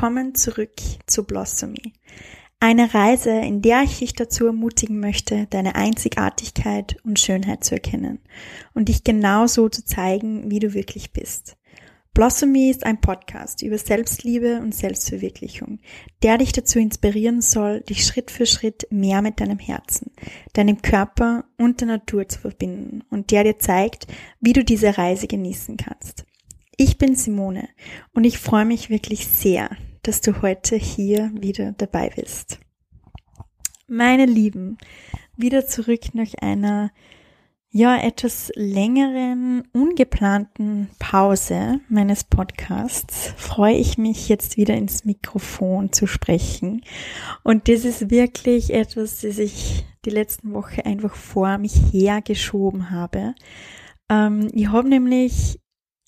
Willkommen 0.00 0.34
zurück 0.34 0.80
zu 1.04 1.24
Blossomy. 1.24 1.92
Eine 2.58 2.94
Reise, 2.94 3.32
in 3.32 3.60
der 3.60 3.82
ich 3.82 3.98
dich 3.98 4.14
dazu 4.14 4.46
ermutigen 4.46 4.98
möchte, 4.98 5.46
deine 5.50 5.74
Einzigartigkeit 5.74 6.96
und 7.04 7.20
Schönheit 7.20 7.64
zu 7.64 7.74
erkennen 7.74 8.18
und 8.72 8.88
dich 8.88 9.04
genauso 9.04 9.68
zu 9.68 9.84
zeigen, 9.84 10.50
wie 10.50 10.58
du 10.58 10.72
wirklich 10.72 11.12
bist. 11.12 11.58
Blossomy 12.14 12.70
ist 12.70 12.86
ein 12.86 13.02
Podcast 13.02 13.60
über 13.60 13.76
Selbstliebe 13.76 14.60
und 14.62 14.74
Selbstverwirklichung, 14.74 15.80
der 16.22 16.38
dich 16.38 16.52
dazu 16.52 16.78
inspirieren 16.78 17.42
soll, 17.42 17.82
dich 17.82 18.06
Schritt 18.06 18.30
für 18.30 18.46
Schritt 18.46 18.86
mehr 18.90 19.20
mit 19.20 19.38
deinem 19.38 19.58
Herzen, 19.58 20.12
deinem 20.54 20.80
Körper 20.80 21.44
und 21.58 21.82
der 21.82 21.88
Natur 21.88 22.26
zu 22.26 22.38
verbinden 22.38 23.04
und 23.10 23.30
der 23.32 23.44
dir 23.44 23.58
zeigt, 23.58 24.06
wie 24.40 24.54
du 24.54 24.64
diese 24.64 24.96
Reise 24.96 25.26
genießen 25.26 25.76
kannst. 25.76 26.24
Ich 26.78 26.96
bin 26.96 27.16
Simone 27.16 27.68
und 28.14 28.24
ich 28.24 28.38
freue 28.38 28.64
mich 28.64 28.88
wirklich 28.88 29.26
sehr, 29.26 29.68
dass 30.02 30.20
du 30.20 30.42
heute 30.42 30.76
hier 30.76 31.30
wieder 31.34 31.72
dabei 31.72 32.10
bist. 32.14 32.58
Meine 33.86 34.26
Lieben, 34.26 34.78
wieder 35.36 35.66
zurück 35.66 36.14
nach 36.14 36.34
einer 36.40 36.90
ja 37.72 37.96
etwas 37.96 38.50
längeren, 38.56 39.62
ungeplanten 39.72 40.90
Pause 40.98 41.80
meines 41.88 42.24
Podcasts 42.24 43.32
freue 43.36 43.76
ich 43.76 43.96
mich 43.96 44.28
jetzt 44.28 44.56
wieder 44.56 44.74
ins 44.74 45.04
Mikrofon 45.04 45.92
zu 45.92 46.08
sprechen. 46.08 46.82
Und 47.44 47.68
das 47.68 47.84
ist 47.84 48.10
wirklich 48.10 48.72
etwas, 48.72 49.20
das 49.20 49.38
ich 49.38 49.84
die 50.04 50.10
letzten 50.10 50.52
Woche 50.52 50.84
einfach 50.84 51.14
vor 51.14 51.58
mich 51.58 51.74
hergeschoben 51.92 52.90
habe. 52.90 53.34
Ähm, 54.08 54.48
ich 54.52 54.68
habe 54.68 54.88
nämlich 54.88 55.59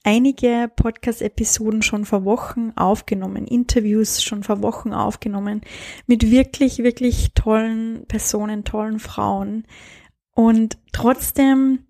einige 0.05 0.71
Podcast-Episoden 0.75 1.83
schon 1.83 2.05
vor 2.05 2.25
Wochen 2.25 2.73
aufgenommen, 2.77 3.47
Interviews 3.47 4.23
schon 4.23 4.43
vor 4.43 4.63
Wochen 4.63 4.93
aufgenommen 4.93 5.63
mit 6.07 6.31
wirklich, 6.31 6.79
wirklich 6.79 7.33
tollen 7.35 8.05
Personen, 8.07 8.65
tollen 8.65 8.99
Frauen. 8.99 9.65
Und 10.35 10.79
trotzdem 10.93 11.87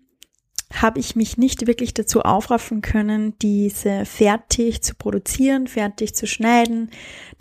habe 0.73 0.99
ich 0.99 1.15
mich 1.15 1.37
nicht 1.37 1.67
wirklich 1.67 1.93
dazu 1.93 2.21
aufraffen 2.21 2.81
können, 2.81 3.37
diese 3.39 4.05
fertig 4.05 4.81
zu 4.81 4.95
produzieren, 4.95 5.67
fertig 5.67 6.15
zu 6.15 6.25
schneiden, 6.25 6.89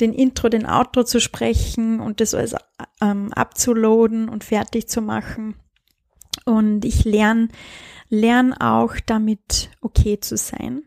den 0.01 0.13
Intro, 0.13 0.49
den 0.49 0.67
Outro 0.67 1.05
zu 1.05 1.19
sprechen 1.21 2.01
und 2.01 2.21
das 2.21 2.35
alles 2.35 2.55
ähm, 3.01 3.33
abzuladen 3.33 4.29
und 4.29 4.45
fertig 4.45 4.89
zu 4.89 5.01
machen. 5.01 5.55
Und 6.45 6.85
ich 6.85 7.05
lerne 7.05 7.49
lern 8.13 8.53
auch 8.53 8.95
damit 9.07 9.71
okay 9.81 10.21
zu 10.21 10.37
sein, 10.37 10.83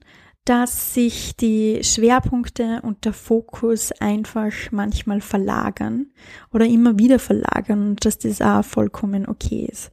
dass 0.45 0.93
sich 0.93 1.35
die 1.35 1.83
Schwerpunkte 1.83 2.81
und 2.83 3.03
der 3.03 3.13
Fokus 3.13 3.91
einfach 3.93 4.51
manchmal 4.71 5.21
verlagern 5.21 6.11
oder 6.53 6.67
immer 6.67 6.99
wieder 6.99 7.17
verlagern 7.17 7.89
und 7.89 8.05
dass 8.05 8.19
das 8.19 8.41
auch 8.41 8.63
vollkommen 8.63 9.27
okay 9.27 9.67
ist. 9.71 9.91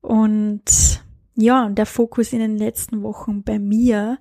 Und 0.00 1.02
ja, 1.34 1.68
der 1.68 1.84
Fokus 1.84 2.32
in 2.32 2.38
den 2.38 2.56
letzten 2.56 3.02
Wochen 3.02 3.42
bei 3.42 3.58
mir 3.58 4.18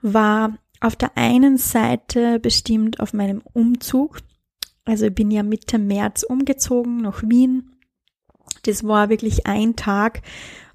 war 0.00 0.56
auf 0.80 0.94
der 0.94 1.16
einen 1.16 1.56
Seite 1.58 2.38
bestimmt 2.38 3.00
auf 3.00 3.12
meinem 3.12 3.42
Umzug. 3.52 4.20
Also 4.84 5.06
ich 5.06 5.14
bin 5.14 5.32
ja 5.32 5.42
Mitte 5.42 5.78
März 5.78 6.22
umgezogen 6.22 6.98
nach 6.98 7.24
Wien. 7.24 7.73
Das 8.64 8.84
war 8.84 9.08
wirklich 9.08 9.46
ein 9.46 9.76
Tag, 9.76 10.22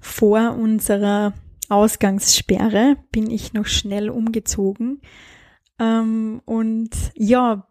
vor 0.00 0.56
unserer 0.56 1.34
Ausgangssperre 1.68 2.96
bin 3.12 3.30
ich 3.30 3.52
noch 3.52 3.66
schnell 3.66 4.10
umgezogen. 4.10 5.00
Ähm, 5.78 6.42
und 6.44 6.90
ja, 7.14 7.68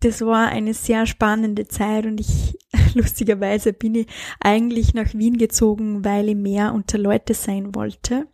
das 0.00 0.20
war 0.20 0.48
eine 0.48 0.74
sehr 0.74 1.06
spannende 1.06 1.66
Zeit 1.66 2.06
und 2.06 2.20
ich, 2.20 2.58
lustigerweise 2.94 3.72
bin 3.72 3.94
ich 3.94 4.06
eigentlich 4.40 4.94
nach 4.94 5.14
Wien 5.14 5.38
gezogen, 5.38 6.04
weil 6.04 6.28
ich 6.28 6.36
mehr 6.36 6.72
unter 6.74 6.98
Leute 6.98 7.34
sein 7.34 7.74
wollte. 7.74 8.26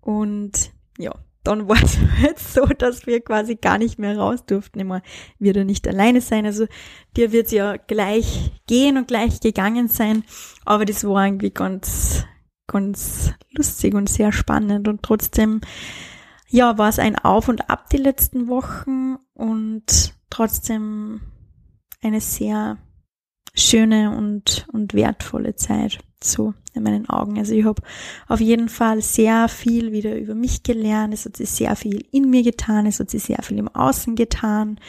Und 0.00 0.72
ja, 0.98 1.14
dann 1.48 1.66
war 1.66 1.82
es 1.82 1.98
halt 2.20 2.38
so, 2.38 2.66
dass 2.66 3.06
wir 3.06 3.20
quasi 3.20 3.56
gar 3.56 3.78
nicht 3.78 3.98
mehr 3.98 4.18
raus 4.18 4.44
durften. 4.44 4.80
Immer 4.80 5.02
wieder 5.38 5.64
nicht 5.64 5.88
alleine 5.88 6.20
sein. 6.20 6.44
Also 6.44 6.66
dir 7.16 7.32
wird 7.32 7.50
ja 7.52 7.76
gleich 7.76 8.52
gehen 8.66 8.98
und 8.98 9.08
gleich 9.08 9.40
gegangen 9.40 9.88
sein. 9.88 10.24
Aber 10.66 10.84
das 10.84 11.04
war 11.04 11.24
irgendwie 11.24 11.50
ganz, 11.50 12.26
ganz 12.66 13.32
lustig 13.52 13.94
und 13.94 14.08
sehr 14.08 14.30
spannend 14.30 14.88
und 14.88 15.02
trotzdem, 15.02 15.62
ja, 16.48 16.76
war 16.76 16.90
es 16.90 16.98
ein 16.98 17.16
Auf 17.16 17.48
und 17.48 17.70
Ab 17.70 17.88
die 17.90 17.96
letzten 17.96 18.48
Wochen 18.48 19.16
und 19.32 20.14
trotzdem 20.28 21.20
eine 22.02 22.20
sehr 22.20 22.76
schöne 23.58 24.16
und, 24.16 24.66
und 24.72 24.94
wertvolle 24.94 25.56
Zeit 25.56 25.98
so 26.22 26.54
in 26.74 26.82
meinen 26.82 27.08
Augen. 27.08 27.38
Also 27.38 27.54
ich 27.54 27.64
habe 27.64 27.82
auf 28.26 28.40
jeden 28.40 28.68
Fall 28.68 29.02
sehr 29.02 29.48
viel 29.48 29.92
wieder 29.92 30.16
über 30.16 30.34
mich 30.34 30.62
gelernt. 30.62 31.14
Es 31.14 31.24
hat 31.24 31.36
sich 31.36 31.50
sehr 31.50 31.76
viel 31.76 32.04
in 32.10 32.30
mir 32.30 32.42
getan. 32.42 32.86
Es 32.86 33.00
hat 33.00 33.10
sich 33.10 33.24
sehr 33.24 33.42
viel 33.42 33.58
im 33.58 33.68
Außen 33.68 34.16
getan. 34.16 34.80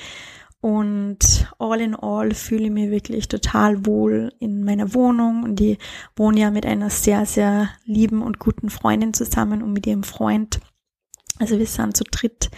Und 0.62 1.48
all 1.58 1.80
in 1.80 1.96
all 1.96 2.34
fühle 2.34 2.66
ich 2.66 2.72
mich 2.72 2.92
wirklich 2.92 3.28
total 3.30 3.86
wohl 3.86 4.34
in 4.40 4.66
meiner 4.66 4.94
Wohnung 4.94 5.44
und 5.44 5.62
ich 5.62 5.78
wohne 6.18 6.42
ja 6.42 6.52
mit 6.52 6.66
einer 6.66 6.90
sehr, 6.90 7.26
sehr 7.26 7.70
lieben 7.86 8.22
und 8.22 8.40
guten 8.40 8.70
Freundin 8.70 9.14
zusammen 9.14 9.64
und 9.64 9.72
mit 9.72 9.88
ihrem 9.88 10.04
Freund. 10.04 10.60
Also 11.38 11.58
wir 11.58 11.66
sind 11.66 11.96
zu 11.96 12.04
dritt 12.04 12.50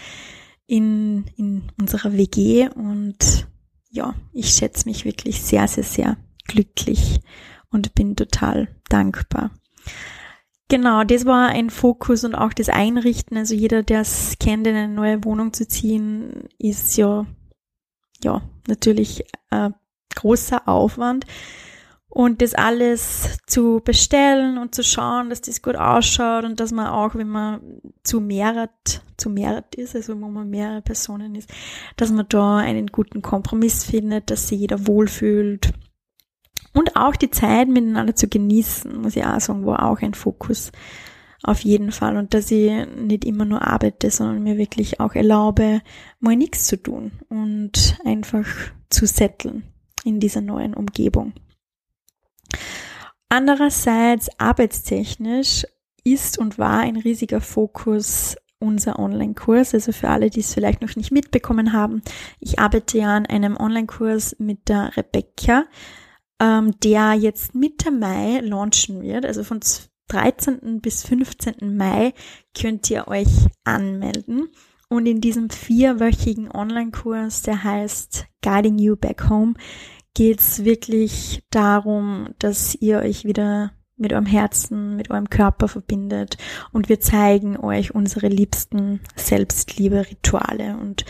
in, 0.66 1.26
in 1.38 1.70
unserer 1.80 2.14
WG 2.14 2.70
und 2.70 3.48
ja, 3.92 4.16
ich 4.34 4.50
schätze 4.50 4.88
mich 4.90 5.06
wirklich 5.06 5.42
sehr, 5.42 5.68
sehr, 5.68 5.84
sehr 5.84 6.18
glücklich 6.48 7.20
und 7.70 7.94
bin 7.94 8.16
total 8.16 8.68
dankbar. 8.90 9.52
Genau, 10.70 11.04
das 11.04 11.26
war 11.26 11.50
ein 11.50 11.70
Fokus 11.70 12.24
und 12.24 12.34
auch 12.34 12.54
das 12.54 12.70
Einrichten. 12.70 13.38
Also 13.38 13.54
jeder, 13.54 13.84
der 13.84 14.02
es 14.02 14.38
kennt, 14.40 14.66
in 14.66 14.76
eine 14.76 14.94
neue 14.94 15.24
Wohnung 15.26 15.52
zu 15.52 15.68
ziehen, 15.68 16.48
ist 16.58 16.96
ja 16.98 17.26
ja, 18.24 18.42
natürlich 18.68 19.24
äh, 19.50 19.70
großer 20.16 20.68
Aufwand. 20.68 21.26
Und 22.14 22.42
das 22.42 22.54
alles 22.54 23.38
zu 23.48 23.82
bestellen 23.84 24.58
und 24.58 24.76
zu 24.76 24.84
schauen, 24.84 25.30
dass 25.30 25.40
das 25.40 25.62
gut 25.62 25.78
ausschaut 25.78 26.44
und 26.44 26.60
dass 26.60 26.74
man 26.74 26.88
auch, 26.88 27.16
wenn 27.16 27.30
man 27.30 27.62
zu 28.04 28.20
mehret, 28.20 29.02
zu 29.16 29.30
mehret 29.30 29.76
ist, 29.76 29.96
also 29.96 30.20
wo 30.20 30.28
man 30.28 30.50
mehrere 30.50 30.82
Personen 30.82 31.36
ist, 31.36 31.50
dass 31.96 32.12
man 32.12 32.26
da 32.28 32.58
einen 32.58 32.88
guten 32.88 33.22
Kompromiss 33.22 33.86
findet, 33.86 34.30
dass 34.30 34.50
sich 34.50 34.60
jeder 34.60 34.88
wohlfühlt. 34.88 35.72
Und 36.74 36.98
auch 36.98 37.16
die 37.16 37.32
Zeit 37.32 37.70
miteinander 37.70 38.14
zu 38.14 38.28
genießen, 38.28 39.02
muss 39.02 39.16
ich 39.16 39.26
auch 39.26 39.40
sagen, 39.40 39.66
war 39.66 39.90
auch 39.90 40.02
ein 40.02 40.14
Fokus 40.14 40.74
auf 41.44 41.62
jeden 41.62 41.94
Fall. 41.94 42.18
Und 42.18 42.34
dass 42.34 42.52
ich 42.52 42.72
nicht 42.98 43.24
immer 43.24 43.46
nur 43.46 43.66
arbeite, 43.66 44.12
sondern 44.12 44.44
mir 44.44 44.58
wirklich 44.58 45.00
auch 45.00 45.16
erlaube, 45.16 45.82
mal 46.20 46.36
nichts 46.36 46.68
zu 46.68 46.76
tun 46.76 47.14
und 47.30 47.98
einfach 48.04 48.46
zu 48.90 49.06
setteln 49.06 49.64
in 50.04 50.20
dieser 50.20 50.42
neuen 50.42 50.74
Umgebung. 50.74 51.32
Andererseits 53.30 54.30
arbeitstechnisch 54.40 55.66
ist 56.04 56.38
und 56.38 56.58
war 56.58 56.80
ein 56.80 56.98
riesiger 56.98 57.42
Fokus 57.42 58.36
unser 58.60 59.00
Online-Kurs. 59.00 59.74
Also 59.74 59.92
für 59.92 60.10
alle, 60.10 60.30
die 60.30 60.42
es 60.42 60.54
vielleicht 60.54 60.82
noch 60.82 60.96
nicht 60.96 61.12
mitbekommen 61.12 61.74
haben, 61.74 62.02
ich 62.40 62.60
arbeite 62.60 63.00
ja 63.00 63.16
an 63.16 63.26
einem 63.26 63.58
Online-Kurs 63.58 64.38
mit 64.40 64.70
der 64.70 64.96
Rebecca, 64.96 65.66
ähm, 66.40 66.80
der 66.84 67.14
jetzt 67.14 67.56
Mitte 67.56 67.92
Mai 67.92 68.40
launchen 68.42 69.02
wird. 69.02 69.26
Also 69.26 69.44
von 69.44 69.60
13. 70.10 70.82
bis 70.82 71.04
15. 71.06 71.76
Mai 71.78 72.14
könnt 72.60 72.90
ihr 72.90 73.08
euch 73.08 73.48
anmelden. 73.64 74.50
Und 74.90 75.06
in 75.06 75.22
diesem 75.22 75.50
vierwöchigen 75.50 76.52
Online-Kurs, 76.52 77.44
der 77.44 77.64
heißt 77.64 78.26
Guiding 78.44 78.78
You 78.78 78.98
Back 78.98 79.30
Home, 79.30 79.54
geht 80.14 80.40
es 80.40 80.64
wirklich 80.64 81.44
darum, 81.50 82.30
dass 82.40 82.76
ihr 82.76 83.00
euch 83.00 83.26
wieder 83.26 83.72
mit 83.98 84.14
eurem 84.14 84.26
Herzen, 84.26 84.96
mit 84.96 85.12
eurem 85.12 85.30
Körper 85.30 85.68
verbindet 85.68 86.38
und 86.72 86.90
wir 86.90 87.00
zeigen 87.00 87.58
euch 87.58 87.94
unsere 87.94 88.28
liebsten 88.28 89.02
Selbstliebe-Rituale 89.16 90.78
und 90.78 91.06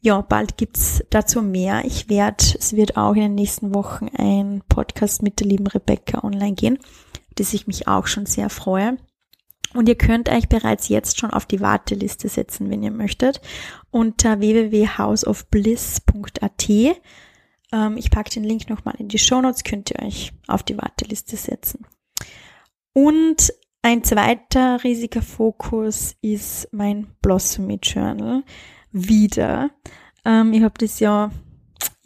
ja, 0.00 0.20
bald 0.20 0.56
gibt's 0.56 1.02
dazu 1.10 1.42
mehr. 1.42 1.84
Ich 1.84 2.08
werde, 2.08 2.44
es 2.58 2.76
wird 2.76 2.96
auch 2.96 3.14
in 3.14 3.22
den 3.22 3.34
nächsten 3.34 3.74
Wochen 3.74 4.08
ein 4.16 4.62
Podcast 4.68 5.22
mit 5.22 5.40
der 5.40 5.48
lieben 5.48 5.66
Rebecca 5.66 6.22
online 6.22 6.54
gehen 6.54 6.78
das 7.36 7.54
ich 7.54 7.66
mich 7.66 7.86
auch 7.86 8.06
schon 8.06 8.24
sehr 8.26 8.50
freue. 8.50 8.98
Und 9.74 9.88
ihr 9.88 9.96
könnt 9.96 10.28
euch 10.28 10.48
bereits 10.48 10.88
jetzt 10.88 11.18
schon 11.20 11.30
auf 11.30 11.46
die 11.46 11.60
Warteliste 11.60 12.28
setzen, 12.28 12.68
wenn 12.70 12.82
ihr 12.82 12.90
möchtet, 12.90 13.40
unter 13.90 14.40
www.houseofbliss.at. 14.40 16.68
Ähm, 17.72 17.96
ich 17.96 18.10
packe 18.10 18.30
den 18.30 18.44
Link 18.44 18.68
nochmal 18.68 18.94
in 18.98 19.08
die 19.08 19.18
Show 19.18 19.40
Notes, 19.40 19.64
könnt 19.64 19.90
ihr 19.90 20.04
euch 20.04 20.32
auf 20.46 20.62
die 20.62 20.76
Warteliste 20.76 21.36
setzen. 21.36 21.86
Und 22.92 23.52
ein 23.82 24.02
zweiter 24.02 24.82
riesiger 24.82 25.22
Fokus 25.22 26.16
ist 26.20 26.68
mein 26.72 27.06
Blossomy 27.22 27.78
Journal, 27.82 28.42
wieder. 28.90 29.70
Ähm, 30.24 30.52
ich 30.52 30.62
habe 30.62 30.74
das 30.78 31.00
ja 31.00 31.30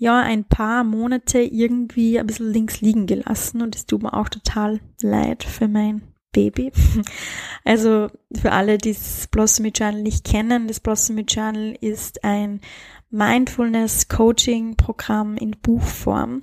ja 0.00 0.18
ein 0.18 0.44
paar 0.44 0.82
Monate 0.82 1.40
irgendwie 1.40 2.18
ein 2.18 2.26
bisschen 2.26 2.52
links 2.52 2.80
liegen 2.80 3.06
gelassen 3.06 3.60
und 3.60 3.76
es 3.76 3.84
tut 3.84 4.02
mir 4.02 4.14
auch 4.14 4.30
total 4.30 4.80
leid 5.02 5.44
für 5.44 5.68
mein 5.68 6.02
Baby. 6.32 6.72
Also 7.64 8.08
für 8.34 8.52
alle, 8.52 8.78
die 8.78 8.94
das 8.94 9.28
Blossomy 9.30 9.68
Journal 9.68 10.02
nicht 10.02 10.24
kennen, 10.24 10.66
das 10.66 10.80
Blossomy 10.80 11.26
Journal 11.28 11.76
ist 11.80 12.24
ein 12.24 12.62
Mindfulness 13.10 14.08
Coaching 14.08 14.76
Programm 14.76 15.36
in 15.36 15.56
Buchform, 15.60 16.42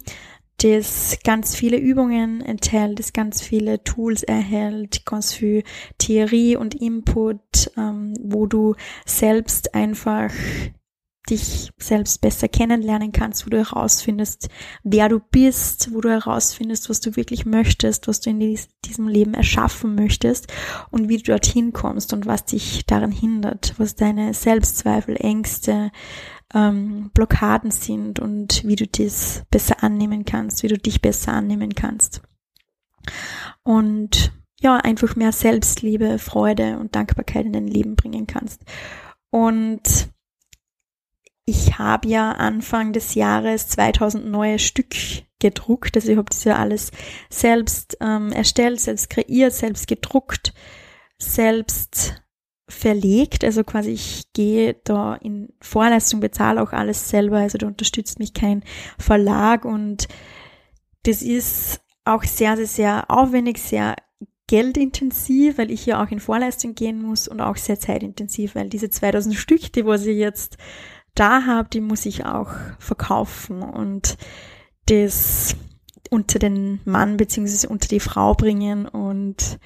das 0.58 1.20
ganz 1.24 1.56
viele 1.56 1.78
Übungen 1.78 2.42
enthält, 2.42 3.00
das 3.00 3.14
ganz 3.14 3.42
viele 3.42 3.84
Tools 3.84 4.24
erhält, 4.24 5.06
ganz 5.06 5.34
viel 5.34 5.64
Theorie 5.98 6.56
und 6.56 6.76
Input, 6.76 7.72
ähm, 7.78 8.14
wo 8.22 8.48
du 8.48 8.76
selbst 9.06 9.76
einfach 9.76 10.32
dich 11.30 11.72
selbst 11.78 12.22
besser 12.22 12.48
kennenlernen 12.48 13.12
kannst, 13.12 13.46
wo 13.46 13.50
du 13.50 13.58
herausfindest, 13.58 14.50
wer 14.84 15.10
du 15.10 15.20
bist, 15.20 15.94
wo 15.94 16.02
du 16.02 16.10
herausfindest, 16.10 16.90
was 16.90 17.02
du 17.02 17.16
wirklich 17.16 17.46
möchtest, 17.46 18.08
was 18.08 18.22
du 18.22 18.30
in 18.30 18.58
diesem 18.86 19.08
Leben 19.08 19.34
erschaffen 19.34 19.96
möchtest 19.96 20.48
und 20.90 21.10
wie 21.10 21.18
du 21.18 21.24
dorthin 21.24 21.74
kommst 21.74 22.14
und 22.14 22.26
was 22.26 22.46
dich 22.46 22.86
daran 22.86 23.12
hindert, 23.12 23.74
was 23.78 23.96
deine 23.96 24.34
Selbstzweifel, 24.34 25.18
Ängste, 25.18 25.92
ähm, 26.54 27.12
Blockaden 27.14 27.72
sind 27.72 28.20
und 28.20 28.64
wie 28.66 28.76
du 28.76 28.88
das 28.88 29.44
besser 29.52 29.84
annehmen 29.84 30.26
kannst, 30.26 30.64
wie 30.64 30.68
du 30.68 30.78
dich 30.78 31.02
besser 31.02 31.34
annehmen 31.34 31.76
kannst. 31.76 32.22
Und 33.64 34.32
ja, 34.60 34.78
einfach 34.78 35.16
mehr 35.16 35.32
Selbstliebe, 35.32 36.18
Freude 36.20 36.80
und 36.80 36.96
Dankbarkeit 36.96 37.46
in 37.46 37.54
dein 37.54 37.68
Leben 37.68 37.96
bringen 37.96 38.28
kannst. 38.28 38.62
Und 39.30 40.10
ich 41.46 41.78
habe 41.78 42.08
ja 42.08 42.32
Anfang 42.32 42.92
des 42.92 43.14
Jahres 43.14 43.68
2000 43.70 44.26
neue 44.26 44.60
Stück 44.60 44.96
gedruckt. 45.40 45.96
Also 45.96 46.12
ich 46.12 46.18
habe 46.18 46.30
das 46.30 46.44
ja 46.44 46.58
alles 46.58 46.92
selbst 47.30 47.98
ähm, 48.02 48.32
erstellt, 48.32 48.80
selbst 48.82 49.10
kreiert, 49.10 49.54
selbst 49.54 49.88
gedruckt, 49.88 50.54
selbst 51.20 52.22
verlegt. 52.68 53.44
Also 53.44 53.64
quasi 53.64 53.92
ich 53.92 54.34
gehe 54.34 54.76
da 54.84 55.16
in 55.16 55.54
Vorleistung, 55.62 56.20
bezahle 56.20 56.62
auch 56.62 56.74
alles 56.74 57.10
selber. 57.10 57.38
Also 57.38 57.58
da 57.58 57.68
unterstützt 57.68 58.20
mich 58.20 58.34
kein 58.34 58.64
Verlag 58.98 59.66
und 59.66 60.08
das 61.04 61.22
ist 61.22 61.82
auch 62.04 62.24
sehr, 62.24 62.58
sehr, 62.58 62.68
sehr 62.68 63.12
aufwendig, 63.12 63.60
sehr 63.60 63.96
geldintensiv, 64.48 65.58
weil 65.58 65.72
ich 65.72 65.86
ja 65.86 66.02
auch 66.02 66.10
in 66.10 66.20
Vorleistung 66.20 66.74
gehen 66.74 67.02
muss 67.02 67.28
und 67.28 67.42
auch 67.42 67.58
sehr 67.58 67.80
zeitintensiv, 67.80 68.56
weil 68.56 68.70
diese 68.70 68.90
2000 68.90 69.36
Stück, 69.36 69.74
die 69.74 69.86
was 69.86 70.06
ich 70.06 70.18
jetzt 70.18 70.58
da 71.16 71.46
habe, 71.46 71.70
die 71.70 71.82
muss 71.82 72.06
ich 72.06 72.26
auch 72.26 72.52
verkaufen 72.80 73.62
und 73.62 74.18
das 74.86 75.56
unter 76.10 76.40
den 76.40 76.80
Mann 76.86 77.18
beziehungsweise 77.18 77.68
unter 77.68 77.90
die 77.90 78.00
Frau 78.00 78.34
bringen 78.34 78.88
und 78.88 79.60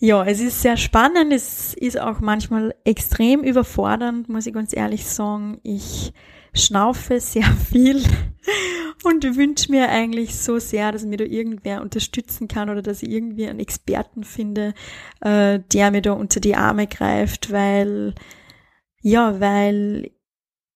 ja, 0.00 0.24
es 0.24 0.40
ist 0.40 0.62
sehr 0.62 0.78
spannend, 0.78 1.30
es 1.30 1.74
ist 1.74 2.00
auch 2.00 2.20
manchmal 2.20 2.74
extrem 2.84 3.42
überfordernd, 3.42 4.30
muss 4.30 4.46
ich 4.46 4.54
ganz 4.54 4.74
ehrlich 4.74 5.06
sagen. 5.06 5.60
Ich 5.62 6.14
schnaufe 6.54 7.20
sehr 7.20 7.44
viel 7.70 8.02
und 9.04 9.36
wünsche 9.36 9.70
mir 9.70 9.90
eigentlich 9.90 10.36
so 10.36 10.58
sehr, 10.58 10.90
dass 10.90 11.04
mir 11.04 11.18
da 11.18 11.24
irgendwer 11.24 11.82
unterstützen 11.82 12.48
kann 12.48 12.70
oder 12.70 12.80
dass 12.80 13.02
ich 13.02 13.10
irgendwie 13.10 13.46
einen 13.46 13.60
Experten 13.60 14.24
finde, 14.24 14.72
äh, 15.20 15.60
der 15.72 15.90
mir 15.90 16.00
da 16.00 16.12
unter 16.12 16.40
die 16.40 16.56
Arme 16.56 16.86
greift, 16.86 17.52
weil 17.52 18.14
ja, 19.02 19.38
weil 19.38 20.10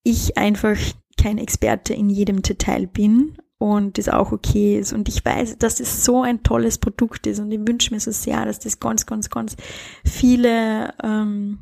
ich 0.02 0.36
einfach 0.36 0.76
kein 1.18 1.38
Experte 1.38 1.94
in 1.94 2.10
jedem 2.10 2.42
Detail 2.42 2.86
bin 2.86 3.38
und 3.58 3.98
das 3.98 4.08
auch 4.08 4.32
okay 4.32 4.78
ist. 4.78 4.92
Und 4.92 5.08
ich 5.08 5.24
weiß, 5.24 5.58
dass 5.58 5.76
das 5.76 6.04
so 6.04 6.22
ein 6.22 6.42
tolles 6.42 6.78
Produkt 6.78 7.26
ist 7.26 7.38
und 7.38 7.50
ich 7.50 7.60
wünsche 7.60 7.92
mir 7.92 8.00
so 8.00 8.10
sehr, 8.10 8.44
dass 8.44 8.58
das 8.58 8.80
ganz, 8.80 9.06
ganz, 9.06 9.30
ganz 9.30 9.56
viele, 10.04 10.94
ähm, 11.02 11.58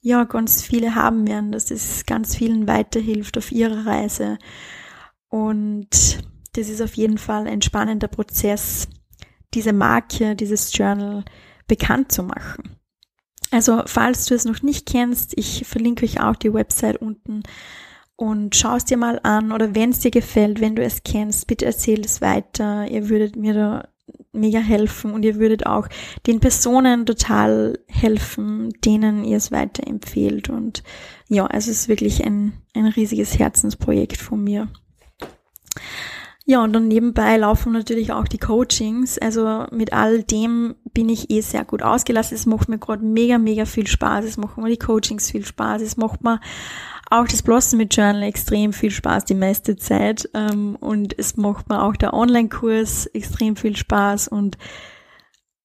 ja, 0.00 0.24
ganz 0.24 0.62
viele 0.62 0.94
haben 0.94 1.26
werden, 1.26 1.52
dass 1.52 1.66
das 1.66 2.06
ganz 2.06 2.36
vielen 2.36 2.66
weiterhilft 2.66 3.38
auf 3.38 3.52
ihrer 3.52 3.86
Reise. 3.86 4.38
Und 5.28 5.88
das 6.52 6.68
ist 6.68 6.82
auf 6.82 6.94
jeden 6.94 7.18
Fall 7.18 7.46
ein 7.46 7.62
spannender 7.62 8.08
Prozess, 8.08 8.88
diese 9.54 9.72
Marke, 9.72 10.34
dieses 10.36 10.76
Journal 10.76 11.24
bekannt 11.66 12.12
zu 12.12 12.22
machen. 12.22 12.76
Also 13.50 13.82
falls 13.86 14.26
du 14.26 14.34
es 14.34 14.44
noch 14.44 14.62
nicht 14.62 14.86
kennst, 14.86 15.36
ich 15.36 15.66
verlinke 15.66 16.04
euch 16.04 16.20
auch 16.20 16.36
die 16.36 16.52
Website 16.52 16.96
unten 16.96 17.42
und 18.22 18.54
schau 18.54 18.76
es 18.76 18.84
dir 18.84 18.96
mal 18.96 19.18
an 19.24 19.50
oder 19.50 19.74
wenn 19.74 19.90
es 19.90 19.98
dir 19.98 20.12
gefällt, 20.12 20.60
wenn 20.60 20.76
du 20.76 20.82
es 20.84 21.02
kennst, 21.02 21.48
bitte 21.48 21.64
erzähl 21.64 22.04
es 22.04 22.20
weiter. 22.20 22.86
Ihr 22.88 23.08
würdet 23.08 23.34
mir 23.34 23.52
da 23.52 23.88
mega 24.32 24.60
helfen 24.60 25.12
und 25.12 25.24
ihr 25.24 25.40
würdet 25.40 25.66
auch 25.66 25.88
den 26.28 26.38
Personen 26.38 27.04
total 27.04 27.80
helfen, 27.88 28.70
denen 28.84 29.24
ihr 29.24 29.38
es 29.38 29.50
weiterempfehlt. 29.50 30.50
Und 30.50 30.84
ja, 31.26 31.48
es 31.52 31.66
ist 31.66 31.88
wirklich 31.88 32.24
ein, 32.24 32.52
ein 32.76 32.86
riesiges 32.86 33.40
Herzensprojekt 33.40 34.18
von 34.18 34.44
mir. 34.44 34.68
Ja, 36.44 36.64
und 36.64 36.72
dann 36.72 36.88
nebenbei 36.88 37.36
laufen 37.36 37.72
natürlich 37.72 38.12
auch 38.12 38.26
die 38.26 38.38
Coachings. 38.38 39.16
Also 39.18 39.66
mit 39.70 39.92
all 39.92 40.24
dem 40.24 40.74
bin 40.92 41.08
ich 41.08 41.30
eh 41.30 41.40
sehr 41.40 41.64
gut 41.64 41.82
ausgelassen. 41.82 42.34
Es 42.34 42.46
macht 42.46 42.68
mir 42.68 42.78
gerade 42.78 43.04
mega, 43.04 43.38
mega 43.38 43.64
viel 43.64 43.86
Spaß. 43.86 44.24
Es 44.24 44.36
macht 44.36 44.58
mir 44.58 44.68
die 44.68 44.78
Coachings 44.78 45.30
viel 45.30 45.44
Spaß. 45.44 45.82
Es 45.82 45.96
macht 45.96 46.22
mir 46.24 46.40
auch 47.10 47.28
das 47.28 47.42
Blossom 47.42 47.78
mit 47.78 47.94
Journal 47.94 48.22
extrem 48.22 48.72
viel 48.72 48.90
Spaß 48.90 49.26
die 49.26 49.34
meiste 49.34 49.76
Zeit. 49.76 50.28
Ähm, 50.34 50.76
und 50.80 51.16
es 51.16 51.36
macht 51.36 51.68
mir 51.68 51.80
auch 51.80 51.94
der 51.94 52.12
Online-Kurs 52.12 53.06
extrem 53.06 53.54
viel 53.54 53.76
Spaß. 53.76 54.26
Und 54.26 54.58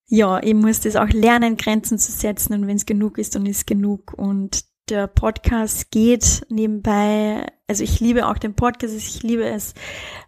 ja, 0.10 0.40
ich 0.44 0.54
muss 0.54 0.82
das 0.82 0.96
auch 0.96 1.10
lernen, 1.10 1.58
Grenzen 1.58 1.98
zu 1.98 2.12
setzen. 2.12 2.54
Und 2.54 2.68
wenn 2.68 2.78
es 2.78 2.86
genug 2.86 3.18
ist, 3.18 3.34
dann 3.34 3.48
ist 3.48 3.66
genug. 3.66 4.14
Und 4.16 4.64
der 4.90 5.08
Podcast 5.08 5.90
geht 5.90 6.46
nebenbei, 6.50 7.48
also 7.68 7.84
ich 7.84 8.00
liebe 8.00 8.28
auch 8.28 8.38
den 8.38 8.54
Podcast, 8.54 8.96
ich 8.96 9.24
liebe 9.24 9.46
es, 9.46 9.74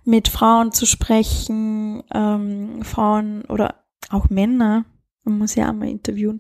mit 0.03 0.27
Frauen 0.27 0.72
zu 0.72 0.86
sprechen, 0.86 2.03
ähm, 2.13 2.84
Frauen 2.84 3.46
oder 3.46 3.75
auch 4.10 4.29
Männer, 4.29 4.86
man 5.24 5.38
muss 5.38 5.55
ja 5.55 5.69
auch 5.69 5.74
mal 5.74 5.89
interviewen, 5.89 6.39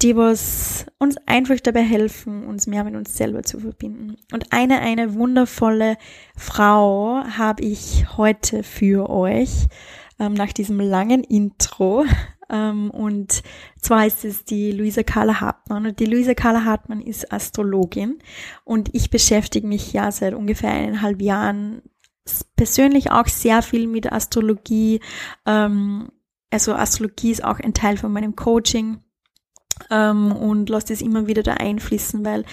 die 0.00 0.16
was 0.16 0.86
uns 0.98 1.16
einfach 1.26 1.58
dabei 1.60 1.82
helfen, 1.82 2.46
uns 2.46 2.66
mehr 2.66 2.84
mit 2.84 2.94
uns 2.94 3.16
selber 3.16 3.42
zu 3.42 3.58
verbinden. 3.58 4.16
Und 4.32 4.52
eine, 4.52 4.80
eine 4.80 5.14
wundervolle 5.14 5.96
Frau 6.36 7.24
habe 7.24 7.64
ich 7.64 8.16
heute 8.16 8.62
für 8.62 9.10
euch, 9.10 9.66
ähm, 10.20 10.34
nach 10.34 10.52
diesem 10.52 10.78
langen 10.78 11.24
Intro, 11.24 12.04
und 12.50 13.42
zwar 13.80 14.06
ist 14.06 14.24
es 14.24 14.44
die 14.44 14.72
Luisa 14.72 15.02
Carla 15.02 15.40
Hartmann. 15.40 15.86
Und 15.86 16.00
die 16.00 16.06
Luisa 16.06 16.34
Carla 16.34 16.64
Hartmann 16.64 17.00
ist 17.00 17.32
Astrologin. 17.32 18.18
Und 18.64 18.94
ich 18.94 19.10
beschäftige 19.10 19.66
mich 19.66 19.92
ja 19.92 20.10
seit 20.10 20.34
ungefähr 20.34 20.70
eineinhalb 20.70 21.20
Jahren 21.20 21.82
persönlich 22.56 23.10
auch 23.10 23.26
sehr 23.26 23.62
viel 23.62 23.86
mit 23.86 24.12
Astrologie. 24.12 25.00
Ähm, 25.46 26.10
also 26.50 26.74
Astrologie 26.74 27.32
ist 27.32 27.44
auch 27.44 27.60
ein 27.60 27.74
Teil 27.74 27.96
von 27.96 28.12
meinem 28.12 28.34
Coaching. 28.36 29.02
Ähm, 29.90 30.32
und 30.32 30.68
lasse 30.68 30.88
das 30.88 31.02
immer 31.02 31.26
wieder 31.26 31.42
da 31.42 31.54
einfließen, 31.54 32.24
weil 32.24 32.44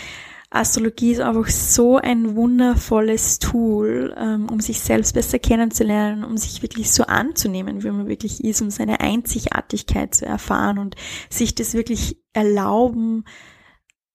Astrologie 0.49 1.11
ist 1.11 1.21
einfach 1.21 1.47
so 1.47 1.97
ein 1.97 2.35
wundervolles 2.35 3.39
Tool, 3.39 4.15
ähm, 4.17 4.47
um 4.49 4.59
sich 4.59 4.79
selbst 4.79 5.13
besser 5.13 5.39
kennenzulernen, 5.39 6.23
um 6.23 6.37
sich 6.37 6.61
wirklich 6.61 6.91
so 6.91 7.03
anzunehmen, 7.03 7.83
wie 7.83 7.91
man 7.91 8.07
wirklich 8.07 8.43
ist, 8.43 8.61
um 8.61 8.69
seine 8.69 8.99
Einzigartigkeit 8.99 10.13
zu 10.13 10.25
erfahren 10.25 10.77
und 10.77 10.95
sich 11.29 11.55
das 11.55 11.73
wirklich 11.73 12.21
erlauben, 12.33 13.25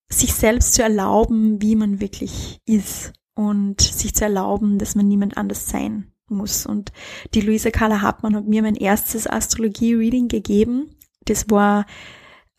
sich 0.08 0.32
selbst 0.32 0.74
zu 0.74 0.82
erlauben, 0.82 1.60
wie 1.62 1.76
man 1.76 2.00
wirklich 2.00 2.60
ist 2.66 3.12
und 3.34 3.80
sich 3.80 4.14
zu 4.14 4.24
erlauben, 4.24 4.78
dass 4.78 4.94
man 4.94 5.08
niemand 5.08 5.36
anders 5.36 5.68
sein 5.68 6.12
muss. 6.28 6.66
Und 6.66 6.92
die 7.34 7.40
Luisa 7.40 7.70
Carla 7.70 8.02
Hartmann 8.02 8.36
hat 8.36 8.46
mir 8.46 8.62
mein 8.62 8.76
erstes 8.76 9.26
Astrologie-Reading 9.26 10.28
gegeben. 10.28 10.96
Das 11.24 11.50
war 11.50 11.86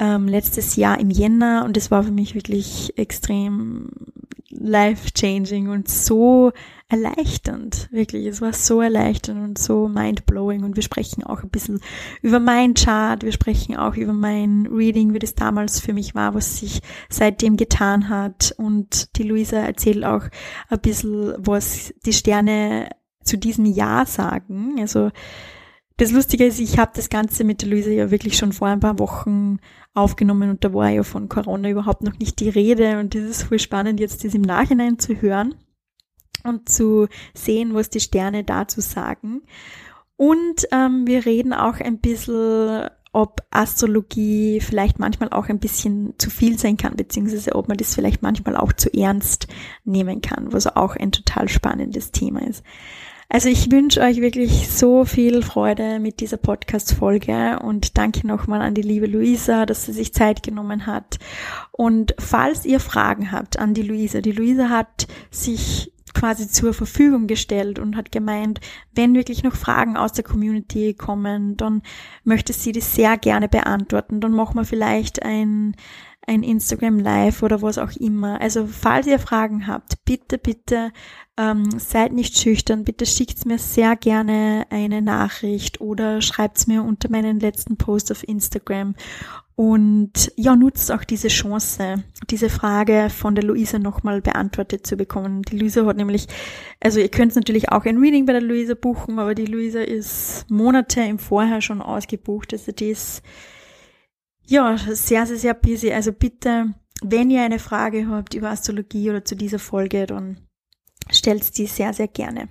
ähm, 0.02 0.28
letztes 0.28 0.76
Jahr 0.76 1.00
im 1.00 1.12
Jänner 1.12 1.64
und 1.64 1.78
es 1.78 1.92
war 1.92 2.04
für 2.04 2.12
mich 2.12 2.34
wirklich 2.34 2.98
extrem 2.98 3.90
life-changing 4.50 5.70
und 5.70 5.88
so 5.88 6.52
erleichternd, 6.90 7.88
wirklich. 7.92 8.26
Es 8.26 8.42
war 8.42 8.52
so 8.52 8.82
erleichternd 8.82 9.40
und 9.40 9.58
so 9.60 9.88
mind-blowing 9.88 10.64
und 10.64 10.76
wir 10.76 10.82
sprechen 10.82 11.24
auch 11.24 11.44
ein 11.44 11.50
bisschen 11.50 11.80
über 12.24 12.40
mein 12.40 12.74
Chart, 12.74 13.24
wir 13.24 13.32
sprechen 13.32 13.78
auch 13.78 13.96
über 13.96 14.12
mein 14.12 14.68
Reading, 14.72 15.14
wie 15.14 15.20
das 15.20 15.36
damals 15.36 15.80
für 15.80 15.94
mich 15.94 16.16
war, 16.16 16.34
was 16.34 16.60
sich 16.60 16.82
seitdem 17.08 17.56
getan 17.56 18.10
hat 18.10 18.56
und 18.58 19.16
die 19.18 19.24
Luisa 19.24 19.58
erzählt 19.58 20.04
auch 20.04 20.24
ein 20.70 20.80
bisschen, 20.82 21.36
was 21.38 21.94
die 22.08 22.14
Sterne 22.14 22.90
zu 23.24 23.38
diesem 23.38 23.66
Jahr 23.66 24.08
sagen. 24.08 24.78
Also 24.80 25.12
das 26.02 26.12
Lustige 26.12 26.48
ist, 26.48 26.60
ich 26.60 26.80
habe 26.80 26.92
das 26.96 27.10
Ganze 27.10 27.44
mit 27.44 27.62
der 27.62 27.70
Luisa 27.70 27.92
ja 27.92 28.10
wirklich 28.10 28.36
schon 28.36 28.54
vor 28.54 28.68
ein 28.68 28.80
paar 28.80 28.98
Wochen 28.98 29.60
aufgenommen 29.94 30.50
und 30.50 30.64
da 30.64 30.74
war 30.74 30.90
ja 30.90 31.04
von 31.04 31.30
Corona 31.30 31.70
überhaupt 31.70 32.02
noch 32.02 32.18
nicht 32.18 32.40
die 32.40 32.50
Rede 32.50 33.00
und 33.00 33.14
das 33.14 33.22
ist 33.22 33.44
voll 33.44 33.60
spannend, 33.60 34.00
jetzt 34.00 34.26
das 34.26 34.34
im 34.34 34.42
Nachhinein 34.42 34.98
zu 34.98 35.22
hören 35.22 35.54
und 36.44 36.68
zu 36.68 37.08
sehen, 37.36 37.76
was 37.76 37.92
die 37.92 38.00
Sterne 38.00 38.44
dazu 38.44 38.82
sagen. 38.82 39.44
Und 40.16 40.68
ähm, 40.72 41.06
wir 41.06 41.28
reden 41.28 41.54
auch 41.54 41.80
ein 41.80 42.00
bisschen, 42.00 42.90
ob 43.14 43.44
Astrologie 43.52 44.60
vielleicht 44.60 44.98
manchmal 44.98 45.30
auch 45.30 45.50
ein 45.50 45.60
bisschen 45.60 46.16
zu 46.18 46.32
viel 46.32 46.58
sein 46.58 46.78
kann, 46.78 46.96
beziehungsweise 46.96 47.54
ob 47.54 47.68
man 47.68 47.78
das 47.78 47.94
vielleicht 47.94 48.24
manchmal 48.24 48.58
auch 48.58 48.74
zu 48.74 48.92
ernst 48.92 49.46
nehmen 49.84 50.22
kann, 50.22 50.52
was 50.52 50.66
auch 50.66 50.96
ein 50.96 51.12
total 51.12 51.48
spannendes 51.48 52.10
Thema 52.12 52.42
ist. 52.42 52.64
Also 53.34 53.48
ich 53.48 53.72
wünsche 53.72 54.02
euch 54.02 54.20
wirklich 54.20 54.68
so 54.70 55.06
viel 55.06 55.42
Freude 55.42 56.00
mit 56.00 56.20
dieser 56.20 56.36
Podcast-Folge 56.36 57.60
und 57.64 57.98
danke 57.98 58.28
nochmal 58.28 58.62
an 58.62 58.74
die 58.74 58.82
liebe 58.82 59.06
Luisa, 59.06 59.66
dass 59.66 59.86
sie 59.86 59.94
sich 59.94 60.14
Zeit 60.14 60.44
genommen 60.44 60.86
hat. 60.86 61.18
Und 61.72 62.14
falls 62.20 62.66
ihr 62.66 62.82
Fragen 62.82 63.32
habt 63.32 63.58
an 63.58 63.74
die 63.74 63.84
Luisa, 63.84 64.20
die 64.20 64.34
Luisa 64.34 64.68
hat 64.68 65.08
sich 65.30 65.94
quasi 66.14 66.50
zur 66.50 66.74
Verfügung 66.74 67.28
gestellt 67.28 67.80
und 67.80 67.96
hat 67.96 68.12
gemeint, 68.12 68.60
wenn 68.94 69.16
wirklich 69.16 69.44
noch 69.44 69.56
Fragen 69.56 69.96
aus 69.96 70.12
der 70.12 70.26
Community 70.26 70.94
kommen, 70.94 71.56
dann 71.56 71.84
möchte 72.26 72.52
sie 72.52 72.74
das 72.74 72.96
sehr 72.96 73.18
gerne 73.18 73.48
beantworten. 73.48 74.20
Dann 74.20 74.34
machen 74.34 74.58
wir 74.58 74.66
vielleicht 74.66 75.24
ein, 75.24 75.78
ein 76.28 76.44
Instagram 76.44 77.00
Live 77.00 77.42
oder 77.44 77.62
was 77.62 77.78
auch 77.78 77.96
immer. 77.98 78.40
Also 78.42 78.68
falls 78.68 79.08
ihr 79.08 79.20
Fragen 79.20 79.68
habt, 79.68 80.06
bitte, 80.06 80.38
bitte 80.38 80.92
ähm, 81.38 81.70
seid 81.80 82.14
nicht 82.14 82.38
schüchtern. 82.38 82.84
Bitte 82.84 83.06
schickt 83.06 83.46
mir 83.46 83.58
sehr 83.58 83.96
gerne 83.96 84.66
eine 84.70 85.02
Nachricht 85.02 85.82
oder 85.82 86.22
schreibt 86.22 86.68
mir 86.68 86.84
unter 86.84 87.10
meinen 87.10 87.40
letzten 87.40 87.78
Post 87.78 88.12
auf 88.12 88.28
Instagram. 88.28 88.96
Und 89.56 90.32
ja, 90.38 90.56
nutzt 90.56 90.92
auch 90.92 91.04
diese 91.04 91.28
Chance, 91.28 92.04
diese 92.30 92.50
Frage 92.50 93.10
von 93.10 93.36
der 93.36 93.44
Luisa 93.44 93.78
nochmal 93.78 94.22
beantwortet 94.22 94.88
zu 94.88 94.96
bekommen. 94.96 95.44
Die 95.44 95.58
Luisa 95.58 95.86
hat 95.86 95.98
nämlich, 95.98 96.28
also 96.80 97.00
ihr 97.00 97.10
könnt 97.10 97.36
natürlich 97.36 97.72
auch 97.72 97.86
ein 97.86 97.98
Reading 97.98 98.26
bei 98.26 98.34
der 98.34 98.42
Luisa 98.42 98.74
buchen, 98.74 99.20
aber 99.20 99.36
die 99.36 99.46
Luisa 99.46 99.82
ist 99.82 100.50
Monate 100.50 101.02
im 101.02 101.20
Vorher 101.20 101.62
schon 101.62 101.82
ausgebucht. 101.82 102.54
Also 102.54 102.72
die 102.72 102.90
ist 102.90 103.22
ja 104.52 104.78
sehr, 104.78 105.26
sehr, 105.26 105.38
sehr 105.38 105.54
busy. 105.54 105.92
Also 105.92 106.12
bitte, 106.12 106.74
wenn 107.02 107.32
ihr 107.32 107.42
eine 107.42 107.60
Frage 107.60 108.08
habt 108.08 108.34
über 108.34 108.50
Astrologie 108.50 109.10
oder 109.10 109.26
zu 109.26 109.36
dieser 109.36 109.60
Folge, 109.60 110.06
dann 110.06 110.48
stellt 111.10 111.58
die 111.58 111.66
sehr, 111.66 111.94
sehr 111.94 112.08
gerne. 112.08 112.50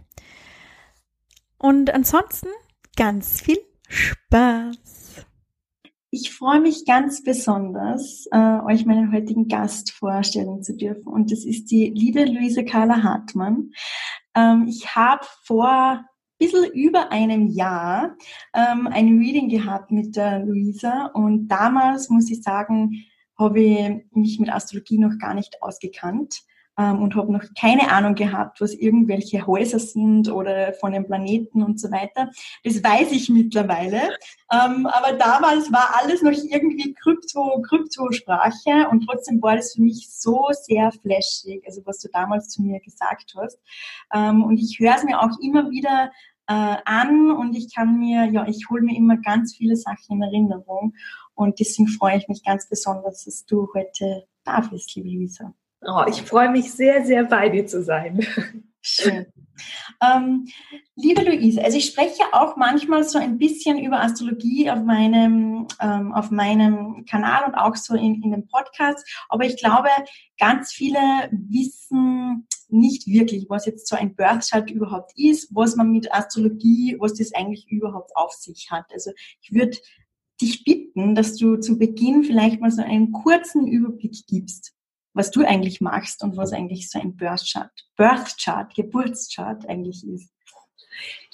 Und 1.59 1.91
ansonsten 1.91 2.49
ganz 2.97 3.41
viel 3.41 3.59
Spaß. 3.89 5.27
Ich 6.11 6.33
freue 6.33 6.61
mich 6.61 6.87
ganz 6.87 7.23
besonders, 7.23 8.27
äh, 8.33 8.59
euch 8.67 8.85
meinen 8.85 9.13
heutigen 9.13 9.47
Gast 9.47 9.93
vorstellen 9.93 10.63
zu 10.63 10.77
dürfen. 10.77 11.07
Und 11.07 11.31
das 11.31 11.45
ist 11.45 11.71
die 11.71 11.91
liebe 11.91 12.25
Luise 12.25 12.65
Carla 12.65 13.03
Hartmann. 13.05 13.71
Ähm, 14.35 14.67
ich 14.69 14.97
habe 14.97 15.25
vor 15.45 16.05
bisschen 16.41 16.73
über 16.73 17.13
einem 17.13 17.47
Jahr 17.47 18.17
ähm, 18.55 18.89
ein 18.89 19.19
Reading 19.19 19.49
gehabt 19.49 19.93
mit 19.93 20.17
der 20.17 20.41
Luisa. 20.41 21.07
Und 21.15 21.49
damals, 21.49 22.09
muss 22.09 22.31
ich 22.31 22.43
sagen, 22.43 23.05
habe 23.39 23.61
ich 23.61 24.05
mich 24.13 24.41
mit 24.41 24.53
Astrologie 24.53 24.99
noch 24.99 25.19
gar 25.19 25.35
nicht 25.35 25.63
ausgekannt 25.63 26.43
ähm, 26.81 27.03
und 27.03 27.15
habe 27.15 27.33
noch 27.33 27.45
keine 27.59 27.91
Ahnung 27.91 28.15
gehabt, 28.15 28.61
was 28.61 28.75
irgendwelche 28.75 29.47
Häuser 29.47 29.79
sind 29.79 30.31
oder 30.31 30.73
von 30.75 30.93
den 30.93 31.07
Planeten 31.07 31.63
und 31.63 31.81
so 31.81 31.91
weiter. 31.91 32.31
Das 32.65 32.83
weiß 32.83 33.13
ich 33.13 33.29
mittlerweile. 33.29 34.01
Ähm, 34.53 34.87
aber 34.87 35.13
damals 35.17 35.71
war 35.73 35.95
alles 36.01 36.23
noch 36.23 36.33
irgendwie 36.33 36.95
Krypto, 36.95 37.63
Kryptosprache 37.63 38.89
und 38.91 39.07
trotzdem 39.07 39.43
war 39.43 39.57
das 39.57 39.75
für 39.75 39.83
mich 39.83 40.09
so 40.11 40.49
sehr 40.53 40.91
flashig, 40.93 41.63
also 41.67 41.83
was 41.85 41.99
du 41.99 42.09
damals 42.13 42.49
zu 42.49 42.63
mir 42.63 42.81
gesagt 42.81 43.35
hast. 43.37 43.59
Ähm, 44.13 44.43
und 44.43 44.59
ich 44.59 44.79
höre 44.79 44.97
es 44.97 45.05
mir 45.05 45.21
auch 45.21 45.39
immer 45.43 45.71
wieder 45.71 46.11
äh, 46.51 46.77
an 46.85 47.31
und 47.31 47.55
ich 47.57 47.73
kann 47.73 47.97
mir, 47.97 48.25
ja, 48.25 48.45
ich 48.49 48.69
hole 48.69 48.83
mir 48.83 48.97
immer 48.97 49.17
ganz 49.19 49.55
viele 49.55 49.77
Sachen 49.77 50.17
in 50.17 50.23
Erinnerung 50.23 50.95
und 51.35 51.61
deswegen 51.61 51.87
freue 51.87 52.17
ich 52.17 52.27
mich 52.27 52.43
ganz 52.45 52.69
besonders, 52.69 53.25
dass 53.25 53.47
du 53.47 53.69
heute 53.73 54.27
da 54.45 54.61
bist, 54.61 54.97
liebe 54.97 55.09
Lisa. 55.09 55.55
Oh, 55.83 56.03
ich 56.09 56.23
freue 56.23 56.51
mich 56.51 56.73
sehr, 56.73 57.07
sehr 57.07 57.25
bei 57.25 57.49
dir 57.49 57.67
zu 57.67 57.85
sein. 57.85 58.27
Schön. 58.83 59.27
Ähm, 60.03 60.49
liebe 60.97 61.23
Luise, 61.23 61.63
also 61.63 61.77
ich 61.77 61.85
spreche 61.85 62.23
auch 62.33 62.57
manchmal 62.57 63.05
so 63.05 63.19
ein 63.19 63.37
bisschen 63.37 63.79
über 63.79 64.01
Astrologie 64.01 64.71
auf 64.71 64.83
meinem, 64.83 65.67
ähm, 65.81 66.13
auf 66.15 66.31
meinem 66.31 67.05
Kanal 67.05 67.45
und 67.47 67.55
auch 67.55 67.77
so 67.77 67.95
in, 67.95 68.23
in 68.23 68.31
dem 68.31 68.49
Podcast, 68.49 69.07
aber 69.29 69.45
ich 69.45 69.59
glaube, 69.59 69.91
ganz 70.39 70.73
viele 70.73 70.99
wissen 71.31 72.47
nicht 72.69 73.07
wirklich, 73.07 73.51
was 73.51 73.67
jetzt 73.67 73.87
so 73.87 73.97
ein 73.97 74.15
Birth 74.15 74.49
Chart 74.49 74.71
überhaupt 74.71 75.13
ist, 75.15 75.55
was 75.55 75.77
man 75.77 75.91
mit 75.91 76.11
Astrologie, 76.15 76.97
was 76.99 77.15
das 77.15 77.35
eigentlich 77.35 77.69
überhaupt 77.69 78.17
auf 78.17 78.33
sich 78.33 78.71
hat. 78.71 78.87
Also 78.93 79.11
ich 79.43 79.53
würde 79.53 79.77
dich 80.41 80.65
bitten, 80.65 81.15
dass 81.15 81.37
du 81.37 81.57
zu 81.57 81.79
Beginn 81.79 82.25
vielleicht 82.25 82.63
mal 82.63 82.71
so 82.71 82.81
einen 82.81 83.13
kurzen 83.13 83.67
Überblick 83.67 84.27
gibst 84.27 84.75
was 85.15 85.31
du 85.31 85.45
eigentlich 85.45 85.81
machst 85.81 86.23
und 86.23 86.37
was 86.37 86.53
eigentlich 86.53 86.91
so 86.91 87.01
ein 87.01 87.17
Birth 87.17 87.47
Chart, 87.53 87.71
Birth 87.97 88.37
Chart, 88.39 88.75
Geburtschart 88.75 89.69
eigentlich 89.69 90.07
ist. 90.07 90.31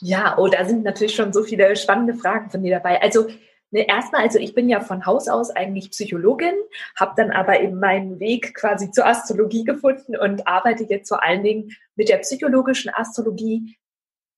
Ja, 0.00 0.36
oh, 0.38 0.48
da 0.48 0.64
sind 0.64 0.84
natürlich 0.84 1.14
schon 1.14 1.32
so 1.32 1.42
viele 1.42 1.76
spannende 1.76 2.14
Fragen 2.14 2.50
von 2.50 2.62
dir 2.62 2.76
dabei. 2.76 3.02
Also 3.02 3.26
ne, 3.70 3.86
erstmal, 3.88 4.22
also 4.22 4.38
ich 4.38 4.54
bin 4.54 4.68
ja 4.68 4.80
von 4.80 5.06
Haus 5.06 5.28
aus 5.28 5.50
eigentlich 5.50 5.90
Psychologin, 5.90 6.54
habe 6.98 7.14
dann 7.16 7.30
aber 7.30 7.60
eben 7.60 7.78
meinen 7.78 8.20
Weg 8.20 8.54
quasi 8.54 8.90
zur 8.90 9.06
Astrologie 9.06 9.64
gefunden 9.64 10.16
und 10.16 10.46
arbeite 10.46 10.84
jetzt 10.84 11.08
vor 11.08 11.22
allen 11.22 11.42
Dingen 11.42 11.70
mit 11.96 12.08
der 12.08 12.18
psychologischen 12.18 12.92
Astrologie 12.94 13.76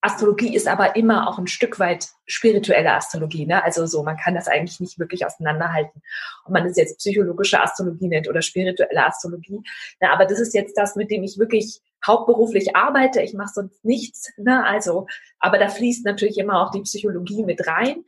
Astrologie 0.00 0.54
ist 0.54 0.68
aber 0.68 0.94
immer 0.96 1.28
auch 1.28 1.38
ein 1.38 1.48
Stück 1.48 1.78
weit 1.80 2.08
spirituelle 2.26 2.92
Astrologie. 2.92 3.46
Ne? 3.46 3.62
Also 3.64 3.86
so, 3.86 4.02
man 4.04 4.16
kann 4.16 4.34
das 4.34 4.46
eigentlich 4.46 4.78
nicht 4.78 4.98
wirklich 4.98 5.26
auseinanderhalten, 5.26 6.02
ob 6.44 6.52
man 6.52 6.66
es 6.66 6.76
jetzt 6.76 6.98
psychologische 6.98 7.60
Astrologie 7.60 8.08
nennt 8.08 8.28
oder 8.28 8.40
spirituelle 8.40 9.04
Astrologie. 9.04 9.60
Ne? 10.00 10.10
Aber 10.10 10.24
das 10.24 10.38
ist 10.38 10.54
jetzt 10.54 10.78
das, 10.78 10.94
mit 10.94 11.10
dem 11.10 11.24
ich 11.24 11.38
wirklich 11.38 11.80
hauptberuflich 12.06 12.76
arbeite. 12.76 13.22
Ich 13.22 13.34
mache 13.34 13.52
sonst 13.52 13.84
nichts. 13.84 14.32
Ne? 14.36 14.64
Also, 14.64 15.06
aber 15.40 15.58
da 15.58 15.68
fließt 15.68 16.04
natürlich 16.04 16.38
immer 16.38 16.62
auch 16.62 16.70
die 16.70 16.82
Psychologie 16.82 17.42
mit 17.44 17.66
rein. 17.66 18.04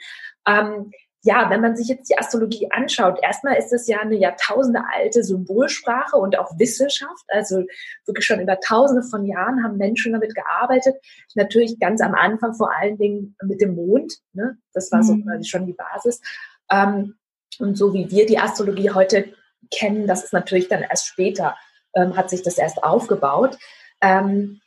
Ähm, 0.47 0.93
ja, 1.23 1.51
wenn 1.51 1.61
man 1.61 1.77
sich 1.77 1.89
jetzt 1.89 2.09
die 2.09 2.17
Astrologie 2.17 2.69
anschaut, 2.71 3.19
erstmal 3.23 3.57
ist 3.57 3.73
es 3.73 3.87
ja 3.87 4.01
eine 4.01 4.17
Jahrtausende 4.17 4.81
alte 4.95 5.23
Symbolsprache 5.23 6.17
und 6.17 6.39
auch 6.39 6.59
Wissenschaft. 6.59 7.25
Also 7.29 7.65
wirklich 8.07 8.25
schon 8.25 8.41
über 8.41 8.59
Tausende 8.61 9.03
von 9.03 9.27
Jahren 9.27 9.63
haben 9.63 9.77
Menschen 9.77 10.13
damit 10.13 10.35
gearbeitet. 10.35 10.97
Natürlich 11.35 11.79
ganz 11.79 12.01
am 12.01 12.15
Anfang 12.15 12.55
vor 12.55 12.71
allen 12.75 12.97
Dingen 12.97 13.37
mit 13.45 13.61
dem 13.61 13.75
Mond. 13.75 14.15
Ne? 14.33 14.57
Das 14.73 14.91
war 14.93 15.03
so 15.03 15.15
mhm. 15.15 15.45
schon 15.45 15.67
die 15.67 15.75
Basis. 15.75 16.23
Ähm, 16.71 17.17
und 17.59 17.77
so 17.77 17.93
wie 17.93 18.11
wir 18.11 18.25
die 18.25 18.39
Astrologie 18.39 18.91
heute 18.91 19.31
kennen, 19.71 20.07
das 20.07 20.25
ist 20.25 20.33
natürlich 20.33 20.69
dann 20.69 20.83
erst 20.83 21.07
später, 21.07 21.57
ähm, 21.95 22.17
hat 22.17 22.31
sich 22.31 22.43
das 22.43 22.57
erst 22.57 22.83
aufgebaut. 22.83 23.59
Ähm, 24.01 24.61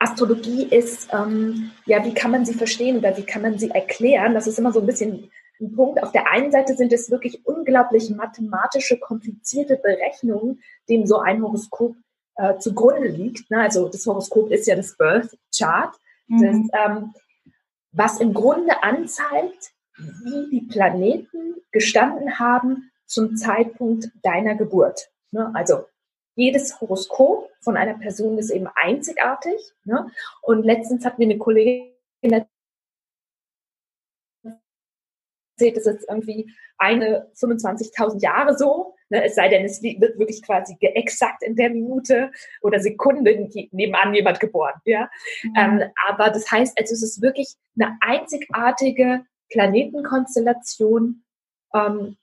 Astrologie 0.00 0.64
ist, 0.64 1.08
ähm, 1.12 1.70
ja, 1.86 2.04
wie 2.04 2.12
kann 2.12 2.32
man 2.32 2.44
sie 2.44 2.54
verstehen 2.54 2.98
oder 2.98 3.16
wie 3.16 3.22
kann 3.22 3.42
man 3.42 3.58
sie 3.58 3.70
erklären? 3.70 4.34
Das 4.34 4.48
ist 4.48 4.58
immer 4.58 4.72
so 4.72 4.80
ein 4.80 4.86
bisschen 4.86 5.30
ein 5.60 5.72
Punkt. 5.72 6.02
Auf 6.02 6.12
der 6.12 6.30
einen 6.30 6.50
Seite 6.50 6.74
sind 6.74 6.92
es 6.92 7.10
wirklich 7.10 7.46
unglaublich 7.46 8.10
mathematische, 8.10 8.98
komplizierte 8.98 9.76
Berechnungen, 9.76 10.62
dem 10.88 11.06
so 11.06 11.18
ein 11.18 11.42
Horoskop 11.42 11.96
äh, 12.36 12.58
zugrunde 12.58 13.08
liegt. 13.08 13.50
Ne? 13.50 13.60
Also 13.60 13.88
das 13.88 14.06
Horoskop 14.06 14.50
ist 14.50 14.66
ja 14.66 14.76
das 14.76 14.96
Birth 14.96 15.36
Chart, 15.56 15.94
mhm. 16.26 16.42
das, 16.70 16.80
ähm, 16.86 17.14
was 17.92 18.20
im 18.20 18.34
Grunde 18.34 18.82
anzeigt, 18.82 19.72
wie 19.96 20.50
die 20.50 20.66
Planeten 20.66 21.54
gestanden 21.70 22.38
haben 22.38 22.90
zum 23.06 23.36
Zeitpunkt 23.36 24.10
deiner 24.22 24.56
Geburt. 24.56 25.10
Ne? 25.30 25.50
Also 25.54 25.84
jedes 26.34 26.80
Horoskop 26.80 27.50
von 27.60 27.76
einer 27.76 27.94
Person 27.94 28.38
ist 28.38 28.50
eben 28.50 28.66
einzigartig. 28.74 29.72
Ne? 29.84 30.10
Und 30.42 30.64
letztens 30.64 31.04
hat 31.04 31.18
mir 31.18 31.26
eine 31.26 31.38
Kollegin 31.38 31.92
erzählt, 35.64 35.76
es 35.76 35.86
ist 35.86 36.08
irgendwie 36.08 36.52
eine 36.78 37.30
25.000 37.36 38.20
Jahre 38.20 38.56
so, 38.56 38.94
ne, 39.08 39.24
es 39.24 39.34
sei 39.34 39.48
denn, 39.48 39.64
es 39.64 39.82
wird 39.82 40.18
wirklich 40.18 40.42
quasi 40.42 40.76
exakt 40.80 41.42
in 41.42 41.56
der 41.56 41.70
Minute 41.70 42.30
oder 42.62 42.80
Sekunde 42.80 43.48
nebenan 43.70 44.14
jemand 44.14 44.40
geboren. 44.40 44.80
Ja? 44.84 45.10
Mhm. 45.42 45.52
Ähm, 45.56 45.82
aber 46.08 46.30
das 46.30 46.50
heißt, 46.50 46.78
also 46.78 46.92
es 46.92 47.02
ist 47.02 47.22
wirklich 47.22 47.54
eine 47.78 47.96
einzigartige 48.00 49.24
Planetenkonstellation 49.50 51.24
ähm, 51.74 52.16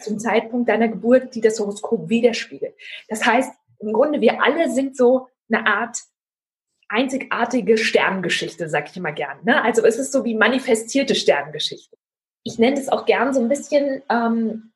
zum 0.00 0.18
Zeitpunkt 0.18 0.68
deiner 0.68 0.88
Geburt, 0.88 1.34
die 1.34 1.40
das 1.40 1.58
Horoskop 1.58 2.08
widerspiegelt. 2.08 2.74
Das 3.08 3.26
heißt, 3.26 3.52
im 3.80 3.92
Grunde, 3.92 4.20
wir 4.20 4.42
alle 4.42 4.70
sind 4.70 4.96
so 4.96 5.28
eine 5.50 5.66
Art 5.66 5.98
einzigartige 6.88 7.76
Sternengeschichte, 7.76 8.68
sag 8.68 8.90
ich 8.90 8.96
immer 8.96 9.12
gern. 9.12 9.38
Ne? 9.44 9.62
Also 9.62 9.84
es 9.84 9.98
ist 9.98 10.12
so 10.12 10.24
wie 10.24 10.34
manifestierte 10.34 11.14
Sternengeschichte. 11.14 11.96
Ich 12.48 12.58
nenne 12.58 12.80
es 12.80 12.88
auch 12.88 13.04
gern 13.04 13.34
so 13.34 13.40
ein 13.40 13.48
bisschen 13.48 14.02
ähm, 14.08 14.72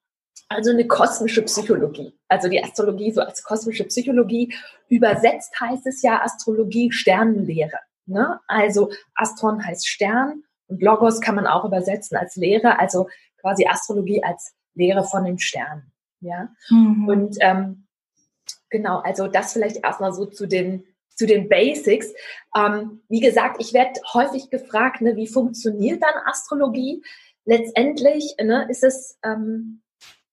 also 0.50 0.70
eine 0.70 0.86
kosmische 0.86 1.40
Psychologie. 1.40 2.14
Also 2.28 2.50
die 2.50 2.62
Astrologie 2.62 3.12
so 3.12 3.22
als 3.22 3.42
kosmische 3.42 3.84
Psychologie. 3.84 4.54
Übersetzt 4.88 5.58
heißt 5.58 5.86
es 5.86 6.02
ja 6.02 6.20
Astrologie 6.22 6.92
Sternenlehre. 6.92 7.78
Ne? 8.04 8.38
Also 8.46 8.90
Astron 9.14 9.64
heißt 9.64 9.88
Stern 9.88 10.42
und 10.66 10.82
Logos 10.82 11.22
kann 11.22 11.34
man 11.34 11.46
auch 11.46 11.64
übersetzen 11.64 12.18
als 12.18 12.36
Lehre, 12.36 12.78
also 12.78 13.08
quasi 13.40 13.66
Astrologie 13.66 14.22
als 14.22 14.52
Lehre 14.74 15.04
von 15.04 15.24
den 15.24 15.38
Sternen. 15.38 15.92
Ja. 16.20 16.50
Mhm. 16.68 17.08
Und 17.08 17.36
ähm, 17.40 17.86
genau, 18.68 18.98
also 18.98 19.28
das 19.28 19.54
vielleicht 19.54 19.82
erstmal 19.82 20.12
so 20.12 20.26
zu 20.26 20.46
den 20.46 20.84
zu 21.14 21.26
den 21.26 21.48
Basics. 21.48 22.12
Ähm, 22.56 23.02
wie 23.08 23.20
gesagt, 23.20 23.56
ich 23.60 23.72
werde 23.72 24.00
häufig 24.12 24.50
gefragt, 24.50 25.02
ne, 25.02 25.16
wie 25.16 25.26
funktioniert 25.26 26.02
dann 26.02 26.14
Astrologie? 26.24 27.02
Letztendlich 27.44 28.34
ne, 28.40 28.66
ist 28.68 28.84
es 28.84 29.18
ähm, 29.24 29.82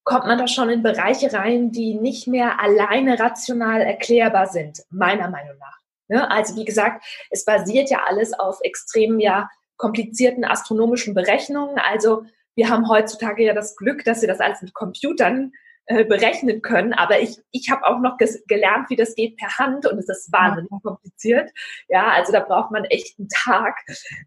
kommt 0.04 0.25
man 0.25 0.38
da 0.38 0.48
schon 0.48 0.70
in 0.70 0.82
Bereiche 0.82 1.32
rein, 1.34 1.72
die 1.72 1.94
nicht 1.94 2.28
mehr 2.28 2.60
alleine 2.60 3.20
rational 3.20 3.82
erklärbar 3.82 4.48
sind, 4.48 4.84
meiner 4.89 5.30
Meinung 5.30 5.58
nach. 5.60 5.78
Ne? 6.08 6.30
Also 6.32 6.56
wie 6.56 6.66
gesagt, 6.66 7.06
es 7.30 7.46
basiert 7.46 7.89
ja 7.89 8.04
alles 8.08 8.34
auf 8.34 8.60
extrem 8.63 9.20
ja 9.20 9.50
komplizierten 9.78 10.46
astronomischen 10.46 11.13
Berechnungen. 11.13 11.78
Also 11.78 12.24
wir 12.56 12.70
haben 12.70 12.89
heutzutage 12.89 13.46
ja 13.46 13.54
das 13.54 13.75
Glück, 13.75 14.04
dass 14.04 14.22
wir 14.22 14.28
das 14.28 14.39
alles 14.39 14.62
mit 14.62 14.74
Computern 14.74 15.54
äh, 15.91 16.05
berechnen 16.05 16.62
können. 16.62 16.93
Aber 16.93 17.19
ich, 17.19 17.39
ich 17.50 17.72
habe 17.72 17.88
auch 17.88 18.00
noch 18.00 18.17
gelernt, 18.48 18.91
wie 18.91 18.96
das 18.96 19.15
geht 19.15 19.38
per 19.38 19.58
Hand 19.58 19.88
und 19.88 19.98
es 19.98 20.08
ist 20.08 20.31
wahnsinnig 20.31 20.69
kompliziert. 20.84 21.50
Ja, 21.88 22.10
also 22.12 22.31
da 22.31 22.41
braucht 22.41 22.69
man 22.69 22.86
echt 22.86 23.17
einen 23.17 23.27
Tag 23.27 23.75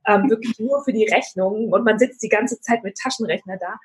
ähm, 0.08 0.28
wirklich 0.28 0.58
nur 0.58 0.82
für 0.82 0.92
die 0.92 1.06
Rechnungen 1.06 1.72
und 1.72 1.84
man 1.84 2.00
sitzt 2.00 2.20
die 2.20 2.28
ganze 2.28 2.60
Zeit 2.60 2.82
mit 2.82 2.98
Taschenrechner 2.98 3.58
da. 3.58 3.76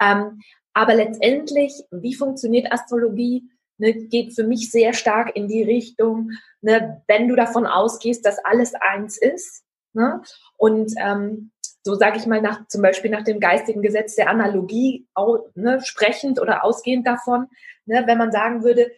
Ähm, 0.00 0.40
aber 0.72 0.94
letztendlich, 0.94 1.72
wie 1.90 2.14
funktioniert 2.14 2.70
Astrologie? 2.70 3.42
Ne, 3.78 3.92
geht 3.92 4.32
für 4.36 4.44
mich 4.44 4.70
sehr 4.70 4.92
stark 4.92 5.34
in 5.34 5.48
die 5.48 5.64
Richtung, 5.64 6.30
ne, 6.60 7.02
wenn 7.08 7.26
du 7.26 7.34
davon 7.34 7.66
ausgehst, 7.66 8.24
dass 8.24 8.38
alles 8.38 8.74
eins 8.74 9.18
ist. 9.18 9.64
Ne, 9.94 10.22
und 10.58 10.92
ähm, 10.98 11.50
so 11.86 11.94
sage 11.94 12.18
ich 12.18 12.26
mal 12.26 12.42
nach 12.42 12.66
zum 12.66 12.82
Beispiel 12.82 13.12
nach 13.12 13.22
dem 13.22 13.38
geistigen 13.38 13.80
Gesetz 13.80 14.16
der 14.16 14.28
Analogie 14.28 15.06
ne, 15.54 15.80
sprechend 15.84 16.40
oder 16.40 16.64
ausgehend 16.64 17.06
davon, 17.06 17.46
ne, 17.84 18.02
wenn 18.06 18.18
man 18.18 18.32
sagen 18.32 18.64
würde, 18.64 18.90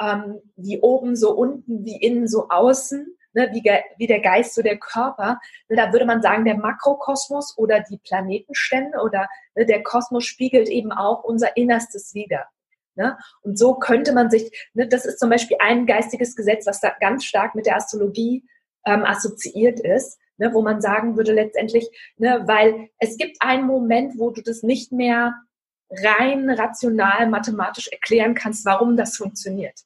ähm, 0.00 0.40
wie 0.54 0.78
oben 0.78 1.16
so 1.16 1.34
unten, 1.34 1.84
wie 1.84 1.96
innen 1.96 2.28
so 2.28 2.46
außen, 2.48 3.04
ne, 3.32 3.50
wie, 3.52 3.64
wie 3.98 4.06
der 4.06 4.20
Geist 4.20 4.54
so 4.54 4.62
der 4.62 4.78
Körper, 4.78 5.40
ne, 5.68 5.74
da 5.76 5.92
würde 5.92 6.04
man 6.04 6.22
sagen, 6.22 6.44
der 6.44 6.56
Makrokosmos 6.56 7.58
oder 7.58 7.80
die 7.80 7.98
Planetenstände 7.98 9.00
oder 9.00 9.28
ne, 9.56 9.66
der 9.66 9.82
Kosmos 9.82 10.24
spiegelt 10.24 10.68
eben 10.68 10.92
auch 10.92 11.24
unser 11.24 11.56
Innerstes 11.56 12.14
wider. 12.14 12.46
Ne? 12.94 13.18
Und 13.42 13.58
so 13.58 13.74
könnte 13.74 14.12
man 14.12 14.30
sich, 14.30 14.52
ne, 14.72 14.86
das 14.86 15.04
ist 15.04 15.18
zum 15.18 15.30
Beispiel 15.30 15.56
ein 15.58 15.84
geistiges 15.84 16.36
Gesetz, 16.36 16.64
was 16.64 16.80
da 16.80 16.92
ganz 17.00 17.24
stark 17.24 17.56
mit 17.56 17.66
der 17.66 17.74
Astrologie 17.74 18.44
ähm, 18.86 19.04
assoziiert 19.04 19.80
ist, 19.80 20.20
ne, 20.38 20.52
wo 20.52 20.62
man 20.62 20.80
sagen 20.80 21.16
würde 21.16 21.32
letztendlich, 21.32 21.88
ne, 22.16 22.42
weil 22.46 22.88
es 22.98 23.16
gibt 23.16 23.36
einen 23.40 23.66
Moment, 23.66 24.18
wo 24.18 24.30
du 24.30 24.42
das 24.42 24.62
nicht 24.62 24.92
mehr 24.92 25.34
rein 25.90 26.50
rational 26.50 27.28
mathematisch 27.28 27.88
erklären 27.88 28.34
kannst, 28.34 28.64
warum 28.64 28.96
das 28.96 29.16
funktioniert. 29.16 29.80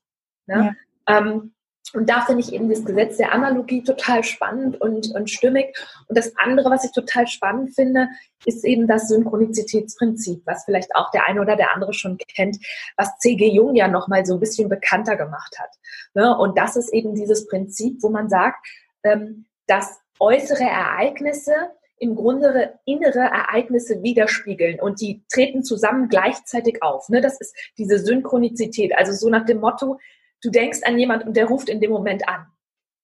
Ne? 0.47 0.77
Ja. 1.07 1.19
Ähm, 1.19 1.53
und 1.93 2.09
da 2.09 2.21
finde 2.21 2.43
ich 2.43 2.53
eben 2.53 2.69
das 2.69 2.85
Gesetz 2.85 3.17
der 3.17 3.33
Analogie 3.33 3.83
total 3.83 4.23
spannend 4.23 4.81
und, 4.81 5.13
und 5.13 5.29
stimmig. 5.29 5.77
Und 6.07 6.17
das 6.17 6.33
andere, 6.37 6.71
was 6.71 6.85
ich 6.85 6.93
total 6.93 7.27
spannend 7.27 7.75
finde, 7.75 8.09
ist 8.45 8.65
eben 8.65 8.87
das 8.87 9.09
Synchronizitätsprinzip, 9.09 10.43
was 10.47 10.65
vielleicht 10.65 10.95
auch 10.95 11.11
der 11.11 11.27
eine 11.27 11.41
oder 11.41 11.57
der 11.57 11.75
andere 11.75 11.93
schon 11.93 12.17
kennt, 12.19 12.59
was 12.97 13.19
C.G. 13.19 13.49
Jung 13.49 13.75
ja 13.75 13.89
nochmal 13.89 14.25
so 14.25 14.35
ein 14.35 14.41
bisschen 14.41 14.69
bekannter 14.69 15.17
gemacht 15.17 15.59
hat. 15.59 15.71
Ne? 16.15 16.37
Und 16.37 16.57
das 16.57 16.77
ist 16.77 16.93
eben 16.93 17.15
dieses 17.15 17.49
Prinzip, 17.49 18.03
wo 18.03 18.09
man 18.09 18.29
sagt, 18.29 18.65
ähm, 19.03 19.47
dass 19.67 19.99
äußere 20.21 20.65
Ereignisse 20.65 21.53
im 21.99 22.15
Grunde 22.15 22.79
innere 22.87 23.21
Ereignisse 23.21 24.03
widerspiegeln 24.03 24.81
und 24.81 25.01
die 25.01 25.23
treten 25.31 25.63
zusammen 25.63 26.09
gleichzeitig 26.09 26.83
auf. 26.83 27.09
Ne? 27.11 27.21
Das 27.21 27.39
ist 27.41 27.55
diese 27.77 27.99
Synchronizität. 27.99 28.97
Also 28.97 29.13
so 29.13 29.29
nach 29.29 29.45
dem 29.45 29.61
Motto, 29.61 29.99
du 30.43 30.51
denkst 30.51 30.81
an 30.85 30.99
jemand 30.99 31.27
und 31.27 31.37
der 31.37 31.47
ruft 31.47 31.69
in 31.69 31.81
dem 31.81 31.91
Moment 31.91 32.27
an. 32.27 32.47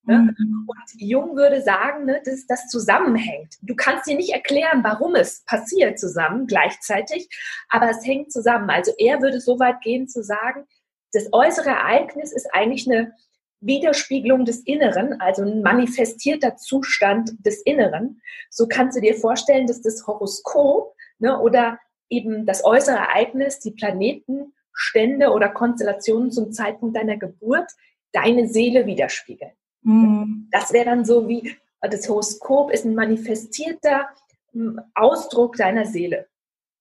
Ne? 0.05 0.35
Mhm. 0.39 0.67
Und 0.67 1.01
Jung 1.01 1.37
würde 1.37 1.61
sagen, 1.63 2.07
ne, 2.07 2.23
dass 2.25 2.47
das 2.47 2.69
zusammenhängt. 2.69 3.57
Du 3.61 3.75
kannst 3.75 4.07
dir 4.07 4.17
nicht 4.17 4.33
erklären, 4.33 4.83
warum 4.83 5.15
es 5.15 5.45
passiert 5.45 5.99
zusammen 5.99 6.47
gleichzeitig, 6.47 7.29
aber 7.69 7.91
es 7.91 8.07
hängt 8.07 8.33
zusammen. 8.33 8.71
Also 8.71 8.93
er 8.99 9.21
würde 9.21 9.41
so 9.41 9.59
weit 9.59 9.81
gehen 9.83 10.09
zu 10.09 10.23
sagen, 10.23 10.65
das 11.13 11.29
äußere 11.33 11.71
Ereignis 11.71 12.33
ist 12.33 12.49
eigentlich 12.53 12.89
eine 12.89 13.13
Widerspiegelung 13.61 14.45
des 14.45 14.61
Inneren, 14.61 15.21
also 15.21 15.43
ein 15.43 15.63
manifestierter 15.63 16.57
Zustand 16.57 17.33
des 17.45 17.63
Inneren. 17.63 18.21
So 18.51 18.67
kannst 18.69 18.97
du 18.97 19.01
dir 19.01 19.15
vorstellen, 19.15 19.67
dass 19.67 19.81
das 19.81 20.07
Horoskop 20.07 20.95
ne, 21.19 21.41
oder 21.41 21.79
eben 22.09 22.47
das 22.47 22.65
äußere 22.65 22.97
Ereignis, 22.97 23.59
die 23.59 23.73
Planeten 23.73 24.53
Stände 24.73 25.31
oder 25.31 25.49
Konstellationen 25.49 26.31
zum 26.31 26.53
Zeitpunkt 26.53 26.97
deiner 26.97 27.17
Geburt 27.17 27.71
deine 28.13 28.47
Seele 28.47 28.87
widerspiegeln. 28.87 29.53
Mhm. 29.83 30.49
Das 30.51 30.73
wäre 30.73 30.85
dann 30.85 31.05
so 31.05 31.29
wie, 31.29 31.57
das 31.81 32.09
Horoskop 32.09 32.71
ist 32.71 32.85
ein 32.85 32.95
manifestierter 32.95 34.09
hm, 34.53 34.81
Ausdruck 34.95 35.57
deiner 35.57 35.87
Seele. 35.87 36.27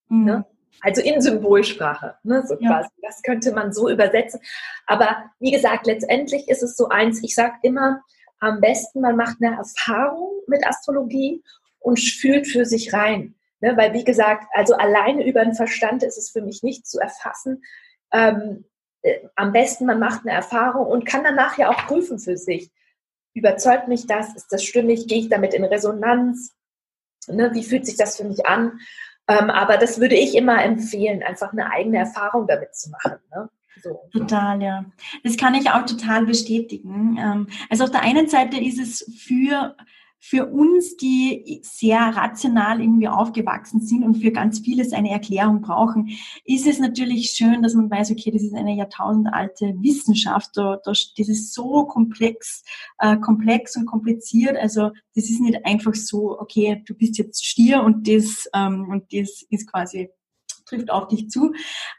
Mhm. 0.09 0.25
Ne? 0.25 0.45
Also 0.81 1.01
in 1.01 1.21
Symbolsprache, 1.21 2.15
ne, 2.23 2.43
so 2.45 2.55
ja. 2.59 2.69
quasi. 2.69 2.89
Das 3.01 3.21
könnte 3.23 3.51
man 3.51 3.73
so 3.73 3.89
übersetzen. 3.89 4.39
Aber 4.85 5.31
wie 5.39 5.51
gesagt, 5.51 5.87
letztendlich 5.87 6.47
ist 6.47 6.63
es 6.63 6.75
so 6.75 6.89
eins, 6.89 7.23
ich 7.23 7.33
sage 7.33 7.55
immer, 7.63 8.01
am 8.39 8.61
besten 8.61 9.01
man 9.01 9.15
macht 9.15 9.37
eine 9.41 9.55
Erfahrung 9.55 10.41
mit 10.47 10.67
Astrologie 10.67 11.43
und 11.79 11.99
fühlt 11.99 12.47
für 12.47 12.65
sich 12.65 12.93
rein. 12.93 13.35
Ne, 13.61 13.75
weil, 13.77 13.93
wie 13.93 14.03
gesagt, 14.03 14.45
also 14.51 14.75
alleine 14.75 15.25
über 15.25 15.43
den 15.43 15.53
Verstand 15.53 16.03
ist 16.03 16.17
es 16.17 16.29
für 16.29 16.41
mich 16.41 16.61
nicht 16.61 16.85
zu 16.85 16.99
erfassen 16.99 17.63
ähm, 18.11 18.65
äh, 19.01 19.19
am 19.35 19.51
besten 19.51 19.85
man 19.85 19.99
macht 19.99 20.21
eine 20.21 20.31
Erfahrung 20.31 20.87
und 20.87 21.05
kann 21.05 21.23
danach 21.23 21.57
ja 21.57 21.69
auch 21.69 21.85
prüfen 21.87 22.19
für 22.19 22.37
sich. 22.37 22.71
Überzeugt 23.33 23.87
mich 23.87 24.07
das? 24.07 24.33
Ist 24.35 24.51
das 24.51 24.63
stimmig? 24.63 25.07
Gehe 25.07 25.19
ich 25.19 25.29
damit 25.29 25.53
in 25.53 25.65
Resonanz? 25.65 26.55
Ne, 27.27 27.51
wie 27.53 27.63
fühlt 27.63 27.85
sich 27.85 27.97
das 27.97 28.17
für 28.17 28.23
mich 28.23 28.45
an? 28.45 28.79
Ähm, 29.27 29.49
aber 29.49 29.77
das 29.77 29.99
würde 29.99 30.15
ich 30.15 30.35
immer 30.35 30.63
empfehlen, 30.63 31.23
einfach 31.23 31.51
eine 31.51 31.71
eigene 31.71 31.97
Erfahrung 31.97 32.47
damit 32.47 32.75
zu 32.75 32.91
machen. 32.91 33.17
Ne? 33.31 33.49
So. 33.81 33.99
Total, 34.11 34.61
ja. 34.61 34.85
Das 35.23 35.37
kann 35.37 35.53
ich 35.53 35.69
auch 35.69 35.85
total 35.85 36.25
bestätigen. 36.25 37.17
Ähm, 37.19 37.47
also 37.69 37.83
auf 37.83 37.91
der 37.91 38.01
einen 38.01 38.27
Seite 38.27 38.57
ist 38.57 38.79
es 38.79 39.11
für 39.19 39.75
für 40.27 40.47
uns, 40.47 40.97
die 40.97 41.61
sehr 41.61 41.99
rational 41.99 42.81
irgendwie 42.81 43.07
aufgewachsen 43.07 43.81
sind 43.81 44.03
und 44.03 44.15
für 44.15 44.31
ganz 44.31 44.59
vieles 44.59 44.91
eine 44.91 45.11
Erklärung 45.11 45.61
brauchen, 45.61 46.09
ist 46.45 46.65
es 46.65 46.79
natürlich 46.79 47.29
schön, 47.29 47.61
dass 47.61 47.75
man 47.75 47.91
weiß, 47.91 48.09
okay, 48.09 48.31
das 48.31 48.41
ist 48.41 48.55
eine 48.55 48.75
jahrtausendalte 48.75 49.75
Wissenschaft, 49.81 50.49
da, 50.55 50.79
da, 50.83 50.93
das 50.93 51.29
ist 51.29 51.53
so 51.53 51.85
komplex, 51.85 52.63
äh, 52.97 53.17
komplex 53.17 53.77
und 53.77 53.85
kompliziert. 53.85 54.57
Also 54.57 54.89
das 55.13 55.29
ist 55.29 55.41
nicht 55.41 55.63
einfach 55.63 55.93
so, 55.93 56.39
okay, 56.39 56.81
du 56.87 56.95
bist 56.95 57.19
jetzt 57.19 57.45
Stier 57.45 57.83
und 57.83 58.07
das 58.07 58.49
ähm, 58.55 58.89
und 58.89 59.13
das 59.13 59.45
ist 59.51 59.69
quasi 59.69 60.09
trifft 60.65 60.91
auf 60.91 61.07
dich 61.07 61.29
zu, 61.29 61.53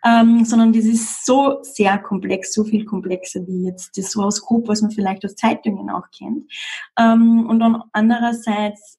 ähm, 0.05 0.45
sondern 0.45 0.73
das 0.73 0.85
ist 0.85 1.25
so 1.25 1.59
sehr 1.63 1.99
komplex, 1.99 2.53
so 2.53 2.65
viel 2.65 2.85
komplexer 2.85 3.47
wie 3.47 3.67
jetzt 3.67 3.97
das 3.97 4.15
Horoskop, 4.15 4.69
was 4.69 4.83
man 4.83 4.91
vielleicht 4.91 5.25
aus 5.25 5.37
Zeitungen 5.37 5.91
auch 5.91 6.11
kennt. 6.17 6.51
Ähm, 6.99 7.47
und 7.47 7.61
dann 7.61 7.83
andererseits 7.93 8.99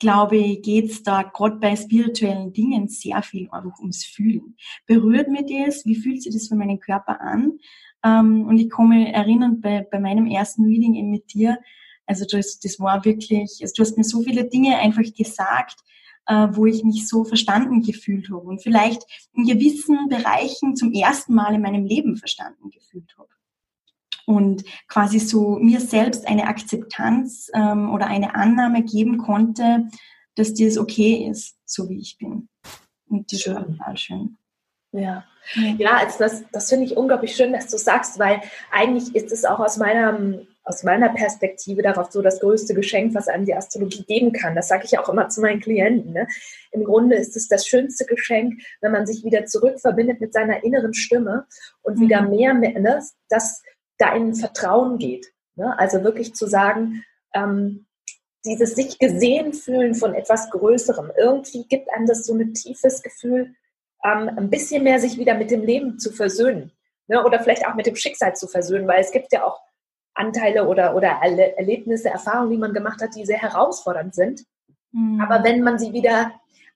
glaube 0.00 0.36
ich, 0.36 0.62
geht's 0.62 1.02
da 1.02 1.22
gerade 1.22 1.56
bei 1.56 1.74
spirituellen 1.74 2.52
Dingen 2.52 2.88
sehr 2.88 3.22
viel 3.22 3.48
einfach 3.50 3.78
ums 3.80 4.04
Fühlen. 4.04 4.56
Berührt 4.86 5.28
mir 5.28 5.44
das? 5.44 5.84
Wie 5.86 5.96
fühlt 5.96 6.22
sich 6.22 6.32
das 6.32 6.48
für 6.48 6.54
meinen 6.54 6.78
Körper 6.78 7.20
an? 7.20 7.58
Ähm, 8.04 8.46
und 8.46 8.58
ich 8.58 8.70
komme 8.70 9.12
erinnern 9.12 9.60
bei, 9.60 9.86
bei 9.90 9.98
meinem 9.98 10.26
ersten 10.26 10.64
Reading 10.64 10.94
eben 10.94 11.10
mit 11.10 11.32
dir, 11.32 11.58
also 12.06 12.24
das, 12.30 12.58
das 12.60 12.80
war 12.80 13.04
wirklich, 13.04 13.58
also 13.60 13.74
du 13.76 13.82
hast 13.82 13.98
mir 13.98 14.04
so 14.04 14.22
viele 14.22 14.48
Dinge 14.48 14.78
einfach 14.78 15.02
gesagt, 15.16 15.80
wo 16.34 16.66
ich 16.66 16.84
mich 16.84 17.08
so 17.08 17.24
verstanden 17.24 17.82
gefühlt 17.82 18.30
habe 18.30 18.46
und 18.46 18.62
vielleicht 18.62 19.02
in 19.32 19.44
gewissen 19.46 20.08
Bereichen 20.08 20.76
zum 20.76 20.92
ersten 20.92 21.34
Mal 21.34 21.54
in 21.54 21.62
meinem 21.62 21.84
Leben 21.84 22.16
verstanden 22.16 22.70
gefühlt 22.70 23.14
habe. 23.18 23.28
Und 24.26 24.64
quasi 24.88 25.20
so 25.20 25.58
mir 25.58 25.80
selbst 25.80 26.28
eine 26.28 26.48
Akzeptanz 26.48 27.50
ähm, 27.54 27.90
oder 27.90 28.08
eine 28.08 28.34
Annahme 28.34 28.82
geben 28.82 29.16
konnte, 29.16 29.88
dass 30.34 30.52
das 30.52 30.76
okay 30.76 31.28
ist, 31.30 31.56
so 31.64 31.88
wie 31.88 31.98
ich 31.98 32.18
bin. 32.18 32.48
Und 33.08 33.32
das 33.32 33.40
schön. 33.40 33.54
war 33.54 33.66
total 33.66 33.96
schön. 33.96 34.36
Ja, 34.92 35.24
ja, 35.54 35.96
also 35.98 36.18
das, 36.18 36.44
das 36.52 36.68
finde 36.68 36.86
ich 36.86 36.96
unglaublich 36.96 37.34
schön, 37.34 37.52
dass 37.52 37.68
du 37.68 37.78
sagst, 37.78 38.18
weil 38.18 38.40
eigentlich 38.70 39.14
ist 39.14 39.32
es 39.32 39.44
auch 39.44 39.60
aus 39.60 39.76
meinem 39.76 40.46
aus 40.68 40.82
meiner 40.82 41.08
Perspektive 41.08 41.80
darauf 41.80 42.12
so 42.12 42.20
das 42.20 42.40
größte 42.40 42.74
Geschenk, 42.74 43.14
was 43.14 43.26
einem 43.26 43.46
die 43.46 43.54
Astrologie 43.54 44.04
geben 44.04 44.32
kann. 44.32 44.54
Das 44.54 44.68
sage 44.68 44.84
ich 44.84 44.98
auch 44.98 45.08
immer 45.08 45.30
zu 45.30 45.40
meinen 45.40 45.60
Klienten. 45.60 46.12
Ne? 46.12 46.28
Im 46.72 46.84
Grunde 46.84 47.16
ist 47.16 47.36
es 47.36 47.48
das 47.48 47.66
schönste 47.66 48.04
Geschenk, 48.04 48.60
wenn 48.82 48.92
man 48.92 49.06
sich 49.06 49.24
wieder 49.24 49.46
zurückverbindet 49.46 50.20
mit 50.20 50.34
seiner 50.34 50.62
inneren 50.62 50.92
Stimme 50.92 51.46
und 51.80 51.96
mhm. 51.96 52.02
wieder 52.02 52.22
mehr, 52.22 52.52
ne, 52.52 53.02
dass 53.30 53.62
da 53.96 54.14
in 54.14 54.34
Vertrauen 54.34 54.98
geht. 54.98 55.32
Ne? 55.56 55.76
Also 55.78 56.04
wirklich 56.04 56.34
zu 56.34 56.46
sagen, 56.46 57.02
ähm, 57.34 57.86
dieses 58.44 58.74
sich 58.74 58.98
gesehen 58.98 59.54
fühlen 59.54 59.94
von 59.94 60.14
etwas 60.14 60.50
Größerem. 60.50 61.12
Irgendwie 61.16 61.66
gibt 61.66 61.90
einem 61.92 62.06
das 62.06 62.26
so 62.26 62.34
ein 62.34 62.52
tiefes 62.52 63.02
Gefühl, 63.02 63.54
ähm, 64.04 64.30
ein 64.36 64.50
bisschen 64.50 64.84
mehr 64.84 65.00
sich 65.00 65.16
wieder 65.16 65.34
mit 65.34 65.50
dem 65.50 65.62
Leben 65.62 65.98
zu 65.98 66.12
versöhnen. 66.12 66.72
Ne? 67.06 67.24
Oder 67.24 67.40
vielleicht 67.40 67.66
auch 67.66 67.74
mit 67.74 67.86
dem 67.86 67.96
Schicksal 67.96 68.36
zu 68.36 68.46
versöhnen, 68.46 68.86
weil 68.86 69.00
es 69.00 69.12
gibt 69.12 69.32
ja 69.32 69.44
auch 69.44 69.58
Anteile 70.18 70.66
oder, 70.66 70.94
oder 70.94 71.08
Erlebnisse, 71.08 72.10
Erfahrungen, 72.10 72.50
die 72.50 72.58
man 72.58 72.74
gemacht 72.74 73.00
hat, 73.00 73.14
die 73.14 73.24
sehr 73.24 73.38
herausfordernd 73.38 74.14
sind. 74.14 74.42
Mhm. 74.92 75.20
Aber 75.20 75.44
wenn 75.44 75.62
man 75.62 75.78
sie 75.78 75.92
wieder 75.92 76.32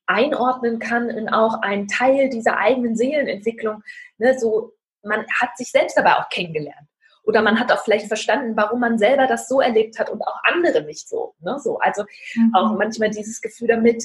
einordnen 0.06 0.78
kann 0.78 1.08
in 1.08 1.28
auch 1.28 1.62
einen 1.62 1.88
Teil 1.88 2.28
dieser 2.28 2.58
eigenen 2.58 2.96
Seelenentwicklung, 2.96 3.82
ne, 4.18 4.38
so 4.38 4.72
man 5.02 5.24
hat 5.40 5.56
sich 5.56 5.70
selbst 5.70 5.98
aber 5.98 6.18
auch 6.18 6.28
kennengelernt. 6.28 6.88
Oder 7.24 7.42
man 7.42 7.58
hat 7.58 7.70
auch 7.70 7.84
vielleicht 7.84 8.06
verstanden, 8.06 8.56
warum 8.56 8.80
man 8.80 8.98
selber 8.98 9.26
das 9.26 9.48
so 9.48 9.60
erlebt 9.60 9.98
hat 9.98 10.10
und 10.10 10.22
auch 10.22 10.40
andere 10.44 10.82
nicht 10.82 11.08
so. 11.08 11.34
Ne? 11.40 11.58
so 11.60 11.78
also 11.78 12.04
mhm. 12.34 12.54
auch 12.54 12.76
manchmal 12.76 13.10
dieses 13.10 13.40
Gefühl 13.40 13.68
damit, 13.68 14.04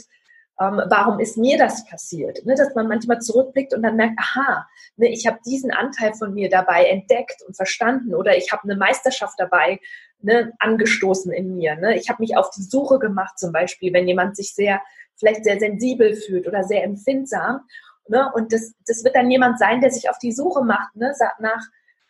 ähm, 0.59 0.81
warum 0.87 1.19
ist 1.19 1.37
mir 1.37 1.57
das 1.57 1.85
passiert? 1.85 2.45
Ne, 2.45 2.55
dass 2.55 2.73
man 2.73 2.87
manchmal 2.87 3.21
zurückblickt 3.21 3.73
und 3.73 3.83
dann 3.83 3.95
merkt, 3.95 4.17
aha, 4.19 4.67
ne, 4.95 5.09
ich 5.09 5.27
habe 5.27 5.39
diesen 5.45 5.71
Anteil 5.71 6.13
von 6.13 6.33
mir 6.33 6.49
dabei 6.49 6.85
entdeckt 6.85 7.43
und 7.47 7.55
verstanden 7.55 8.15
oder 8.15 8.35
ich 8.37 8.51
habe 8.51 8.63
eine 8.63 8.75
Meisterschaft 8.75 9.35
dabei 9.37 9.79
ne, 10.21 10.53
angestoßen 10.59 11.31
in 11.31 11.55
mir. 11.55 11.75
Ne? 11.75 11.97
Ich 11.97 12.09
habe 12.09 12.21
mich 12.21 12.35
auf 12.35 12.49
die 12.51 12.63
Suche 12.63 12.99
gemacht, 12.99 13.37
zum 13.37 13.51
Beispiel, 13.51 13.93
wenn 13.93 14.07
jemand 14.07 14.35
sich 14.35 14.53
sehr, 14.53 14.81
vielleicht 15.15 15.43
sehr 15.43 15.59
sensibel 15.59 16.15
fühlt 16.15 16.47
oder 16.47 16.63
sehr 16.63 16.83
empfindsam. 16.83 17.61
Ne? 18.07 18.31
Und 18.33 18.51
das, 18.51 18.73
das 18.85 19.03
wird 19.03 19.15
dann 19.15 19.29
jemand 19.29 19.59
sein, 19.59 19.81
der 19.81 19.91
sich 19.91 20.09
auf 20.09 20.17
die 20.17 20.31
Suche 20.31 20.63
macht, 20.63 20.95
ne? 20.95 21.13
nach 21.39 21.63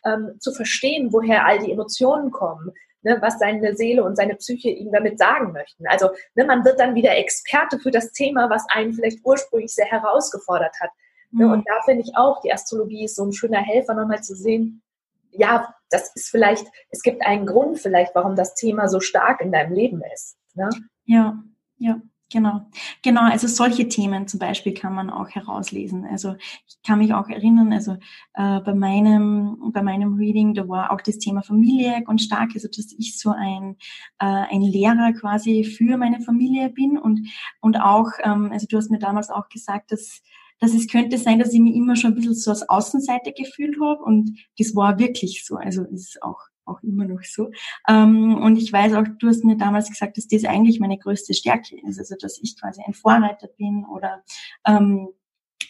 ähm, 0.04 0.36
zu 0.38 0.52
verstehen, 0.52 1.12
woher 1.12 1.44
all 1.44 1.58
die 1.58 1.72
Emotionen 1.72 2.30
kommen, 2.30 2.72
ne, 3.08 3.18
was 3.20 3.38
seine 3.38 3.74
Seele 3.74 4.04
und 4.04 4.16
seine 4.16 4.36
Psyche 4.36 4.68
ihm 4.68 4.92
damit 4.92 5.18
sagen 5.18 5.52
möchten. 5.52 5.86
Also 5.86 6.10
ne, 6.34 6.44
man 6.44 6.64
wird 6.64 6.78
dann 6.78 6.94
wieder 6.94 7.16
Experte 7.16 7.78
für 7.78 7.90
das 7.90 8.12
Thema, 8.12 8.50
was 8.50 8.64
einen 8.68 8.92
vielleicht 8.92 9.24
ursprünglich 9.24 9.74
sehr 9.74 9.86
herausgefordert 9.86 10.74
hat. 10.80 10.90
Ne, 11.30 11.46
mhm. 11.46 11.52
Und 11.52 11.68
da 11.68 11.82
finde 11.84 12.02
ich 12.02 12.16
auch, 12.16 12.40
die 12.42 12.52
Astrologie 12.52 13.04
ist 13.04 13.16
so 13.16 13.24
ein 13.24 13.32
schöner 13.32 13.60
Helfer, 13.60 13.94
nochmal 13.94 14.22
zu 14.22 14.34
sehen, 14.34 14.82
ja, 15.30 15.74
das 15.90 16.14
ist 16.14 16.30
vielleicht, 16.30 16.66
es 16.90 17.02
gibt 17.02 17.24
einen 17.24 17.46
Grund 17.46 17.78
vielleicht, 17.78 18.14
warum 18.14 18.36
das 18.36 18.54
Thema 18.54 18.88
so 18.88 19.00
stark 19.00 19.40
in 19.40 19.52
deinem 19.52 19.72
Leben 19.72 20.02
ist. 20.14 20.36
Ne? 20.54 20.68
Ja, 21.04 21.38
ja. 21.78 22.00
Genau, 22.30 22.60
genau. 23.02 23.22
Also 23.22 23.46
solche 23.48 23.88
Themen 23.88 24.28
zum 24.28 24.38
Beispiel 24.38 24.74
kann 24.74 24.94
man 24.94 25.08
auch 25.08 25.30
herauslesen. 25.30 26.04
Also 26.04 26.34
ich 26.68 26.76
kann 26.86 26.98
mich 26.98 27.14
auch 27.14 27.26
erinnern, 27.30 27.72
also 27.72 27.92
äh, 28.34 28.60
bei 28.60 28.74
meinem 28.74 29.70
bei 29.72 29.82
meinem 29.82 30.14
Reading, 30.16 30.52
da 30.52 30.68
war 30.68 30.90
auch 30.92 31.00
das 31.00 31.16
Thema 31.18 31.40
Familie 31.42 32.02
ganz 32.04 32.24
stark. 32.24 32.50
Also 32.54 32.68
dass 32.68 32.92
ich 32.98 33.18
so 33.18 33.30
ein 33.30 33.76
äh, 34.18 34.26
ein 34.26 34.60
Lehrer 34.60 35.14
quasi 35.18 35.64
für 35.64 35.96
meine 35.96 36.20
Familie 36.20 36.68
bin 36.68 36.98
und 36.98 37.26
und 37.62 37.80
auch, 37.80 38.10
ähm, 38.22 38.50
also 38.52 38.66
du 38.68 38.76
hast 38.76 38.90
mir 38.90 38.98
damals 38.98 39.30
auch 39.30 39.48
gesagt, 39.48 39.90
dass 39.90 40.20
dass 40.60 40.74
es 40.74 40.88
könnte 40.88 41.16
sein, 41.16 41.38
dass 41.38 41.54
ich 41.54 41.60
mich 41.60 41.76
immer 41.76 41.96
schon 41.96 42.10
ein 42.12 42.14
bisschen 42.16 42.34
so 42.34 42.50
als 42.50 42.68
Außenseite 42.68 43.32
gefühlt 43.32 43.76
habe 43.80 44.02
und 44.02 44.36
das 44.58 44.74
war 44.76 44.98
wirklich 44.98 45.46
so. 45.46 45.56
Also 45.56 45.84
ist 45.84 46.22
auch 46.22 46.40
auch 46.68 46.82
immer 46.82 47.04
noch 47.04 47.22
so. 47.22 47.50
Ähm, 47.88 48.36
und 48.36 48.56
ich 48.56 48.72
weiß 48.72 48.94
auch, 48.94 49.04
du 49.18 49.28
hast 49.28 49.44
mir 49.44 49.56
damals 49.56 49.88
gesagt, 49.88 50.16
dass 50.16 50.28
das 50.28 50.44
eigentlich 50.44 50.80
meine 50.80 50.98
größte 50.98 51.34
Stärke 51.34 51.76
ist, 51.86 51.98
also 51.98 52.14
dass 52.20 52.38
ich 52.42 52.58
quasi 52.58 52.82
ein 52.86 52.94
Vorreiter 52.94 53.48
bin 53.56 53.84
oder 53.84 54.22
ähm, 54.66 55.08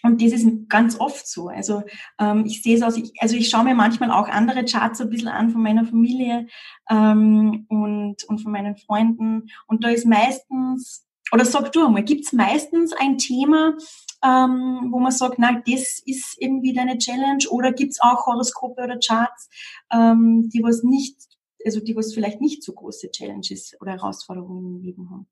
und 0.02 0.22
das 0.22 0.32
ist 0.32 0.68
ganz 0.68 1.00
oft 1.00 1.26
so. 1.26 1.48
Also 1.48 1.82
ähm, 2.18 2.44
ich 2.46 2.62
sehe 2.62 2.76
es 2.76 2.82
aus, 2.82 2.96
ich, 2.96 3.12
also 3.20 3.36
ich 3.36 3.50
schaue 3.50 3.64
mir 3.64 3.74
manchmal 3.74 4.10
auch 4.10 4.28
andere 4.28 4.64
Charts 4.64 5.00
ein 5.00 5.10
bisschen 5.10 5.28
an 5.28 5.50
von 5.50 5.62
meiner 5.62 5.84
Familie 5.84 6.46
ähm, 6.88 7.66
und, 7.68 8.24
und 8.24 8.38
von 8.38 8.52
meinen 8.52 8.76
Freunden. 8.76 9.48
Und 9.66 9.84
da 9.84 9.88
ist 9.88 10.06
meistens, 10.06 11.06
oder 11.32 11.44
sag 11.44 11.72
du 11.72 11.84
einmal, 11.84 12.04
gibt 12.04 12.26
es 12.26 12.32
meistens 12.32 12.92
ein 12.92 13.18
Thema, 13.18 13.74
ähm, 14.24 14.88
wo 14.90 14.98
man 14.98 15.12
sagt, 15.12 15.38
na, 15.38 15.62
das 15.66 16.02
ist 16.04 16.36
irgendwie 16.38 16.72
deine 16.72 16.98
Challenge 16.98 17.44
oder 17.50 17.72
gibt's 17.72 18.00
auch 18.00 18.26
Horoskope 18.26 18.82
oder 18.82 18.98
Charts, 18.98 19.48
ähm, 19.92 20.48
die 20.52 20.62
was 20.62 20.82
nicht, 20.82 21.16
also 21.64 21.80
die 21.80 21.96
was 21.96 22.14
vielleicht 22.14 22.40
nicht 22.40 22.62
so 22.62 22.72
große 22.72 23.10
Challenges 23.10 23.76
oder 23.80 23.92
Herausforderungen 23.92 24.76
im 24.76 24.82
Leben 24.82 25.10
haben? 25.10 25.26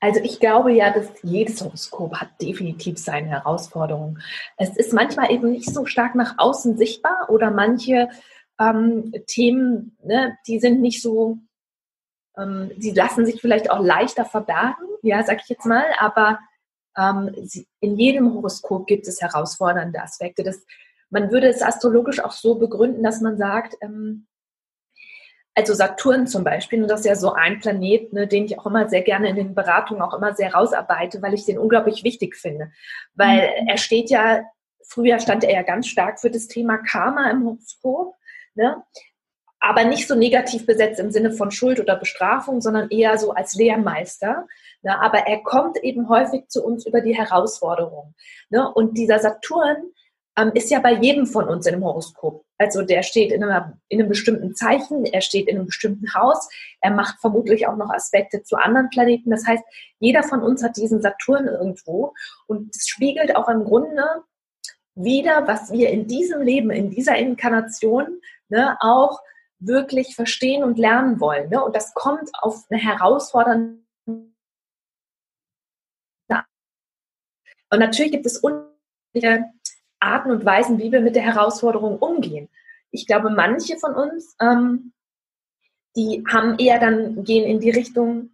Also 0.00 0.20
ich 0.20 0.40
glaube 0.40 0.72
ja, 0.72 0.92
dass 0.92 1.08
jedes 1.22 1.62
Horoskop 1.62 2.16
hat 2.16 2.40
definitiv 2.40 2.98
seine 2.98 3.28
Herausforderungen. 3.28 4.22
Es 4.56 4.76
ist 4.76 4.92
manchmal 4.92 5.30
eben 5.30 5.50
nicht 5.50 5.72
so 5.72 5.84
stark 5.84 6.14
nach 6.14 6.34
außen 6.38 6.76
sichtbar 6.78 7.28
oder 7.28 7.50
manche 7.50 8.08
ähm, 8.58 9.12
Themen, 9.26 9.96
ne, 10.02 10.36
die 10.46 10.58
sind 10.58 10.80
nicht 10.80 11.02
so, 11.02 11.38
ähm, 12.36 12.70
die 12.76 12.90
lassen 12.90 13.26
sich 13.26 13.40
vielleicht 13.40 13.70
auch 13.70 13.80
leichter 13.80 14.24
verbergen, 14.24 14.86
ja, 15.02 15.22
sag 15.22 15.42
ich 15.42 15.48
jetzt 15.48 15.66
mal, 15.66 15.84
aber 15.98 16.38
in 17.80 17.96
jedem 17.96 18.34
Horoskop 18.34 18.86
gibt 18.86 19.06
es 19.06 19.20
herausfordernde 19.20 20.00
Aspekte. 20.02 20.42
Das, 20.42 20.64
man 21.10 21.30
würde 21.30 21.48
es 21.48 21.62
astrologisch 21.62 22.20
auch 22.20 22.32
so 22.32 22.56
begründen, 22.56 23.02
dass 23.02 23.20
man 23.20 23.38
sagt, 23.38 23.76
ähm, 23.80 24.26
also 25.54 25.74
Saturn 25.74 26.26
zum 26.26 26.44
Beispiel, 26.44 26.82
und 26.82 26.88
das 26.88 27.00
ist 27.00 27.06
ja 27.06 27.16
so 27.16 27.32
ein 27.32 27.58
Planet, 27.58 28.12
ne, 28.12 28.26
den 28.28 28.44
ich 28.44 28.58
auch 28.58 28.66
immer 28.66 28.88
sehr 28.88 29.02
gerne 29.02 29.28
in 29.28 29.36
den 29.36 29.54
Beratungen 29.54 30.02
auch 30.02 30.14
immer 30.14 30.34
sehr 30.34 30.54
rausarbeite, 30.54 31.20
weil 31.20 31.34
ich 31.34 31.46
den 31.46 31.58
unglaublich 31.58 32.04
wichtig 32.04 32.36
finde. 32.36 32.70
Weil 33.14 33.50
mhm. 33.62 33.68
er 33.68 33.76
steht 33.76 34.08
ja, 34.08 34.42
früher 34.84 35.18
stand 35.18 35.42
er 35.42 35.52
ja 35.52 35.62
ganz 35.62 35.88
stark 35.88 36.20
für 36.20 36.30
das 36.30 36.46
Thema 36.46 36.78
Karma 36.78 37.28
im 37.30 37.44
Horoskop, 37.44 38.14
ne? 38.54 38.84
aber 39.60 39.84
nicht 39.84 40.06
so 40.06 40.14
negativ 40.14 40.66
besetzt 40.66 41.00
im 41.00 41.10
Sinne 41.10 41.32
von 41.32 41.50
Schuld 41.50 41.80
oder 41.80 41.96
Bestrafung, 41.96 42.60
sondern 42.60 42.90
eher 42.90 43.18
so 43.18 43.32
als 43.32 43.54
Lehrmeister. 43.54 44.46
Ne? 44.82 45.00
Aber 45.00 45.26
er 45.26 45.42
kommt 45.42 45.76
eben 45.82 46.08
häufig 46.08 46.48
zu 46.48 46.64
uns 46.64 46.86
über 46.86 47.00
die 47.00 47.16
Herausforderung. 47.16 48.14
Ne? 48.50 48.70
Und 48.72 48.96
dieser 48.96 49.18
Saturn 49.18 49.76
ähm, 50.38 50.52
ist 50.54 50.70
ja 50.70 50.78
bei 50.78 50.92
jedem 50.92 51.26
von 51.26 51.48
uns 51.48 51.66
in 51.66 51.74
einem 51.74 51.84
Horoskop. 51.84 52.44
Also 52.58 52.82
der 52.82 53.02
steht 53.02 53.32
in, 53.32 53.42
einer, 53.42 53.78
in 53.88 54.00
einem 54.00 54.08
bestimmten 54.08 54.54
Zeichen, 54.54 55.04
er 55.04 55.20
steht 55.20 55.48
in 55.48 55.56
einem 55.56 55.66
bestimmten 55.66 56.12
Haus, 56.14 56.48
er 56.80 56.90
macht 56.90 57.20
vermutlich 57.20 57.66
auch 57.66 57.76
noch 57.76 57.90
Aspekte 57.90 58.42
zu 58.42 58.56
anderen 58.56 58.90
Planeten. 58.90 59.30
Das 59.30 59.46
heißt, 59.46 59.62
jeder 60.00 60.22
von 60.22 60.42
uns 60.42 60.62
hat 60.62 60.76
diesen 60.76 61.00
Saturn 61.00 61.46
irgendwo 61.46 62.14
und 62.46 62.74
es 62.74 62.88
spiegelt 62.88 63.36
auch 63.36 63.48
im 63.48 63.64
Grunde 63.64 64.04
wieder, 64.94 65.46
was 65.46 65.72
wir 65.72 65.90
in 65.90 66.06
diesem 66.08 66.42
Leben, 66.42 66.70
in 66.70 66.90
dieser 66.90 67.16
Inkarnation 67.16 68.20
ne, 68.48 68.76
auch 68.80 69.20
wirklich 69.60 70.14
verstehen 70.14 70.62
und 70.62 70.78
lernen 70.78 71.20
wollen. 71.20 71.50
Ne? 71.50 71.62
Und 71.62 71.74
das 71.74 71.94
kommt 71.94 72.30
auf 72.40 72.64
eine 72.70 72.80
herausfordernde 72.80 73.78
Und 77.70 77.80
natürlich 77.80 78.12
gibt 78.12 78.26
es 78.26 78.38
unterschiedliche 78.38 79.44
Arten 80.00 80.30
und 80.30 80.44
Weisen, 80.44 80.78
wie 80.78 80.92
wir 80.92 81.00
mit 81.00 81.16
der 81.16 81.22
Herausforderung 81.22 81.98
umgehen. 81.98 82.48
Ich 82.90 83.06
glaube, 83.06 83.30
manche 83.30 83.76
von 83.78 83.94
uns, 83.94 84.34
ähm, 84.40 84.92
die 85.96 86.24
haben 86.30 86.58
eher 86.58 86.78
dann, 86.78 87.24
gehen 87.24 87.44
in 87.44 87.60
die 87.60 87.70
Richtung 87.70 88.30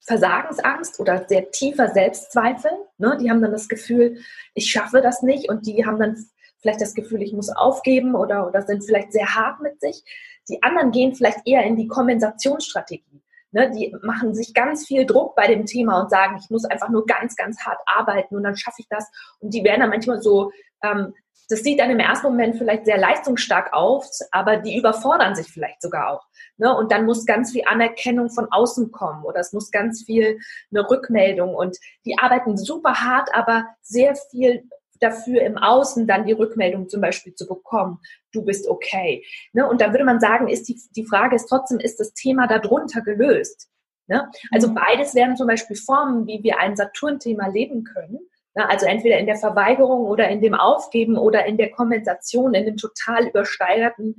Versagensangst 0.00 1.00
oder 1.00 1.26
sehr 1.26 1.50
tiefer 1.50 1.88
Selbstzweifel. 1.88 2.70
Ne? 2.98 3.16
Die 3.20 3.30
haben 3.30 3.40
dann 3.40 3.52
das 3.52 3.68
Gefühl, 3.68 4.18
ich 4.54 4.70
schaffe 4.70 5.00
das 5.00 5.22
nicht 5.22 5.48
und 5.48 5.66
die 5.66 5.86
haben 5.86 5.98
dann 5.98 6.16
vielleicht 6.60 6.80
das 6.80 6.94
Gefühl, 6.94 7.22
ich 7.22 7.32
muss 7.32 7.48
aufgeben 7.48 8.14
oder, 8.14 8.46
oder 8.46 8.62
sind 8.62 8.84
vielleicht 8.84 9.12
sehr 9.12 9.34
hart 9.34 9.60
mit 9.60 9.80
sich. 9.80 10.02
Die 10.48 10.62
anderen 10.62 10.90
gehen 10.92 11.14
vielleicht 11.14 11.46
eher 11.46 11.64
in 11.64 11.76
die 11.76 11.88
Kompensationsstrategie. 11.88 13.22
Ne, 13.54 13.70
die 13.70 13.94
machen 14.02 14.34
sich 14.34 14.52
ganz 14.52 14.84
viel 14.84 15.06
Druck 15.06 15.36
bei 15.36 15.46
dem 15.46 15.64
Thema 15.64 16.00
und 16.00 16.10
sagen, 16.10 16.36
ich 16.42 16.50
muss 16.50 16.64
einfach 16.64 16.88
nur 16.88 17.06
ganz, 17.06 17.36
ganz 17.36 17.64
hart 17.64 17.78
arbeiten 17.86 18.34
und 18.34 18.42
dann 18.42 18.56
schaffe 18.56 18.78
ich 18.80 18.88
das. 18.90 19.08
Und 19.38 19.54
die 19.54 19.62
werden 19.62 19.78
dann 19.78 19.90
manchmal 19.90 20.20
so, 20.20 20.50
ähm, 20.82 21.14
das 21.48 21.60
sieht 21.60 21.78
dann 21.78 21.90
im 21.90 22.00
ersten 22.00 22.26
Moment 22.26 22.56
vielleicht 22.56 22.84
sehr 22.84 22.98
leistungsstark 22.98 23.72
aus, 23.72 24.22
aber 24.32 24.56
die 24.56 24.76
überfordern 24.76 25.36
sich 25.36 25.46
vielleicht 25.46 25.82
sogar 25.82 26.10
auch. 26.10 26.26
Ne? 26.56 26.76
Und 26.76 26.90
dann 26.90 27.04
muss 27.04 27.26
ganz 27.26 27.52
viel 27.52 27.62
Anerkennung 27.64 28.28
von 28.28 28.48
außen 28.50 28.90
kommen 28.90 29.22
oder 29.22 29.38
es 29.38 29.52
muss 29.52 29.70
ganz 29.70 30.02
viel 30.02 30.40
eine 30.72 30.90
Rückmeldung 30.90 31.54
und 31.54 31.76
die 32.04 32.18
arbeiten 32.18 32.56
super 32.56 32.94
hart, 33.04 33.30
aber 33.34 33.68
sehr 33.82 34.16
viel 34.16 34.68
dafür 35.00 35.42
im 35.42 35.58
Außen 35.58 36.06
dann 36.06 36.26
die 36.26 36.32
Rückmeldung 36.32 36.88
zum 36.88 37.00
Beispiel 37.00 37.34
zu 37.34 37.46
bekommen, 37.46 37.98
du 38.32 38.42
bist 38.44 38.68
okay. 38.68 39.24
Ne? 39.52 39.68
Und 39.68 39.80
da 39.80 39.92
würde 39.92 40.04
man 40.04 40.20
sagen, 40.20 40.48
ist 40.48 40.68
die, 40.68 40.80
die 40.96 41.06
Frage 41.06 41.36
ist 41.36 41.46
trotzdem, 41.46 41.78
ist 41.78 42.00
das 42.00 42.14
Thema 42.14 42.46
darunter 42.46 43.00
gelöst? 43.02 43.68
Ne? 44.06 44.30
Also 44.52 44.68
mhm. 44.68 44.74
beides 44.74 45.14
wären 45.14 45.36
zum 45.36 45.46
Beispiel 45.46 45.76
Formen, 45.76 46.26
wie 46.26 46.42
wir 46.42 46.58
ein 46.58 46.76
Saturn-Thema 46.76 47.48
leben 47.48 47.84
können. 47.84 48.18
Ne? 48.54 48.68
Also 48.68 48.86
entweder 48.86 49.18
in 49.18 49.26
der 49.26 49.36
Verweigerung 49.36 50.06
oder 50.06 50.28
in 50.28 50.40
dem 50.40 50.54
Aufgeben 50.54 51.16
oder 51.16 51.46
in 51.46 51.56
der 51.56 51.70
Kompensation, 51.70 52.54
in 52.54 52.66
dem 52.66 52.76
total 52.76 53.28
übersteigerten 53.28 54.16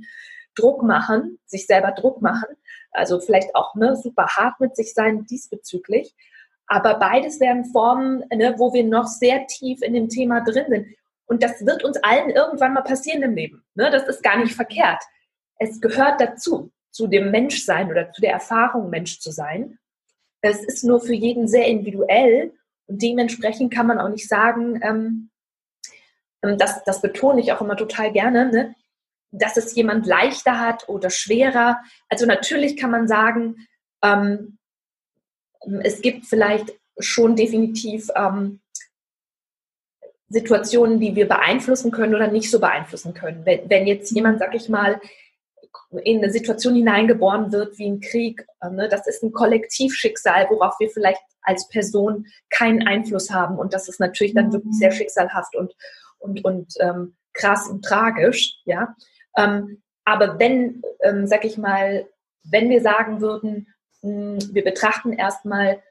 Druck 0.54 0.82
machen, 0.82 1.38
sich 1.44 1.66
selber 1.66 1.92
Druck 1.92 2.22
machen, 2.22 2.48
also 2.90 3.20
vielleicht 3.20 3.54
auch 3.54 3.74
ne, 3.74 3.94
super 3.94 4.26
hart 4.26 4.58
mit 4.58 4.74
sich 4.74 4.94
sein 4.94 5.26
diesbezüglich. 5.26 6.14
Aber 6.66 6.98
beides 6.98 7.40
wären 7.40 7.64
Formen, 7.66 8.24
ne, 8.34 8.54
wo 8.58 8.72
wir 8.72 8.84
noch 8.84 9.06
sehr 9.06 9.46
tief 9.46 9.82
in 9.82 9.94
dem 9.94 10.08
Thema 10.08 10.40
drin 10.40 10.66
sind. 10.68 10.86
Und 11.26 11.42
das 11.42 11.64
wird 11.64 11.84
uns 11.84 11.96
allen 11.98 12.30
irgendwann 12.30 12.74
mal 12.74 12.82
passieren 12.82 13.22
im 13.22 13.34
Leben. 13.34 13.64
Ne? 13.74 13.90
Das 13.90 14.06
ist 14.08 14.22
gar 14.22 14.38
nicht 14.38 14.54
verkehrt. 14.54 15.02
Es 15.58 15.80
gehört 15.80 16.20
dazu, 16.20 16.72
zu 16.90 17.06
dem 17.06 17.30
Menschsein 17.30 17.90
oder 17.90 18.12
zu 18.12 18.20
der 18.20 18.32
Erfahrung, 18.32 18.90
Mensch 18.90 19.20
zu 19.20 19.30
sein. 19.30 19.78
Es 20.40 20.64
ist 20.64 20.84
nur 20.84 21.00
für 21.00 21.14
jeden 21.14 21.48
sehr 21.48 21.66
individuell 21.66 22.52
und 22.86 23.02
dementsprechend 23.02 23.72
kann 23.72 23.86
man 23.86 23.98
auch 23.98 24.08
nicht 24.08 24.28
sagen, 24.28 24.80
ähm, 24.82 25.30
ähm, 26.42 26.56
das, 26.58 26.84
das 26.84 27.02
betone 27.02 27.40
ich 27.40 27.52
auch 27.52 27.60
immer 27.60 27.76
total 27.76 28.12
gerne, 28.12 28.50
ne? 28.50 28.74
dass 29.30 29.56
es 29.56 29.74
jemand 29.74 30.06
leichter 30.06 30.60
hat 30.60 30.88
oder 30.88 31.10
schwerer. 31.10 31.78
Also 32.08 32.26
natürlich 32.26 32.76
kann 32.76 32.90
man 32.90 33.08
sagen, 33.08 33.66
ähm, 34.02 34.58
es 35.82 36.00
gibt 36.00 36.26
vielleicht 36.26 36.72
schon 36.98 37.36
definitiv 37.36 38.08
ähm, 38.14 38.60
Situationen, 40.28 40.98
die 40.98 41.14
wir 41.14 41.28
beeinflussen 41.28 41.90
können 41.90 42.14
oder 42.14 42.28
nicht 42.28 42.50
so 42.50 42.58
beeinflussen 42.58 43.14
können. 43.14 43.44
Wenn, 43.44 43.68
wenn 43.70 43.86
jetzt 43.86 44.10
jemand, 44.10 44.38
sag 44.38 44.54
ich 44.54 44.68
mal, 44.68 45.00
in 46.02 46.18
eine 46.18 46.32
Situation 46.32 46.74
hineingeboren 46.74 47.52
wird 47.52 47.78
wie 47.78 47.88
ein 47.88 48.00
Krieg, 48.00 48.44
äh, 48.60 48.70
ne, 48.70 48.88
das 48.88 49.06
ist 49.06 49.22
ein 49.22 49.32
Kollektivschicksal, 49.32 50.48
worauf 50.50 50.74
wir 50.80 50.88
vielleicht 50.90 51.20
als 51.42 51.68
Person 51.68 52.26
keinen 52.50 52.86
Einfluss 52.86 53.30
haben. 53.30 53.58
Und 53.58 53.72
das 53.72 53.88
ist 53.88 54.00
natürlich 54.00 54.34
dann 54.34 54.52
wirklich 54.52 54.74
sehr 54.74 54.90
mhm. 54.90 54.96
schicksalhaft 54.96 55.54
und, 55.54 55.74
und, 56.18 56.44
und 56.44 56.74
ähm, 56.80 57.16
krass 57.32 57.68
und 57.68 57.84
tragisch. 57.84 58.56
Ja? 58.64 58.96
Ähm, 59.36 59.82
aber 60.04 60.38
wenn, 60.40 60.82
ähm, 61.02 61.26
sag 61.26 61.44
ich 61.44 61.56
mal, 61.56 62.08
wenn 62.42 62.68
wir 62.68 62.80
sagen 62.80 63.20
würden, 63.20 63.68
wir 64.02 64.64
betrachten 64.64 65.12
erstmal 65.12 65.82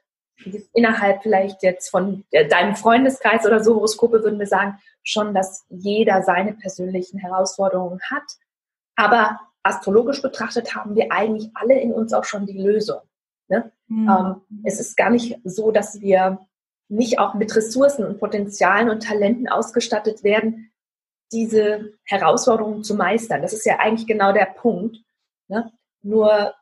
innerhalb 0.74 1.22
vielleicht 1.22 1.62
jetzt 1.62 1.88
von 1.90 2.24
deinem 2.30 2.76
Freundeskreis 2.76 3.46
oder 3.46 3.62
so 3.62 3.74
Horoskope, 3.76 4.22
würden 4.22 4.38
wir 4.38 4.46
sagen, 4.46 4.78
schon, 5.02 5.34
dass 5.34 5.64
jeder 5.68 6.22
seine 6.22 6.52
persönlichen 6.52 7.18
Herausforderungen 7.18 8.00
hat. 8.10 8.24
Aber 8.96 9.40
astrologisch 9.62 10.22
betrachtet 10.22 10.74
haben 10.74 10.94
wir 10.94 11.10
eigentlich 11.10 11.50
alle 11.54 11.80
in 11.80 11.92
uns 11.92 12.12
auch 12.12 12.24
schon 12.24 12.46
die 12.46 12.58
Lösung. 12.58 13.00
Ne? 13.48 13.70
Mhm. 13.88 14.08
Ähm, 14.08 14.62
es 14.64 14.80
ist 14.80 14.96
gar 14.96 15.10
nicht 15.10 15.38
so, 15.44 15.70
dass 15.70 16.00
wir 16.00 16.38
nicht 16.88 17.18
auch 17.18 17.34
mit 17.34 17.54
Ressourcen 17.54 18.04
und 18.04 18.20
Potenzialen 18.20 18.90
und 18.90 19.02
Talenten 19.02 19.48
ausgestattet 19.48 20.22
werden, 20.22 20.70
diese 21.32 21.92
Herausforderungen 22.04 22.84
zu 22.84 22.94
meistern. 22.94 23.42
Das 23.42 23.52
ist 23.52 23.66
ja 23.66 23.78
eigentlich 23.78 24.06
genau 24.06 24.32
der 24.32 24.46
Punkt. 24.46 24.98
Ne? 25.48 25.72
Nur, 26.02 26.54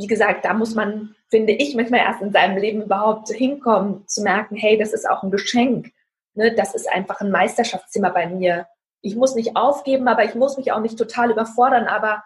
wie 0.00 0.06
gesagt, 0.06 0.46
da 0.46 0.54
muss 0.54 0.74
man, 0.74 1.14
finde 1.28 1.52
ich, 1.52 1.74
manchmal 1.74 2.00
erst 2.00 2.22
in 2.22 2.32
seinem 2.32 2.56
Leben 2.56 2.80
überhaupt 2.80 3.28
hinkommen, 3.28 4.08
zu 4.08 4.22
merken, 4.22 4.56
hey, 4.56 4.78
das 4.78 4.94
ist 4.94 5.06
auch 5.06 5.22
ein 5.22 5.30
Geschenk. 5.30 5.92
Ne? 6.32 6.54
Das 6.54 6.74
ist 6.74 6.90
einfach 6.90 7.20
ein 7.20 7.30
Meisterschaftsthema 7.30 8.08
bei 8.08 8.26
mir. 8.26 8.66
Ich 9.02 9.14
muss 9.14 9.34
nicht 9.34 9.56
aufgeben, 9.56 10.08
aber 10.08 10.24
ich 10.24 10.34
muss 10.34 10.56
mich 10.56 10.72
auch 10.72 10.80
nicht 10.80 10.96
total 10.96 11.30
überfordern, 11.30 11.86
aber 11.86 12.24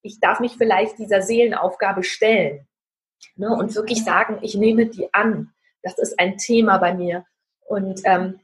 ich 0.00 0.18
darf 0.18 0.40
mich 0.40 0.56
vielleicht 0.56 0.98
dieser 0.98 1.20
Seelenaufgabe 1.20 2.04
stellen 2.04 2.66
ne? 3.36 3.54
und 3.54 3.74
wirklich 3.74 4.02
sagen, 4.02 4.38
ich 4.40 4.54
nehme 4.54 4.86
die 4.86 5.12
an. 5.12 5.52
Das 5.82 5.98
ist 5.98 6.18
ein 6.18 6.38
Thema 6.38 6.78
bei 6.78 6.94
mir. 6.94 7.26
Und 7.66 8.00
ähm, 8.04 8.40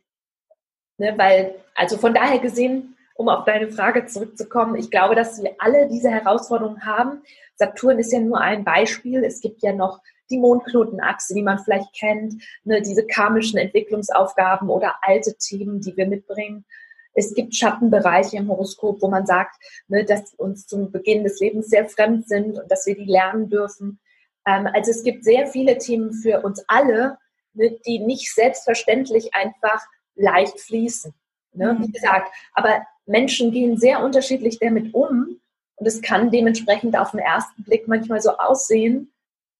ne, 0.99 1.15
weil, 1.17 1.55
also 1.75 1.97
von 1.97 2.13
daher 2.13 2.41
gesehen, 2.41 2.95
um 3.21 3.29
auf 3.29 3.45
deine 3.45 3.71
Frage 3.71 4.07
zurückzukommen, 4.07 4.77
ich 4.77 4.91
glaube, 4.91 5.15
dass 5.15 5.43
wir 5.43 5.55
alle 5.59 5.89
diese 5.89 6.11
Herausforderungen 6.11 6.87
haben. 6.87 7.23
Saturn 7.55 7.99
ist 7.99 8.15
ja 8.15 8.19
nur 8.19 8.41
ein 8.41 8.65
Beispiel. 8.65 9.23
Es 9.25 9.43
gibt 9.43 9.61
ja 9.63 9.75
noch 9.75 10.01
die 10.31 10.39
Mondknotenachse, 10.39 11.35
die 11.35 11.43
man 11.43 11.59
vielleicht 11.59 11.93
kennt, 11.93 12.43
ne, 12.65 12.81
diese 12.81 13.07
karmischen 13.07 13.59
Entwicklungsaufgaben 13.59 14.71
oder 14.71 14.95
alte 15.03 15.37
Themen, 15.37 15.83
die 15.83 15.95
wir 15.99 16.07
mitbringen. 16.07 16.65
Es 17.13 17.35
gibt 17.35 17.55
Schattenbereiche 17.55 18.39
im 18.39 18.49
Horoskop, 18.49 19.03
wo 19.03 19.09
man 19.09 19.27
sagt, 19.27 19.55
ne, 19.89 20.03
dass 20.03 20.33
uns 20.35 20.67
zum 20.67 20.91
Beginn 20.91 21.23
des 21.23 21.41
Lebens 21.41 21.69
sehr 21.69 21.87
fremd 21.91 22.27
sind 22.27 22.59
und 22.59 22.71
dass 22.71 22.87
wir 22.87 22.97
die 22.97 23.05
lernen 23.05 23.51
dürfen. 23.51 24.01
Ähm, 24.47 24.67
also 24.73 24.93
es 24.93 25.03
gibt 25.03 25.25
sehr 25.25 25.47
viele 25.47 25.77
Themen 25.77 26.15
für 26.15 26.41
uns 26.41 26.65
alle, 26.69 27.19
ne, 27.53 27.79
die 27.87 27.99
nicht 27.99 28.33
selbstverständlich 28.35 29.35
einfach 29.35 29.85
leicht 30.15 30.59
fließen. 30.59 31.13
Ne? 31.53 31.75
Mhm. 31.75 31.83
Wie 31.83 31.93
gesagt, 31.93 32.33
aber 32.55 32.83
Menschen 33.11 33.51
gehen 33.51 33.77
sehr 33.77 34.03
unterschiedlich 34.03 34.59
damit 34.59 34.95
um 34.95 35.41
und 35.77 35.87
es 35.87 36.01
kann 36.01 36.31
dementsprechend 36.31 36.97
auf 36.97 37.11
den 37.11 37.21
ersten 37.21 37.65
Blick 37.65 37.89
manchmal 37.89 38.21
so 38.21 38.37
aussehen, 38.37 39.13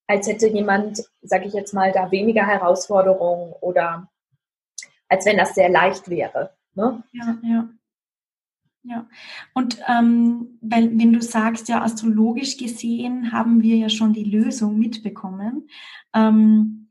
als 0.07 0.27
hätte 0.27 0.47
jemand, 0.47 1.03
sage 1.21 1.45
ich 1.45 1.53
jetzt 1.53 1.73
mal, 1.73 1.91
da 1.91 2.11
weniger 2.11 2.45
Herausforderungen 2.45 3.53
oder 3.61 4.07
als 5.07 5.25
wenn 5.25 5.37
das 5.37 5.55
sehr 5.55 5.69
leicht 5.69 6.09
wäre. 6.09 6.53
Ne? 6.73 7.03
Ja, 7.11 7.37
ja. 7.43 7.69
Ja, 8.83 9.07
und 9.53 9.77
ähm, 9.87 10.57
weil, 10.61 10.97
wenn 10.97 11.13
du 11.13 11.21
sagst, 11.21 11.69
ja, 11.69 11.83
astrologisch 11.83 12.57
gesehen 12.57 13.31
haben 13.31 13.61
wir 13.61 13.75
ja 13.75 13.89
schon 13.89 14.11
die 14.11 14.23
Lösung 14.23 14.79
mitbekommen, 14.79 15.69
ähm, 16.15 16.89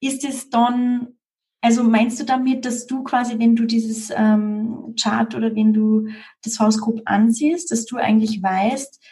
ist 0.00 0.24
es 0.24 0.50
dann, 0.50 1.16
also 1.64 1.82
meinst 1.82 2.20
du 2.20 2.24
damit, 2.24 2.66
dass 2.66 2.86
du 2.86 3.02
quasi, 3.04 3.38
wenn 3.38 3.56
du 3.56 3.64
dieses 3.64 4.10
ähm, 4.14 4.94
Chart 5.00 5.34
oder 5.34 5.56
wenn 5.56 5.72
du 5.72 6.08
das 6.42 6.60
Horoskop 6.60 7.00
ansiehst, 7.06 7.70
dass 7.70 7.86
du 7.86 7.96
eigentlich 7.96 8.42
weißt, 8.42 9.02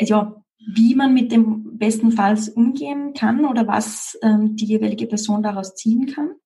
ja, 0.00 0.44
wie 0.72 0.94
man 0.94 1.14
mit 1.14 1.32
dem 1.32 1.76
bestenfalls 1.78 2.48
umgehen 2.48 3.12
kann 3.12 3.44
oder 3.44 3.66
was 3.66 4.16
ähm, 4.22 4.54
die 4.54 4.66
jeweilige 4.66 5.08
Person 5.08 5.42
daraus 5.42 5.74
ziehen 5.74 6.06
kann? 6.06 6.36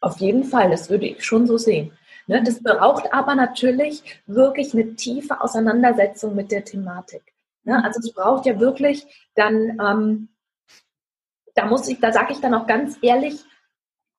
Auf 0.00 0.18
jeden 0.18 0.44
Fall, 0.44 0.70
das 0.70 0.88
würde 0.88 1.06
ich 1.06 1.24
schon 1.24 1.48
so 1.48 1.58
sehen. 1.58 1.90
Ne, 2.28 2.44
das 2.44 2.62
braucht 2.62 3.12
aber 3.12 3.34
natürlich 3.34 4.22
wirklich 4.26 4.72
eine 4.72 4.94
tiefe 4.94 5.40
Auseinandersetzung 5.40 6.36
mit 6.36 6.52
der 6.52 6.64
Thematik. 6.64 7.22
Ne, 7.64 7.82
also 7.82 7.98
es 7.98 8.12
braucht 8.12 8.46
ja 8.46 8.60
wirklich 8.60 9.04
dann, 9.34 9.80
ähm, 9.84 10.28
da 11.58 11.66
muss 11.66 11.88
ich, 11.88 12.00
da 12.00 12.12
sage 12.12 12.32
ich 12.32 12.40
dann 12.40 12.54
auch 12.54 12.66
ganz 12.66 12.98
ehrlich, 13.02 13.44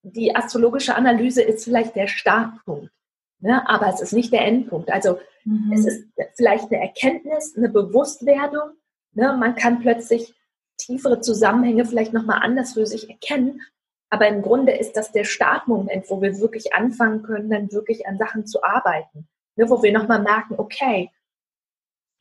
die 0.04 0.36
astrologische 0.36 0.95
Analyse 0.95 1.41
ist 1.41 1.63
vielleicht 1.63 1.95
der 1.95 2.08
Startpunkt, 2.08 2.91
ne, 3.39 3.67
aber 3.67 3.88
es 3.88 4.02
ist 4.02 4.13
nicht 4.13 4.32
der 4.32 4.45
Endpunkt. 4.45 4.91
Also 4.91 5.19
mhm. 5.43 5.71
es 5.73 5.86
ist 5.86 6.08
vielleicht 6.36 6.71
eine 6.71 6.82
Erkenntnis, 6.82 7.56
eine 7.58 7.69
Bewusstwerdung. 7.69 8.71
Ne, 9.13 9.36
man 9.38 9.56
kann 9.56 9.80
plötzlich 9.80 10.34
tiefere 10.78 11.19
Zusammenhänge 11.19 11.86
vielleicht 11.86 12.13
nochmal 12.13 12.41
anders 12.41 12.73
für 12.73 12.86
sich 12.86 13.10
erkennen 13.10 13.62
aber 14.10 14.28
im 14.28 14.41
Grunde 14.41 14.75
ist 14.75 14.93
das 14.93 15.12
der 15.12 15.23
Startmoment, 15.23 16.10
wo 16.10 16.21
wir 16.21 16.39
wirklich 16.39 16.73
anfangen 16.73 17.21
können, 17.21 17.49
dann 17.49 17.71
wirklich 17.71 18.08
an 18.08 18.17
Sachen 18.17 18.45
zu 18.47 18.63
arbeiten. 18.63 19.28
Ne, 19.56 19.69
wo 19.69 19.84
wir 19.84 19.91
nochmal 19.91 20.21
merken, 20.21 20.56
okay, 20.58 21.12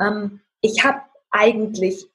ähm, 0.01 0.41
ich 0.61 0.85
habe 0.85 1.01
eigentlich 1.31 2.11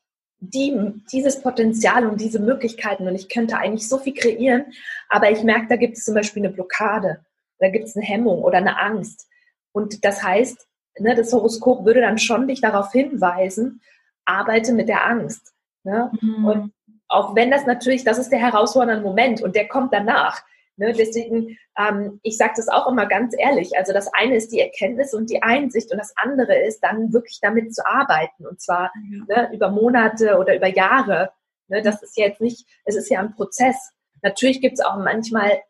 die, 0.51 1.03
dieses 1.11 1.41
Potenzial 1.41 2.05
und 2.05 2.19
diese 2.19 2.39
Möglichkeiten 2.39 3.07
und 3.07 3.15
ich 3.15 3.29
könnte 3.29 3.57
eigentlich 3.57 3.87
so 3.87 3.97
viel 3.97 4.13
kreieren, 4.13 4.65
aber 5.09 5.31
ich 5.31 5.43
merke, 5.43 5.67
da 5.69 5.75
gibt 5.77 5.97
es 5.97 6.03
zum 6.03 6.15
Beispiel 6.15 6.43
eine 6.43 6.53
Blockade, 6.53 7.23
da 7.59 7.69
gibt 7.69 7.85
es 7.85 7.95
eine 7.95 8.05
Hemmung 8.05 8.41
oder 8.41 8.57
eine 8.57 8.79
Angst. 8.79 9.27
Und 9.71 10.03
das 10.03 10.21
heißt, 10.21 10.67
ne, 10.99 11.15
das 11.15 11.31
Horoskop 11.31 11.85
würde 11.85 12.01
dann 12.01 12.17
schon 12.17 12.47
dich 12.47 12.59
darauf 12.59 12.91
hinweisen, 12.91 13.81
arbeite 14.25 14.73
mit 14.73 14.89
der 14.89 15.05
Angst. 15.05 15.53
Ne? 15.83 16.11
Mhm. 16.19 16.45
Und 16.45 16.73
auch 17.07 17.35
wenn 17.35 17.49
das 17.49 17.65
natürlich, 17.65 18.03
das 18.03 18.17
ist 18.17 18.29
der 18.29 18.39
herausfordernde 18.39 19.03
Moment 19.03 19.41
und 19.41 19.55
der 19.55 19.67
kommt 19.67 19.93
danach. 19.93 20.43
Ne? 20.75 20.93
Deswegen, 20.93 21.57
ähm, 21.77 22.19
ich 22.23 22.37
sage 22.37 22.53
das 22.55 22.67
auch 22.67 22.87
immer 22.87 23.05
ganz 23.05 23.35
ehrlich. 23.37 23.77
Also 23.77 23.93
das 23.93 24.11
eine 24.13 24.35
ist 24.35 24.51
die 24.51 24.59
Erkenntnis 24.59 25.13
und 25.13 25.29
die 25.29 25.43
Einsicht 25.43 25.91
und 25.91 25.97
das 25.97 26.13
andere 26.17 26.55
ist 26.63 26.81
dann 26.81 27.13
wirklich 27.13 27.39
damit 27.41 27.73
zu 27.75 27.85
arbeiten 27.85 28.45
und 28.47 28.59
zwar 28.61 28.91
ja. 29.27 29.43
ne, 29.43 29.53
über 29.53 29.69
Monate 29.69 30.37
oder 30.37 30.55
über 30.55 30.67
Jahre. 30.67 31.31
Ne? 31.67 31.81
Das 31.81 32.01
ist 32.01 32.17
ja 32.17 32.25
jetzt 32.25 32.41
nicht, 32.41 32.65
es 32.85 32.95
ist 32.95 33.09
ja 33.09 33.19
ein 33.19 33.35
Prozess. 33.35 33.91
Natürlich 34.21 34.61
gibt 34.61 34.79
es 34.79 34.85
auch 34.85 34.97
manchmal 34.97 35.61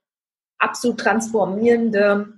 absolut 0.58 1.00
transformierende 1.00 2.34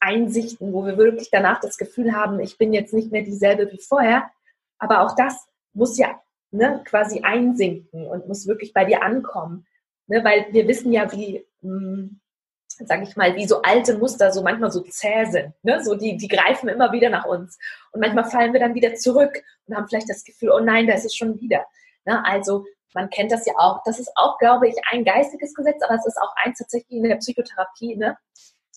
Einsichten, 0.00 0.72
wo 0.72 0.84
wir 0.84 0.96
wirklich 0.96 1.30
danach 1.30 1.60
das 1.60 1.76
Gefühl 1.76 2.14
haben, 2.14 2.40
ich 2.40 2.58
bin 2.58 2.72
jetzt 2.72 2.92
nicht 2.92 3.12
mehr 3.12 3.22
dieselbe 3.22 3.70
wie 3.70 3.80
vorher. 3.80 4.30
Aber 4.78 5.02
auch 5.02 5.14
das 5.14 5.46
muss 5.72 5.98
ja 5.98 6.20
ne, 6.50 6.82
quasi 6.84 7.20
einsinken 7.22 8.06
und 8.06 8.26
muss 8.26 8.46
wirklich 8.46 8.72
bei 8.72 8.84
dir 8.84 9.02
ankommen. 9.02 9.66
Ne, 10.06 10.24
weil 10.24 10.46
wir 10.52 10.66
wissen 10.66 10.92
ja, 10.92 11.12
wie, 11.12 11.46
sage 11.60 13.04
ich 13.04 13.16
mal, 13.16 13.34
wie 13.36 13.46
so 13.46 13.62
alte 13.62 13.98
Muster 13.98 14.32
so 14.32 14.42
manchmal 14.42 14.70
so 14.70 14.80
zäh 14.82 15.24
sind. 15.26 15.52
Ne? 15.62 15.82
So 15.82 15.94
die, 15.94 16.16
die 16.16 16.28
greifen 16.28 16.68
immer 16.68 16.92
wieder 16.92 17.10
nach 17.10 17.24
uns. 17.24 17.58
Und 17.92 18.00
manchmal 18.00 18.24
fallen 18.24 18.52
wir 18.52 18.60
dann 18.60 18.74
wieder 18.74 18.94
zurück 18.94 19.42
und 19.66 19.76
haben 19.76 19.88
vielleicht 19.88 20.08
das 20.08 20.24
Gefühl, 20.24 20.50
oh 20.50 20.60
nein, 20.60 20.86
da 20.86 20.94
ist 20.94 21.04
es 21.04 21.14
schon 21.14 21.40
wieder. 21.40 21.64
Ne? 22.04 22.24
Also 22.24 22.64
man 22.94 23.10
kennt 23.10 23.32
das 23.32 23.46
ja 23.46 23.54
auch. 23.56 23.82
Das 23.84 23.98
ist 23.98 24.10
auch, 24.14 24.38
glaube 24.38 24.68
ich, 24.68 24.76
ein 24.90 25.04
geistiges 25.04 25.54
Gesetz, 25.54 25.82
aber 25.82 25.94
es 25.94 26.06
ist 26.06 26.18
auch 26.18 26.34
eins 26.36 26.58
tatsächlich 26.58 26.98
in 26.98 27.04
der 27.04 27.16
Psychotherapie, 27.16 27.96
ne? 27.96 28.16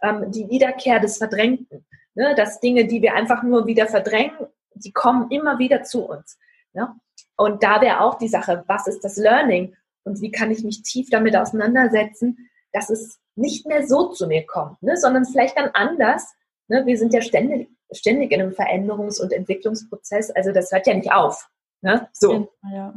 Ähm, 0.03 0.31
die 0.31 0.49
Wiederkehr 0.49 0.99
des 0.99 1.17
Verdrängten. 1.17 1.85
Ne? 2.15 2.35
Dass 2.35 2.59
Dinge, 2.59 2.85
die 2.85 3.01
wir 3.01 3.13
einfach 3.13 3.43
nur 3.43 3.67
wieder 3.67 3.87
verdrängen, 3.87 4.35
die 4.73 4.91
kommen 4.91 5.29
immer 5.29 5.59
wieder 5.59 5.83
zu 5.83 6.05
uns. 6.05 6.37
Ne? 6.73 6.93
Und 7.37 7.63
da 7.63 7.81
wäre 7.81 8.01
auch 8.01 8.17
die 8.17 8.27
Sache, 8.27 8.63
was 8.67 8.87
ist 8.87 9.03
das 9.03 9.17
Learning 9.17 9.75
und 10.03 10.21
wie 10.21 10.31
kann 10.31 10.51
ich 10.51 10.63
mich 10.63 10.81
tief 10.81 11.09
damit 11.09 11.35
auseinandersetzen, 11.35 12.49
dass 12.73 12.89
es 12.89 13.19
nicht 13.36 13.65
mehr 13.65 13.88
so 13.88 14.10
zu 14.10 14.27
mir 14.27 14.45
kommt, 14.45 14.81
ne? 14.81 14.97
sondern 14.97 15.25
vielleicht 15.25 15.57
dann 15.57 15.69
anders. 15.73 16.34
Ne? 16.67 16.86
Wir 16.86 16.97
sind 16.97 17.13
ja 17.13 17.21
ständig, 17.21 17.69
ständig 17.91 18.31
in 18.31 18.41
einem 18.41 18.51
Veränderungs- 18.51 19.21
und 19.21 19.34
Entwicklungsprozess, 19.34 20.31
also 20.31 20.51
das 20.51 20.71
hört 20.71 20.88
ja 20.88 20.93
nicht 20.93 21.12
auf. 21.12 21.49
Ne? 21.81 22.07
So. 22.13 22.51
Ja. 22.71 22.71
Ja, 22.71 22.93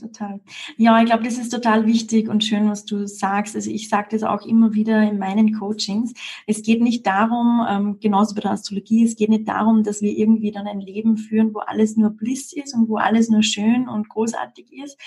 total. 0.00 0.40
Ja, 0.76 1.00
ich 1.00 1.06
glaube, 1.06 1.24
das 1.24 1.38
ist 1.38 1.50
total 1.50 1.86
wichtig 1.86 2.28
und 2.28 2.44
schön, 2.44 2.68
was 2.68 2.84
du 2.84 3.06
sagst. 3.06 3.56
Also 3.56 3.70
ich 3.70 3.88
sage 3.88 4.08
das 4.10 4.22
auch 4.22 4.46
immer 4.46 4.74
wieder 4.74 5.02
in 5.02 5.18
meinen 5.18 5.58
Coachings. 5.58 6.12
Es 6.46 6.62
geht 6.62 6.82
nicht 6.82 7.06
darum, 7.06 7.66
ähm, 7.68 7.98
genauso 8.00 8.34
bei 8.34 8.42
der 8.42 8.52
Astrologie, 8.52 9.04
es 9.04 9.16
geht 9.16 9.30
nicht 9.30 9.48
darum, 9.48 9.82
dass 9.82 10.02
wir 10.02 10.16
irgendwie 10.16 10.52
dann 10.52 10.66
ein 10.66 10.80
Leben 10.80 11.16
führen, 11.16 11.54
wo 11.54 11.60
alles 11.60 11.96
nur 11.96 12.10
Bliss 12.10 12.52
ist 12.52 12.74
und 12.74 12.88
wo 12.88 12.96
alles 12.96 13.28
nur 13.28 13.42
schön 13.42 13.88
und 13.88 14.08
großartig 14.08 14.72
ist, 14.72 14.98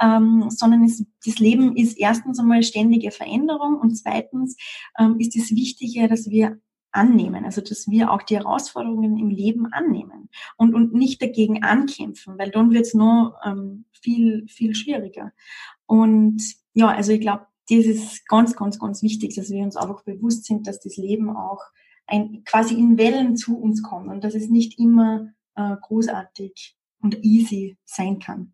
ähm, 0.00 0.46
sondern 0.48 0.84
es, 0.84 1.04
das 1.24 1.38
Leben 1.38 1.76
ist 1.76 1.98
erstens 1.98 2.38
einmal 2.38 2.62
ständige 2.62 3.10
Veränderung 3.10 3.76
und 3.76 3.96
zweitens 3.96 4.56
ähm, 4.98 5.16
ist 5.18 5.36
es 5.36 5.50
Wichtige, 5.50 6.08
dass 6.08 6.30
wir 6.30 6.58
annehmen, 6.96 7.44
also 7.44 7.60
dass 7.60 7.88
wir 7.88 8.10
auch 8.10 8.22
die 8.22 8.36
Herausforderungen 8.36 9.18
im 9.18 9.30
Leben 9.30 9.72
annehmen 9.72 10.28
und, 10.56 10.74
und 10.74 10.94
nicht 10.94 11.22
dagegen 11.22 11.62
ankämpfen, 11.62 12.38
weil 12.38 12.50
dann 12.50 12.70
wird 12.72 12.86
es 12.86 12.94
noch 12.94 13.34
ähm, 13.44 13.84
viel, 13.92 14.46
viel 14.48 14.74
schwieriger. 14.74 15.32
Und 15.86 16.42
ja, 16.74 16.88
also 16.88 17.12
ich 17.12 17.20
glaube, 17.20 17.46
das 17.68 17.84
ist 17.84 18.28
ganz, 18.28 18.56
ganz, 18.56 18.78
ganz 18.78 19.02
wichtig, 19.02 19.34
dass 19.34 19.50
wir 19.50 19.62
uns 19.62 19.76
einfach 19.76 20.02
bewusst 20.02 20.44
sind, 20.44 20.66
dass 20.66 20.80
das 20.80 20.96
Leben 20.96 21.30
auch 21.36 21.62
ein, 22.06 22.42
quasi 22.44 22.74
in 22.74 22.98
Wellen 22.98 23.36
zu 23.36 23.58
uns 23.58 23.82
kommt 23.82 24.08
und 24.08 24.22
dass 24.22 24.34
es 24.34 24.48
nicht 24.48 24.78
immer 24.78 25.32
äh, 25.56 25.76
großartig 25.80 26.76
und 27.00 27.24
easy 27.24 27.76
sein 27.84 28.18
kann. 28.18 28.52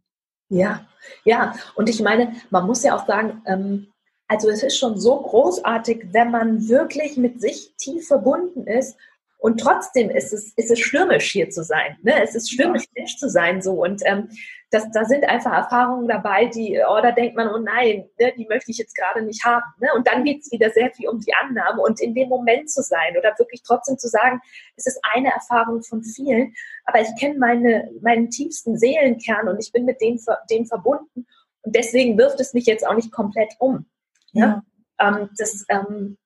Ja, 0.49 0.87
ja. 1.25 1.55
Und 1.75 1.89
ich 1.89 2.03
meine, 2.03 2.35
man 2.51 2.67
muss 2.67 2.83
ja 2.83 2.95
auch 2.95 3.07
sagen, 3.07 3.43
ähm, 3.47 3.92
also 4.33 4.49
es 4.49 4.63
ist 4.63 4.79
schon 4.79 4.99
so 4.99 5.21
großartig, 5.21 6.07
wenn 6.13 6.31
man 6.31 6.67
wirklich 6.67 7.19
mit 7.19 7.39
sich 7.39 7.75
tief 7.77 8.07
verbunden 8.07 8.67
ist 8.67 8.97
und 9.37 9.61
trotzdem 9.61 10.09
ist 10.09 10.33
es, 10.33 10.55
ist 10.57 10.71
es 10.71 10.79
stürmisch 10.79 11.31
hier 11.31 11.51
zu 11.51 11.63
sein. 11.63 11.99
Ne? 12.03 12.15
Es 12.23 12.35
ist 12.35 12.51
stürmisch, 12.51 12.85
Mensch 12.97 13.19
zu 13.19 13.29
sein 13.29 13.61
so. 13.61 13.73
Und 13.83 14.01
ähm, 14.07 14.31
das, 14.71 14.91
da 14.91 15.05
sind 15.05 15.29
einfach 15.29 15.53
Erfahrungen 15.53 16.09
dabei, 16.09 16.47
die, 16.47 16.81
oh, 16.89 16.99
da 17.03 17.13
denkt 17.13 17.37
man, 17.37 17.49
oh 17.49 17.59
nein, 17.59 18.09
ne, 18.19 18.33
die 18.39 18.47
möchte 18.49 18.71
ich 18.71 18.79
jetzt 18.79 18.97
gerade 18.97 19.21
nicht 19.21 19.45
haben. 19.45 19.67
Ne? 19.81 19.89
Und 19.95 20.07
dann 20.07 20.25
geht 20.25 20.41
es 20.41 20.51
wieder 20.51 20.71
sehr 20.71 20.91
viel 20.93 21.11
um 21.11 21.21
die 21.21 21.35
Annahme 21.35 21.83
und 21.83 22.01
in 22.01 22.15
dem 22.15 22.31
Moment 22.31 22.71
zu 22.71 22.81
sein 22.81 23.19
oder 23.19 23.35
wirklich 23.37 23.63
trotzdem 23.63 23.99
zu 23.99 24.09
sagen, 24.09 24.41
es 24.77 24.87
ist 24.87 24.99
eine 25.13 25.31
Erfahrung 25.31 25.83
von 25.83 26.03
vielen, 26.03 26.55
aber 26.87 27.03
ich 27.03 27.09
kenne 27.21 27.39
meine, 27.39 27.91
meinen 28.01 28.31
tiefsten 28.31 28.79
Seelenkern 28.79 29.49
und 29.49 29.59
ich 29.63 29.73
bin 29.73 29.85
mit 29.85 30.01
denen, 30.01 30.19
denen 30.49 30.65
verbunden. 30.65 31.27
Und 31.61 31.77
deswegen 31.77 32.17
wirft 32.17 32.41
es 32.41 32.55
mich 32.55 32.65
jetzt 32.65 32.87
auch 32.87 32.95
nicht 32.95 33.13
komplett 33.13 33.53
um. 33.59 33.87
Ja. 34.33 34.63
Ähm, 34.99 35.31
das, 35.37 35.65
ähm, 35.69 36.17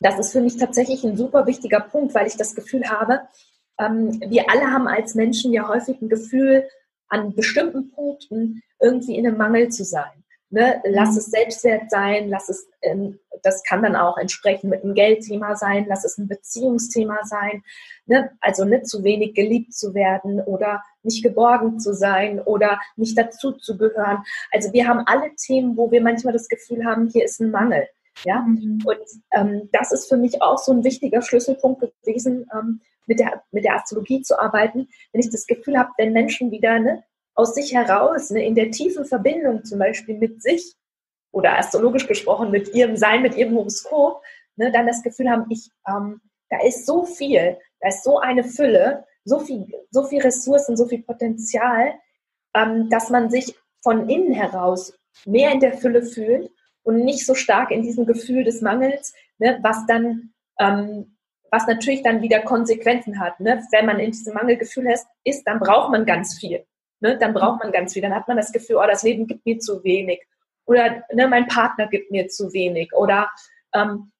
das 0.00 0.18
ist 0.18 0.32
für 0.32 0.40
mich 0.40 0.56
tatsächlich 0.56 1.04
ein 1.04 1.16
super 1.16 1.46
wichtiger 1.46 1.80
Punkt, 1.80 2.14
weil 2.14 2.26
ich 2.26 2.36
das 2.36 2.54
Gefühl 2.54 2.88
habe, 2.88 3.22
ähm, 3.78 4.20
wir 4.20 4.50
alle 4.50 4.70
haben 4.70 4.88
als 4.88 5.14
Menschen 5.14 5.52
ja 5.52 5.68
häufig 5.68 6.00
ein 6.00 6.08
Gefühl, 6.08 6.68
an 7.08 7.34
bestimmten 7.34 7.90
Punkten 7.90 8.62
irgendwie 8.80 9.16
in 9.16 9.26
einem 9.26 9.36
Mangel 9.36 9.68
zu 9.68 9.84
sein. 9.84 10.24
Ne? 10.50 10.82
Lass 10.84 11.12
mhm. 11.12 11.18
es 11.18 11.26
Selbstwert 11.26 11.90
sein, 11.90 12.28
lass 12.28 12.48
es, 12.48 12.68
ähm, 12.82 13.20
das 13.42 13.62
kann 13.62 13.82
dann 13.82 13.94
auch 13.94 14.18
entsprechend 14.18 14.70
mit 14.70 14.82
einem 14.82 14.94
Geldthema 14.94 15.54
sein, 15.54 15.86
lass 15.88 16.04
es 16.04 16.18
ein 16.18 16.26
Beziehungsthema 16.26 17.18
sein. 17.24 17.62
Ne? 18.06 18.32
Also 18.40 18.64
nicht 18.64 18.88
zu 18.88 19.04
wenig 19.04 19.34
geliebt 19.34 19.72
zu 19.72 19.94
werden 19.94 20.40
oder 20.40 20.82
nicht 21.04 21.22
geborgen 21.22 21.78
zu 21.78 21.94
sein 21.94 22.40
oder 22.40 22.80
nicht 22.96 23.16
dazu 23.16 23.52
zu 23.52 23.78
gehören. 23.78 24.24
Also 24.50 24.72
wir 24.72 24.88
haben 24.88 25.04
alle 25.06 25.34
Themen, 25.36 25.76
wo 25.76 25.90
wir 25.92 26.02
manchmal 26.02 26.32
das 26.32 26.48
Gefühl 26.48 26.84
haben, 26.84 27.08
hier 27.08 27.24
ist 27.24 27.40
ein 27.40 27.52
Mangel. 27.52 27.86
Ja, 28.24 28.40
mhm. 28.40 28.82
und 28.84 28.98
ähm, 29.32 29.68
das 29.72 29.92
ist 29.92 30.08
für 30.08 30.16
mich 30.16 30.42
auch 30.42 30.58
so 30.58 30.72
ein 30.72 30.84
wichtiger 30.84 31.22
Schlüsselpunkt 31.22 31.80
gewesen, 32.02 32.46
ähm, 32.52 32.80
mit, 33.06 33.18
der, 33.18 33.42
mit 33.50 33.64
der 33.64 33.76
Astrologie 33.76 34.22
zu 34.22 34.38
arbeiten, 34.38 34.88
wenn 35.12 35.20
ich 35.20 35.30
das 35.30 35.46
Gefühl 35.46 35.78
habe, 35.78 35.90
wenn 35.96 36.12
Menschen 36.12 36.50
wieder 36.50 36.78
ne, 36.78 37.02
aus 37.34 37.54
sich 37.54 37.72
heraus, 37.72 38.30
ne, 38.30 38.44
in 38.44 38.54
der 38.54 38.70
tiefen 38.70 39.04
Verbindung 39.04 39.64
zum 39.64 39.78
Beispiel 39.78 40.18
mit 40.18 40.42
sich 40.42 40.74
oder 41.32 41.58
astrologisch 41.58 42.06
gesprochen 42.06 42.50
mit 42.50 42.74
ihrem 42.74 42.96
Sein, 42.96 43.22
mit 43.22 43.36
ihrem 43.36 43.54
Horoskop, 43.54 44.22
ne, 44.56 44.70
dann 44.72 44.86
das 44.86 45.02
Gefühl 45.02 45.30
haben, 45.30 45.46
ich, 45.48 45.70
ähm, 45.88 46.20
da 46.48 46.60
ist 46.62 46.86
so 46.86 47.04
viel, 47.04 47.58
da 47.80 47.88
ist 47.88 48.04
so 48.04 48.18
eine 48.18 48.44
Fülle, 48.44 49.04
so 49.24 49.38
viel, 49.38 49.66
so 49.90 50.04
viel 50.04 50.20
Ressourcen, 50.20 50.76
so 50.76 50.86
viel 50.86 51.02
Potenzial, 51.02 51.94
ähm, 52.54 52.88
dass 52.90 53.10
man 53.10 53.30
sich 53.30 53.54
von 53.82 54.08
innen 54.08 54.32
heraus 54.32 54.92
mehr 55.24 55.52
in 55.52 55.60
der 55.60 55.74
Fülle 55.78 56.02
fühlt 56.02 56.50
und 56.82 57.04
nicht 57.04 57.24
so 57.24 57.34
stark 57.34 57.70
in 57.70 57.82
diesem 57.82 58.06
Gefühl 58.06 58.44
des 58.44 58.60
Mangels, 58.60 59.14
ne, 59.38 59.58
was 59.62 59.86
dann, 59.86 60.32
ähm, 60.58 61.16
was 61.50 61.66
natürlich 61.66 62.02
dann 62.02 62.22
wieder 62.22 62.40
Konsequenzen 62.40 63.18
hat. 63.18 63.40
Ne? 63.40 63.62
Wenn 63.72 63.86
man 63.86 63.98
in 63.98 64.12
diesem 64.12 64.34
Mangelgefühl 64.34 64.86
ist, 65.24 65.42
dann 65.44 65.58
braucht 65.58 65.90
man 65.90 66.06
ganz 66.06 66.38
viel. 66.38 66.64
Ne? 67.00 67.18
Dann 67.18 67.34
braucht 67.34 67.62
man 67.62 67.72
ganz 67.72 67.92
viel. 67.92 68.02
Dann 68.02 68.14
hat 68.14 68.28
man 68.28 68.36
das 68.36 68.52
Gefühl, 68.52 68.76
oh, 68.76 68.86
das 68.86 69.02
Leben 69.02 69.26
gibt 69.26 69.44
mir 69.44 69.58
zu 69.58 69.82
wenig. 69.84 70.26
Oder 70.66 71.02
ne, 71.12 71.26
mein 71.26 71.48
Partner 71.48 71.88
gibt 71.88 72.10
mir 72.10 72.28
zu 72.28 72.52
wenig. 72.52 72.92
Oder 72.92 73.30
ähm, 73.74 74.12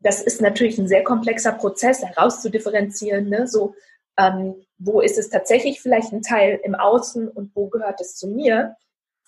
das 0.00 0.22
ist 0.22 0.40
natürlich 0.40 0.78
ein 0.78 0.88
sehr 0.88 1.02
komplexer 1.02 1.52
Prozess, 1.52 2.04
herauszudifferenzieren. 2.04 3.28
Ne? 3.28 3.48
So, 3.48 3.74
ähm, 4.18 4.54
wo 4.78 5.00
ist 5.00 5.18
es 5.18 5.30
tatsächlich 5.30 5.80
vielleicht 5.80 6.12
ein 6.12 6.22
Teil 6.22 6.60
im 6.62 6.74
Außen 6.74 7.28
und 7.28 7.56
wo 7.56 7.68
gehört 7.68 8.00
es 8.00 8.14
zu 8.16 8.28
mir? 8.28 8.76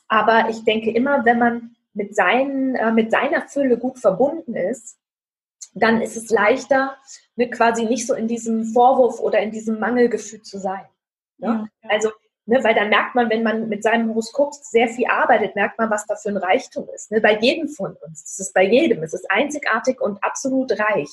Aber 0.08 0.48
ich 0.50 0.64
denke 0.64 0.90
immer, 0.90 1.24
wenn 1.24 1.38
man 1.38 1.76
mit, 1.94 2.14
seinen, 2.14 2.76
äh, 2.76 2.92
mit 2.92 3.10
seiner 3.10 3.48
Fülle 3.48 3.78
gut 3.78 3.98
verbunden 3.98 4.54
ist, 4.54 4.98
dann 5.74 6.00
ist 6.00 6.16
es 6.16 6.30
leichter, 6.30 6.96
ne, 7.36 7.50
quasi 7.50 7.84
nicht 7.84 8.06
so 8.06 8.14
in 8.14 8.28
diesem 8.28 8.64
Vorwurf 8.64 9.20
oder 9.20 9.40
in 9.40 9.50
diesem 9.50 9.78
Mangelgefühl 9.78 10.42
zu 10.42 10.58
sein. 10.58 10.86
Ne? 11.38 11.68
Ja. 11.82 11.90
Also 11.90 12.10
Ne, 12.48 12.62
weil 12.62 12.76
dann 12.76 12.90
merkt 12.90 13.16
man, 13.16 13.28
wenn 13.28 13.42
man 13.42 13.68
mit 13.68 13.82
seinem 13.82 14.08
Horoskop 14.08 14.54
sehr 14.54 14.86
viel 14.86 15.06
arbeitet, 15.08 15.56
merkt 15.56 15.78
man, 15.78 15.90
was 15.90 16.06
da 16.06 16.14
für 16.14 16.28
ein 16.28 16.36
Reichtum 16.36 16.88
ist. 16.94 17.10
Ne, 17.10 17.20
bei 17.20 17.36
jedem 17.40 17.68
von 17.68 17.96
uns. 18.06 18.22
Das 18.22 18.38
ist 18.38 18.54
bei 18.54 18.62
jedem. 18.62 19.02
Es 19.02 19.14
ist 19.14 19.28
einzigartig 19.28 20.00
und 20.00 20.22
absolut 20.22 20.70
reich. 20.78 21.08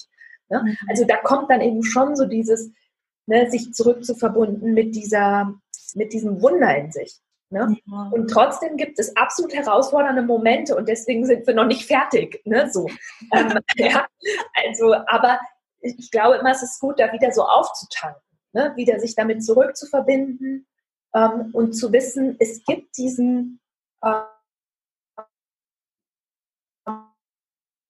Ne? 0.50 0.62
Mhm. 0.64 0.78
Also 0.88 1.06
da 1.06 1.18
kommt 1.18 1.50
dann 1.50 1.62
eben 1.62 1.84
schon 1.84 2.16
so 2.16 2.26
dieses, 2.26 2.72
ne, 3.26 3.50
sich 3.50 3.74
zurückzuverbunden 3.74 4.76
mit 4.76 4.96
dieser, 4.96 5.56
mit 5.96 6.14
diesem 6.14 6.40
Wunder 6.40 6.78
in 6.78 6.92
sich. 6.92 7.20
Ne? 7.50 7.78
Ja. 7.86 8.10
Und 8.12 8.28
trotzdem 8.28 8.78
gibt 8.78 9.00
es 9.00 9.16
absolut 9.18 9.56
herausfordernde 9.56 10.22
Momente 10.22 10.76
und 10.76 10.88
deswegen 10.88 11.26
sind 11.26 11.48
wir 11.48 11.56
noch 11.56 11.66
nicht 11.66 11.88
fertig. 11.88 12.42
Ne? 12.46 12.70
So. 12.72 12.88
ähm, 13.34 13.58
ja, 13.76 14.06
also, 14.68 14.94
aber 15.08 15.40
ich 15.82 16.12
glaube 16.12 16.38
immer, 16.38 16.52
es 16.52 16.62
ist 16.62 16.80
gut, 16.80 17.00
da 17.00 17.12
wieder 17.12 17.32
so 17.32 17.42
aufzutanken, 17.42 18.22
ne? 18.54 18.72
wieder 18.76 19.00
sich 19.00 19.16
damit 19.16 19.44
zurückzuverbinden 19.44 20.68
ähm, 21.14 21.50
und 21.54 21.74
zu 21.74 21.92
wissen, 21.92 22.36
es 22.40 22.64
gibt 22.66 22.98
diesen 22.98 23.60
äh, 24.02 24.22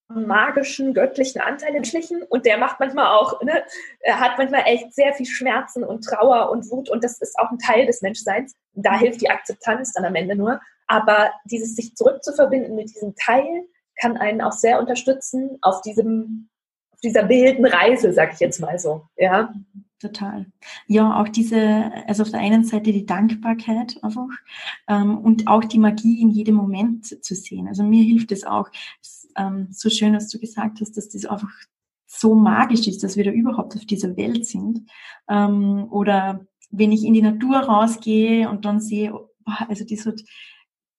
magischen, 0.10 0.94
göttlichen 0.94 1.42
Anteil 1.42 1.76
im 1.76 1.84
Schlichen 1.84 2.22
und 2.24 2.46
der 2.46 2.58
macht 2.58 2.80
manchmal 2.80 3.08
auch, 3.18 3.42
ne, 3.42 3.64
hat 4.08 4.38
manchmal 4.38 4.64
echt 4.66 4.94
sehr 4.94 5.14
viel 5.14 5.26
Schmerzen 5.26 5.84
und 5.84 6.04
Trauer 6.04 6.52
und 6.52 6.70
Wut 6.70 6.90
und 6.90 7.04
das 7.04 7.20
ist 7.20 7.38
auch 7.40 7.50
ein 7.50 7.58
Teil 7.58 7.86
des 7.86 8.02
Menschseins. 8.02 8.56
Da 8.74 8.98
hilft 8.98 9.22
die 9.22 9.30
Akzeptanz 9.30 9.94
dann 9.94 10.06
am 10.06 10.16
Ende 10.16 10.36
nur. 10.36 10.62
Aber 10.88 11.32
dieses 11.46 11.76
sich 11.76 11.96
zurückzuverbinden 11.96 12.76
mit 12.76 12.90
diesem 12.90 13.16
Teil 13.16 13.66
kann 14.00 14.18
einen 14.18 14.42
auch 14.42 14.52
sehr 14.52 14.80
unterstützen 14.80 15.58
auf 15.62 15.82
diesem, 15.82 16.50
dieser 17.04 17.30
wilden 17.30 17.66
Reise, 17.66 18.14
sag 18.14 18.34
ich 18.34 18.40
jetzt 18.40 18.60
mal 18.60 18.78
so. 18.78 19.08
Ja 19.16 19.54
total. 20.04 20.46
Ja, 20.88 21.20
auch 21.20 21.30
diese, 21.30 21.92
also 22.08 22.24
auf 22.24 22.30
der 22.30 22.40
einen 22.40 22.64
Seite 22.64 22.92
die 22.92 23.06
Dankbarkeit 23.06 23.98
einfach 24.04 24.30
ähm, 24.88 25.18
und 25.18 25.48
auch 25.48 25.64
die 25.64 25.80
Magie 25.80 26.22
in 26.22 26.30
jedem 26.30 26.56
Moment 26.56 27.24
zu 27.24 27.36
sehen. 27.36 27.68
Also 27.68 27.84
mir 27.84 28.04
hilft 28.04 28.32
es 28.32 28.44
auch, 28.44 28.70
ähm, 29.36 29.68
so 29.72 29.90
schön, 29.90 30.14
was 30.14 30.30
du 30.30 30.40
gesagt 30.40 30.82
hast, 30.82 30.98
dass 30.98 31.10
das 31.10 31.26
einfach 31.26 31.52
so 32.06 32.36
magisch 32.36 32.88
ist, 32.88 33.04
dass 33.04 33.18
wir 33.18 33.24
da 33.24 33.32
überhaupt 33.32 33.76
auf 33.76 33.86
dieser 33.86 34.16
Welt 34.18 34.46
sind. 34.46 34.82
Ähm, 35.28 35.88
oder 35.90 36.46
wenn 36.70 36.92
ich 36.92 37.04
in 37.04 37.14
die 37.14 37.22
Natur 37.22 37.58
rausgehe 37.58 38.50
und 38.50 38.66
dann 38.66 38.80
sehe, 38.80 39.14
also 39.46 39.84
das 39.86 40.06
hat 40.06 40.22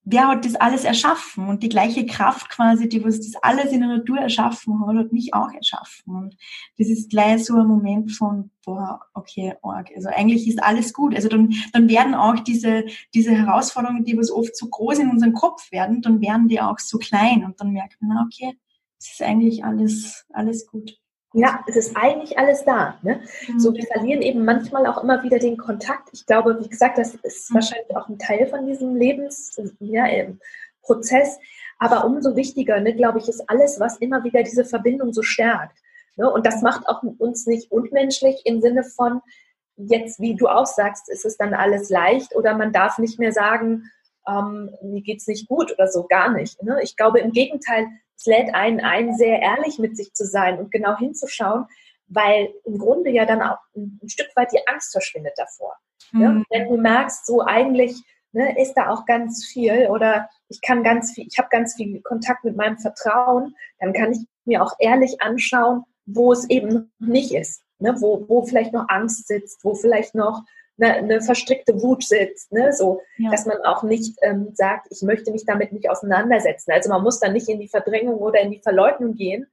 wer 0.05 0.29
hat 0.29 0.45
das 0.45 0.55
alles 0.55 0.85
erschaffen? 0.85 1.49
Und 1.49 1.63
die 1.63 1.69
gleiche 1.69 2.07
Kraft 2.07 2.51
quasi, 2.51 2.89
die 2.89 3.05
was 3.05 3.19
das 3.19 3.43
alles 3.43 3.73
in 3.73 3.81
der 3.81 3.89
Natur 3.89 4.19
erschaffen 4.19 4.81
hat, 4.87 4.97
hat 4.97 5.13
mich 5.13 5.35
auch 5.35 5.53
erschaffen. 5.53 6.15
Und 6.15 6.37
das 6.79 6.89
ist 6.89 7.11
gleich 7.11 7.45
so 7.45 7.57
ein 7.57 7.67
Moment 7.67 8.13
von, 8.13 8.51
boah, 8.65 9.01
okay, 9.15 9.55
arg. 9.63 9.91
Also 9.95 10.09
eigentlich 10.09 10.47
ist 10.47 10.63
alles 10.63 10.93
gut. 10.93 11.15
Also 11.15 11.29
dann, 11.29 11.55
dann 11.73 11.89
werden 11.89 12.15
auch 12.15 12.39
diese, 12.41 12.85
diese 13.15 13.33
Herausforderungen, 13.33 14.05
die 14.05 14.17
was 14.17 14.31
oft 14.31 14.57
so 14.57 14.69
groß 14.69 14.99
in 15.01 15.11
unserem 15.11 15.33
Kopf 15.33 15.73
werden, 15.73 16.03
dann 16.03 16.21
werden 16.21 16.49
die 16.49 16.61
auch 16.61 16.79
so 16.79 16.99
klein. 16.99 17.45
Und 17.45 17.61
dann 17.61 17.71
merkt 17.71 18.01
man, 18.01 18.25
okay, 18.27 18.57
es 18.99 19.13
ist 19.13 19.23
eigentlich 19.23 19.65
alles, 19.65 20.27
alles 20.33 20.67
gut. 20.67 20.99
Ja, 21.37 21.65
es 21.67 21.75
ist 21.75 21.97
eigentlich 21.97 22.39
alles 22.39 22.65
da. 22.65 22.97
Ne? 23.03 23.21
Mhm. 23.49 23.59
So, 23.59 23.75
wir 23.75 23.85
verlieren 23.87 24.23
eben 24.23 24.45
manchmal 24.45 24.87
auch 24.87 25.03
immer 25.03 25.21
wieder 25.25 25.41
den 25.41 25.57
Kontakt. 25.57 26.09
Ich 26.13 26.27
glaube, 26.27 26.61
wie 26.61 26.69
gesagt, 26.69 26.97
das 26.97 27.17
ist 27.17 27.51
mhm. 27.51 27.57
wahrscheinlich 27.57 27.97
auch 27.97 28.09
ein 28.09 28.21
Teil 28.21 28.47
von 28.47 28.67
diesem 28.67 28.95
Lebensprozess. 28.95 29.79
Ja, 29.81 30.07
aber 31.81 32.05
umso 32.05 32.37
wichtiger, 32.37 32.79
ne, 32.79 32.95
glaube 32.95 33.19
ich, 33.19 33.29
ist 33.29 33.51
alles, 33.51 33.81
was 33.81 33.99
immer 33.99 34.23
wieder 34.23 34.45
diese 34.45 34.65
Verbindung 34.65 35.13
so 35.13 35.23
stärkt. 35.23 35.77
Ne? 36.17 36.31
Und 36.31 36.47
das 36.47 36.63
macht 36.63 36.89
auch 36.89 37.03
uns 37.03 37.47
nicht 37.47 37.73
unmenschlich 37.73 38.43
im 38.45 38.61
Sinne 38.61 38.85
von, 38.85 39.21
jetzt, 39.77 40.21
wie 40.21 40.37
du 40.37 40.47
auch 40.47 40.67
sagst, 40.67 41.09
ist 41.09 41.25
es 41.25 41.37
dann 41.37 41.53
alles 41.53 41.91
leicht 41.91 42.37
oder 42.37 42.57
man 42.57 42.73
darf 42.73 42.99
nicht 42.99 43.19
mehr 43.19 43.33
sagen, 43.33 43.91
ähm, 44.29 44.71
mir 44.83 45.03
geht's 45.03 45.27
nicht 45.27 45.49
gut 45.49 45.73
oder 45.73 45.89
so, 45.89 46.05
gar 46.05 46.31
nicht. 46.31 46.63
Ne? 46.63 46.79
Ich 46.83 46.97
glaube 46.97 47.19
im 47.19 47.33
Gegenteil, 47.33 47.89
es 48.17 48.27
lädt 48.27 48.55
einen 48.55 48.81
ein, 48.81 49.15
sehr 49.15 49.41
ehrlich 49.41 49.79
mit 49.79 49.97
sich 49.97 50.13
zu 50.13 50.25
sein 50.25 50.59
und 50.59 50.71
genau 50.71 50.97
hinzuschauen, 50.97 51.67
weil 52.07 52.53
im 52.65 52.79
Grunde 52.79 53.11
ja 53.11 53.25
dann 53.25 53.43
auch 53.43 53.59
ein, 53.77 53.99
ein 54.03 54.09
Stück 54.09 54.29
weit 54.37 54.53
die 54.53 54.67
Angst 54.67 54.93
verschwindet 54.93 55.35
davor. 55.37 55.75
Mhm. 56.13 56.21
Ne? 56.21 56.45
Wenn 56.51 56.69
du 56.69 56.77
merkst, 56.77 57.27
so 57.27 57.43
eigentlich 57.43 58.03
ne, 58.33 58.61
ist 58.61 58.75
da 58.75 58.91
auch 58.91 59.07
ganz 59.07 59.45
viel 59.45 59.89
oder 59.89 60.29
ich 60.49 60.61
kann 60.61 60.83
ganz 60.83 61.13
viel, 61.13 61.27
ich 61.27 61.39
habe 61.39 61.49
ganz 61.51 61.75
viel 61.75 62.01
Kontakt 62.03 62.45
mit 62.45 62.57
meinem 62.57 62.79
Vertrauen, 62.79 63.55
dann 63.79 63.93
kann 63.93 64.13
ich 64.13 64.19
mir 64.45 64.63
auch 64.63 64.75
ehrlich 64.79 65.23
anschauen, 65.23 65.85
wo 66.07 66.33
es 66.33 66.49
eben 66.51 66.93
nicht 66.99 67.33
ist, 67.33 67.63
ne? 67.79 67.97
wo, 68.01 68.29
wo 68.29 68.45
vielleicht 68.45 68.73
noch 68.73 68.89
Angst 68.89 69.27
sitzt, 69.27 69.65
wo 69.65 69.75
vielleicht 69.75 70.15
noch 70.15 70.43
eine, 70.79 70.95
eine 70.95 71.21
verstrickte 71.21 71.81
Wut 71.83 72.05
sitzt, 72.05 72.53
ne? 72.53 72.73
so, 72.73 73.01
ja. 73.19 73.31
dass 73.31 73.47
man 73.47 73.59
auch 73.65 73.83
nicht 73.83 74.17
ähm, 74.23 74.51
sagt, 74.55 74.89
ich 74.91 75.03
möchte 75.03 75.31
mich 75.31 75.45
damit 75.45 75.73
nicht 75.73 75.89
auseinandersetzen. 75.89 76.73
Also 76.73 76.91
man 76.91 77.03
muss 77.03 77.21
dann 77.21 77.33
nicht 77.33 77.49
in 77.49 77.61
die 77.61 77.69
Verdrängung 77.69 78.19
oder 78.19 78.41
in 78.41 78.51
die 78.51 78.61
Verleugnung 78.61 79.15
gehen, 79.15 79.47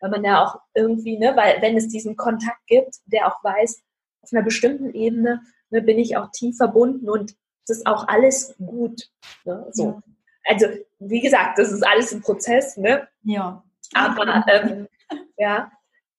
weil 0.00 0.10
man 0.10 0.24
ja 0.24 0.44
auch 0.44 0.60
irgendwie, 0.74 1.18
ne, 1.18 1.34
weil 1.36 1.62
wenn 1.62 1.76
es 1.76 1.88
diesen 1.88 2.16
Kontakt 2.16 2.66
gibt, 2.66 2.96
der 3.06 3.26
auch 3.26 3.42
weiß, 3.42 3.82
auf 4.22 4.32
einer 4.32 4.42
bestimmten 4.42 4.92
Ebene 4.92 5.40
ne, 5.70 5.82
bin 5.82 5.98
ich 5.98 6.16
auch 6.16 6.30
tief 6.32 6.56
verbunden 6.56 7.08
und 7.08 7.34
es 7.68 7.78
ist 7.78 7.86
auch 7.86 8.06
alles 8.08 8.54
gut. 8.58 9.08
Ne? 9.44 9.66
So. 9.72 9.84
Ja. 9.86 10.02
Also, 10.48 10.66
wie 11.00 11.20
gesagt, 11.20 11.58
das 11.58 11.72
ist 11.72 11.84
alles 11.84 12.12
ein 12.12 12.20
Prozess, 12.20 12.76
ne? 12.76 13.08
Ja. 13.22 13.64
Aber 13.94 14.44
ähm, 14.48 14.88
ja, 15.36 15.72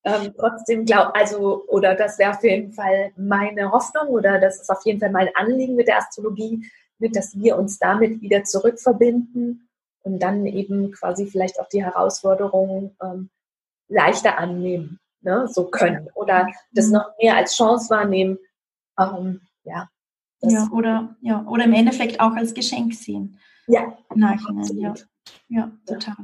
ähm, 0.08 0.34
trotzdem 0.38 0.84
glaube, 0.84 1.14
also, 1.14 1.64
oder 1.66 1.94
das 1.94 2.18
wäre 2.18 2.32
auf 2.32 2.42
jeden 2.42 2.72
Fall 2.72 3.12
meine 3.16 3.70
Hoffnung 3.70 4.08
oder 4.08 4.40
das 4.40 4.60
ist 4.60 4.70
auf 4.70 4.84
jeden 4.84 5.00
Fall 5.00 5.10
mein 5.10 5.28
Anliegen 5.34 5.76
mit 5.76 5.88
der 5.88 5.98
Astrologie, 5.98 6.66
mit, 6.98 7.16
dass 7.16 7.38
wir 7.38 7.56
uns 7.56 7.78
damit 7.78 8.20
wieder 8.20 8.44
zurückverbinden 8.44 9.68
und 10.02 10.20
dann 10.20 10.46
eben 10.46 10.92
quasi 10.92 11.26
vielleicht 11.26 11.60
auch 11.60 11.68
die 11.68 11.84
Herausforderungen 11.84 12.96
ähm, 13.02 13.30
leichter 13.88 14.38
annehmen, 14.38 14.98
ne, 15.20 15.48
so 15.48 15.64
können 15.64 16.08
oder 16.14 16.48
das 16.72 16.86
mhm. 16.86 16.94
noch 16.94 17.10
mehr 17.20 17.36
als 17.36 17.56
Chance 17.56 17.90
wahrnehmen. 17.90 18.38
Ähm, 18.98 19.40
ja. 19.64 19.88
Ja, 20.40 20.68
oder, 20.72 21.16
ja, 21.20 21.44
oder 21.48 21.64
im 21.64 21.72
Endeffekt 21.72 22.20
auch 22.20 22.32
als 22.32 22.54
Geschenk 22.54 22.94
sehen. 22.94 23.38
Ja. 23.66 23.98
Nachhinein, 24.14 24.78
ja. 24.78 24.94
Ja, 25.48 25.70
total. 25.84 26.14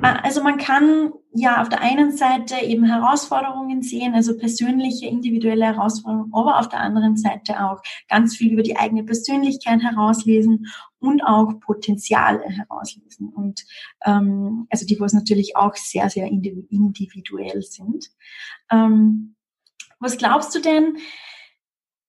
Also 0.00 0.42
man 0.42 0.56
kann 0.56 1.12
ja 1.34 1.60
auf 1.60 1.68
der 1.68 1.80
einen 1.80 2.16
Seite 2.16 2.56
eben 2.64 2.84
Herausforderungen 2.84 3.82
sehen, 3.82 4.14
also 4.14 4.36
persönliche, 4.36 5.06
individuelle 5.06 5.66
Herausforderungen, 5.66 6.32
aber 6.32 6.58
auf 6.58 6.68
der 6.68 6.80
anderen 6.80 7.16
Seite 7.16 7.62
auch 7.64 7.82
ganz 8.08 8.36
viel 8.36 8.52
über 8.52 8.62
die 8.62 8.76
eigene 8.76 9.04
Persönlichkeit 9.04 9.82
herauslesen 9.82 10.66
und 10.98 11.22
auch 11.22 11.60
Potenziale 11.60 12.44
herauslesen. 12.44 13.28
Und 13.28 13.64
ähm, 14.04 14.66
also 14.70 14.86
die, 14.86 14.98
wo 14.98 15.04
es 15.04 15.12
natürlich 15.12 15.56
auch 15.56 15.76
sehr, 15.76 16.08
sehr 16.08 16.26
individuell 16.26 17.62
sind. 17.62 18.10
Ähm, 18.70 19.34
was 20.00 20.16
glaubst 20.16 20.54
du 20.54 20.60
denn? 20.60 20.96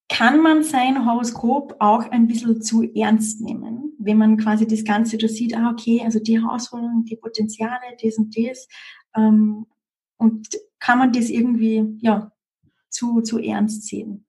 kann 0.09 0.41
man 0.41 0.63
sein 0.63 1.07
Horoskop 1.07 1.75
auch 1.79 2.09
ein 2.11 2.27
bisschen 2.27 2.61
zu 2.61 2.83
ernst 2.83 3.41
nehmen, 3.41 3.92
wenn 4.05 4.17
man 4.17 4.37
quasi 4.37 4.67
das 4.67 4.83
Ganze 4.83 5.17
da 5.17 5.27
sieht, 5.27 5.55
ah, 5.55 5.71
okay, 5.71 6.01
also 6.03 6.19
die 6.19 6.41
Herausforderungen, 6.41 7.05
die 7.05 7.15
Potenziale, 7.15 7.97
das 8.01 8.17
und 8.17 8.35
das. 8.37 8.67
Ähm, 9.15 9.65
und 10.17 10.47
kann 10.79 10.99
man 10.99 11.11
das 11.11 11.29
irgendwie 11.29 11.97
ja, 12.01 12.31
zu, 12.89 13.21
zu 13.21 13.39
ernst 13.39 13.87
sehen? 13.87 14.25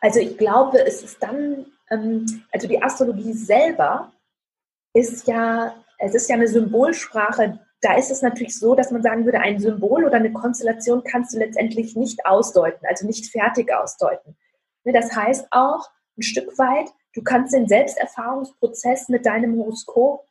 Also 0.00 0.20
ich 0.20 0.36
glaube, 0.36 0.84
es 0.84 1.02
ist 1.02 1.22
dann, 1.22 1.66
ähm, 1.90 2.26
also 2.52 2.66
die 2.66 2.82
Astrologie 2.82 3.32
selber 3.32 4.12
ist 4.94 5.26
ja, 5.26 5.74
es 5.98 6.14
ist 6.14 6.28
ja 6.28 6.36
eine 6.36 6.48
Symbolsprache. 6.48 7.60
Da 7.80 7.96
ist 7.96 8.10
es 8.10 8.22
natürlich 8.22 8.58
so, 8.58 8.74
dass 8.74 8.90
man 8.90 9.02
sagen 9.02 9.24
würde, 9.24 9.40
ein 9.40 9.60
Symbol 9.60 10.04
oder 10.04 10.16
eine 10.16 10.32
Konstellation 10.32 11.02
kannst 11.04 11.34
du 11.34 11.38
letztendlich 11.38 11.94
nicht 11.94 12.26
ausdeuten, 12.26 12.84
also 12.88 13.06
nicht 13.06 13.30
fertig 13.30 13.72
ausdeuten. 13.72 14.36
Das 14.84 15.14
heißt 15.14 15.48
auch 15.50 15.88
ein 16.16 16.22
Stück 16.22 16.58
weit, 16.58 16.88
du 17.14 17.22
kannst 17.22 17.54
den 17.54 17.68
Selbsterfahrungsprozess 17.68 19.08
mit 19.08 19.26
deinem 19.26 19.56
Horoskop 19.56 20.26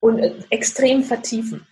und 0.00 0.18
äh, 0.18 0.34
extrem 0.50 1.02
vertiefen. 1.02 1.66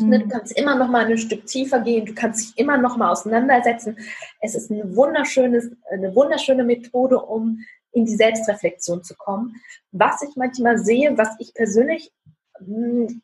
Ne, 0.00 0.18
mhm. 0.18 0.22
Du 0.22 0.28
kannst 0.28 0.56
immer 0.58 0.76
noch 0.76 0.88
mal 0.88 1.06
ein 1.06 1.18
Stück 1.18 1.46
tiefer 1.46 1.80
gehen, 1.80 2.06
du 2.06 2.14
kannst 2.14 2.40
dich 2.40 2.58
immer 2.58 2.78
noch 2.78 2.96
mal 2.96 3.10
auseinandersetzen. 3.10 3.96
Es 4.40 4.54
ist 4.54 4.70
eine, 4.70 4.94
wunderschöne, 4.94 5.76
eine 5.90 6.14
wunderschöne 6.14 6.64
Methode, 6.64 7.20
um 7.20 7.64
in 7.92 8.04
die 8.04 8.14
Selbstreflexion 8.14 9.02
zu 9.02 9.16
kommen. 9.16 9.56
Was 9.92 10.22
ich 10.22 10.36
manchmal 10.36 10.78
sehe, 10.78 11.16
was 11.16 11.30
ich 11.38 11.54
persönlich 11.54 12.12
hm, 12.58 13.22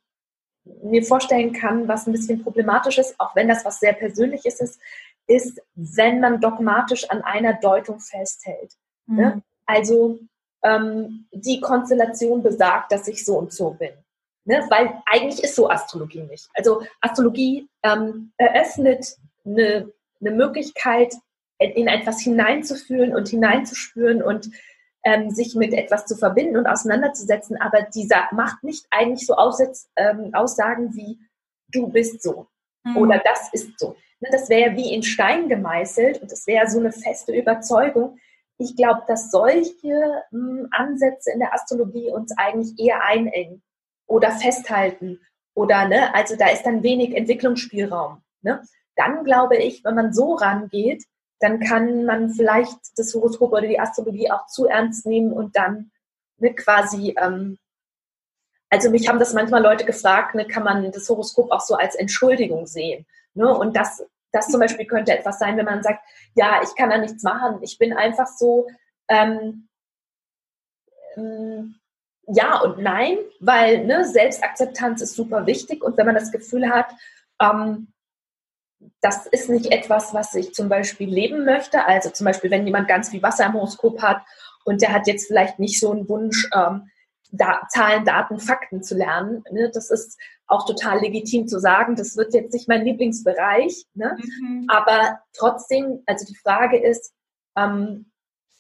mir 0.82 1.04
vorstellen 1.04 1.52
kann, 1.52 1.88
was 1.88 2.06
ein 2.06 2.12
bisschen 2.12 2.42
problematisch 2.42 2.98
ist, 2.98 3.20
auch 3.20 3.36
wenn 3.36 3.48
das 3.48 3.64
was 3.64 3.80
sehr 3.80 3.92
Persönliches 3.92 4.60
ist, 4.60 4.80
ist, 5.26 5.60
wenn 5.74 6.20
man 6.20 6.40
dogmatisch 6.40 7.08
an 7.10 7.22
einer 7.22 7.54
Deutung 7.54 8.00
festhält. 8.00 8.72
Mhm. 9.06 9.16
Ne? 9.16 9.42
Also 9.66 10.18
ähm, 10.62 11.26
die 11.32 11.60
Konstellation 11.60 12.42
besagt, 12.42 12.92
dass 12.92 13.08
ich 13.08 13.24
so 13.24 13.38
und 13.38 13.52
so 13.52 13.70
bin. 13.70 13.92
Ne? 14.44 14.64
Weil 14.68 15.02
eigentlich 15.06 15.42
ist 15.42 15.54
so 15.54 15.68
Astrologie 15.68 16.22
nicht. 16.22 16.48
Also 16.54 16.82
Astrologie 17.00 17.68
ähm, 17.82 18.32
eröffnet 18.36 19.16
eine, 19.44 19.90
eine 20.20 20.30
Möglichkeit, 20.30 21.14
in 21.58 21.86
etwas 21.86 22.20
hineinzufühlen 22.20 23.14
und 23.14 23.28
hineinzuspüren 23.28 24.22
und 24.22 24.50
ähm, 25.04 25.30
sich 25.30 25.54
mit 25.54 25.72
etwas 25.72 26.06
zu 26.06 26.16
verbinden 26.16 26.56
und 26.56 26.66
auseinanderzusetzen, 26.66 27.60
aber 27.60 27.82
dieser 27.82 28.28
macht 28.32 28.64
nicht 28.64 28.86
eigentlich 28.90 29.26
so 29.26 29.34
Aussatz, 29.34 29.88
ähm, 29.96 30.30
Aussagen 30.32 30.94
wie 30.94 31.18
du 31.68 31.88
bist 31.88 32.22
so 32.22 32.46
mhm. 32.84 32.96
oder 32.96 33.22
das 33.24 33.50
ist 33.52 33.78
so. 33.78 33.96
Ne, 34.20 34.30
das 34.32 34.48
wäre 34.48 34.74
wie 34.76 34.94
in 34.94 35.02
Stein 35.02 35.48
gemeißelt 35.48 36.22
und 36.22 36.32
das 36.32 36.46
wäre 36.46 36.68
so 36.68 36.78
eine 36.78 36.92
feste 36.92 37.32
Überzeugung. 37.32 38.18
Ich 38.59 38.76
glaube, 38.76 39.02
dass 39.09 39.30
solche 39.30 40.22
hm, 40.30 40.68
Ansätze 40.70 41.32
in 41.32 41.40
der 41.40 41.55
Astrologie 41.55 42.11
uns 42.11 42.32
eigentlich 42.36 42.78
eher 42.78 43.05
einengen 43.05 43.62
oder 44.07 44.30
festhalten 44.30 45.20
oder 45.55 45.86
ne, 45.88 46.14
also 46.14 46.36
da 46.36 46.48
ist 46.48 46.64
dann 46.64 46.82
wenig 46.82 47.16
Entwicklungsspielraum. 47.16 48.22
Ne? 48.42 48.62
Dann 48.96 49.24
glaube 49.24 49.57
ich, 49.57 49.84
wenn 49.84 49.94
man 49.94 50.12
so 50.12 50.34
rangeht, 50.34 51.05
dann 51.40 51.61
kann 51.61 52.05
man 52.05 52.30
vielleicht 52.30 52.78
das 52.96 53.14
Horoskop 53.14 53.52
oder 53.52 53.66
die 53.66 53.80
Astrologie 53.80 54.30
auch 54.30 54.46
zu 54.46 54.66
ernst 54.66 55.07
nehmen 55.07 55.32
und 55.32 55.57
dann 55.57 55.90
ne, 56.38 56.55
quasi, 56.55 57.14
ähm, 57.18 57.59
also 58.70 58.90
mich 58.90 59.09
haben 59.09 59.18
das 59.18 59.34
manchmal 59.34 59.62
Leute 59.62 59.84
gefragt, 59.84 60.34
ne, 60.34 60.46
kann 60.46 60.64
man 60.64 60.90
das 60.90 61.09
Horoskop 61.09 61.50
auch 61.50 61.61
so 61.61 61.74
als 61.74 61.94
Entschuldigung 61.94 62.66
sehen? 62.66 63.07
Ne? 63.34 63.52
Und 63.52 63.76
das 63.76 64.05
das 64.35 64.49
zum 64.49 64.61
Beispiel 64.61 64.87
könnte 64.87 65.16
etwas 65.16 65.39
sein, 65.39 65.57
wenn 65.57 65.64
man 65.64 65.82
sagt, 65.82 66.05
ja, 66.35 66.61
ich 66.62 66.74
kann 66.76 66.91
da 66.91 66.99
nichts 66.99 67.22
machen, 67.22 67.62
ich 67.62 67.78
bin 67.78 67.93
einfach 67.93 68.26
so, 68.26 68.66
ähm, 69.09 69.68
ähm, 71.16 71.76
ja 72.26 72.61
und 72.61 72.78
nein, 72.78 73.18
weil 73.41 73.85
ne, 73.85 74.05
Selbstakzeptanz 74.05 75.03
ist 75.03 75.14
super 75.14 75.47
wichtig 75.47 75.82
und 75.82 75.97
wenn 75.97 76.07
man 76.07 76.14
das 76.14 76.32
Gefühl 76.32 76.68
hat, 76.68 76.87
ähm, 77.41 77.93
das 79.01 79.26
ist 79.26 79.49
nicht 79.49 79.72
etwas, 79.72 80.12
was 80.12 80.35
ich 80.35 80.53
zum 80.53 80.68
Beispiel 80.68 81.09
leben 81.09 81.45
möchte, 81.45 81.87
also 81.87 82.11
zum 82.11 82.24
Beispiel, 82.24 82.51
wenn 82.51 82.66
jemand 82.66 82.89
ganz 82.89 83.11
viel 83.11 83.22
Wasser 83.22 83.47
im 83.47 83.55
Horoskop 83.55 84.03
hat 84.03 84.22
und 84.64 84.82
der 84.82 84.93
hat 84.93 85.07
jetzt 85.07 85.26
vielleicht 85.26 85.59
nicht 85.59 85.78
so 85.80 85.93
einen 85.93 86.09
Wunsch, 86.09 86.49
ähm, 86.55 86.91
da, 87.30 87.66
Zahlen, 87.68 88.05
Daten, 88.05 88.39
Fakten 88.39 88.82
zu 88.82 88.95
lernen. 88.95 89.43
Ne? 89.51 89.70
Das 89.72 89.91
ist 89.91 90.18
auch 90.47 90.66
total 90.66 91.01
legitim 91.01 91.49
zu 91.49 91.59
sagen, 91.59 91.97
das 91.97 92.16
wird 92.16 92.34
jetzt 92.34 92.53
nicht 92.53 92.68
mein 92.68 92.84
Lieblingsbereich. 92.84 93.86
Ne? 93.95 94.16
Mhm. 94.40 94.66
Aber 94.68 95.20
trotzdem, 95.32 96.03
also 96.07 96.26
die 96.26 96.36
Frage 96.36 96.78
ist, 96.78 97.12
ähm, 97.57 98.07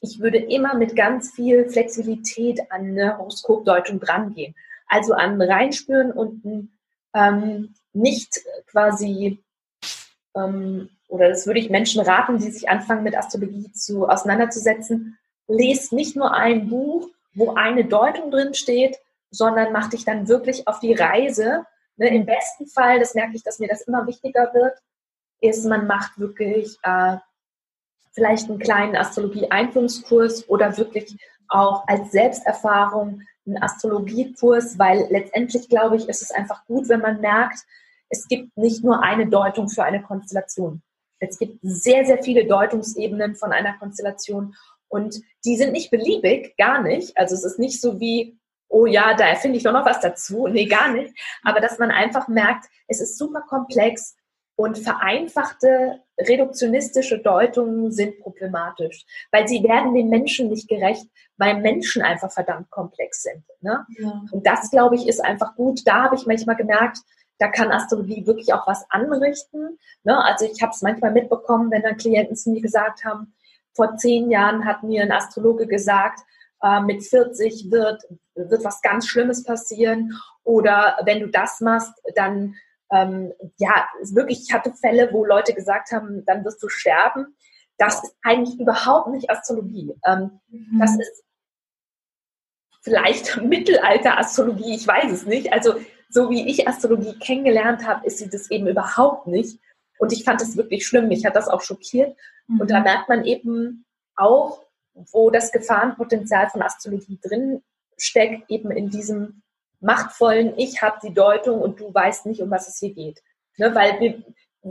ich 0.00 0.20
würde 0.20 0.38
immer 0.38 0.74
mit 0.74 0.96
ganz 0.96 1.32
viel 1.32 1.68
Flexibilität 1.68 2.60
an 2.70 2.82
eine 2.82 3.18
Horoskopdeutung 3.18 4.00
drangehen. 4.00 4.54
Also 4.86 5.14
an 5.14 5.40
reinspüren 5.40 6.12
und 6.12 6.70
ähm, 7.14 7.74
nicht 7.92 8.40
quasi, 8.66 9.42
ähm, 10.36 10.90
oder 11.08 11.28
das 11.28 11.46
würde 11.46 11.60
ich 11.60 11.70
Menschen 11.70 12.02
raten, 12.02 12.38
die 12.38 12.50
sich 12.50 12.68
anfangen 12.68 13.02
mit 13.02 13.16
Astrologie 13.16 13.72
zu 13.72 14.06
auseinanderzusetzen, 14.06 15.18
lest 15.46 15.92
nicht 15.92 16.16
nur 16.16 16.34
ein 16.34 16.68
Buch, 16.68 17.08
wo 17.34 17.54
eine 17.54 17.84
Deutung 17.84 18.30
drin 18.30 18.54
steht, 18.54 18.98
sondern 19.30 19.72
mach 19.72 19.90
dich 19.90 20.04
dann 20.04 20.28
wirklich 20.28 20.68
auf 20.68 20.80
die 20.80 20.92
Reise. 20.92 21.66
Ne, 21.96 22.14
Im 22.14 22.26
besten 22.26 22.66
Fall, 22.66 22.98
das 22.98 23.14
merke 23.14 23.36
ich, 23.36 23.42
dass 23.42 23.58
mir 23.58 23.68
das 23.68 23.82
immer 23.82 24.06
wichtiger 24.06 24.52
wird, 24.52 24.76
ist, 25.40 25.64
man 25.66 25.86
macht 25.86 26.18
wirklich 26.18 26.76
äh, 26.82 27.16
vielleicht 28.12 28.48
einen 28.48 28.58
kleinen 28.58 28.96
Astrologie-Einführungskurs 28.96 30.48
oder 30.48 30.76
wirklich 30.76 31.16
auch 31.48 31.86
als 31.86 32.10
Selbsterfahrung 32.10 33.22
einen 33.46 33.62
Astrologiekurs, 33.62 34.78
weil 34.78 35.06
letztendlich, 35.10 35.68
glaube 35.68 35.96
ich, 35.96 36.08
ist 36.08 36.22
es 36.22 36.30
einfach 36.30 36.64
gut, 36.66 36.88
wenn 36.88 37.00
man 37.00 37.20
merkt, 37.20 37.58
es 38.08 38.26
gibt 38.28 38.56
nicht 38.56 38.82
nur 38.84 39.02
eine 39.02 39.26
Deutung 39.26 39.68
für 39.68 39.84
eine 39.84 40.02
Konstellation. 40.02 40.82
Es 41.18 41.38
gibt 41.38 41.58
sehr, 41.62 42.04
sehr 42.04 42.22
viele 42.22 42.46
Deutungsebenen 42.46 43.34
von 43.34 43.52
einer 43.52 43.76
Konstellation 43.78 44.54
und 44.88 45.20
die 45.44 45.56
sind 45.56 45.72
nicht 45.72 45.90
beliebig, 45.90 46.56
gar 46.56 46.82
nicht. 46.82 47.16
Also 47.16 47.34
es 47.34 47.44
ist 47.44 47.58
nicht 47.58 47.80
so 47.80 48.00
wie, 48.00 48.38
oh 48.68 48.86
ja, 48.86 49.14
da 49.14 49.26
erfinde 49.26 49.56
ich 49.56 49.64
doch 49.64 49.72
noch 49.72 49.86
was 49.86 50.00
dazu. 50.00 50.46
Nee, 50.48 50.66
gar 50.66 50.92
nicht. 50.92 51.14
Aber 51.42 51.60
dass 51.60 51.78
man 51.78 51.90
einfach 51.90 52.28
merkt, 52.28 52.66
es 52.88 53.00
ist 53.00 53.18
super 53.18 53.42
komplex 53.42 54.16
und 54.56 54.78
vereinfachte 54.78 56.00
reduktionistische 56.20 57.18
Deutungen 57.18 57.90
sind 57.90 58.20
problematisch, 58.20 59.04
weil 59.32 59.48
sie 59.48 59.62
werden 59.64 59.94
den 59.94 60.08
Menschen 60.08 60.48
nicht 60.48 60.68
gerecht, 60.68 61.06
weil 61.36 61.60
Menschen 61.60 62.02
einfach 62.02 62.30
verdammt 62.30 62.70
komplex 62.70 63.22
sind. 63.22 63.44
Ne? 63.60 63.84
Ja. 63.98 64.22
Und 64.30 64.46
das, 64.46 64.70
glaube 64.70 64.94
ich, 64.94 65.08
ist 65.08 65.24
einfach 65.24 65.56
gut. 65.56 65.80
Da 65.86 66.04
habe 66.04 66.14
ich 66.14 66.26
manchmal 66.26 66.56
gemerkt, 66.56 66.98
da 67.38 67.48
kann 67.48 67.72
Astrologie 67.72 68.26
wirklich 68.26 68.54
auch 68.54 68.66
was 68.66 68.86
anrichten. 68.90 69.78
Ne? 70.04 70.24
Also 70.24 70.46
ich 70.46 70.62
habe 70.62 70.70
es 70.70 70.82
manchmal 70.82 71.10
mitbekommen, 71.10 71.70
wenn 71.72 71.82
dann 71.82 71.96
Klienten 71.96 72.36
zu 72.36 72.50
mir 72.50 72.60
gesagt 72.60 73.04
haben, 73.04 73.34
vor 73.72 73.96
zehn 73.96 74.30
Jahren 74.30 74.64
hat 74.64 74.84
mir 74.84 75.02
ein 75.02 75.10
Astrologe 75.10 75.66
gesagt, 75.66 76.20
äh, 76.64 76.80
mit 76.80 77.04
40 77.04 77.70
wird, 77.70 78.02
wird 78.34 78.64
was 78.64 78.80
ganz 78.80 79.06
Schlimmes 79.06 79.44
passieren 79.44 80.18
oder 80.42 80.96
wenn 81.04 81.20
du 81.20 81.28
das 81.28 81.60
machst, 81.60 81.92
dann 82.14 82.54
ähm, 82.90 83.32
ja, 83.58 83.86
wirklich, 84.12 84.42
ich 84.46 84.52
hatte 84.52 84.72
Fälle, 84.72 85.10
wo 85.12 85.24
Leute 85.24 85.52
gesagt 85.54 85.92
haben, 85.92 86.24
dann 86.26 86.44
wirst 86.44 86.62
du 86.62 86.68
sterben. 86.68 87.36
Das 87.76 88.02
ist 88.04 88.16
eigentlich 88.22 88.58
überhaupt 88.58 89.08
nicht 89.08 89.30
Astrologie. 89.30 89.94
Ähm, 90.06 90.40
mhm. 90.48 90.78
Das 90.78 90.96
ist 90.96 91.24
vielleicht 92.82 93.36
Mittelalter-Astrologie, 93.42 94.74
ich 94.74 94.86
weiß 94.86 95.10
es 95.12 95.26
nicht. 95.26 95.52
Also 95.52 95.74
so 96.08 96.30
wie 96.30 96.48
ich 96.48 96.68
Astrologie 96.68 97.18
kennengelernt 97.18 97.86
habe, 97.86 98.06
ist 98.06 98.18
sie 98.18 98.30
das 98.30 98.50
eben 98.50 98.68
überhaupt 98.68 99.26
nicht. 99.26 99.58
Und 99.98 100.12
ich 100.12 100.24
fand 100.24 100.40
das 100.40 100.56
wirklich 100.56 100.86
schlimm. 100.86 101.08
Mich 101.08 101.24
hat 101.26 101.36
das 101.36 101.48
auch 101.48 101.62
schockiert. 101.62 102.16
Mhm. 102.46 102.60
Und 102.60 102.70
da 102.70 102.78
mhm. 102.78 102.84
merkt 102.84 103.08
man 103.08 103.24
eben 103.24 103.84
auch, 104.16 104.63
wo 104.94 105.30
das 105.30 105.52
Gefahrenpotenzial 105.52 106.48
von 106.50 106.62
Astrologie 106.62 107.18
drin 107.22 107.62
steckt, 107.96 108.50
eben 108.50 108.70
in 108.70 108.90
diesem 108.90 109.42
machtvollen 109.80 110.54
Ich 110.56 110.82
habe 110.82 110.98
die 111.02 111.12
Deutung 111.12 111.60
und 111.60 111.78
du 111.78 111.92
weißt 111.92 112.26
nicht, 112.26 112.40
um 112.40 112.50
was 112.50 112.68
es 112.68 112.78
hier 112.78 112.94
geht. 112.94 113.22
Ne, 113.56 113.74
weil 113.74 114.00
wir, 114.00 114.22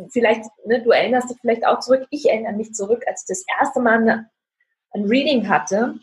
vielleicht, 0.10 0.44
ne, 0.66 0.82
du 0.82 0.92
erinnerst 0.92 1.30
dich 1.30 1.38
vielleicht 1.40 1.66
auch 1.66 1.80
zurück, 1.80 2.08
ich 2.10 2.30
erinnere 2.30 2.54
mich 2.54 2.74
zurück, 2.74 3.04
als 3.08 3.22
ich 3.22 3.28
das 3.28 3.46
erste 3.60 3.80
Mal 3.80 4.28
ein 4.92 5.06
Reading 5.06 5.48
hatte. 5.48 6.00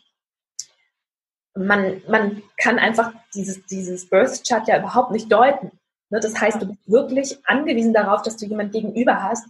Man, 1.54 2.00
man 2.08 2.42
kann 2.56 2.78
einfach 2.78 3.12
dieses, 3.34 3.64
dieses 3.66 4.08
Birth 4.08 4.42
Chart 4.48 4.66
ja 4.68 4.78
überhaupt 4.78 5.10
nicht 5.10 5.30
deuten. 5.30 5.72
Ne, 6.10 6.20
das 6.20 6.40
heißt, 6.40 6.62
du 6.62 6.68
bist 6.68 6.90
wirklich 6.90 7.38
angewiesen 7.46 7.92
darauf, 7.92 8.22
dass 8.22 8.36
du 8.36 8.46
jemand 8.46 8.72
gegenüber 8.72 9.22
hast, 9.22 9.46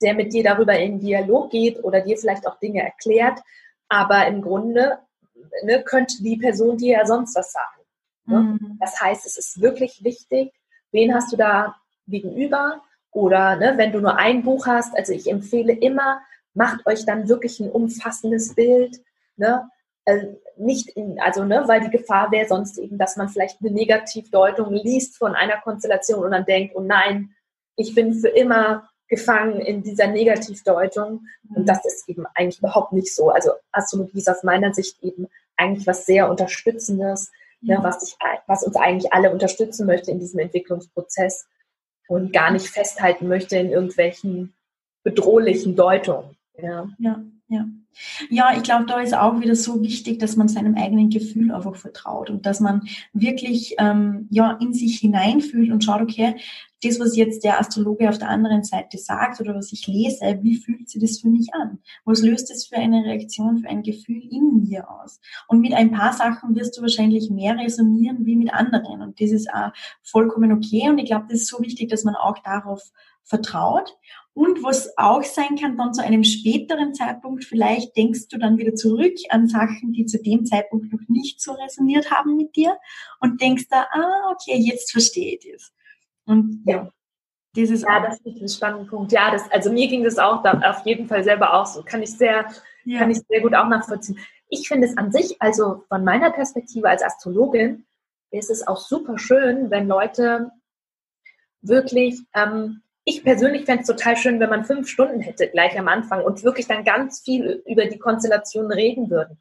der 0.00 0.14
mit 0.14 0.32
dir 0.32 0.42
darüber 0.42 0.78
in 0.78 1.00
Dialog 1.00 1.50
geht 1.50 1.82
oder 1.84 2.00
dir 2.00 2.16
vielleicht 2.16 2.46
auch 2.46 2.58
Dinge 2.58 2.82
erklärt. 2.82 3.40
Aber 3.90 4.26
im 4.26 4.40
Grunde 4.40 4.98
ne, 5.64 5.82
könnte 5.82 6.22
die 6.22 6.36
Person 6.36 6.78
dir 6.78 6.98
ja 6.98 7.06
sonst 7.06 7.36
was 7.36 7.52
sagen. 7.52 7.82
Ne? 8.24 8.38
Mhm. 8.38 8.78
Das 8.80 8.98
heißt, 9.00 9.26
es 9.26 9.36
ist 9.36 9.60
wirklich 9.60 10.02
wichtig, 10.04 10.52
wen 10.92 11.14
hast 11.14 11.32
du 11.32 11.36
da 11.36 11.76
gegenüber? 12.06 12.82
Oder 13.10 13.56
ne, 13.56 13.74
wenn 13.76 13.92
du 13.92 14.00
nur 14.00 14.16
ein 14.16 14.42
Buch 14.42 14.66
hast, 14.66 14.96
also 14.96 15.12
ich 15.12 15.28
empfehle 15.28 15.72
immer, 15.72 16.20
macht 16.54 16.86
euch 16.86 17.04
dann 17.04 17.28
wirklich 17.28 17.58
ein 17.60 17.70
umfassendes 17.70 18.54
Bild. 18.54 19.00
Ne? 19.36 19.68
Also 20.04 20.40
nicht 20.56 20.90
in, 20.90 21.20
also 21.20 21.44
ne, 21.44 21.64
weil 21.66 21.80
die 21.80 21.90
Gefahr 21.90 22.30
wäre 22.30 22.46
sonst 22.46 22.78
eben, 22.78 22.96
dass 22.96 23.16
man 23.16 23.28
vielleicht 23.28 23.60
eine 23.60 23.72
Negativdeutung 23.72 24.72
liest 24.72 25.18
von 25.18 25.34
einer 25.34 25.60
Konstellation 25.60 26.24
und 26.24 26.30
dann 26.30 26.44
denkt, 26.44 26.74
oh 26.76 26.80
nein, 26.80 27.34
ich 27.76 27.94
bin 27.94 28.14
für 28.14 28.28
immer 28.28 28.88
gefangen 29.10 29.60
in 29.60 29.82
dieser 29.82 30.06
Negativdeutung. 30.06 31.26
Und 31.54 31.68
das 31.68 31.84
ist 31.84 32.08
eben 32.08 32.24
eigentlich 32.34 32.60
überhaupt 32.60 32.92
nicht 32.92 33.14
so. 33.14 33.28
Also 33.28 33.50
Astrologie 33.72 34.18
ist 34.18 34.30
aus 34.30 34.44
meiner 34.44 34.72
Sicht 34.72 35.02
eben 35.02 35.28
eigentlich 35.56 35.86
was 35.86 36.06
sehr 36.06 36.30
Unterstützendes, 36.30 37.30
ne, 37.60 37.78
was, 37.82 38.02
ich, 38.02 38.16
was 38.46 38.62
uns 38.62 38.76
eigentlich 38.76 39.12
alle 39.12 39.30
unterstützen 39.30 39.86
möchte 39.86 40.10
in 40.10 40.20
diesem 40.20 40.38
Entwicklungsprozess 40.38 41.46
und 42.08 42.32
gar 42.32 42.50
nicht 42.50 42.68
festhalten 42.68 43.28
möchte 43.28 43.58
in 43.58 43.70
irgendwelchen 43.70 44.54
bedrohlichen 45.02 45.76
Deutungen. 45.76 46.36
Ja, 46.58 46.88
ja. 46.98 47.22
ja. 47.48 47.66
Ja, 48.30 48.54
ich 48.56 48.62
glaube, 48.62 48.86
da 48.86 49.00
ist 49.00 49.14
auch 49.14 49.40
wieder 49.40 49.56
so 49.56 49.82
wichtig, 49.82 50.20
dass 50.20 50.36
man 50.36 50.48
seinem 50.48 50.76
eigenen 50.76 51.10
Gefühl 51.10 51.50
einfach 51.50 51.74
vertraut 51.74 52.30
und 52.30 52.46
dass 52.46 52.60
man 52.60 52.82
wirklich 53.12 53.74
ähm, 53.78 54.28
ja 54.30 54.52
in 54.60 54.72
sich 54.72 54.98
hineinfühlt 55.00 55.70
und 55.70 55.82
schaut, 55.82 56.00
okay, 56.00 56.36
das, 56.82 56.98
was 56.98 57.16
jetzt 57.16 57.44
der 57.44 57.60
Astrologe 57.60 58.08
auf 58.08 58.18
der 58.18 58.30
anderen 58.30 58.64
Seite 58.64 58.96
sagt 58.96 59.40
oder 59.40 59.54
was 59.54 59.72
ich 59.72 59.86
lese, 59.86 60.38
wie 60.42 60.56
fühlt 60.56 60.88
sich 60.88 61.00
das 61.00 61.18
für 61.18 61.28
mich 61.28 61.52
an? 61.52 61.78
Was 62.04 62.22
löst 62.22 62.50
es 62.50 62.66
für 62.66 62.76
eine 62.76 63.04
Reaktion, 63.04 63.58
für 63.58 63.68
ein 63.68 63.82
Gefühl 63.82 64.22
in 64.30 64.62
mir 64.62 64.88
aus? 64.88 65.20
Und 65.48 65.60
mit 65.60 65.74
ein 65.74 65.90
paar 65.90 66.12
Sachen 66.12 66.54
wirst 66.54 66.78
du 66.78 66.82
wahrscheinlich 66.82 67.28
mehr 67.28 67.58
resonieren 67.58 68.24
wie 68.24 68.36
mit 68.36 68.52
anderen. 68.54 69.02
Und 69.02 69.20
das 69.20 69.30
ist 69.30 69.52
auch 69.52 69.72
vollkommen 70.02 70.52
okay. 70.52 70.88
Und 70.88 70.98
ich 70.98 71.06
glaube, 71.06 71.26
das 71.28 71.40
ist 71.40 71.48
so 71.48 71.60
wichtig, 71.60 71.90
dass 71.90 72.04
man 72.04 72.14
auch 72.14 72.38
darauf 72.38 72.92
vertraut. 73.24 73.96
Und 74.40 74.62
was 74.62 74.96
auch 74.96 75.22
sein 75.22 75.56
kann, 75.60 75.76
dann 75.76 75.92
zu 75.92 76.02
einem 76.02 76.24
späteren 76.24 76.94
Zeitpunkt, 76.94 77.44
vielleicht 77.44 77.94
denkst 77.94 78.28
du 78.28 78.38
dann 78.38 78.56
wieder 78.56 78.74
zurück 78.74 79.12
an 79.28 79.48
Sachen, 79.48 79.92
die 79.92 80.06
zu 80.06 80.18
dem 80.22 80.46
Zeitpunkt 80.46 80.90
noch 80.90 81.06
nicht 81.08 81.42
so 81.42 81.52
resoniert 81.52 82.10
haben 82.10 82.36
mit 82.36 82.56
dir 82.56 82.78
und 83.20 83.42
denkst 83.42 83.66
da, 83.68 83.86
ah, 83.92 84.32
okay, 84.32 84.56
jetzt 84.56 84.92
verstehe 84.92 85.36
ich 85.36 85.52
das. 85.52 85.74
Und 86.24 86.62
ja, 86.64 86.90
dieses. 87.54 87.82
Ja, 87.82 88.00
das 88.00 88.18
ist 88.20 88.40
ein 88.40 88.48
spannender 88.48 88.88
Punkt. 88.88 89.12
Ja, 89.12 89.30
das, 89.30 89.42
also 89.50 89.70
mir 89.70 89.88
ging 89.88 90.04
das 90.04 90.16
auch 90.18 90.42
da 90.42 90.58
auf 90.70 90.86
jeden 90.86 91.06
Fall 91.06 91.22
selber 91.22 91.52
auch 91.52 91.66
so. 91.66 91.82
Kann 91.82 92.02
ich 92.02 92.16
sehr, 92.16 92.46
ja. 92.86 92.98
kann 92.98 93.10
ich 93.10 93.18
sehr 93.28 93.42
gut 93.42 93.54
auch 93.54 93.68
nachvollziehen. 93.68 94.18
Ich 94.48 94.68
finde 94.68 94.86
es 94.86 94.96
an 94.96 95.12
sich, 95.12 95.36
also 95.42 95.84
von 95.88 96.02
meiner 96.02 96.30
Perspektive 96.30 96.88
als 96.88 97.02
Astrologin, 97.02 97.84
ist 98.30 98.48
es 98.48 98.66
auch 98.66 98.78
super 98.78 99.18
schön, 99.18 99.70
wenn 99.70 99.86
Leute 99.86 100.50
wirklich, 101.60 102.22
ähm, 102.32 102.80
ich 103.10 103.24
persönlich 103.24 103.64
fände 103.64 103.82
es 103.82 103.88
total 103.88 104.16
schön, 104.16 104.38
wenn 104.38 104.50
man 104.50 104.64
fünf 104.64 104.88
Stunden 104.88 105.20
hätte 105.20 105.48
gleich 105.48 105.76
am 105.78 105.88
Anfang 105.88 106.22
und 106.22 106.44
wirklich 106.44 106.68
dann 106.68 106.84
ganz 106.84 107.20
viel 107.20 107.62
über 107.66 107.86
die 107.86 107.98
Konstellationen 107.98 108.70
reden 108.70 109.10
würden. 109.10 109.38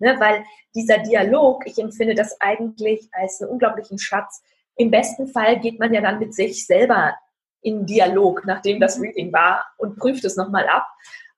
Ne, 0.00 0.16
weil 0.18 0.44
dieser 0.74 0.98
Dialog, 0.98 1.64
ich 1.64 1.78
empfinde 1.78 2.16
das 2.16 2.40
eigentlich 2.40 3.08
als 3.12 3.40
einen 3.40 3.52
unglaublichen 3.52 3.98
Schatz, 3.98 4.42
im 4.74 4.90
besten 4.90 5.28
Fall 5.28 5.60
geht 5.60 5.78
man 5.78 5.94
ja 5.94 6.00
dann 6.00 6.18
mit 6.18 6.34
sich 6.34 6.66
selber 6.66 7.14
in 7.60 7.86
Dialog, 7.86 8.44
nachdem 8.44 8.80
das 8.80 8.98
mhm. 8.98 9.04
Reading 9.04 9.32
war 9.32 9.64
und 9.78 9.96
prüft 9.96 10.24
es 10.24 10.36
nochmal 10.36 10.66
ab. 10.66 10.86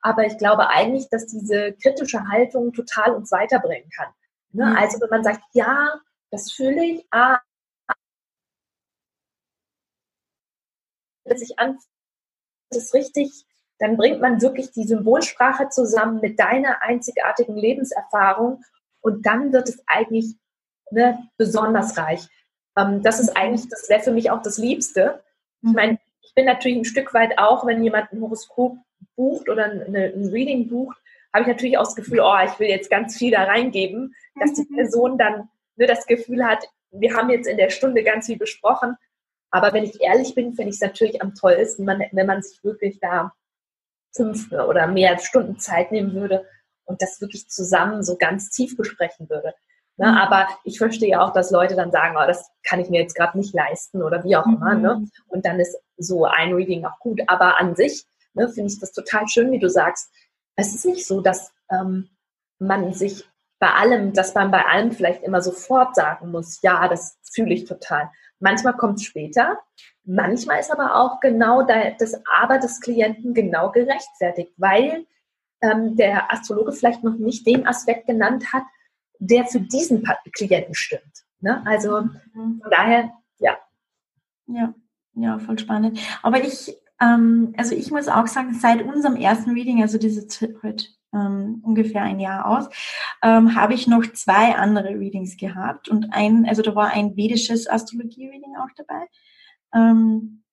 Aber 0.01 0.24
ich 0.24 0.39
glaube 0.39 0.70
eigentlich, 0.70 1.11
dass 1.11 1.26
diese 1.26 1.74
kritische 1.74 2.26
Haltung 2.28 2.72
total 2.72 3.14
uns 3.14 3.30
weiterbringen 3.32 3.91
kann. 3.95 4.09
Ne? 4.53 4.64
Mhm. 4.64 4.76
Also 4.76 5.01
wenn 5.03 5.11
man 5.11 5.24
sagt, 5.24 5.43
ja, 5.53 5.93
das 6.30 6.51
fühle 6.51 6.82
ich, 6.85 7.07
ah, 7.11 7.41
sich 11.25 11.59
an, 11.59 11.79
das 12.70 12.85
ist 12.85 12.95
richtig, 12.95 13.45
dann 13.79 13.97
bringt 13.97 14.20
man 14.20 14.41
wirklich 14.41 14.70
die 14.72 14.85
Symbolsprache 14.85 15.68
zusammen 15.68 16.20
mit 16.20 16.39
deiner 16.39 16.83
einzigartigen 16.83 17.57
Lebenserfahrung 17.57 18.62
und 19.01 19.27
dann 19.27 19.53
wird 19.53 19.68
es 19.68 19.83
eigentlich 19.87 20.37
ne, 20.91 21.29
besonders 21.37 21.97
reich. 21.97 22.29
Ähm, 22.77 23.03
das 23.03 23.20
ist 23.20 23.37
eigentlich, 23.37 23.68
das 23.68 23.89
wäre 23.89 24.03
für 24.03 24.12
mich 24.12 24.31
auch 24.31 24.43
das 24.43 24.59
Liebste. 24.59 25.22
Ich 25.62 25.68
mhm. 25.68 25.75
meine, 25.75 25.99
ich 26.22 26.35
bin 26.35 26.47
natürlich 26.47 26.79
ein 26.79 26.85
Stück 26.85 27.14
weit 27.14 27.39
auch, 27.39 27.66
wenn 27.66 27.83
jemand 27.83 28.12
ein 28.12 28.20
Horoskop 28.20 28.77
bucht 29.16 29.49
oder 29.49 29.64
eine, 29.64 30.12
ein 30.14 30.29
Reading 30.29 30.68
bucht, 30.68 30.97
habe 31.33 31.43
ich 31.43 31.49
natürlich 31.49 31.79
auch 31.79 31.85
das 31.85 31.97
Gefühl, 31.97 32.20
oh, 32.20 32.37
ich 32.45 32.59
will 32.59 32.68
jetzt 32.68 32.91
ganz 32.91 33.16
viel 33.16 33.33
da 33.33 33.45
reingeben, 33.45 34.14
dass 34.39 34.55
die 34.55 34.66
mhm. 34.68 34.77
Person 34.77 35.18
dann 35.18 35.35
nur 35.35 35.49
ne, 35.77 35.87
das 35.87 36.07
Gefühl 36.07 36.45
hat, 36.45 36.64
wir 36.91 37.14
haben 37.14 37.29
jetzt 37.31 37.49
in 37.49 37.57
der 37.57 37.70
Stunde 37.70 38.05
ganz 38.05 38.27
viel 38.27 38.39
besprochen. 38.39 38.97
Aber 39.55 39.72
wenn 39.72 39.84
ich 39.84 40.00
ehrlich 40.00 40.34
bin, 40.34 40.55
finde 40.55 40.70
ich 40.70 40.74
es 40.74 40.80
natürlich 40.80 41.22
am 41.22 41.36
tollsten, 41.36 41.86
wenn 41.86 42.26
man 42.26 42.42
sich 42.42 42.64
wirklich 42.64 42.98
da 42.98 43.32
fünf 44.12 44.50
oder 44.50 44.88
mehr 44.88 45.16
Stunden 45.20 45.61
Zeit 45.61 45.92
nehmen 45.92 46.12
würde 46.12 46.44
und 46.86 47.00
das 47.00 47.20
wirklich 47.20 47.48
zusammen 47.48 48.02
so 48.02 48.16
ganz 48.16 48.50
tief 48.50 48.76
besprechen 48.76 49.30
würde. 49.30 49.55
Ne? 49.96 50.09
Mhm. 50.09 50.16
Aber 50.16 50.48
ich 50.64 50.78
verstehe 50.78 51.20
auch, 51.20 51.32
dass 51.32 51.52
Leute 51.52 51.76
dann 51.76 51.92
sagen, 51.92 52.16
oh, 52.18 52.26
das 52.26 52.50
kann 52.64 52.80
ich 52.80 52.90
mir 52.90 53.00
jetzt 53.00 53.14
gerade 53.14 53.38
nicht 53.38 53.55
leisten 53.55 54.02
oder 54.02 54.24
wie 54.24 54.34
auch 54.34 54.44
mhm. 54.44 54.57
immer. 54.57 54.74
Ne? 54.74 55.09
Und 55.28 55.46
dann 55.46 55.61
ist 55.61 55.78
so 55.98 56.24
ein 56.24 56.52
Reading 56.52 56.84
auch 56.84 56.98
gut. 56.98 57.20
Aber 57.28 57.61
an 57.61 57.76
sich 57.76 58.05
ne, 58.32 58.48
finde 58.48 58.72
ich 58.72 58.80
das 58.80 58.90
total 58.90 59.28
schön, 59.28 59.52
wie 59.52 59.61
du 59.61 59.70
sagst. 59.70 60.11
Es 60.57 60.74
ist 60.74 60.84
nicht 60.84 61.07
so, 61.07 61.20
dass 61.20 61.52
ähm, 61.70 62.09
man 62.59 62.92
sich 62.92 63.24
bei 63.61 63.70
allem, 63.70 64.14
dass 64.14 64.34
man 64.34 64.50
bei 64.50 64.64
allem 64.66 64.90
vielleicht 64.90 65.22
immer 65.22 65.40
sofort 65.40 65.94
sagen 65.94 66.32
muss, 66.32 66.61
ja, 66.62 66.88
das 66.88 67.18
fühle 67.22 67.55
ich 67.55 67.66
total. 67.66 68.11
Manchmal 68.45 68.76
kommt 68.76 68.99
es 68.99 69.05
später, 69.05 69.59
manchmal 70.05 70.61
ist 70.61 70.70
aber 70.70 70.97
auch 70.97 71.20
genau 71.20 71.62
das 71.62 72.14
Aber 72.30 72.59
des 72.59 72.78
Klienten 72.82 73.32
genau 73.32 73.72
gerechtfertigt, 73.72 74.53
weil 74.59 75.07
ähm, 75.62 75.97
der 75.97 76.30
Astrologe 76.30 76.72
vielleicht 76.72 77.03
noch 77.03 77.16
nicht 77.16 77.47
den 77.47 77.66
Aspekt 77.66 78.07
genannt 78.07 78.53
hat, 78.53 78.64
der 79.18 79.47
für 79.47 79.61
diesen 79.61 80.07
Klienten 80.32 80.74
stimmt. 80.74 81.24
Ne? 81.40 81.62
Also 81.64 82.03
mhm. 82.03 82.61
von 82.61 82.70
daher, 82.70 83.12
ja. 83.38 83.57
Ja, 84.47 84.74
ja, 85.14 85.38
voll 85.38 85.59
spannend. 85.59 85.99
Aber 86.22 86.45
ich, 86.45 86.76
ähm, 87.01 87.55
also 87.57 87.74
ich 87.74 87.90
muss 87.90 88.09
auch 88.09 88.26
sagen, 88.26 88.53
seit 88.53 88.82
unserem 88.82 89.16
ersten 89.16 89.53
Reading, 89.53 89.80
also 89.80 89.97
dieses 89.97 90.38
heute 90.62 90.84
ähm, 91.15 91.62
ungefähr 91.65 92.03
ein 92.03 92.21
Jahr 92.21 92.47
aus, 92.47 92.69
ähm, 93.23 93.55
habe 93.55 93.75
ich 93.75 93.87
noch 93.87 94.05
zwei 94.12 94.55
andere 94.57 94.99
Readings 94.99 95.37
gehabt 95.37 95.89
und 95.89 96.12
ein, 96.12 96.47
also 96.47 96.62
da 96.62 96.75
war 96.75 96.89
ein 96.89 97.17
vedisches 97.17 97.69
Astrologie-Reading 97.69 98.57
auch 98.59 98.73
dabei. 98.77 99.07
Ähm, 99.75 100.45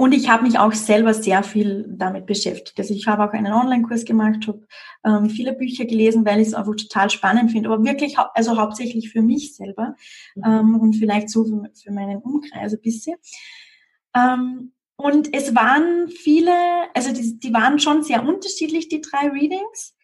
und 0.00 0.12
ich 0.12 0.30
habe 0.30 0.44
mich 0.44 0.58
auch 0.58 0.72
selber 0.72 1.12
sehr 1.12 1.42
viel 1.42 1.84
damit 1.86 2.24
beschäftigt. 2.24 2.78
Also 2.78 2.94
ich 2.94 3.06
habe 3.06 3.22
auch 3.22 3.34
einen 3.34 3.52
Online-Kurs 3.52 4.06
gemacht, 4.06 4.46
habe 4.46 4.66
ähm, 5.04 5.28
viele 5.28 5.52
Bücher 5.52 5.84
gelesen, 5.84 6.24
weil 6.24 6.40
ich 6.40 6.48
es 6.48 6.54
einfach 6.54 6.74
total 6.74 7.10
spannend 7.10 7.50
finde. 7.50 7.68
Aber 7.68 7.84
wirklich, 7.84 8.16
also 8.18 8.56
hauptsächlich 8.56 9.10
für 9.10 9.20
mich 9.20 9.54
selber 9.54 9.94
mhm. 10.36 10.42
ähm, 10.46 10.80
und 10.80 10.94
vielleicht 10.94 11.28
so 11.28 11.44
für, 11.44 11.70
für 11.74 11.92
meinen 11.92 12.16
Umkreis 12.22 12.72
ein 12.72 12.80
bisschen. 12.80 13.16
Ähm, 14.16 14.72
und 15.02 15.34
es 15.34 15.54
waren 15.54 16.08
viele, 16.08 16.52
also 16.94 17.12
die, 17.12 17.38
die 17.38 17.52
waren 17.52 17.78
schon 17.78 18.02
sehr 18.02 18.26
unterschiedlich, 18.26 18.88
die 18.88 19.00
drei 19.00 19.28
Readings. 19.28 19.94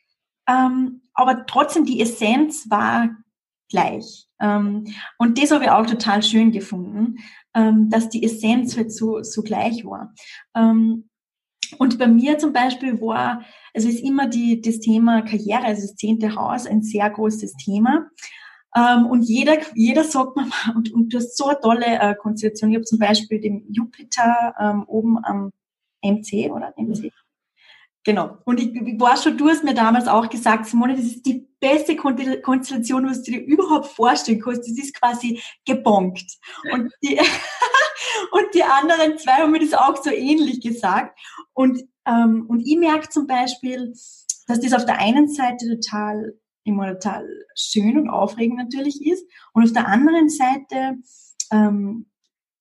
Ähm, 0.49 1.03
aber 1.15 1.47
trotzdem, 1.47 1.85
die 1.85 2.01
Essenz 2.01 2.71
war 2.71 3.11
gleich. 3.69 4.27
Ähm, 4.41 4.95
und 5.19 5.43
das 5.43 5.51
habe 5.51 5.65
ich 5.65 5.71
auch 5.71 5.87
total 5.87 6.23
schön 6.23 6.53
gefunden 6.53 7.17
ähm, 7.57 7.89
dass 7.89 8.11
die 8.11 8.23
Essenz 8.23 8.77
halt 8.77 8.93
so, 8.93 9.23
so 9.23 9.43
gleich 9.43 9.85
war. 9.85 10.15
Ähm, 10.55 11.09
und 11.79 11.99
bei 11.99 12.07
mir 12.07 12.39
zum 12.39 12.53
Beispiel 12.53 13.01
war, 13.01 13.45
also 13.75 13.89
ist 13.89 14.05
immer 14.05 14.29
die, 14.29 14.61
das 14.61 14.79
Thema 14.79 15.23
Karriere, 15.23 15.65
also 15.65 15.83
das 15.83 15.97
zehnte 15.97 16.37
Haus, 16.37 16.67
ein 16.67 16.83
sehr 16.83 17.09
großes 17.11 17.55
Thema. 17.55 18.07
Ähm, 18.77 19.07
und 19.07 19.23
jeder, 19.23 19.57
jeder 19.75 20.05
sagt 20.05 20.37
mir, 20.37 20.47
und, 20.75 20.93
und 20.93 21.09
du 21.13 21.19
hast 21.19 21.37
so 21.37 21.47
eine 21.47 21.61
tolle 21.61 21.87
äh, 21.87 22.15
Konstellation. 22.15 22.71
Ich 22.71 22.77
habe 22.77 22.85
zum 22.85 22.99
Beispiel 22.99 23.41
den 23.41 23.65
Jupiter 23.73 24.55
ähm, 24.61 24.85
oben 24.87 25.25
am 25.25 25.53
MC 26.03 26.51
oder 26.51 26.75
MC. 26.77 27.11
Genau. 28.05 28.39
Und 28.45 28.61
ich, 28.61 28.73
ich 28.73 29.01
war 29.01 29.17
schon, 29.17 29.37
du 29.37 29.49
hast 29.49 29.65
mir 29.65 29.75
damals 29.75 30.07
auch 30.07 30.29
gesagt, 30.29 30.67
Simone, 30.67 30.95
das 30.95 31.07
ist 31.07 31.27
die 31.27 31.49
beste 31.59 31.97
Konstellation, 31.97 33.09
was 33.09 33.23
du 33.23 33.33
dir 33.33 33.41
überhaupt 33.41 33.87
vorstellen 33.87 34.41
kannst. 34.41 34.61
Das 34.61 34.79
ist 34.79 34.95
quasi 34.95 35.41
gebonkt. 35.65 36.39
Und 36.73 36.93
die, 37.03 37.19
und 38.31 38.55
die 38.55 38.63
anderen 38.63 39.19
zwei 39.19 39.33
haben 39.33 39.51
mir 39.51 39.59
das 39.59 39.75
auch 39.75 39.97
so 39.97 40.11
ähnlich 40.11 40.61
gesagt. 40.61 41.19
Und, 41.53 41.83
ähm, 42.07 42.45
und 42.47 42.61
ich 42.61 42.77
merke 42.77 43.09
zum 43.09 43.27
Beispiel, 43.27 43.93
dass 44.47 44.61
das 44.61 44.73
auf 44.73 44.85
der 44.85 45.01
einen 45.01 45.29
Seite 45.29 45.67
total, 45.67 46.35
immer 46.67 46.93
total 46.93 47.29
schön 47.55 47.99
und 47.99 48.09
aufregend 48.09 48.59
natürlich 48.59 49.05
ist. 49.05 49.25
Und 49.53 49.65
auf 49.65 49.73
der 49.73 49.89
anderen 49.89 50.29
Seite, 50.29 50.97
ähm, 51.53 52.07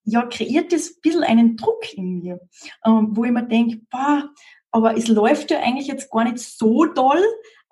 ja, 0.03 0.25
kreiert 0.27 0.71
das 0.71 0.89
ein 0.89 1.01
bisschen 1.01 1.23
einen 1.23 1.57
Druck 1.57 1.93
in 1.93 2.19
mir, 2.19 2.39
ähm, 2.85 3.09
wo 3.11 3.25
ich 3.25 3.31
mir 3.31 3.43
denke, 3.43 3.81
boah, 3.89 4.29
aber 4.71 4.97
es 4.97 5.07
läuft 5.07 5.51
ja 5.51 5.59
eigentlich 5.59 5.87
jetzt 5.87 6.11
gar 6.11 6.25
nicht 6.25 6.39
so 6.39 6.85
toll. 6.85 7.23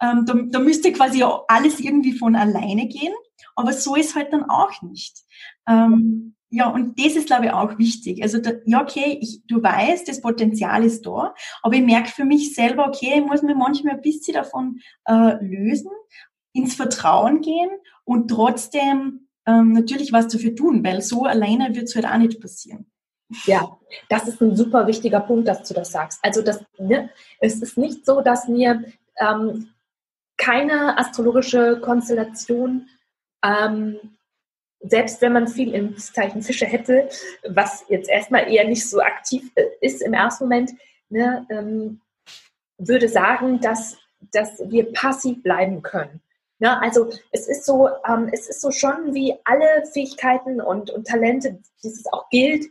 Ähm, 0.02 0.26
da, 0.26 0.34
da 0.34 0.60
müsste 0.60 0.92
quasi 0.92 1.24
alles 1.48 1.80
irgendwie 1.80 2.14
von 2.14 2.36
alleine 2.36 2.88
gehen, 2.88 3.14
aber 3.56 3.74
so 3.74 3.96
ist 3.96 4.16
halt 4.16 4.34
dann 4.34 4.50
auch 4.50 4.82
nicht. 4.82 5.22
Ähm, 5.68 6.36
ja, 6.54 6.68
und 6.70 7.00
das 7.00 7.16
ist, 7.16 7.26
glaube 7.26 7.46
ich, 7.46 7.52
auch 7.52 7.80
wichtig. 7.80 8.22
Also, 8.22 8.38
da, 8.38 8.52
ja, 8.66 8.84
okay, 8.84 9.18
ich, 9.20 9.42
du 9.48 9.64
weißt, 9.64 10.08
das 10.08 10.22
Potenzial 10.22 10.84
ist 10.84 11.04
da, 11.04 11.34
aber 11.64 11.74
ich 11.74 11.82
merke 11.82 12.10
für 12.10 12.26
mich 12.26 12.54
selber, 12.54 12.88
okay, 12.88 13.14
ich 13.16 13.26
muss 13.26 13.42
mir 13.42 13.56
manchmal 13.56 13.96
ein 13.96 14.02
bisschen 14.02 14.36
davon 14.36 14.80
äh, 15.06 15.44
lösen, 15.44 15.90
ins 16.54 16.76
Vertrauen 16.76 17.42
gehen 17.42 17.72
und 18.04 18.28
trotzdem 18.28 19.28
ähm, 19.48 19.74
natürlich 19.74 20.14
was 20.14 20.28
dafür 20.28 20.56
tun, 20.56 20.84
weil 20.84 21.02
so 21.02 21.24
alleine 21.24 21.74
wird 21.74 21.86
es 21.86 21.96
halt 21.96 22.06
auch 22.06 22.18
nicht 22.18 22.40
passieren. 22.40 22.86
Ja, 23.46 23.80
das 24.10 24.28
ist 24.28 24.40
ein 24.40 24.56
super 24.56 24.86
wichtiger 24.86 25.22
Punkt, 25.22 25.48
dass 25.48 25.68
du 25.68 25.74
das 25.74 25.92
sagst. 25.92 26.20
Also 26.22 26.44
das, 26.44 26.64
ne, 26.78 27.10
es 27.40 27.64
ist 27.64 27.80
nicht 27.80 28.06
so, 28.06 28.22
dass 28.22 28.48
mir 28.48 28.84
ähm, 29.18 29.70
keine 30.38 31.00
astrologische 31.00 31.80
Konstellation, 31.82 32.90
ähm, 33.44 33.98
selbst 34.84 35.22
wenn 35.22 35.34
man 35.34 35.48
viel 35.48 35.74
im 35.74 35.98
Zeichen 35.98 36.42
Fische 36.42 36.66
hätte, 36.66 37.10
was 37.48 37.86
jetzt 37.90 38.10
erstmal 38.10 38.52
eher 38.52 38.68
nicht 38.68 38.88
so 38.88 39.00
aktiv 39.00 39.52
äh, 39.56 39.66
ist 39.82 40.02
im 40.02 40.14
ersten 40.14 40.46
Moment, 40.46 40.72
ne, 41.10 41.46
ähm, 41.50 42.02
würde 42.78 43.08
sagen, 43.08 43.60
dass, 43.62 43.98
dass 44.32 44.62
wir 44.70 44.92
passiv 44.92 45.42
bleiben 45.42 45.82
können. 45.82 46.22
Ja, 46.60 46.76
ne, 46.76 46.82
also 46.82 47.10
es 47.32 47.48
ist 47.48 47.66
so, 47.66 47.90
ähm, 48.08 48.30
es 48.32 48.48
ist 48.48 48.62
so 48.62 48.72
schon 48.72 49.14
wie 49.14 49.36
alle 49.46 49.86
Fähigkeiten 49.92 50.62
und, 50.62 50.92
und 50.92 51.08
Talente, 51.08 51.60
die 51.82 51.88
es 51.88 52.06
auch 52.12 52.30
gilt, 52.30 52.66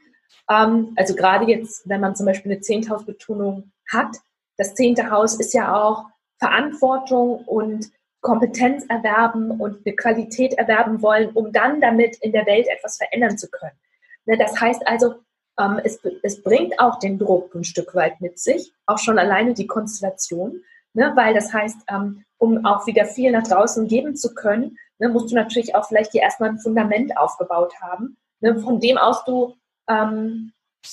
ähm, 0.50 0.92
also 0.96 1.14
gerade 1.14 1.46
jetzt, 1.46 1.88
wenn 1.88 2.00
man 2.00 2.16
zum 2.16 2.26
Beispiel 2.26 2.52
eine 2.52 2.60
Zehnthausbetonung 2.60 3.72
hat, 3.90 4.16
das 4.56 4.74
zehnte 4.74 5.10
Haus 5.10 5.38
ist 5.38 5.54
ja 5.54 5.74
auch 5.74 6.06
Verantwortung 6.38 7.44
und 7.46 7.90
Kompetenz 8.22 8.86
erwerben 8.88 9.50
und 9.50 9.84
eine 9.84 9.94
Qualität 9.94 10.54
erwerben 10.54 11.02
wollen, 11.02 11.30
um 11.30 11.52
dann 11.52 11.80
damit 11.80 12.16
in 12.22 12.32
der 12.32 12.46
Welt 12.46 12.66
etwas 12.68 12.96
verändern 12.96 13.36
zu 13.36 13.50
können. 13.50 13.76
Ne, 14.24 14.38
das 14.38 14.58
heißt 14.58 14.86
also, 14.86 15.16
ähm, 15.58 15.80
es, 15.84 16.00
es 16.22 16.42
bringt 16.42 16.78
auch 16.78 16.98
den 16.98 17.18
Druck 17.18 17.54
ein 17.54 17.64
Stück 17.64 17.94
weit 17.94 18.20
mit 18.20 18.38
sich, 18.38 18.72
auch 18.86 18.98
schon 18.98 19.18
alleine 19.18 19.52
die 19.52 19.66
Konstellation, 19.66 20.62
ne, 20.94 21.12
weil 21.16 21.34
das 21.34 21.52
heißt, 21.52 21.78
ähm, 21.90 22.24
um 22.38 22.64
auch 22.64 22.86
wieder 22.86 23.04
viel 23.04 23.32
nach 23.32 23.46
draußen 23.46 23.86
geben 23.88 24.16
zu 24.16 24.34
können, 24.34 24.78
ne, 24.98 25.08
musst 25.08 25.30
du 25.30 25.34
natürlich 25.34 25.74
auch 25.74 25.86
vielleicht 25.86 26.14
dir 26.14 26.22
erstmal 26.22 26.50
ein 26.50 26.58
Fundament 26.58 27.16
aufgebaut 27.16 27.74
haben, 27.80 28.16
von 28.40 28.80
dem 28.80 28.98
aus 28.98 29.24
du 29.24 29.54
ähm, 29.88 30.52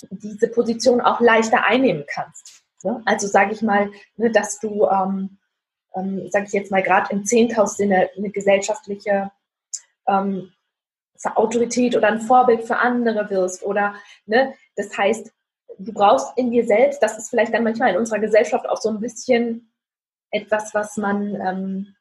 diese 0.09 0.47
Position 0.47 1.01
auch 1.01 1.19
leichter 1.19 1.63
einnehmen 1.65 2.05
kannst. 2.07 2.63
Also 3.05 3.27
sage 3.27 3.53
ich 3.53 3.61
mal, 3.61 3.89
dass 4.17 4.59
du, 4.59 4.87
ähm, 5.95 6.29
sage 6.29 6.45
ich 6.47 6.53
jetzt 6.53 6.71
mal, 6.71 6.83
gerade 6.83 7.11
im 7.11 7.25
Zehnthaus-Sinne 7.25 8.09
eine 8.15 8.29
gesellschaftliche 8.29 9.31
ähm, 10.07 10.51
Autorität 11.35 11.95
oder 11.95 12.07
ein 12.07 12.21
Vorbild 12.21 12.63
für 12.63 12.77
andere 12.77 13.29
wirst. 13.29 13.63
Oder 13.63 13.95
ne, 14.25 14.53
das 14.75 14.97
heißt, 14.97 15.31
du 15.77 15.93
brauchst 15.93 16.37
in 16.37 16.51
dir 16.51 16.65
selbst, 16.65 17.01
das 17.01 17.17
ist 17.17 17.29
vielleicht 17.29 17.53
dann 17.53 17.63
manchmal 17.63 17.91
in 17.91 17.97
unserer 17.97 18.19
Gesellschaft 18.19 18.67
auch 18.67 18.81
so 18.81 18.89
ein 18.89 18.99
bisschen 18.99 19.71
etwas, 20.31 20.73
was 20.73 20.97
man 20.97 21.35
ähm, 21.35 21.95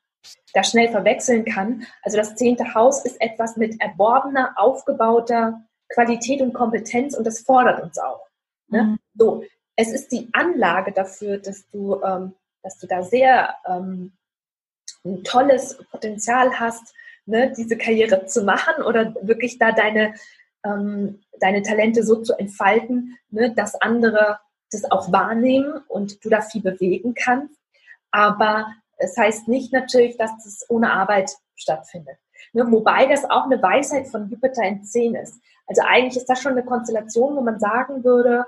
da 0.52 0.62
schnell 0.62 0.90
verwechseln 0.90 1.44
kann. 1.44 1.86
Also 2.02 2.16
das 2.16 2.34
zehnte 2.36 2.74
Haus 2.74 3.04
ist 3.04 3.20
etwas 3.20 3.56
mit 3.56 3.80
erworbener, 3.80 4.54
aufgebauter 4.56 5.62
Qualität 5.88 6.42
und 6.42 6.52
Kompetenz 6.52 7.16
und 7.16 7.26
das 7.26 7.40
fordert 7.40 7.82
uns 7.82 7.98
auch. 7.98 8.26
Ne? 8.68 8.82
Mhm. 8.82 8.98
So, 9.14 9.44
es 9.76 9.92
ist 9.92 10.12
die 10.12 10.28
Anlage 10.32 10.92
dafür, 10.92 11.38
dass 11.38 11.68
du, 11.70 12.02
ähm, 12.02 12.34
dass 12.62 12.78
du 12.78 12.86
da 12.86 13.02
sehr 13.02 13.54
ähm, 13.66 14.12
ein 15.04 15.24
tolles 15.24 15.78
Potenzial 15.90 16.58
hast, 16.58 16.94
ne, 17.26 17.52
diese 17.56 17.76
Karriere 17.76 18.26
zu 18.26 18.42
machen 18.42 18.82
oder 18.82 19.14
wirklich 19.22 19.58
da 19.58 19.72
deine, 19.72 20.14
ähm, 20.64 21.20
deine 21.40 21.62
Talente 21.62 22.02
so 22.02 22.22
zu 22.22 22.34
entfalten, 22.38 23.16
ne, 23.30 23.54
dass 23.54 23.80
andere 23.80 24.38
das 24.70 24.90
auch 24.90 25.12
wahrnehmen 25.12 25.80
und 25.88 26.24
du 26.24 26.28
da 26.28 26.40
viel 26.42 26.62
bewegen 26.62 27.14
kannst. 27.14 27.54
Aber 28.10 28.66
es 28.96 29.16
heißt 29.16 29.48
nicht 29.48 29.72
natürlich, 29.72 30.16
dass 30.16 30.30
das 30.42 30.66
ohne 30.68 30.92
Arbeit 30.92 31.30
stattfindet. 31.54 32.16
Ne, 32.52 32.70
wobei 32.70 33.06
das 33.06 33.24
auch 33.24 33.44
eine 33.44 33.62
Weisheit 33.62 34.08
von 34.08 34.28
Jupiter 34.28 34.62
in 34.62 34.84
10 34.84 35.14
ist. 35.14 35.40
Also 35.66 35.82
eigentlich 35.82 36.16
ist 36.16 36.28
das 36.28 36.40
schon 36.40 36.52
eine 36.52 36.64
Konstellation, 36.64 37.36
wo 37.36 37.40
man 37.40 37.60
sagen 37.60 38.04
würde, 38.04 38.46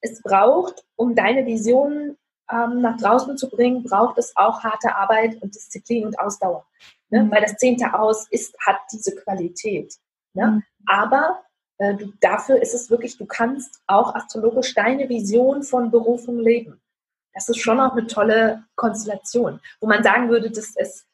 es 0.00 0.20
braucht, 0.20 0.84
um 0.96 1.14
deine 1.14 1.46
Visionen 1.46 2.18
ähm, 2.52 2.80
nach 2.80 2.96
draußen 2.98 3.36
zu 3.36 3.48
bringen, 3.48 3.82
braucht 3.82 4.18
es 4.18 4.36
auch 4.36 4.62
harte 4.62 4.94
Arbeit 4.94 5.40
und 5.42 5.54
Disziplin 5.54 6.06
und 6.06 6.18
Ausdauer. 6.18 6.66
Ne? 7.10 7.24
Mhm. 7.24 7.30
Weil 7.30 7.42
das 7.42 7.56
zehnte 7.56 7.94
Aus 7.94 8.28
ist, 8.28 8.56
hat 8.66 8.76
diese 8.92 9.14
Qualität. 9.14 9.94
Ne? 10.34 10.46
Mhm. 10.46 10.62
Aber 10.86 11.42
äh, 11.78 11.94
du, 11.94 12.12
dafür 12.20 12.60
ist 12.60 12.74
es 12.74 12.90
wirklich, 12.90 13.16
du 13.16 13.26
kannst 13.26 13.80
auch 13.86 14.14
astrologisch 14.14 14.74
deine 14.74 15.08
Vision 15.08 15.62
von 15.62 15.90
Berufung 15.90 16.38
leben. 16.38 16.80
Das 17.34 17.48
ist 17.48 17.58
schon 17.58 17.80
auch 17.80 17.92
eine 17.92 18.06
tolle 18.06 18.64
Konstellation, 18.76 19.60
wo 19.80 19.86
man 19.86 20.02
sagen 20.02 20.28
würde, 20.28 20.50
das 20.50 20.76
ist 20.76 21.06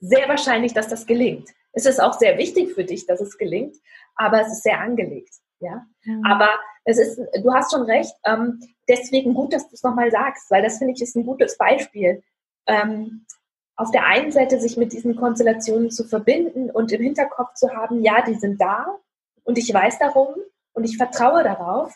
sehr 0.00 0.28
wahrscheinlich, 0.28 0.72
dass 0.72 0.88
das 0.88 1.06
gelingt. 1.06 1.48
Es 1.72 1.86
ist 1.86 2.00
auch 2.00 2.12
sehr 2.12 2.38
wichtig 2.38 2.74
für 2.74 2.84
dich, 2.84 3.06
dass 3.06 3.20
es 3.20 3.36
gelingt, 3.36 3.76
aber 4.14 4.40
es 4.40 4.48
ist 4.48 4.62
sehr 4.62 4.80
angelegt. 4.80 5.34
Ja, 5.60 5.86
mhm. 6.04 6.24
aber 6.24 6.48
es 6.84 6.98
ist, 6.98 7.18
du 7.18 7.52
hast 7.52 7.72
schon 7.72 7.82
recht. 7.82 8.14
Ähm, 8.24 8.60
deswegen 8.88 9.34
gut, 9.34 9.52
dass 9.52 9.68
du 9.68 9.74
es 9.74 9.82
nochmal 9.82 10.10
sagst, 10.10 10.50
weil 10.50 10.62
das 10.62 10.78
finde 10.78 10.94
ich 10.94 11.02
ist 11.02 11.16
ein 11.16 11.26
gutes 11.26 11.56
Beispiel. 11.56 12.22
Ähm, 12.66 13.26
auf 13.76 13.90
der 13.90 14.06
einen 14.06 14.30
Seite 14.30 14.60
sich 14.60 14.76
mit 14.76 14.92
diesen 14.92 15.16
Konstellationen 15.16 15.90
zu 15.90 16.04
verbinden 16.04 16.70
und 16.70 16.92
im 16.92 17.02
Hinterkopf 17.02 17.54
zu 17.54 17.70
haben, 17.74 18.02
ja, 18.02 18.22
die 18.22 18.34
sind 18.34 18.60
da 18.60 18.86
und 19.42 19.58
ich 19.58 19.72
weiß 19.72 19.98
darum 19.98 20.34
und 20.72 20.84
ich 20.84 20.96
vertraue 20.96 21.42
darauf, 21.42 21.94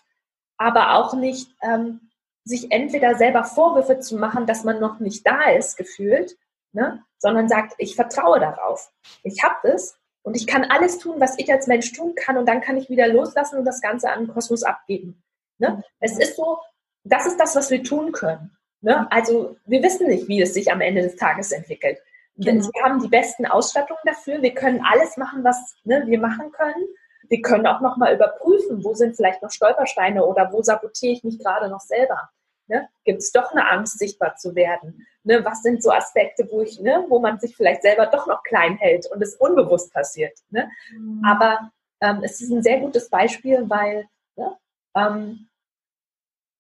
aber 0.57 0.97
auch 0.97 1.15
nicht 1.15 1.55
ähm, 1.63 2.11
sich 2.45 2.73
entweder 2.73 3.15
selber 3.17 3.45
Vorwürfe 3.45 4.01
zu 4.01 4.17
machen, 4.17 4.47
dass 4.47 4.65
man 4.65 4.81
noch 4.81 4.99
nicht 4.99 5.27
da 5.27 5.51
ist, 5.51 5.77
gefühlt, 5.77 6.37
ne? 6.73 7.05
sondern 7.19 7.49
sagt, 7.49 7.75
ich 7.79 7.95
vertraue 7.95 8.41
darauf. 8.41 8.91
Ich 9.23 9.43
habe 9.45 9.69
es 9.69 9.99
und 10.23 10.35
ich 10.35 10.47
kann 10.47 10.65
alles 10.65 10.99
tun, 10.99 11.21
was 11.21 11.39
ich 11.39 11.53
als 11.53 11.67
Mensch 11.67 11.93
tun 11.93 12.15
kann 12.15 12.37
und 12.39 12.47
dann 12.47 12.61
kann 12.61 12.77
ich 12.77 12.91
wieder 12.91 13.07
loslassen 13.07 13.59
und 13.59 13.65
das 13.65 13.81
Ganze 13.81 14.11
an 14.11 14.25
den 14.25 14.35
Kosmos 14.35 14.63
abgeben. 14.63 15.23
Ne? 15.59 15.83
Es 16.01 16.19
ist 16.19 16.37
so, 16.37 16.59
das 17.05 17.27
ist 17.27 17.39
das, 17.39 17.57
was 17.57 17.71
wir 17.71 17.83
tun 17.83 18.13
können. 18.13 18.57
Ne? 18.81 19.11
Also 19.11 19.57
wir 19.67 19.83
wissen 19.83 20.09
nicht, 20.09 20.29
wie 20.29 20.41
es 20.41 20.55
sich 20.55 20.71
am 20.71 20.81
Ende 20.81 21.03
des 21.03 21.17
Tages 21.17 21.53
entwickelt. 21.53 21.99
Denn 22.37 22.61
genau. 22.61 22.71
wir 22.73 22.83
haben 22.85 23.01
die 23.01 23.09
besten 23.09 23.47
Ausstattungen 23.47 23.99
dafür. 24.05 24.41
Wir 24.43 24.55
können 24.55 24.81
alles 24.85 25.17
machen, 25.17 25.43
was 25.43 25.77
ne, 25.85 26.05
wir 26.07 26.21
machen 26.21 26.53
können. 26.53 26.87
Wir 27.29 27.43
können 27.43 27.67
auch 27.67 27.81
nochmal 27.81 28.15
überprüfen, 28.15 28.85
wo 28.85 28.95
sind 28.95 29.17
vielleicht 29.17 29.43
noch 29.43 29.51
Stolpersteine 29.51 30.25
oder 30.25 30.53
wo 30.53 30.63
sabotiere 30.63 31.13
ich 31.13 31.25
mich 31.25 31.39
gerade 31.39 31.69
noch 31.69 31.81
selber. 31.81 32.31
Ne? 32.69 32.89
Gibt 33.05 33.19
es 33.19 33.33
doch 33.33 33.51
eine 33.51 33.69
Angst, 33.69 33.99
sichtbar 33.99 34.37
zu 34.37 34.55
werden? 34.55 35.07
Ne? 35.25 35.45
Was 35.45 35.63
sind 35.63 35.83
so 35.83 35.91
Aspekte, 35.91 36.47
wo 36.51 36.63
ich, 36.63 36.79
ne, 36.81 37.05
wo 37.09 37.19
man 37.19 37.41
sich 37.41 37.57
vielleicht 37.57 37.83
selber 37.83 38.07
doch 38.07 38.27
noch 38.27 38.45
klein 38.45 38.77
hält 38.77 39.11
und 39.11 39.21
es 39.21 39.35
unbewusst 39.35 39.93
passiert? 39.93 40.39
Ne? 40.51 40.71
Mhm. 40.93 41.23
Aber 41.27 41.73
ähm, 42.01 42.21
es 42.23 42.41
ist 42.41 42.51
ein 42.51 42.63
sehr 42.63 42.79
gutes 42.79 43.11
Beispiel, 43.11 43.69
weil 43.69 44.07
ne, 44.37 44.57
ähm, 44.95 45.49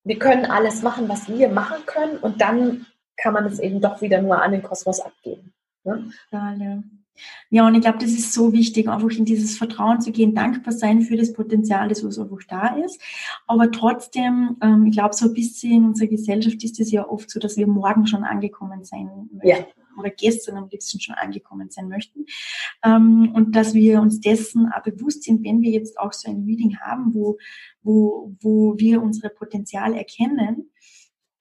wir 0.05 0.19
können 0.19 0.47
alles 0.47 0.83
machen, 0.83 1.09
was 1.09 1.29
wir 1.29 1.49
machen 1.49 1.85
können 1.87 2.19
und 2.19 2.41
dann 2.41 2.87
kann 3.17 3.35
man 3.35 3.47
es 3.47 3.59
eben 3.59 3.81
doch 3.81 4.01
wieder 4.01 4.23
nur 4.23 4.41
an 4.41 4.53
den 4.53 4.63
Kosmos 4.63 5.01
abgeben. 5.01 5.53
Ne? 5.85 6.11
Ja, 6.31 6.55
ja. 6.55 6.83
Ja, 7.51 7.67
und 7.67 7.75
ich 7.75 7.81
glaube, 7.81 7.99
das 7.99 8.11
ist 8.11 8.33
so 8.33 8.53
wichtig, 8.53 8.89
einfach 8.89 9.11
in 9.11 9.25
dieses 9.25 9.59
Vertrauen 9.59 10.01
zu 10.01 10.13
gehen, 10.13 10.37
dankbar 10.37 10.73
sein 10.73 11.03
für 11.03 11.17
das 11.17 11.33
Potenzial, 11.33 11.89
das 11.89 12.05
was 12.05 12.19
einfach 12.19 12.43
da 12.49 12.77
ist. 12.77 13.01
Aber 13.47 13.71
trotzdem, 13.71 14.57
ähm, 14.63 14.87
ich 14.87 14.93
glaube, 14.93 15.15
so 15.15 15.27
ein 15.27 15.35
bisschen 15.35 15.73
in 15.73 15.85
unserer 15.87 16.09
Gesellschaft 16.09 16.63
ist 16.63 16.79
es 16.79 16.91
ja 16.91 17.09
oft 17.09 17.31
so, 17.31 17.41
dass 17.41 17.57
wir 17.57 17.67
morgen 17.67 18.07
schon 18.07 18.25
angekommen 18.25 18.85
sein 18.85 19.11
möchten. 19.33 19.49
Ja. 19.49 19.57
Oder 19.99 20.11
gestern 20.11 20.57
am 20.57 20.69
liebsten 20.69 21.01
schon 21.01 21.15
angekommen 21.15 21.71
sein 21.71 21.89
möchten. 21.89 22.27
Ähm, 22.85 23.33
und 23.35 23.55
dass 23.55 23.75
wir 23.75 24.01
uns 24.01 24.21
dessen 24.21 24.71
auch 24.73 24.83
bewusst 24.83 25.25
sind, 25.25 25.45
wenn 25.45 25.63
wir 25.63 25.71
jetzt 25.71 25.99
auch 25.99 26.13
so 26.13 26.31
ein 26.31 26.45
Meeting 26.45 26.79
haben, 26.79 27.15
wo, 27.15 27.39
wo, 27.83 28.35
wo 28.41 28.79
wir 28.79 29.03
unsere 29.03 29.31
Potenziale 29.31 29.97
erkennen, 29.97 30.71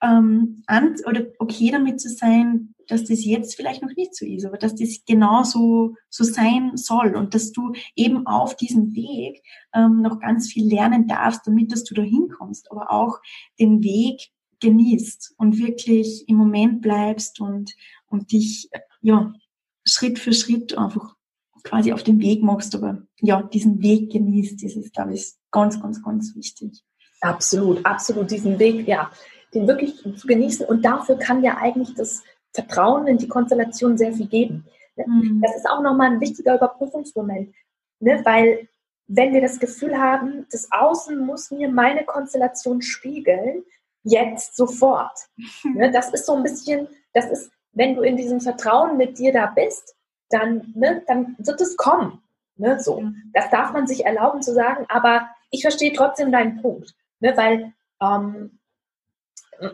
ähm, 0.02 0.64
an, 0.68 0.96
oder 1.06 1.26
okay 1.40 1.72
damit 1.72 2.00
zu 2.00 2.10
sein, 2.10 2.76
dass 2.88 3.04
das 3.04 3.26
jetzt 3.26 3.56
vielleicht 3.56 3.82
noch 3.82 3.96
nicht 3.96 4.16
so 4.16 4.26
ist, 4.26 4.46
aber 4.46 4.58
dass 4.58 4.76
das 4.76 5.04
genauso 5.06 5.96
so 6.10 6.24
sein 6.24 6.72
soll 6.76 7.16
und 7.16 7.34
dass 7.34 7.52
du 7.52 7.74
eben 7.96 8.28
auf 8.28 8.56
diesem 8.56 8.96
Weg 8.96 9.44
ähm, 9.74 10.02
noch 10.02 10.20
ganz 10.20 10.52
viel 10.52 10.68
lernen 10.68 11.08
darfst, 11.08 11.46
damit 11.46 11.72
dass 11.72 11.84
du 11.84 11.94
da 11.96 12.02
hinkommst, 12.02 12.72
aber 12.72 12.92
auch 12.92 13.20
den 13.60 13.84
Weg 13.84 14.30
genießt 14.60 15.36
und 15.38 15.58
wirklich 15.58 16.28
im 16.28 16.36
Moment 16.36 16.82
bleibst 16.82 17.40
und, 17.40 17.76
und 18.08 18.32
dich 18.32 18.70
ja, 19.02 19.34
Schritt 19.86 20.20
für 20.20 20.34
Schritt 20.34 20.78
einfach 20.78 21.16
quasi 21.64 21.92
auf 21.92 22.04
den 22.04 22.22
Weg 22.22 22.44
machst, 22.44 22.76
aber 22.76 23.04
ja, 23.20 23.44
diesen 23.44 23.82
Weg 23.82 24.12
genießt, 24.12 24.64
das 24.64 24.76
ist, 24.76 24.94
glaube 24.94 25.14
ich, 25.14 25.34
ganz, 25.52 25.82
ganz, 25.82 26.02
ganz 26.04 26.36
wichtig. 26.36 26.84
Absolut, 27.22 27.86
absolut, 27.86 28.32
diesen 28.32 28.58
Weg, 28.60 28.88
ja, 28.88 29.12
den 29.54 29.68
wirklich 29.68 29.96
zu 30.02 30.28
genießen 30.28 30.66
und 30.66 30.84
dafür 30.84 31.18
kann 31.18 31.44
ja 31.44 31.58
eigentlich 31.58 31.94
das 31.96 32.24
Vertrauen 32.54 33.08
in 33.08 33.18
die 33.18 33.28
Konstellation 33.28 33.98
sehr 33.98 34.14
viel 34.14 34.28
geben. 34.28 34.66
Ne? 34.96 35.06
Mhm. 35.08 35.42
Das 35.42 35.56
ist 35.56 35.70
auch 35.70 35.82
nochmal 35.82 36.12
ein 36.12 36.22
wichtiger 36.22 36.56
Überprüfungsmoment, 36.56 37.54
ne? 38.00 38.22
weil 38.24 38.68
wenn 39.08 39.34
wir 39.34 39.42
das 39.42 39.60
Gefühl 39.60 39.98
haben, 39.98 40.46
das 40.52 40.68
Außen 40.72 41.18
muss 41.26 41.50
mir 41.50 41.70
meine 41.70 42.04
Konstellation 42.04 42.82
spiegeln, 42.82 43.64
jetzt 44.08 44.56
sofort. 44.56 45.18
Ne? 45.76 45.92
Das 45.92 46.14
ist 46.14 46.26
so 46.26 46.36
ein 46.36 46.44
bisschen, 46.44 46.88
das 47.14 47.26
ist, 47.30 47.52
wenn 47.74 47.96
du 47.96 48.02
in 48.02 48.18
diesem 48.18 48.42
Vertrauen 48.42 48.98
mit 48.98 49.18
dir 49.18 49.34
da 49.34 49.48
bist, 49.48 49.96
dann, 50.30 50.74
ne, 50.76 51.04
dann 51.08 51.36
wird 51.40 51.62
es 51.62 51.78
kommen. 51.78 52.22
Ne, 52.56 52.80
so. 52.80 53.04
Das 53.34 53.50
darf 53.52 53.72
man 53.72 53.86
sich 53.86 54.06
erlauben 54.06 54.42
zu 54.42 54.54
sagen, 54.54 54.86
aber 54.90 55.30
ich 55.52 55.62
verstehe 55.62 55.94
trotzdem 55.94 56.32
deinen 56.32 56.62
Punkt. 56.62 56.96
Ne, 57.20 57.36
weil 57.38 57.74
ähm, 58.02 58.60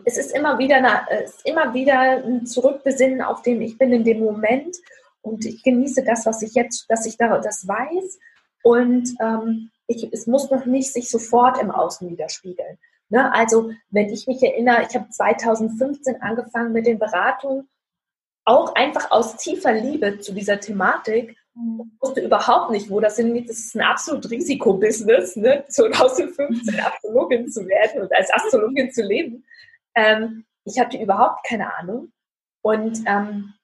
es 0.04 0.18
ist 0.18 0.34
immer 0.34 0.58
wieder, 0.58 0.76
eine, 0.76 1.08
es 1.10 1.36
ist 1.36 1.46
immer 1.46 1.74
wieder 1.74 2.24
ein 2.24 2.46
Zurückbesinnen 2.46 3.22
auf 3.22 3.42
den, 3.42 3.62
ich 3.62 3.78
bin 3.78 3.92
in 3.92 4.04
dem 4.04 4.20
Moment 4.20 4.76
und 5.22 5.44
ich 5.44 5.62
genieße 5.62 6.04
das, 6.04 6.26
was 6.26 6.42
ich 6.42 6.54
jetzt, 6.54 6.86
dass 6.88 7.06
ich 7.06 7.16
da 7.16 7.38
das 7.38 7.66
weiß 7.66 8.18
und 8.62 9.14
ähm, 9.20 9.70
ich, 9.86 10.10
es 10.12 10.26
muss 10.26 10.50
noch 10.50 10.64
nicht 10.64 10.92
sich 10.92 11.10
sofort 11.10 11.60
im 11.60 11.70
Außen 11.70 12.08
widerspiegeln. 12.08 12.78
Ne? 13.08 13.32
Also 13.32 13.72
wenn 13.90 14.08
ich 14.08 14.26
mich 14.26 14.42
erinnere, 14.42 14.86
ich 14.88 14.94
habe 14.94 15.08
2015 15.10 16.22
angefangen 16.22 16.72
mit 16.72 16.86
den 16.86 16.98
Beratungen, 16.98 17.68
auch 18.44 18.74
einfach 18.74 19.10
aus 19.10 19.36
tiefer 19.36 19.72
Liebe 19.72 20.18
zu 20.18 20.32
dieser 20.32 20.60
Thematik 20.60 21.36
mhm. 21.54 21.92
wusste 22.00 22.20
überhaupt 22.20 22.70
nicht, 22.70 22.90
wo 22.90 23.00
das 23.00 23.16
hingeht. 23.16 23.48
Das 23.48 23.58
ist 23.58 23.74
ein 23.74 23.82
absolut 23.82 24.30
Risikobusiness, 24.30 25.36
ne? 25.36 25.64
2015 25.68 26.80
Astrologin 26.84 27.48
zu 27.48 27.66
werden 27.66 28.02
und 28.02 28.14
als 28.14 28.32
Astrologin 28.32 28.92
zu 28.92 29.02
leben. 29.02 29.44
Ähm, 29.94 30.44
ich 30.64 30.78
hatte 30.78 30.98
überhaupt 30.98 31.46
keine 31.46 31.74
Ahnung 31.76 32.12
und 32.62 33.02
ähm, 33.06 33.54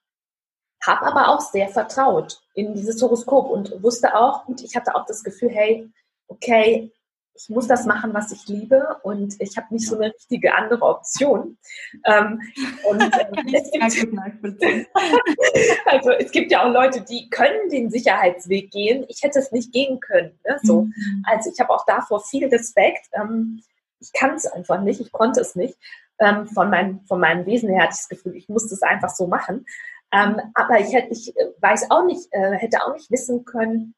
habe 0.82 1.06
aber 1.06 1.28
auch 1.28 1.40
sehr 1.40 1.68
vertraut 1.68 2.40
in 2.54 2.74
dieses 2.74 3.02
Horoskop 3.02 3.50
und 3.50 3.82
wusste 3.82 4.14
auch, 4.14 4.44
gut, 4.46 4.62
ich 4.62 4.76
hatte 4.76 4.94
auch 4.94 5.04
das 5.06 5.22
Gefühl, 5.22 5.50
hey, 5.50 5.90
okay, 6.28 6.90
ich 7.34 7.48
muss 7.48 7.66
das 7.66 7.86
machen, 7.86 8.12
was 8.12 8.32
ich 8.32 8.46
liebe 8.48 8.96
und 9.02 9.40
ich 9.40 9.56
habe 9.56 9.72
nicht 9.72 9.88
so 9.88 9.96
eine 9.96 10.12
richtige 10.12 10.54
andere 10.54 10.82
Option. 10.82 11.58
Ähm, 12.04 12.40
und, 12.88 13.00
ähm, 13.02 13.54
es 13.54 13.70
gibt, 13.70 14.12
also 15.86 16.10
es 16.10 16.30
gibt 16.30 16.52
ja 16.52 16.64
auch 16.64 16.72
Leute, 16.72 17.02
die 17.02 17.30
können 17.30 17.68
den 17.70 17.90
Sicherheitsweg 17.90 18.70
gehen. 18.70 19.04
Ich 19.08 19.22
hätte 19.22 19.38
es 19.38 19.52
nicht 19.52 19.72
gehen 19.72 20.00
können. 20.00 20.38
Ne? 20.46 20.58
So. 20.62 20.82
Mhm. 20.82 21.24
Also 21.26 21.50
ich 21.52 21.60
habe 21.60 21.70
auch 21.70 21.86
davor 21.86 22.20
viel 22.20 22.46
Respekt. 22.48 23.08
Ähm, 23.12 23.62
ich 24.00 24.12
kann 24.12 24.34
es 24.34 24.46
einfach 24.46 24.80
nicht, 24.80 25.00
ich 25.00 25.12
konnte 25.12 25.40
es 25.40 25.54
nicht. 25.54 25.76
Ähm, 26.18 26.46
von, 26.48 26.68
meinem, 26.68 27.00
von 27.06 27.20
meinem 27.20 27.46
Wesen 27.46 27.70
her 27.70 27.84
hatte 27.84 27.92
ich 27.94 28.00
das 28.00 28.08
Gefühl, 28.08 28.36
ich 28.36 28.48
musste 28.48 28.74
es 28.74 28.82
einfach 28.82 29.10
so 29.10 29.26
machen. 29.26 29.64
Ähm, 30.12 30.40
aber 30.54 30.80
ich, 30.80 30.92
hätte, 30.92 31.12
ich 31.12 31.34
äh, 31.36 31.46
weiß 31.60 31.90
auch 31.90 32.04
nicht, 32.04 32.28
äh, 32.32 32.52
hätte 32.52 32.82
auch 32.82 32.92
nicht 32.92 33.10
wissen 33.10 33.44
können, 33.44 33.94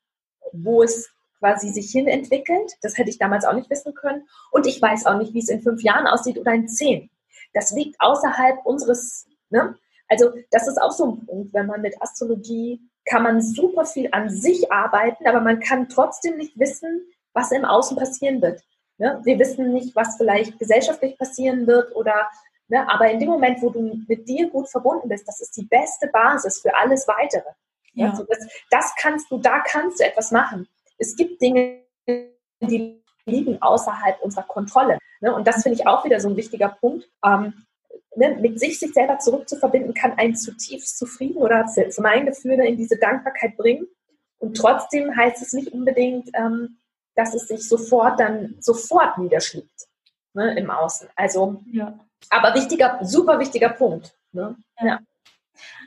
wo 0.53 0.83
es 0.83 1.11
quasi 1.43 1.71
sich 1.71 1.91
hin 1.91 2.07
entwickelt. 2.07 2.77
Das 2.83 2.97
hätte 2.97 3.11
ich 3.11 3.19
damals 3.19 3.45
auch 3.45 3.53
nicht 3.53 3.69
wissen 3.69 3.95
können. 3.95 4.29
Und 4.53 4.67
ich 4.69 4.81
weiß 4.81 5.07
auch 5.07 5.19
nicht, 5.19 5.35
wie 5.35 5.41
es 5.41 5.49
in 5.49 5.61
fünf 5.61 5.83
Jahren 5.83 6.07
aussieht 6.07 6.39
oder 6.39 6.53
in 6.53 6.69
zehn. 6.69 7.11
Das 7.53 7.73
liegt 7.73 8.01
außerhalb 8.01 8.65
unseres, 8.65 9.27
ne? 9.51 9.75
Also 10.09 10.31
das 10.51 10.69
ist 10.69 10.81
auch 10.81 10.93
so 10.93 11.11
ein 11.11 11.27
Punkt, 11.27 11.53
wenn 11.53 11.67
man 11.67 11.81
mit 11.81 12.01
Astrologie 12.01 12.81
kann 13.05 13.25
man 13.25 13.43
super 13.43 13.85
viel 13.85 14.09
an 14.13 14.31
sich 14.31 14.71
arbeiten, 14.71 15.27
aber 15.27 15.41
man 15.41 15.59
kann 15.59 15.89
trotzdem 15.89 16.37
nicht 16.37 16.57
wissen, 16.59 17.03
was 17.33 17.51
im 17.51 17.65
Außen 17.65 17.97
passieren 17.97 18.41
wird. 18.41 18.63
Ne? 18.99 19.21
Wir 19.25 19.39
wissen 19.39 19.73
nicht, 19.73 19.97
was 19.97 20.17
vielleicht 20.17 20.59
gesellschaftlich 20.59 21.19
passieren 21.19 21.67
wird 21.67 21.97
oder, 21.97 22.29
ne? 22.69 22.89
aber 22.89 23.11
in 23.11 23.19
dem 23.19 23.31
Moment, 23.31 23.61
wo 23.63 23.71
du 23.71 24.01
mit 24.07 24.29
dir 24.29 24.49
gut 24.51 24.69
verbunden 24.69 25.09
bist, 25.09 25.27
das 25.27 25.41
ist 25.41 25.57
die 25.57 25.65
beste 25.65 26.07
Basis 26.09 26.61
für 26.61 26.77
alles 26.77 27.09
Weitere. 27.09 27.49
Ja. 27.95 28.11
Also 28.11 28.25
das, 28.25 28.47
das 28.71 28.95
kannst 28.97 29.31
du, 29.31 29.39
da 29.39 29.61
kannst 29.61 30.01
du 30.01 30.05
etwas 30.05 30.31
machen. 30.31 30.69
Es 31.03 31.17
gibt 31.17 31.43
Dinge, 31.43 31.83
die 32.61 33.03
liegen 33.27 33.61
außerhalb 33.61 34.23
unserer 34.23 34.45
Kontrolle. 34.45 34.99
Ne? 35.21 35.35
Und 35.35 35.49
das 35.49 35.63
finde 35.63 35.79
ich 35.79 35.87
auch 35.87 36.05
wieder 36.05 36.21
so 36.21 36.29
ein 36.29 36.37
wichtiger 36.37 36.69
Punkt. 36.81 37.11
Ähm, 37.25 37.55
ne? 38.15 38.37
Mit 38.41 38.61
sich, 38.61 38.79
sich 38.79 38.93
selber 38.93 39.19
zurückzuverbinden, 39.19 39.95
kann 39.95 40.13
einen 40.13 40.37
zutiefst 40.37 40.97
zufrieden 40.97 41.39
oder 41.39 41.67
für, 41.67 41.91
für 41.91 42.03
mein 42.03 42.27
Gefühl 42.27 42.53
in 42.61 42.77
diese 42.77 42.97
Dankbarkeit 42.99 43.57
bringen. 43.57 43.87
Und 44.39 44.57
trotzdem 44.57 45.17
heißt 45.17 45.43
es 45.43 45.53
nicht 45.53 45.73
unbedingt, 45.73 46.31
ähm, 46.35 46.79
dass 47.17 47.35
es 47.35 47.49
sich 47.49 47.69
sofort 47.69 48.21
dann 48.21 48.57
sofort 48.61 49.19
niederschlägt 49.19 49.89
ne, 50.35 50.57
im 50.57 50.71
Außen. 50.71 51.09
Also, 51.17 51.63
ja. 51.73 51.99
aber 52.31 52.55
wichtiger, 52.55 53.01
super 53.03 53.41
wichtiger 53.41 53.71
Punkt. 53.71 54.17
Ne? 54.31 54.57
Ja. 54.81 55.01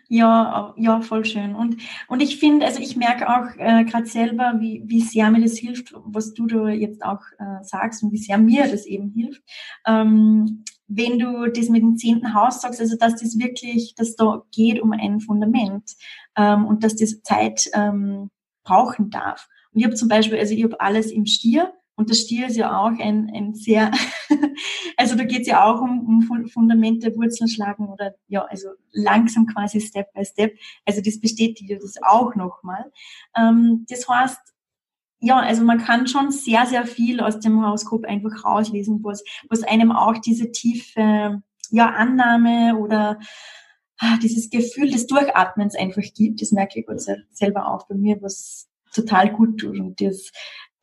Ja, 0.08 0.74
ja, 0.78 1.01
voll 1.01 1.26
schön. 1.26 1.56
Und, 1.56 1.78
und 2.08 2.22
ich 2.22 2.38
finde, 2.38 2.66
also 2.66 2.80
ich 2.80 2.95
merke 2.95 3.28
auch 3.28 3.56
äh, 3.58 3.84
gerade 3.86 4.06
selber, 4.06 4.56
wie, 4.60 4.84
wie 4.86 5.01
sehr 5.01 5.32
mir 5.32 5.41
das 5.41 5.58
hilft, 5.58 5.93
was 5.95 6.34
du 6.34 6.45
da 6.45 6.70
jetzt 6.70 7.03
auch 7.03 7.22
äh, 7.39 7.64
sagst 7.64 8.03
und 8.03 8.12
wie 8.12 8.18
sehr 8.18 8.38
mir 8.38 8.68
das 8.68 8.86
eben 8.86 9.10
hilft. 9.10 9.41
Ähm, 9.88 10.64
wenn 10.88 11.18
du 11.18 11.47
das 11.51 11.70
mit 11.70 11.82
dem 11.82 11.97
zehnten 11.97 12.36
Haus 12.36 12.62
sagst, 12.62 12.80
also 12.80 12.95
dass 12.97 13.16
das 13.20 13.39
wirklich, 13.39 13.95
dass 13.95 14.16
da 14.16 14.43
geht 14.51 14.80
um 14.80 14.91
ein 14.91 15.20
Fundament 15.20 15.95
ähm, 16.38 16.66
und 16.66 16.84
dass 16.84 16.95
das 16.95 17.22
Zeit 17.24 17.68
ähm, 17.74 18.30
brauchen 18.64 19.10
darf. 19.10 19.47
Und 19.72 19.80
ich 19.80 19.86
habe 19.86 19.95
zum 19.95 20.08
Beispiel, 20.08 20.38
also 20.38 20.53
ich 20.53 20.64
habe 20.64 20.80
alles 20.80 21.12
im 21.12 21.26
Stier, 21.26 21.74
Und 21.95 22.09
der 22.09 22.15
Stier 22.15 22.47
ist 22.47 22.57
ja 22.57 22.77
auch 22.77 22.99
ein, 22.99 23.31
ein 23.33 23.53
sehr, 23.53 23.91
also 24.97 25.15
da 25.15 25.23
geht 25.23 25.41
es 25.41 25.47
ja 25.47 25.63
auch 25.63 25.81
um, 25.81 26.21
um 26.29 26.47
Fundamente, 26.47 27.15
Wurzeln 27.15 27.47
schlagen 27.47 27.87
oder 27.87 28.13
ja, 28.27 28.43
also 28.43 28.69
langsam 28.91 29.47
quasi 29.47 29.79
Step 29.79 30.11
by 30.13 30.25
Step. 30.25 30.57
Also 30.85 31.01
das 31.01 31.19
bestätigt 31.19 31.69
ja 31.69 31.77
das 31.79 31.95
auch 32.03 32.35
nochmal. 32.35 32.91
Ähm, 33.37 33.85
das 33.89 34.07
heißt, 34.09 34.39
ja, 35.19 35.39
also 35.39 35.63
man 35.63 35.79
kann 35.79 36.07
schon 36.07 36.31
sehr, 36.31 36.65
sehr 36.65 36.85
viel 36.85 37.21
aus 37.21 37.39
dem 37.39 37.63
Horoskop 37.63 38.05
einfach 38.05 38.43
rauslesen, 38.43 39.03
was, 39.03 39.23
was 39.49 39.63
einem 39.63 39.91
auch 39.91 40.17
diese 40.17 40.51
tiefe 40.51 41.41
ja, 41.71 41.89
Annahme 41.89 42.77
oder 42.77 43.19
ah, 43.99 44.17
dieses 44.21 44.49
Gefühl 44.49 44.91
des 44.91 45.07
Durchatmens 45.07 45.75
einfach 45.75 46.03
gibt. 46.13 46.41
Das 46.41 46.51
merke 46.51 46.79
ich 46.79 46.85
selber 47.31 47.73
auch 47.73 47.87
bei 47.87 47.95
mir, 47.95 48.21
was 48.21 48.67
total 48.93 49.31
gut 49.31 49.59
tut. 49.59 49.79
Und 49.79 50.01
das, 50.01 50.31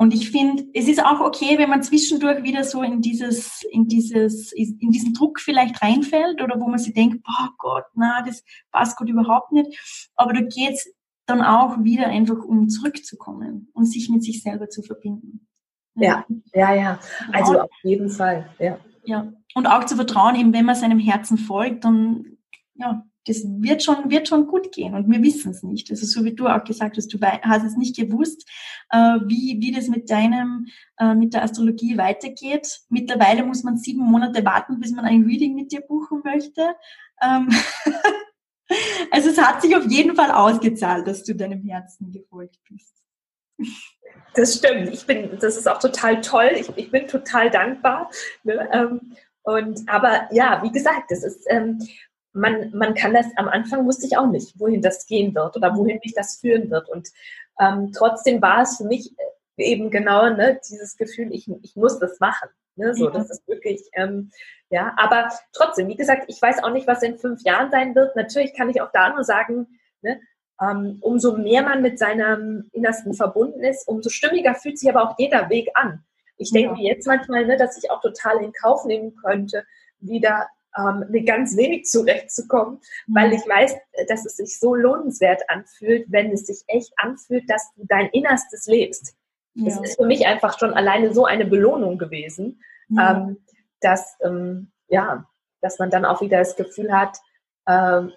und 0.02 0.12
ich 0.12 0.32
finde, 0.32 0.64
es 0.74 0.88
ist 0.88 1.00
auch 1.00 1.20
okay, 1.20 1.58
wenn 1.58 1.70
man 1.70 1.84
zwischendurch 1.84 2.42
wieder 2.42 2.64
so 2.64 2.82
in 2.82 3.00
dieses, 3.00 3.62
in 3.70 3.86
dieses, 3.86 4.50
in 4.50 4.90
diesen 4.90 5.14
Druck 5.14 5.38
vielleicht 5.38 5.80
reinfällt 5.80 6.42
oder 6.42 6.58
wo 6.58 6.66
man 6.66 6.80
sich 6.80 6.92
denkt, 6.92 7.24
oh 7.24 7.48
Gott, 7.56 7.84
na, 7.94 8.20
das 8.26 8.42
passt 8.72 8.96
gut 8.96 9.08
überhaupt 9.08 9.52
nicht. 9.52 10.10
Aber 10.16 10.32
da 10.32 10.40
geht's 10.40 10.92
dann 11.26 11.40
auch 11.40 11.84
wieder 11.84 12.08
einfach 12.08 12.42
um 12.42 12.68
zurückzukommen 12.68 13.70
und 13.74 13.84
sich 13.84 14.08
mit 14.08 14.24
sich 14.24 14.42
selber 14.42 14.68
zu 14.68 14.82
verbinden. 14.82 15.46
Ja, 15.94 16.26
ja, 16.52 16.74
ja. 16.74 16.98
Also 17.32 17.60
auf 17.60 17.70
jeden 17.84 18.10
Fall, 18.10 18.50
ja. 18.58 18.80
Ja. 19.04 19.32
Und 19.54 19.68
auch 19.68 19.84
zu 19.84 19.94
vertrauen, 19.94 20.34
eben 20.34 20.52
wenn 20.52 20.64
man 20.64 20.74
seinem 20.74 20.98
Herzen 20.98 21.38
folgt, 21.38 21.84
dann, 21.84 22.38
ja, 22.74 23.04
das 23.26 23.44
wird 23.44 23.82
schon, 23.82 24.10
wird 24.10 24.28
schon 24.28 24.46
gut 24.46 24.72
gehen 24.72 24.94
und 24.94 25.08
wir 25.10 25.22
wissen 25.22 25.52
es 25.52 25.62
nicht. 25.62 25.90
Also 25.90 26.06
so 26.06 26.24
wie 26.24 26.34
du 26.34 26.48
auch 26.48 26.64
gesagt 26.64 26.96
hast, 26.96 27.12
du 27.12 27.18
hast 27.20 27.64
es 27.64 27.76
nicht 27.76 27.96
gewusst, 27.96 28.48
äh, 28.90 29.18
wie, 29.26 29.58
wie 29.60 29.72
das 29.72 29.88
mit 29.88 30.10
deinem, 30.10 30.66
äh, 30.98 31.14
mit 31.14 31.34
der 31.34 31.44
Astrologie 31.44 31.96
weitergeht. 31.96 32.80
Mittlerweile 32.88 33.44
muss 33.44 33.62
man 33.62 33.76
sieben 33.76 34.02
Monate 34.02 34.44
warten, 34.44 34.80
bis 34.80 34.92
man 34.92 35.04
ein 35.04 35.22
Reading 35.22 35.54
mit 35.54 35.72
dir 35.72 35.82
buchen 35.82 36.22
möchte. 36.24 36.74
Ähm 37.22 37.48
also 39.10 39.30
es 39.30 39.40
hat 39.40 39.62
sich 39.62 39.76
auf 39.76 39.86
jeden 39.88 40.16
Fall 40.16 40.30
ausgezahlt, 40.30 41.06
dass 41.06 41.22
du 41.22 41.34
deinem 41.34 41.62
Herzen 41.62 42.10
gefolgt 42.10 42.58
bist. 42.68 42.94
Das 44.34 44.56
stimmt. 44.56 44.88
Ich 44.88 45.06
bin, 45.06 45.38
das 45.40 45.56
ist 45.56 45.68
auch 45.68 45.78
total 45.78 46.20
toll. 46.20 46.50
Ich, 46.54 46.68
ich 46.76 46.90
bin 46.90 47.06
total 47.06 47.50
dankbar. 47.50 48.10
Ne? 48.44 48.68
Ähm, 48.72 49.14
und 49.42 49.88
aber 49.88 50.28
ja, 50.32 50.62
wie 50.62 50.70
gesagt, 50.70 51.10
das 51.10 51.22
ist 51.24 51.44
ähm, 51.48 51.78
man, 52.32 52.70
man 52.74 52.94
kann 52.94 53.14
das, 53.14 53.26
am 53.36 53.48
Anfang 53.48 53.86
wusste 53.86 54.06
ich 54.06 54.16
auch 54.16 54.26
nicht, 54.26 54.58
wohin 54.58 54.82
das 54.82 55.06
gehen 55.06 55.34
wird 55.34 55.56
oder 55.56 55.76
wohin 55.76 56.00
mich 56.02 56.14
das 56.14 56.36
führen 56.36 56.70
wird. 56.70 56.88
Und 56.88 57.08
ähm, 57.60 57.92
trotzdem 57.94 58.40
war 58.40 58.62
es 58.62 58.76
für 58.78 58.84
mich 58.84 59.14
eben 59.56 59.90
genau 59.90 60.28
ne, 60.30 60.60
dieses 60.68 60.96
Gefühl, 60.96 61.32
ich, 61.32 61.48
ich 61.62 61.76
muss 61.76 61.98
das 61.98 62.20
machen. 62.20 62.48
Ne, 62.74 62.94
so, 62.94 63.06
ja. 63.06 63.10
das 63.10 63.30
ist 63.30 63.46
wirklich, 63.46 63.82
ähm, 63.92 64.30
ja, 64.70 64.94
aber 64.96 65.28
trotzdem, 65.52 65.88
wie 65.88 65.96
gesagt, 65.96 66.24
ich 66.28 66.40
weiß 66.40 66.64
auch 66.64 66.70
nicht, 66.70 66.86
was 66.86 67.02
in 67.02 67.18
fünf 67.18 67.42
Jahren 67.42 67.70
sein 67.70 67.94
wird. 67.94 68.16
Natürlich 68.16 68.54
kann 68.54 68.70
ich 68.70 68.80
auch 68.80 68.90
da 68.92 69.10
nur 69.10 69.24
sagen, 69.24 69.78
ne, 70.00 70.20
ähm, 70.60 70.98
umso 71.00 71.36
mehr 71.36 71.62
man 71.62 71.82
mit 71.82 71.98
seinem 71.98 72.70
Innersten 72.72 73.12
verbunden 73.12 73.62
ist, 73.62 73.86
umso 73.86 74.08
stimmiger 74.08 74.54
fühlt 74.54 74.78
sich 74.78 74.88
aber 74.88 75.02
auch 75.02 75.18
jeder 75.18 75.50
Weg 75.50 75.68
an. 75.74 76.02
Ich 76.38 76.50
denke 76.50 76.80
ja. 76.80 76.94
jetzt 76.94 77.06
manchmal, 77.06 77.44
ne, 77.46 77.58
dass 77.58 77.76
ich 77.76 77.90
auch 77.90 78.00
total 78.00 78.42
in 78.42 78.52
Kauf 78.52 78.86
nehmen 78.86 79.14
könnte, 79.16 79.64
wieder 80.00 80.48
ähm, 80.76 81.04
mit 81.10 81.26
ganz 81.26 81.56
wenig 81.56 81.84
zurechtzukommen, 81.84 82.80
mhm. 83.06 83.14
weil 83.14 83.32
ich 83.32 83.46
weiß, 83.46 83.74
dass 84.08 84.24
es 84.24 84.36
sich 84.36 84.58
so 84.58 84.74
lohnenswert 84.74 85.42
anfühlt, 85.48 86.06
wenn 86.10 86.32
es 86.32 86.46
sich 86.46 86.62
echt 86.66 86.92
anfühlt, 86.96 87.48
dass 87.48 87.72
du 87.74 87.84
dein 87.86 88.08
Innerstes 88.10 88.66
lebst. 88.66 89.14
Ja. 89.54 89.66
Das 89.66 89.80
ist 89.80 89.96
für 89.96 90.06
mich 90.06 90.26
einfach 90.26 90.58
schon 90.58 90.72
alleine 90.72 91.12
so 91.12 91.26
eine 91.26 91.44
Belohnung 91.44 91.98
gewesen, 91.98 92.62
ja. 92.88 93.16
ähm, 93.16 93.38
dass, 93.80 94.16
ähm, 94.22 94.72
ja, 94.88 95.26
dass 95.60 95.78
man 95.78 95.90
dann 95.90 96.04
auch 96.04 96.20
wieder 96.20 96.38
das 96.38 96.56
Gefühl 96.56 96.92
hat, 96.92 97.18
ähm, 97.68 98.12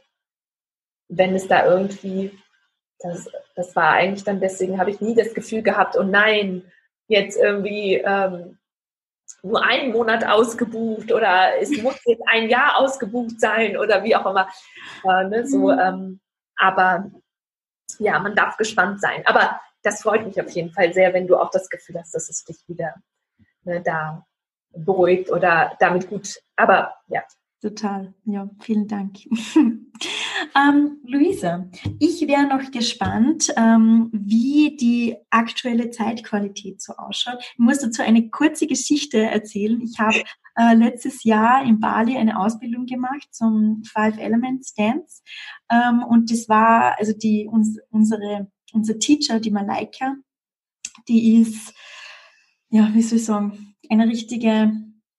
wenn 1.07 1.35
es 1.35 1.47
da 1.47 1.65
irgendwie, 1.65 2.31
das, 2.99 3.29
das 3.55 3.75
war 3.75 3.91
eigentlich 3.91 4.23
dann 4.23 4.39
deswegen, 4.39 4.79
habe 4.79 4.89
ich 4.89 5.01
nie 5.01 5.13
das 5.13 5.33
Gefühl 5.33 5.61
gehabt, 5.61 5.97
oh 5.97 6.03
nein, 6.03 6.63
jetzt 7.07 7.37
irgendwie 7.37 7.95
ähm, 7.95 8.57
nur 9.43 9.63
einen 9.63 9.91
Monat 9.91 10.25
ausgebucht 10.25 11.11
oder 11.11 11.59
es 11.59 11.69
muss 11.81 11.99
jetzt 12.05 12.23
ein 12.27 12.49
Jahr 12.49 12.77
ausgebucht 12.77 13.39
sein 13.39 13.77
oder 13.77 14.03
wie 14.03 14.15
auch 14.15 14.25
immer. 14.25 14.47
Äh, 15.03 15.27
ne, 15.29 15.47
so, 15.47 15.71
mhm. 15.71 15.79
ähm, 15.79 16.19
aber 16.55 17.11
ja, 17.99 18.19
man 18.19 18.35
darf 18.35 18.57
gespannt 18.57 19.01
sein. 19.01 19.23
Aber 19.25 19.59
das 19.83 20.01
freut 20.01 20.25
mich 20.25 20.39
auf 20.41 20.49
jeden 20.49 20.71
Fall 20.71 20.93
sehr, 20.93 21.13
wenn 21.13 21.27
du 21.27 21.37
auch 21.37 21.51
das 21.51 21.69
Gefühl 21.69 21.99
hast, 21.99 22.13
dass 22.15 22.29
es 22.29 22.43
dich 22.43 22.57
wieder 22.67 22.95
ne, 23.63 23.81
da 23.81 24.25
beruhigt 24.75 25.31
oder 25.31 25.75
damit 25.79 26.09
gut. 26.09 26.39
Aber 26.55 26.95
ja. 27.07 27.21
Total, 27.61 28.13
ja, 28.25 28.49
vielen 28.59 28.87
Dank. 28.87 29.17
ähm, 30.55 30.99
Luisa, 31.05 31.69
ich 31.99 32.27
wäre 32.27 32.47
noch 32.47 32.71
gespannt, 32.71 33.53
ähm, 33.57 34.09
wie 34.11 34.75
die 34.75 35.15
aktuelle 35.29 35.89
Zeitqualität 35.89 36.81
so 36.81 36.93
ausschaut. 36.93 37.39
Ich 37.41 37.59
muss 37.59 37.79
dazu 37.79 38.01
eine 38.01 38.29
kurze 38.29 38.67
Geschichte 38.67 39.19
erzählen. 39.19 39.81
Ich 39.81 39.99
habe 39.99 40.23
äh, 40.55 40.73
letztes 40.73 41.23
Jahr 41.23 41.63
in 41.63 41.79
Bali 41.79 42.17
eine 42.17 42.39
Ausbildung 42.39 42.85
gemacht 42.85 43.27
zum 43.31 43.83
Five 43.85 44.17
Elements 44.17 44.73
Dance 44.73 45.21
ähm, 45.69 46.03
und 46.03 46.31
das 46.31 46.47
war 46.47 46.97
also 46.99 47.13
die 47.13 47.47
uns, 47.47 47.79
unsere 47.89 48.47
unser 48.73 48.99
Teacher, 48.99 49.39
die 49.39 49.51
Malaika, 49.51 50.15
die 51.07 51.41
ist 51.41 51.73
ja 52.69 52.89
wie 52.93 53.01
soll 53.01 53.19
ich 53.19 53.25
sagen 53.25 53.75
eine 53.89 54.07
richtige 54.07 54.71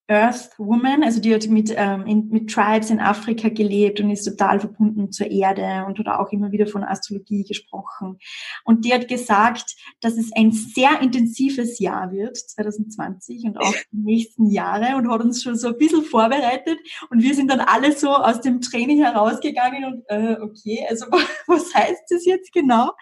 Earth 0.08 0.50
Woman, 0.56 1.02
also 1.02 1.20
die 1.20 1.34
hat 1.34 1.48
mit, 1.48 1.74
ähm, 1.76 2.06
in, 2.06 2.28
mit 2.28 2.48
Tribes 2.50 2.90
in 2.90 3.00
Afrika 3.00 3.48
gelebt 3.48 3.98
und 4.00 4.10
ist 4.10 4.24
total 4.24 4.60
verbunden 4.60 5.10
zur 5.10 5.28
Erde 5.30 5.84
und 5.86 5.98
hat 5.98 6.06
auch 6.06 6.30
immer 6.30 6.52
wieder 6.52 6.68
von 6.68 6.84
Astrologie 6.84 7.42
gesprochen. 7.42 8.18
Und 8.64 8.84
die 8.84 8.94
hat 8.94 9.08
gesagt, 9.08 9.74
dass 10.00 10.16
es 10.16 10.30
ein 10.36 10.52
sehr 10.52 11.00
intensives 11.00 11.80
Jahr 11.80 12.12
wird, 12.12 12.36
2020 12.36 13.44
und 13.46 13.58
auch 13.58 13.74
die 13.90 13.98
nächsten 13.98 14.46
Jahre 14.46 14.96
und 14.96 15.10
hat 15.10 15.22
uns 15.22 15.42
schon 15.42 15.56
so 15.56 15.68
ein 15.68 15.78
bisschen 15.78 16.04
vorbereitet. 16.04 16.78
Und 17.10 17.22
wir 17.22 17.34
sind 17.34 17.50
dann 17.50 17.60
alle 17.60 17.90
so 17.92 18.10
aus 18.10 18.40
dem 18.40 18.60
Training 18.60 19.02
herausgegangen 19.02 19.84
und, 19.86 20.04
äh, 20.06 20.36
okay, 20.40 20.86
also 20.88 21.06
was 21.48 21.74
heißt 21.74 22.04
das 22.10 22.24
jetzt 22.24 22.52
genau? 22.52 22.92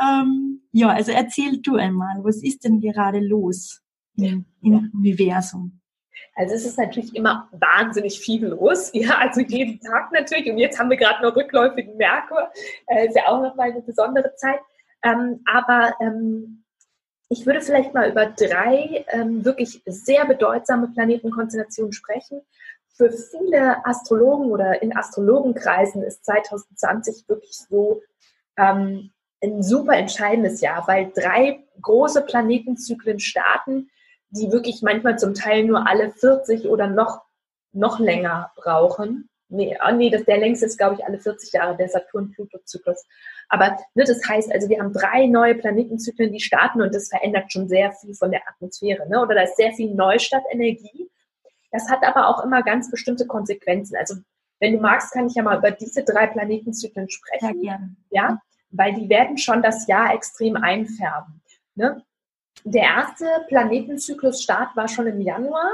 Ähm, 0.00 0.62
ja, 0.70 0.90
also 0.90 1.10
erzähl 1.10 1.60
du 1.60 1.74
einmal, 1.74 2.22
was 2.22 2.44
ist 2.44 2.62
denn 2.62 2.80
gerade 2.80 3.18
los 3.18 3.80
im, 4.16 4.44
im 4.62 4.90
Universum? 4.94 5.80
Also 6.38 6.54
es 6.54 6.64
ist 6.64 6.78
natürlich 6.78 7.16
immer 7.16 7.48
wahnsinnig 7.50 8.20
viel 8.20 8.46
los, 8.46 8.90
ja, 8.94 9.18
also 9.18 9.40
jeden 9.40 9.80
Tag 9.80 10.12
natürlich. 10.12 10.48
Und 10.48 10.58
jetzt 10.58 10.78
haben 10.78 10.88
wir 10.88 10.96
gerade 10.96 11.20
noch 11.20 11.34
rückläufigen 11.34 11.96
Merkur, 11.96 12.48
äh, 12.86 13.08
ist 13.08 13.16
ja 13.16 13.26
auch 13.26 13.42
nochmal 13.42 13.72
eine 13.72 13.82
besondere 13.82 14.32
Zeit. 14.36 14.60
Ähm, 15.02 15.42
aber 15.52 15.94
ähm, 16.00 16.62
ich 17.28 17.44
würde 17.44 17.60
vielleicht 17.60 17.92
mal 17.92 18.08
über 18.08 18.26
drei 18.26 19.04
ähm, 19.08 19.44
wirklich 19.44 19.82
sehr 19.84 20.24
bedeutsame 20.26 20.86
Planetenkonstellationen 20.88 21.92
sprechen. 21.92 22.40
Für 22.96 23.10
viele 23.10 23.84
Astrologen 23.84 24.50
oder 24.50 24.80
in 24.80 24.96
Astrologenkreisen 24.96 26.04
ist 26.04 26.24
2020 26.24 27.28
wirklich 27.28 27.58
so 27.68 28.00
ähm, 28.56 29.10
ein 29.42 29.62
super 29.64 29.96
entscheidendes 29.96 30.60
Jahr, 30.60 30.86
weil 30.86 31.10
drei 31.14 31.64
große 31.80 32.22
Planetenzyklen 32.22 33.18
starten, 33.18 33.90
die 34.30 34.52
wirklich 34.52 34.82
manchmal 34.82 35.18
zum 35.18 35.34
Teil 35.34 35.64
nur 35.64 35.86
alle 35.86 36.10
40 36.10 36.66
oder 36.66 36.86
noch, 36.86 37.22
noch 37.72 37.98
länger 37.98 38.52
brauchen. 38.56 39.28
Nee, 39.50 39.78
oh 39.86 39.92
nee, 39.92 40.10
das, 40.10 40.24
der 40.24 40.38
längste 40.38 40.66
ist, 40.66 40.76
glaube 40.76 40.96
ich, 40.96 41.04
alle 41.06 41.18
40 41.18 41.52
Jahre, 41.52 41.76
der 41.76 41.88
Saturn-Pluto-Zyklus. 41.88 43.04
Aber 43.48 43.78
ne, 43.94 44.04
das 44.04 44.20
heißt, 44.28 44.52
also 44.52 44.68
wir 44.68 44.78
haben 44.78 44.92
drei 44.92 45.26
neue 45.26 45.54
Planetenzyklen, 45.54 46.32
die 46.32 46.40
starten 46.40 46.82
und 46.82 46.94
das 46.94 47.08
verändert 47.08 47.50
schon 47.50 47.66
sehr 47.68 47.92
viel 47.92 48.14
von 48.14 48.30
der 48.30 48.42
Atmosphäre. 48.46 49.08
Ne? 49.08 49.22
Oder 49.22 49.36
da 49.36 49.42
ist 49.42 49.56
sehr 49.56 49.72
viel 49.72 49.94
Neustartenergie. 49.94 51.10
Das 51.70 51.88
hat 51.88 52.02
aber 52.02 52.28
auch 52.28 52.44
immer 52.44 52.62
ganz 52.62 52.90
bestimmte 52.90 53.26
Konsequenzen. 53.26 53.96
Also 53.96 54.16
wenn 54.60 54.74
du 54.74 54.80
magst, 54.80 55.12
kann 55.12 55.28
ich 55.28 55.34
ja 55.34 55.42
mal 55.42 55.58
über 55.58 55.70
diese 55.70 56.04
drei 56.04 56.26
Planetenzyklen 56.26 57.08
sprechen. 57.08 57.62
Ja, 57.62 57.70
gerne. 57.70 57.96
Ja, 58.10 58.42
weil 58.70 58.94
die 58.94 59.08
werden 59.08 59.38
schon 59.38 59.62
das 59.62 59.86
Jahr 59.86 60.14
extrem 60.14 60.56
einfärben. 60.56 61.40
Ne? 61.74 62.02
Der 62.64 62.82
erste 62.82 63.26
Planetenzyklus-Start 63.48 64.76
war 64.76 64.88
schon 64.88 65.06
im 65.06 65.20
Januar. 65.20 65.70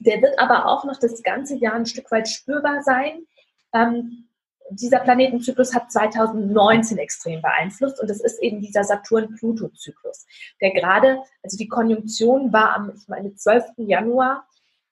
Der 0.00 0.22
wird 0.22 0.38
aber 0.38 0.66
auch 0.66 0.84
noch 0.84 0.98
das 0.98 1.22
ganze 1.22 1.56
Jahr 1.56 1.74
ein 1.74 1.86
Stück 1.86 2.10
weit 2.10 2.28
spürbar 2.28 2.82
sein. 2.82 3.26
Ähm, 3.72 4.28
dieser 4.70 5.00
Planetenzyklus 5.00 5.74
hat 5.74 5.90
2019 5.90 6.98
extrem 6.98 7.40
beeinflusst 7.40 8.00
und 8.00 8.10
das 8.10 8.20
ist 8.20 8.40
eben 8.42 8.60
dieser 8.60 8.84
Saturn-Pluto-Zyklus, 8.84 10.26
der 10.60 10.72
gerade, 10.72 11.22
also 11.42 11.56
die 11.56 11.68
Konjunktion 11.68 12.52
war 12.52 12.74
am, 12.76 12.92
ich 12.94 13.08
meine, 13.08 13.34
12. 13.34 13.64
Januar 13.78 14.46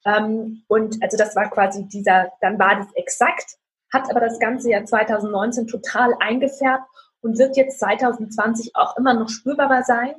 ähm, 0.04 0.62
und 0.68 1.02
also 1.02 1.16
das 1.16 1.36
war 1.36 1.50
quasi 1.50 1.86
dieser, 1.88 2.32
dann 2.40 2.58
war 2.58 2.76
das 2.76 2.88
exakt, 2.94 3.56
hat 3.92 4.08
aber 4.10 4.20
das 4.20 4.38
ganze 4.38 4.70
Jahr 4.70 4.84
2019 4.84 5.66
total 5.66 6.14
eingefärbt 6.20 6.86
und 7.20 7.38
wird 7.38 7.56
jetzt 7.56 7.78
2020 7.80 8.76
auch 8.76 8.96
immer 8.96 9.14
noch 9.14 9.28
spürbarer 9.28 9.82
sein. 9.82 10.14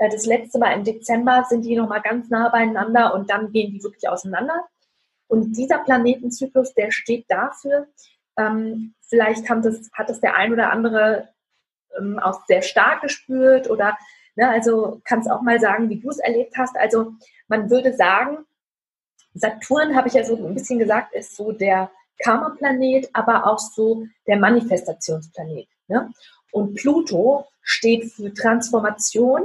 Äh, 0.00 0.08
das 0.08 0.26
letzte 0.26 0.58
Mal 0.58 0.72
im 0.72 0.84
Dezember 0.84 1.44
sind 1.48 1.64
die 1.64 1.76
nochmal 1.76 2.00
ganz 2.00 2.28
nah 2.30 2.48
beieinander 2.48 3.14
und 3.14 3.30
dann 3.30 3.52
gehen 3.52 3.72
die 3.72 3.82
wirklich 3.84 4.08
auseinander. 4.08 4.66
Und 5.28 5.56
dieser 5.56 5.78
Planetenzyklus, 5.78 6.74
der 6.74 6.90
steht 6.90 7.26
dafür, 7.28 7.86
ähm, 8.36 8.94
vielleicht 9.08 9.48
das, 9.48 9.90
hat 9.92 10.08
das 10.08 10.20
der 10.20 10.34
ein 10.34 10.52
oder 10.52 10.72
andere 10.72 11.28
ähm, 11.96 12.18
auch 12.18 12.44
sehr 12.46 12.62
stark 12.62 13.02
gespürt 13.02 13.70
oder 13.70 13.96
ne, 14.34 14.48
also 14.48 15.00
kannst 15.04 15.30
auch 15.30 15.42
mal 15.42 15.60
sagen, 15.60 15.88
wie 15.90 16.00
du 16.00 16.08
es 16.08 16.18
erlebt 16.18 16.54
hast. 16.56 16.76
Also 16.76 17.12
man 17.46 17.70
würde 17.70 17.94
sagen, 17.94 18.38
Saturn, 19.34 19.94
habe 19.94 20.08
ich 20.08 20.14
ja 20.14 20.24
so 20.24 20.34
ein 20.34 20.54
bisschen 20.54 20.78
gesagt, 20.78 21.14
ist 21.14 21.36
so 21.36 21.52
der 21.52 21.90
Karma-Planet, 22.24 23.10
aber 23.12 23.46
auch 23.46 23.58
so 23.58 24.06
der 24.26 24.38
Manifestationsplanet. 24.38 25.68
Ne? 25.86 26.10
Und 26.52 26.74
Pluto 26.74 27.46
steht 27.62 28.12
für 28.12 28.34
Transformation 28.34 29.42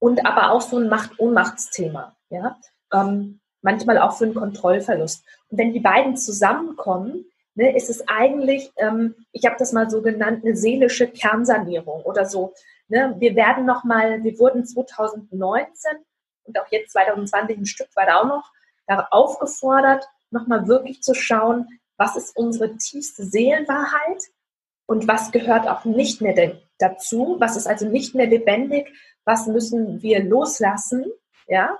und 0.00 0.26
aber 0.26 0.50
auch 0.50 0.62
so 0.62 0.78
ein 0.78 0.88
Macht-Ohnmachtsthema. 0.88 2.16
Ja? 2.30 2.58
Ähm, 2.92 3.40
manchmal 3.62 3.98
auch 3.98 4.16
für 4.16 4.24
einen 4.24 4.34
Kontrollverlust. 4.34 5.24
Und 5.48 5.58
wenn 5.58 5.72
die 5.72 5.80
beiden 5.80 6.16
zusammenkommen, 6.16 7.26
ne, 7.54 7.76
ist 7.76 7.90
es 7.90 8.08
eigentlich, 8.08 8.72
ähm, 8.76 9.14
ich 9.30 9.44
habe 9.46 9.56
das 9.58 9.72
mal 9.72 9.88
so 9.88 10.02
genannt, 10.02 10.44
eine 10.44 10.56
seelische 10.56 11.06
Kernsanierung 11.06 12.02
oder 12.02 12.24
so. 12.24 12.54
Ne? 12.88 13.14
Wir 13.18 13.36
werden 13.36 13.66
nochmal, 13.66 14.24
wir 14.24 14.38
wurden 14.38 14.64
2019 14.64 15.92
und 16.44 16.58
auch 16.58 16.66
jetzt 16.70 16.92
2020 16.92 17.58
ein 17.58 17.66
Stück 17.66 17.94
weit 17.94 18.10
auch 18.10 18.24
noch 18.24 18.50
aufgefordert, 19.10 20.08
nochmal 20.30 20.66
wirklich 20.66 21.00
zu 21.00 21.14
schauen, 21.14 21.68
was 21.96 22.16
ist 22.16 22.36
unsere 22.36 22.76
tiefste 22.76 23.24
Seelenwahrheit 23.24 24.22
und 24.86 25.06
was 25.06 25.30
gehört 25.30 25.68
auch 25.68 25.84
nicht 25.84 26.20
mehr 26.20 26.56
dazu, 26.78 27.36
was 27.38 27.56
ist 27.56 27.68
also 27.68 27.86
nicht 27.86 28.16
mehr 28.16 28.26
lebendig, 28.26 28.92
was 29.24 29.46
müssen 29.46 30.02
wir 30.02 30.22
loslassen, 30.24 31.06
ja, 31.46 31.78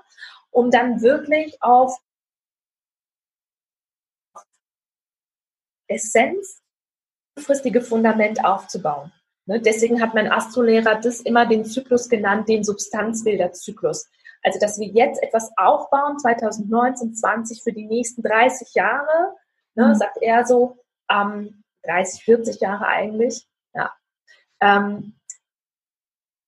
um 0.49 0.71
dann 0.71 1.01
wirklich 1.01 1.61
auf 1.61 1.97
Essenz, 5.87 6.61
langfristige 7.35 7.81
Fundament 7.81 8.43
aufzubauen. 8.43 9.11
Ne? 9.45 9.61
Deswegen 9.61 10.01
hat 10.01 10.13
mein 10.13 10.31
Astrolehrer 10.31 10.99
das 10.99 11.21
immer 11.21 11.45
den 11.45 11.65
Zyklus 11.65 12.09
genannt, 12.09 12.47
den 12.47 12.63
Substanzbilderzyklus. 12.63 14.09
Also, 14.43 14.59
dass 14.59 14.79
wir 14.79 14.87
jetzt 14.87 15.21
etwas 15.21 15.51
aufbauen, 15.55 16.17
2019, 16.17 17.13
20 17.13 17.61
für 17.61 17.71
die 17.71 17.85
nächsten 17.85 18.23
30 18.23 18.73
Jahre, 18.73 19.35
ne, 19.75 19.89
mhm. 19.89 19.95
sagt 19.95 20.17
er 20.21 20.45
so, 20.45 20.77
ähm, 21.11 21.63
30, 21.83 22.23
40 22.23 22.61
Jahre 22.61 22.87
eigentlich, 22.87 23.47
ja, 23.73 23.93
ähm, 24.61 25.15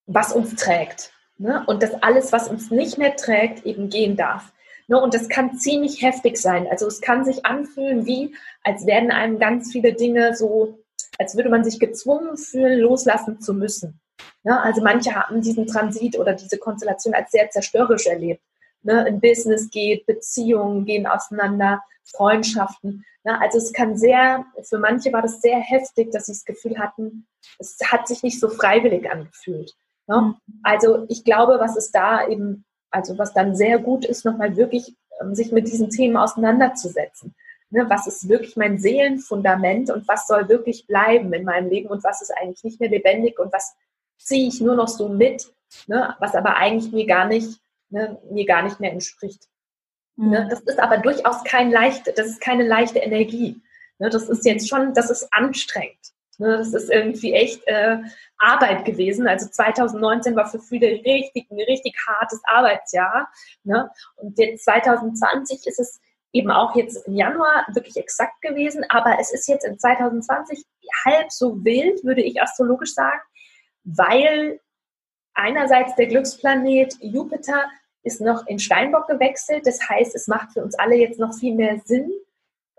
was 0.05 0.33
uns 0.33 0.55
trägt. 0.55 1.11
Ne? 1.37 1.63
Und 1.67 1.83
dass 1.83 2.01
alles, 2.01 2.31
was 2.31 2.47
uns 2.47 2.71
nicht 2.71 2.97
mehr 2.97 3.15
trägt, 3.15 3.65
eben 3.65 3.89
gehen 3.89 4.15
darf. 4.15 4.53
Ne? 4.87 5.01
Und 5.01 5.13
das 5.13 5.29
kann 5.29 5.57
ziemlich 5.57 6.01
heftig 6.01 6.37
sein. 6.37 6.67
Also 6.69 6.87
es 6.87 7.01
kann 7.01 7.25
sich 7.25 7.45
anfühlen 7.45 8.05
wie, 8.05 8.35
als 8.63 8.85
werden 8.85 9.11
einem 9.11 9.39
ganz 9.39 9.71
viele 9.71 9.93
Dinge 9.93 10.35
so, 10.35 10.79
als 11.17 11.35
würde 11.35 11.49
man 11.49 11.63
sich 11.63 11.79
gezwungen 11.79 12.37
fühlen, 12.37 12.79
loslassen 12.79 13.39
zu 13.39 13.53
müssen. 13.53 13.99
Ne? 14.43 14.61
Also 14.61 14.81
manche 14.81 15.15
haben 15.15 15.41
diesen 15.41 15.67
Transit 15.67 16.17
oder 16.17 16.33
diese 16.33 16.57
Konstellation 16.57 17.13
als 17.13 17.31
sehr 17.31 17.49
zerstörerisch 17.49 18.07
erlebt. 18.07 18.41
Ne? 18.83 19.05
Ein 19.05 19.21
Business 19.21 19.69
geht, 19.69 20.05
Beziehungen 20.05 20.85
gehen 20.85 21.07
auseinander, 21.07 21.81
Freundschaften. 22.03 23.05
Ne? 23.23 23.39
Also 23.41 23.57
es 23.57 23.71
kann 23.71 23.97
sehr, 23.97 24.45
für 24.63 24.77
manche 24.77 25.13
war 25.13 25.21
das 25.21 25.41
sehr 25.41 25.59
heftig, 25.59 26.11
dass 26.11 26.25
sie 26.25 26.33
das 26.33 26.45
Gefühl 26.45 26.77
hatten, 26.77 27.25
es 27.59 27.77
hat 27.85 28.07
sich 28.07 28.23
nicht 28.23 28.39
so 28.39 28.49
freiwillig 28.49 29.09
angefühlt. 29.09 29.73
Ne? 30.07 30.21
Mhm. 30.21 30.35
Also 30.63 31.05
ich 31.09 31.23
glaube, 31.23 31.59
was 31.59 31.75
es 31.75 31.91
da 31.91 32.27
eben, 32.27 32.65
also 32.91 33.17
was 33.17 33.33
dann 33.33 33.55
sehr 33.55 33.79
gut 33.79 34.05
ist, 34.05 34.25
nochmal 34.25 34.55
wirklich 34.57 34.95
ähm, 35.21 35.35
sich 35.35 35.51
mit 35.51 35.67
diesen 35.67 35.89
Themen 35.89 36.17
auseinanderzusetzen. 36.17 37.33
Ne? 37.69 37.89
Was 37.89 38.07
ist 38.07 38.29
wirklich 38.29 38.55
mein 38.55 38.77
Seelenfundament 38.77 39.89
und 39.89 40.07
was 40.07 40.27
soll 40.27 40.47
wirklich 40.49 40.87
bleiben 40.87 41.33
in 41.33 41.43
meinem 41.43 41.69
Leben 41.69 41.89
und 41.89 42.03
was 42.03 42.21
ist 42.21 42.31
eigentlich 42.31 42.63
nicht 42.63 42.79
mehr 42.79 42.89
lebendig 42.89 43.39
und 43.39 43.51
was 43.51 43.75
ziehe 44.17 44.47
ich 44.47 44.61
nur 44.61 44.75
noch 44.75 44.87
so 44.87 45.09
mit, 45.09 45.51
ne? 45.87 46.15
was 46.19 46.35
aber 46.35 46.55
eigentlich 46.57 46.91
mir 46.93 47.05
gar 47.05 47.27
nicht, 47.27 47.59
ne, 47.89 48.19
mir 48.29 48.45
gar 48.45 48.61
nicht 48.61 48.79
mehr 48.79 48.91
entspricht. 48.91 49.47
Mhm. 50.15 50.29
Ne? 50.29 50.47
Das 50.49 50.61
ist 50.61 50.79
aber 50.79 50.97
durchaus 50.97 51.43
kein 51.43 51.71
leichte, 51.71 52.13
das 52.13 52.27
ist 52.27 52.41
keine 52.41 52.65
leichte 52.65 52.99
Energie. 52.99 53.61
Ne? 53.99 54.09
Das 54.09 54.29
ist 54.29 54.45
jetzt 54.45 54.69
schon, 54.69 54.93
das 54.93 55.09
ist 55.09 55.27
anstrengend. 55.31 56.13
Ne? 56.39 56.57
Das 56.57 56.73
ist 56.73 56.89
irgendwie 56.89 57.33
echt 57.33 57.61
äh, 57.67 57.97
Arbeit 58.37 58.85
gewesen. 58.85 59.27
Also 59.27 59.47
2019 59.47 60.35
war 60.35 60.49
für 60.49 60.59
viele 60.59 60.87
richtig, 60.87 61.49
ein 61.49 61.59
richtig 61.59 61.95
hartes 62.07 62.41
Arbeitsjahr. 62.45 63.29
Ne? 63.63 63.89
Und 64.15 64.37
jetzt 64.37 64.65
2020 64.65 65.65
ist 65.67 65.79
es 65.79 66.01
eben 66.31 66.51
auch 66.51 66.75
jetzt 66.75 67.07
im 67.07 67.15
Januar 67.15 67.65
wirklich 67.73 67.95
exakt 67.95 68.41
gewesen, 68.41 68.83
aber 68.89 69.17
es 69.19 69.31
ist 69.31 69.47
jetzt 69.47 69.65
in 69.65 69.77
2020 69.77 70.63
halb 71.05 71.31
so 71.31 71.63
wild, 71.63 72.03
würde 72.03 72.23
ich 72.23 72.41
astrologisch 72.41 72.93
sagen, 72.93 73.21
weil 73.83 74.59
einerseits 75.35 75.95
der 75.95 76.07
Glücksplanet 76.07 76.95
Jupiter 77.01 77.69
ist 78.03 78.19
noch 78.19 78.45
in 78.47 78.59
Steinbock 78.59 79.07
gewechselt. 79.07 79.65
Das 79.65 79.79
heißt, 79.87 80.15
es 80.15 80.27
macht 80.27 80.51
für 80.53 80.63
uns 80.63 80.77
alle 80.77 80.95
jetzt 80.95 81.19
noch 81.19 81.33
viel 81.33 81.55
mehr 81.55 81.79
Sinn, 81.85 82.11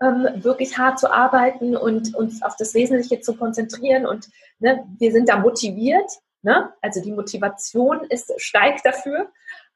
ähm, 0.05 0.43
wirklich 0.43 0.77
hart 0.77 0.99
zu 0.99 1.11
arbeiten 1.11 1.75
und 1.75 2.15
uns 2.15 2.43
auf 2.43 2.55
das 2.57 2.73
Wesentliche 2.73 3.21
zu 3.21 3.35
konzentrieren. 3.35 4.05
Und 4.05 4.29
ne, 4.59 4.85
wir 4.99 5.11
sind 5.11 5.29
da 5.29 5.37
motiviert. 5.37 6.09
Ne? 6.41 6.71
Also 6.81 7.01
die 7.01 7.11
Motivation 7.11 8.03
ist, 8.09 8.31
steigt 8.37 8.85
dafür. 8.85 9.31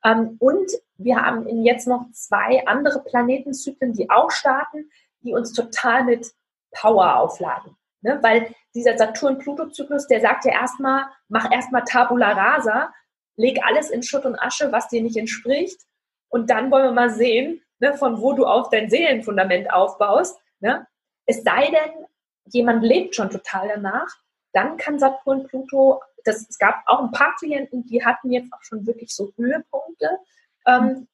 Ähm, 0.05 0.37
und 0.39 0.71
wir 0.97 1.17
haben 1.17 1.47
jetzt 1.63 1.87
noch 1.87 2.05
zwei 2.11 2.65
andere 2.67 3.03
Planetenzyklen, 3.03 3.93
die 3.93 4.09
auch 4.09 4.31
starten, 4.31 4.89
die 5.21 5.33
uns 5.33 5.51
total 5.53 6.03
mit 6.03 6.31
Power 6.71 7.17
aufladen. 7.17 7.75
Ne? 8.01 8.19
Weil 8.21 8.53
dieser 8.75 8.97
Saturn-Pluto-Zyklus, 8.97 10.07
der 10.07 10.21
sagt 10.21 10.45
ja 10.45 10.53
erstmal, 10.53 11.05
mach 11.27 11.51
erstmal 11.51 11.83
Tabula 11.83 12.31
rasa, 12.33 12.93
leg 13.35 13.59
alles 13.65 13.89
in 13.89 14.03
Schutt 14.03 14.25
und 14.25 14.39
Asche, 14.39 14.71
was 14.71 14.89
dir 14.89 15.01
nicht 15.01 15.17
entspricht. 15.17 15.81
Und 16.29 16.49
dann 16.49 16.69
wollen 16.69 16.85
wir 16.85 16.91
mal 16.91 17.09
sehen, 17.09 17.61
ne, 17.79 17.93
von 17.95 18.21
wo 18.21 18.33
du 18.33 18.45
auf 18.45 18.69
dein 18.69 18.89
Seelenfundament 18.89 19.71
aufbaust. 19.71 20.39
Ne? 20.59 20.85
Es 21.25 21.43
sei 21.43 21.65
denn, 21.65 22.05
jemand 22.45 22.83
lebt 22.83 23.15
schon 23.15 23.29
total 23.29 23.67
danach, 23.67 24.09
dann 24.53 24.77
kann 24.77 24.99
Saturn, 24.99 25.47
Pluto, 25.47 26.01
das, 26.25 26.47
es 26.49 26.57
gab 26.57 26.81
auch 26.85 26.99
ein 26.99 27.11
paar 27.11 27.35
Klienten, 27.37 27.85
die 27.85 28.03
hatten 28.03 28.31
jetzt 28.31 28.51
auch 28.53 28.63
schon 28.63 28.85
wirklich 28.85 29.13
so 29.13 29.31
Höhepunkte. 29.35 30.17
Ähm, 30.65 31.07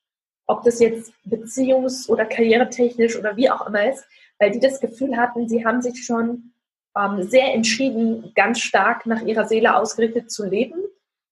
ob 0.47 0.63
das 0.63 0.79
jetzt 0.79 1.11
beziehungs- 1.25 2.07
oder 2.07 2.25
karrieretechnisch 2.25 3.17
oder 3.17 3.35
wie 3.35 3.49
auch 3.49 3.65
immer 3.67 3.89
ist, 3.89 4.05
weil 4.39 4.51
die 4.51 4.59
das 4.59 4.79
Gefühl 4.79 5.17
hatten, 5.17 5.47
sie 5.49 5.65
haben 5.65 5.81
sich 5.81 6.05
schon 6.05 6.53
ähm, 6.95 7.23
sehr 7.23 7.53
entschieden, 7.53 8.31
ganz 8.35 8.59
stark 8.59 9.05
nach 9.05 9.21
ihrer 9.21 9.45
Seele 9.45 9.75
ausgerichtet 9.75 10.31
zu 10.31 10.45
leben, 10.45 10.75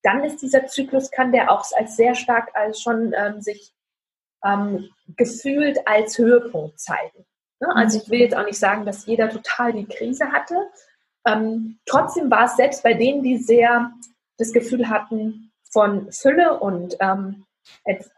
dann 0.01 0.23
ist 0.23 0.41
dieser 0.41 0.67
Zyklus, 0.67 1.11
kann 1.11 1.31
der 1.31 1.51
auch 1.51 1.65
als 1.75 1.95
sehr 1.95 2.15
stark 2.15 2.49
als 2.55 2.81
schon 2.81 3.13
ähm, 3.15 3.41
sich 3.41 3.73
ähm, 4.44 4.89
gefühlt 5.16 5.88
als 5.88 6.18
Höhepunkt 6.18 6.80
zeigen. 6.80 7.26
Ne? 7.60 7.68
Also 7.76 8.00
ich 8.00 8.10
will 8.10 8.20
jetzt 8.20 8.36
auch 8.36 8.46
nicht 8.46 8.60
sagen, 8.60 8.86
dass 8.86 9.06
jeder 9.06 9.30
total 9.30 9.74
die 9.74 9.86
Krise 9.86 10.32
hatte. 10.32 10.56
Ähm, 11.26 11.80
trotzdem 11.86 12.30
war 12.30 12.46
es 12.46 12.56
selbst 12.56 12.84
bei 12.84 12.94
denen, 12.94 13.24
die 13.24 13.38
sehr 13.38 13.91
das 14.38 14.52
Gefühl 14.52 14.89
hatten 14.89 15.52
von 15.72 16.12
Fülle 16.12 16.60
und 16.60 16.98
ähm, 17.00 17.46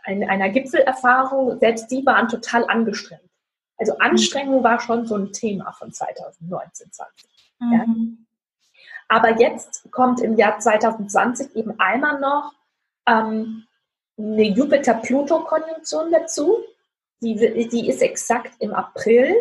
einer 0.06 0.50
Gipfelerfahrung, 0.50 1.60
selbst 1.60 1.92
die 1.92 2.06
waren 2.06 2.28
total 2.28 2.68
angestrengt. 2.68 3.22
Also 3.78 3.98
Anstrengung 3.98 4.64
war 4.64 4.80
schon 4.80 5.06
so 5.06 5.16
ein 5.16 5.32
Thema 5.34 5.72
von 5.74 5.92
2019, 5.92 6.92
20. 6.92 7.30
Mhm. 7.60 7.74
Ja. 7.74 7.86
Aber 9.08 9.40
jetzt 9.40 9.90
kommt 9.92 10.22
im 10.22 10.36
Jahr 10.36 10.60
2020 10.60 11.56
eben 11.56 11.80
einmal 11.80 12.20
noch 12.20 12.54
ähm, 13.08 13.66
eine 14.18 14.43
Jupiter-Pluto-Konjunktion 14.43 16.11
dazu. 16.11 16.57
Die, 17.22 17.36
die 17.70 17.89
ist 17.89 18.01
exakt 18.01 18.53
im 18.59 18.74
April, 18.74 19.34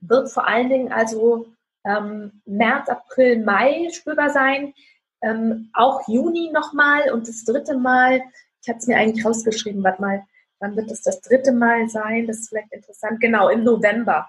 wird 0.00 0.30
vor 0.30 0.46
allen 0.46 0.68
Dingen 0.68 0.92
also 0.92 1.46
ähm, 1.84 2.42
März, 2.44 2.88
April, 2.88 3.42
Mai 3.42 3.88
spürbar 3.92 4.30
sein. 4.30 4.74
Ähm, 5.22 5.70
auch 5.72 6.06
Juni 6.06 6.50
nochmal 6.52 7.10
und 7.12 7.26
das 7.28 7.44
dritte 7.44 7.76
Mal, 7.76 8.22
ich 8.62 8.68
hatte 8.68 8.78
es 8.78 8.86
mir 8.86 8.98
eigentlich 8.98 9.24
rausgeschrieben, 9.24 9.82
warte 9.82 10.02
mal, 10.02 10.22
wann 10.60 10.76
wird 10.76 10.90
es 10.90 11.02
das 11.02 11.20
dritte 11.20 11.52
Mal 11.52 11.88
sein? 11.88 12.26
Das 12.26 12.38
ist 12.38 12.48
vielleicht 12.48 12.72
interessant. 12.72 13.20
Genau, 13.20 13.48
im 13.48 13.64
November. 13.64 14.28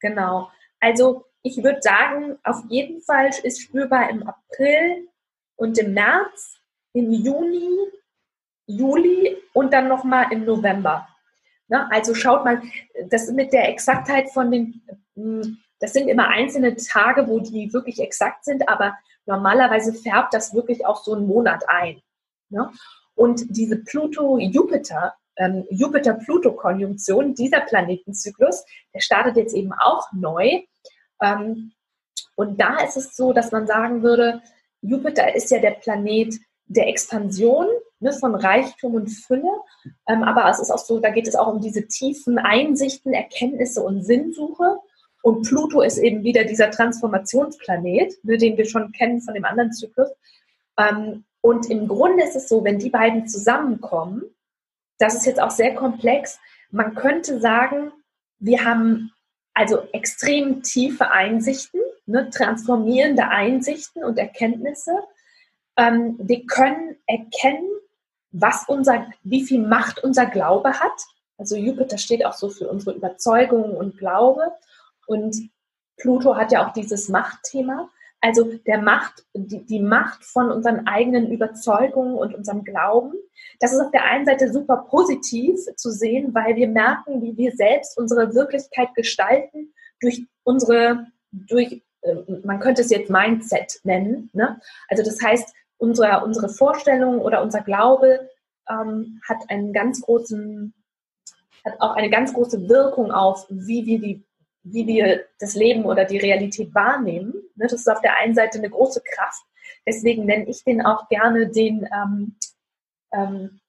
Genau. 0.00 0.50
Also 0.80 1.24
ich 1.42 1.62
würde 1.62 1.80
sagen, 1.80 2.38
auf 2.44 2.64
jeden 2.68 3.00
Fall 3.02 3.30
ist 3.42 3.62
spürbar 3.62 4.10
im 4.10 4.26
April 4.26 5.08
und 5.56 5.78
im 5.78 5.94
März, 5.94 6.58
im 6.92 7.12
Juni, 7.12 7.68
Juli 8.66 9.36
und 9.52 9.72
dann 9.72 9.88
nochmal 9.88 10.26
im 10.32 10.44
November. 10.44 11.08
Ne? 11.68 11.90
Also 11.90 12.14
schaut 12.14 12.44
mal, 12.44 12.62
das 13.08 13.30
mit 13.30 13.52
der 13.52 13.68
Exaktheit 13.68 14.30
von 14.30 14.50
den, 14.50 14.82
hm, 15.14 15.58
das 15.80 15.92
sind 15.92 16.08
immer 16.08 16.28
einzelne 16.28 16.76
Tage, 16.76 17.28
wo 17.28 17.40
die 17.40 17.72
wirklich 17.72 18.00
exakt 18.00 18.44
sind, 18.44 18.68
aber 18.68 18.96
normalerweise 19.26 19.92
färbt 19.92 20.34
das 20.34 20.54
wirklich 20.54 20.86
auch 20.86 21.02
so 21.02 21.14
einen 21.14 21.26
Monat 21.26 21.64
ein. 21.68 22.00
Ne? 22.48 22.70
Und 23.14 23.56
diese 23.56 23.76
Pluto-Jupiter, 23.76 25.14
ähm, 25.36 25.64
Jupiter-Pluto-Konjunktion, 25.70 27.34
dieser 27.34 27.60
Planetenzyklus, 27.60 28.64
der 28.94 29.00
startet 29.00 29.36
jetzt 29.36 29.54
eben 29.54 29.72
auch 29.72 30.06
neu. 30.12 30.62
Ähm, 31.22 31.72
und 32.36 32.60
da 32.60 32.78
ist 32.80 32.96
es 32.96 33.16
so, 33.16 33.32
dass 33.32 33.52
man 33.52 33.66
sagen 33.66 34.02
würde, 34.02 34.42
Jupiter 34.82 35.34
ist 35.34 35.50
ja 35.50 35.58
der 35.58 35.72
Planet 35.72 36.34
der 36.66 36.88
Expansion, 36.88 37.66
ne, 38.00 38.12
von 38.12 38.34
Reichtum 38.34 38.94
und 38.94 39.08
Fülle. 39.08 39.50
Ähm, 40.08 40.22
aber 40.22 40.48
es 40.50 40.58
ist 40.58 40.70
auch 40.70 40.78
so, 40.78 41.00
da 41.00 41.10
geht 41.10 41.28
es 41.28 41.36
auch 41.36 41.52
um 41.52 41.60
diese 41.60 41.86
tiefen 41.86 42.38
Einsichten, 42.38 43.12
Erkenntnisse 43.12 43.82
und 43.82 44.02
Sinnsuche. 44.02 44.78
Und 45.22 45.42
Pluto 45.48 45.80
ist 45.80 45.98
eben 45.98 46.22
wieder 46.22 46.44
dieser 46.44 46.70
Transformationsplanet, 46.70 48.24
ne, 48.24 48.38
den 48.38 48.56
wir 48.56 48.66
schon 48.66 48.92
kennen 48.92 49.20
von 49.20 49.34
dem 49.34 49.44
anderen 49.44 49.72
Zyklus. 49.72 50.08
Ähm, 50.78 51.24
und 51.40 51.70
im 51.70 51.88
Grunde 51.88 52.24
ist 52.24 52.36
es 52.36 52.48
so, 52.48 52.64
wenn 52.64 52.78
die 52.78 52.90
beiden 52.90 53.28
zusammenkommen, 53.28 54.22
das 54.98 55.14
ist 55.14 55.26
jetzt 55.26 55.40
auch 55.40 55.50
sehr 55.50 55.74
komplex, 55.74 56.38
man 56.70 56.94
könnte 56.94 57.40
sagen, 57.40 57.92
wir 58.38 58.64
haben 58.64 59.12
also 59.54 59.88
extrem 59.92 60.62
tiefe 60.62 61.10
Einsichten, 61.10 61.80
ne, 62.06 62.28
transformierende 62.30 63.28
Einsichten 63.28 64.04
und 64.04 64.18
Erkenntnisse. 64.18 64.92
Ähm, 65.76 66.16
wir 66.18 66.44
können 66.46 66.96
erkennen, 67.06 67.68
was 68.40 68.64
unser, 68.68 69.06
wie 69.22 69.44
viel 69.44 69.66
Macht 69.66 70.02
unser 70.02 70.26
Glaube 70.26 70.80
hat. 70.80 71.02
Also 71.38 71.56
Jupiter 71.56 71.98
steht 71.98 72.24
auch 72.24 72.32
so 72.32 72.48
für 72.48 72.68
unsere 72.68 72.96
Überzeugungen 72.96 73.76
und 73.76 73.98
Glaube. 73.98 74.52
Und 75.06 75.50
Pluto 75.96 76.36
hat 76.36 76.52
ja 76.52 76.66
auch 76.66 76.72
dieses 76.72 77.08
Machtthema. 77.08 77.90
Also 78.20 78.44
der 78.66 78.80
Macht, 78.80 79.24
die, 79.34 79.64
die 79.64 79.80
Macht 79.80 80.24
von 80.24 80.50
unseren 80.50 80.86
eigenen 80.86 81.30
Überzeugungen 81.30 82.14
und 82.14 82.34
unserem 82.34 82.64
Glauben. 82.64 83.12
Das 83.60 83.72
ist 83.72 83.80
auf 83.80 83.90
der 83.90 84.04
einen 84.04 84.26
Seite 84.26 84.52
super 84.52 84.86
positiv 84.88 85.58
zu 85.76 85.90
sehen, 85.90 86.34
weil 86.34 86.56
wir 86.56 86.68
merken, 86.68 87.22
wie 87.22 87.36
wir 87.36 87.52
selbst 87.52 87.96
unsere 87.98 88.34
Wirklichkeit 88.34 88.94
gestalten 88.94 89.72
durch 90.00 90.26
unsere, 90.44 91.06
durch, 91.30 91.82
äh, 92.02 92.14
man 92.44 92.60
könnte 92.60 92.82
es 92.82 92.90
jetzt 92.90 93.10
Mindset 93.10 93.80
nennen. 93.84 94.30
Ne? 94.32 94.60
Also 94.88 95.02
das 95.02 95.22
heißt, 95.22 95.54
unsere, 95.78 96.24
unsere 96.24 96.48
Vorstellung 96.48 97.20
oder 97.20 97.42
unser 97.42 97.60
Glaube 97.60 98.28
ähm, 98.68 99.20
hat 99.28 99.38
einen 99.48 99.72
ganz 99.72 100.02
großen, 100.02 100.74
hat 101.64 101.80
auch 101.80 101.94
eine 101.94 102.10
ganz 102.10 102.32
große 102.32 102.68
Wirkung 102.68 103.12
auf, 103.12 103.46
wie 103.48 103.86
wir 103.86 104.00
die 104.00 104.26
wie 104.68 104.86
wir 104.86 105.24
das 105.38 105.54
Leben 105.54 105.84
oder 105.84 106.04
die 106.04 106.18
Realität 106.18 106.74
wahrnehmen. 106.74 107.32
Ne, 107.54 107.66
das 107.68 107.72
ist 107.72 107.88
auf 107.88 108.00
der 108.00 108.16
einen 108.16 108.34
Seite 108.34 108.58
eine 108.58 108.70
große 108.70 109.00
Kraft. 109.14 109.42
Deswegen 109.86 110.26
nenne 110.26 110.48
ich 110.48 110.64
den 110.64 110.84
auch 110.84 111.08
gerne 111.08 111.48
den 111.48 111.88
ähm, 111.94 112.36
ähm, 113.12 113.60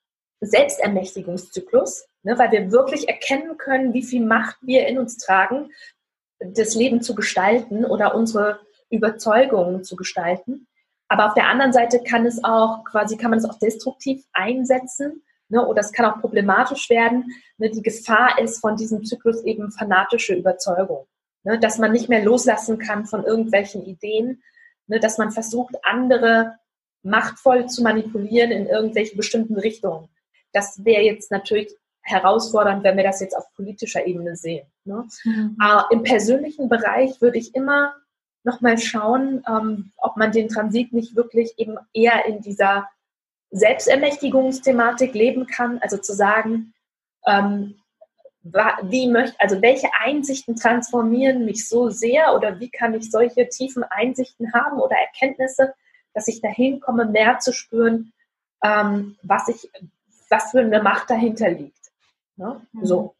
Selbstermächtigungszyklus, 0.42 2.08
ne, 2.24 2.38
weil 2.40 2.52
wir 2.52 2.72
wirklich 2.72 3.08
erkennen 3.08 3.58
können, 3.58 3.94
wie 3.94 4.04
viel 4.04 4.26
Macht 4.26 4.58
wir 4.62 4.88
in 4.88 4.98
uns 4.98 5.18
tragen, 5.18 5.72
das 6.40 6.76
Leben 6.76 7.02
zu 7.02 7.14
gestalten 7.14 7.86
oder 7.86 8.16
unsere 8.16 8.60
Überzeugungen 8.90 9.84
zu 9.84 9.96
gestalten. 9.96 10.68
Aber 11.10 11.28
auf 11.28 11.34
der 11.34 11.48
anderen 11.48 11.74
Seite 11.74 12.02
kann 12.04 12.26
es 12.26 12.44
auch 12.44 12.84
quasi, 12.84 13.18
kann 13.18 13.32
man 13.32 13.40
es 13.40 13.46
auch 13.46 13.60
destruktiv 13.60 14.26
einsetzen 14.34 15.24
ne, 15.50 15.66
oder 15.66 15.82
es 15.82 15.92
kann 15.92 16.06
auch 16.06 16.20
problematisch 16.20 16.90
werden. 16.90 17.32
Ne, 17.58 17.70
die 17.70 17.82
Gefahr 17.82 18.40
ist 18.40 18.60
von 18.60 18.76
diesem 18.76 19.04
Zyklus 19.04 19.44
eben 19.44 19.72
fanatische 19.72 20.34
Überzeugung, 20.34 21.08
ne, 21.44 21.60
dass 21.60 21.78
man 21.78 21.92
nicht 21.92 22.10
mehr 22.10 22.24
loslassen 22.24 22.78
kann 22.78 23.06
von 23.06 23.24
irgendwelchen 23.24 23.86
Ideen, 23.86 24.42
ne, 24.88 25.00
dass 25.00 25.18
man 25.18 25.32
versucht, 25.32 25.76
andere 25.84 26.58
machtvoll 27.04 27.68
zu 27.68 27.84
manipulieren 27.84 28.52
in 28.52 28.68
irgendwelche 28.68 29.16
bestimmten 29.16 29.58
Richtungen. 29.58 30.10
Das 30.52 30.84
wäre 30.84 31.04
jetzt 31.04 31.32
natürlich 31.32 31.74
herausfordernd, 32.02 32.84
wenn 32.84 32.98
wir 32.98 33.04
das 33.04 33.20
jetzt 33.20 33.36
auf 33.36 33.46
politischer 33.56 34.06
Ebene 34.06 34.36
sehen. 34.36 34.66
Ne? 34.86 35.06
Mhm. 35.24 35.58
Äh, 35.62 35.82
Im 35.92 36.04
persönlichen 36.04 36.70
Bereich 36.70 37.22
würde 37.22 37.38
ich 37.38 37.54
immer 37.54 37.94
nochmal 38.48 38.80
schauen, 38.80 39.44
ähm, 39.48 39.92
ob 39.98 40.18
man 40.18 40.32
den 40.32 40.48
Transit 40.48 40.94
nicht 40.94 41.16
wirklich 41.16 41.54
eben 41.58 41.78
eher 41.94 42.26
in 42.26 42.42
dieser 42.42 42.90
Selbstermächtigungsthematik 43.52 45.14
leben 45.14 45.46
kann, 45.46 45.78
also 45.80 45.98
zu 45.98 46.14
sagen, 46.14 46.74
ähm, 47.26 47.76
wie 48.84 49.10
möchte, 49.10 49.36
also 49.40 49.62
welche 49.62 49.90
Einsichten 50.00 50.56
transformieren 50.56 51.44
mich 51.46 51.68
so 51.68 51.90
sehr 51.90 52.34
oder 52.34 52.60
wie 52.60 52.70
kann 52.70 52.94
ich 52.94 53.12
solche 53.12 53.50
tiefen 53.50 53.84
Einsichten 53.84 54.54
haben 54.54 54.80
oder 54.80 54.96
Erkenntnisse, 54.96 55.74
dass 56.14 56.30
ich 56.30 56.42
dahin 56.42 56.80
komme, 56.80 57.06
mehr 57.06 57.40
zu 57.40 57.52
spüren, 57.52 58.14
ähm, 58.64 59.18
was 59.22 59.50
ich, 59.50 59.70
was 60.30 60.52
für 60.52 60.62
eine 60.62 60.82
Macht 60.82 61.10
dahinter 61.10 61.50
liegt. 61.50 61.92
Ne? 62.38 62.62
Mhm. 62.72 62.86
So. 62.86 63.17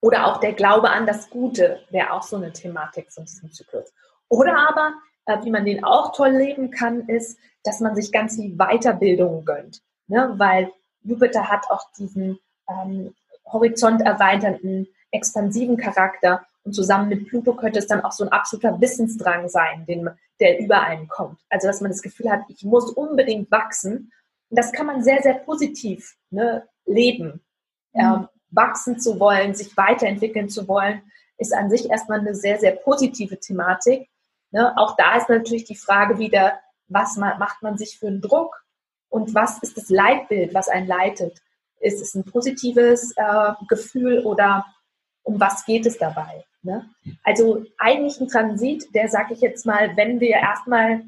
Oder 0.00 0.26
auch 0.26 0.38
der 0.38 0.52
Glaube 0.52 0.90
an 0.90 1.06
das 1.06 1.30
Gute 1.30 1.80
wäre 1.90 2.12
auch 2.12 2.22
so 2.22 2.36
eine 2.36 2.52
Thematik 2.52 3.12
von 3.12 3.24
diesem 3.24 3.50
Zyklus. 3.50 3.92
Oder 4.28 4.56
aber, 4.68 4.94
äh, 5.26 5.44
wie 5.44 5.50
man 5.50 5.64
den 5.64 5.84
auch 5.84 6.12
toll 6.12 6.30
leben 6.30 6.70
kann, 6.70 7.08
ist, 7.08 7.38
dass 7.64 7.80
man 7.80 7.96
sich 7.96 8.12
ganz 8.12 8.36
viel 8.36 8.56
Weiterbildung 8.56 9.44
gönnt. 9.44 9.82
Ne? 10.06 10.34
Weil 10.36 10.72
Jupiter 11.02 11.48
hat 11.48 11.70
auch 11.70 11.90
diesen 11.98 12.38
ähm, 12.68 13.14
horizont 13.46 14.02
erweiternden, 14.02 14.88
expansiven 15.10 15.76
Charakter 15.76 16.44
und 16.64 16.72
zusammen 16.72 17.08
mit 17.08 17.28
Pluto 17.28 17.54
könnte 17.54 17.78
es 17.78 17.86
dann 17.86 18.02
auch 18.02 18.10
so 18.10 18.24
ein 18.24 18.32
absoluter 18.32 18.80
Wissensdrang 18.80 19.48
sein, 19.48 19.86
den, 19.86 20.10
der 20.40 20.58
über 20.58 20.82
einen 20.82 21.06
kommt. 21.06 21.40
Also 21.48 21.68
dass 21.68 21.80
man 21.80 21.92
das 21.92 22.02
Gefühl 22.02 22.30
hat, 22.30 22.40
ich 22.48 22.64
muss 22.64 22.90
unbedingt 22.90 23.50
wachsen. 23.52 24.12
Und 24.50 24.58
das 24.58 24.72
kann 24.72 24.86
man 24.86 25.02
sehr, 25.02 25.22
sehr 25.22 25.34
positiv 25.34 26.16
ne, 26.30 26.68
leben. 26.84 27.44
Mhm. 27.92 28.00
Ähm, 28.00 28.28
wachsen 28.56 28.98
zu 28.98 29.20
wollen, 29.20 29.54
sich 29.54 29.76
weiterentwickeln 29.76 30.48
zu 30.48 30.66
wollen, 30.66 31.02
ist 31.38 31.54
an 31.54 31.70
sich 31.70 31.90
erstmal 31.90 32.20
eine 32.20 32.34
sehr, 32.34 32.58
sehr 32.58 32.72
positive 32.72 33.38
Thematik. 33.38 34.08
Ne? 34.50 34.76
Auch 34.76 34.96
da 34.96 35.16
ist 35.16 35.28
natürlich 35.28 35.64
die 35.64 35.76
Frage 35.76 36.18
wieder, 36.18 36.58
was 36.88 37.16
macht 37.16 37.62
man 37.62 37.76
sich 37.76 37.98
für 37.98 38.06
einen 38.06 38.20
Druck 38.20 38.64
und 39.08 39.34
was 39.34 39.58
ist 39.62 39.76
das 39.76 39.88
Leitbild, 39.88 40.54
was 40.54 40.68
einen 40.68 40.86
leitet? 40.86 41.42
Ist 41.80 42.00
es 42.00 42.14
ein 42.14 42.24
positives 42.24 43.12
äh, 43.16 43.52
Gefühl 43.68 44.20
oder 44.24 44.66
um 45.22 45.38
was 45.40 45.64
geht 45.64 45.84
es 45.84 45.98
dabei? 45.98 46.44
Ne? 46.62 46.88
Also 47.22 47.64
eigentlich 47.78 48.20
ein 48.20 48.28
Transit, 48.28 48.94
der 48.94 49.08
sage 49.08 49.34
ich 49.34 49.40
jetzt 49.40 49.66
mal, 49.66 49.96
wenn 49.96 50.20
wir 50.20 50.36
erstmal 50.36 51.02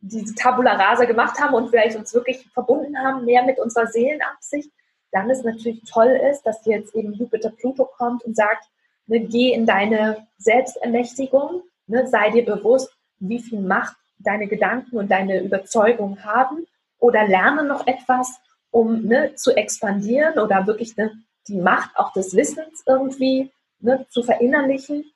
diese 0.00 0.34
Tabula 0.34 0.74
Rasa 0.74 1.04
gemacht 1.04 1.38
haben 1.40 1.54
und 1.54 1.70
vielleicht 1.70 1.96
uns 1.96 2.14
wirklich 2.14 2.46
verbunden 2.52 2.96
haben, 2.98 3.24
mehr 3.24 3.44
mit 3.44 3.58
unserer 3.58 3.86
Seelenabsicht, 3.86 4.70
dann 5.16 5.30
ist 5.30 5.46
natürlich 5.46 5.82
toll 5.90 6.20
ist, 6.30 6.42
dass 6.42 6.66
jetzt 6.66 6.94
eben 6.94 7.14
Jupiter 7.14 7.48
Pluto 7.48 7.86
kommt 7.86 8.22
und 8.24 8.36
sagt, 8.36 8.66
ne, 9.06 9.20
geh 9.20 9.50
in 9.54 9.64
deine 9.64 10.26
Selbstermächtigung, 10.36 11.62
ne, 11.86 12.06
sei 12.06 12.30
dir 12.30 12.44
bewusst, 12.44 12.92
wie 13.18 13.40
viel 13.40 13.62
Macht 13.62 13.96
deine 14.18 14.46
Gedanken 14.46 14.98
und 14.98 15.10
deine 15.10 15.40
Überzeugungen 15.40 16.22
haben 16.22 16.66
oder 16.98 17.26
lerne 17.26 17.64
noch 17.64 17.86
etwas, 17.86 18.38
um 18.70 19.06
ne, 19.06 19.34
zu 19.36 19.56
expandieren 19.56 20.38
oder 20.38 20.66
wirklich 20.66 20.98
ne, 20.98 21.12
die 21.48 21.56
Macht 21.56 21.96
auch 21.96 22.12
des 22.12 22.36
Wissens 22.36 22.82
irgendwie 22.86 23.50
ne, 23.80 24.04
zu 24.10 24.22
verinnerlichen. 24.22 25.10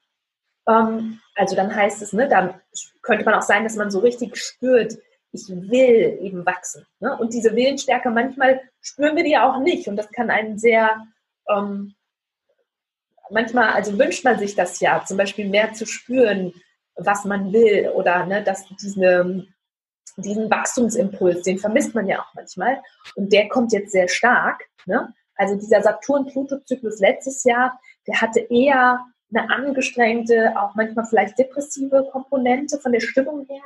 Ähm, 0.66 1.20
also 1.34 1.56
dann 1.56 1.74
heißt 1.74 2.00
es, 2.00 2.14
ne, 2.14 2.26
dann 2.26 2.54
könnte 3.02 3.26
man 3.26 3.34
auch 3.34 3.42
sein, 3.42 3.64
dass 3.64 3.76
man 3.76 3.90
so 3.90 3.98
richtig 3.98 4.38
spürt, 4.38 4.96
ich 5.32 5.48
will 5.48 6.18
eben 6.22 6.44
wachsen. 6.44 6.86
Ne? 6.98 7.16
Und 7.16 7.32
diese 7.32 7.54
Willensstärke, 7.54 8.10
manchmal 8.10 8.60
spüren 8.80 9.16
wir 9.16 9.24
die 9.24 9.32
ja 9.32 9.48
auch 9.48 9.60
nicht. 9.60 9.88
Und 9.88 9.96
das 9.96 10.10
kann 10.10 10.30
einen 10.30 10.58
sehr, 10.58 11.06
ähm, 11.48 11.94
manchmal, 13.30 13.70
also 13.70 13.98
wünscht 13.98 14.24
man 14.24 14.38
sich 14.38 14.54
das 14.54 14.80
ja, 14.80 15.04
zum 15.06 15.16
Beispiel 15.16 15.48
mehr 15.48 15.72
zu 15.72 15.86
spüren, 15.86 16.52
was 16.96 17.24
man 17.24 17.52
will 17.52 17.90
oder 17.94 18.26
ne, 18.26 18.42
dass 18.42 18.66
diese, 18.82 19.46
diesen 20.16 20.50
Wachstumsimpuls, 20.50 21.42
den 21.42 21.58
vermisst 21.58 21.94
man 21.94 22.06
ja 22.06 22.20
auch 22.20 22.34
manchmal 22.34 22.82
und 23.14 23.32
der 23.32 23.48
kommt 23.48 23.72
jetzt 23.72 23.92
sehr 23.92 24.08
stark. 24.08 24.62
Ne? 24.86 25.14
Also 25.36 25.54
dieser 25.54 25.82
Saturn-Pluto-Zyklus 25.82 27.00
letztes 27.00 27.44
Jahr, 27.44 27.80
der 28.06 28.20
hatte 28.20 28.40
eher 28.40 29.06
eine 29.32 29.48
angestrengte, 29.48 30.54
auch 30.58 30.74
manchmal 30.74 31.06
vielleicht 31.06 31.38
depressive 31.38 32.08
Komponente 32.10 32.78
von 32.78 32.92
der 32.92 33.00
Stimmung 33.00 33.46
her. 33.48 33.62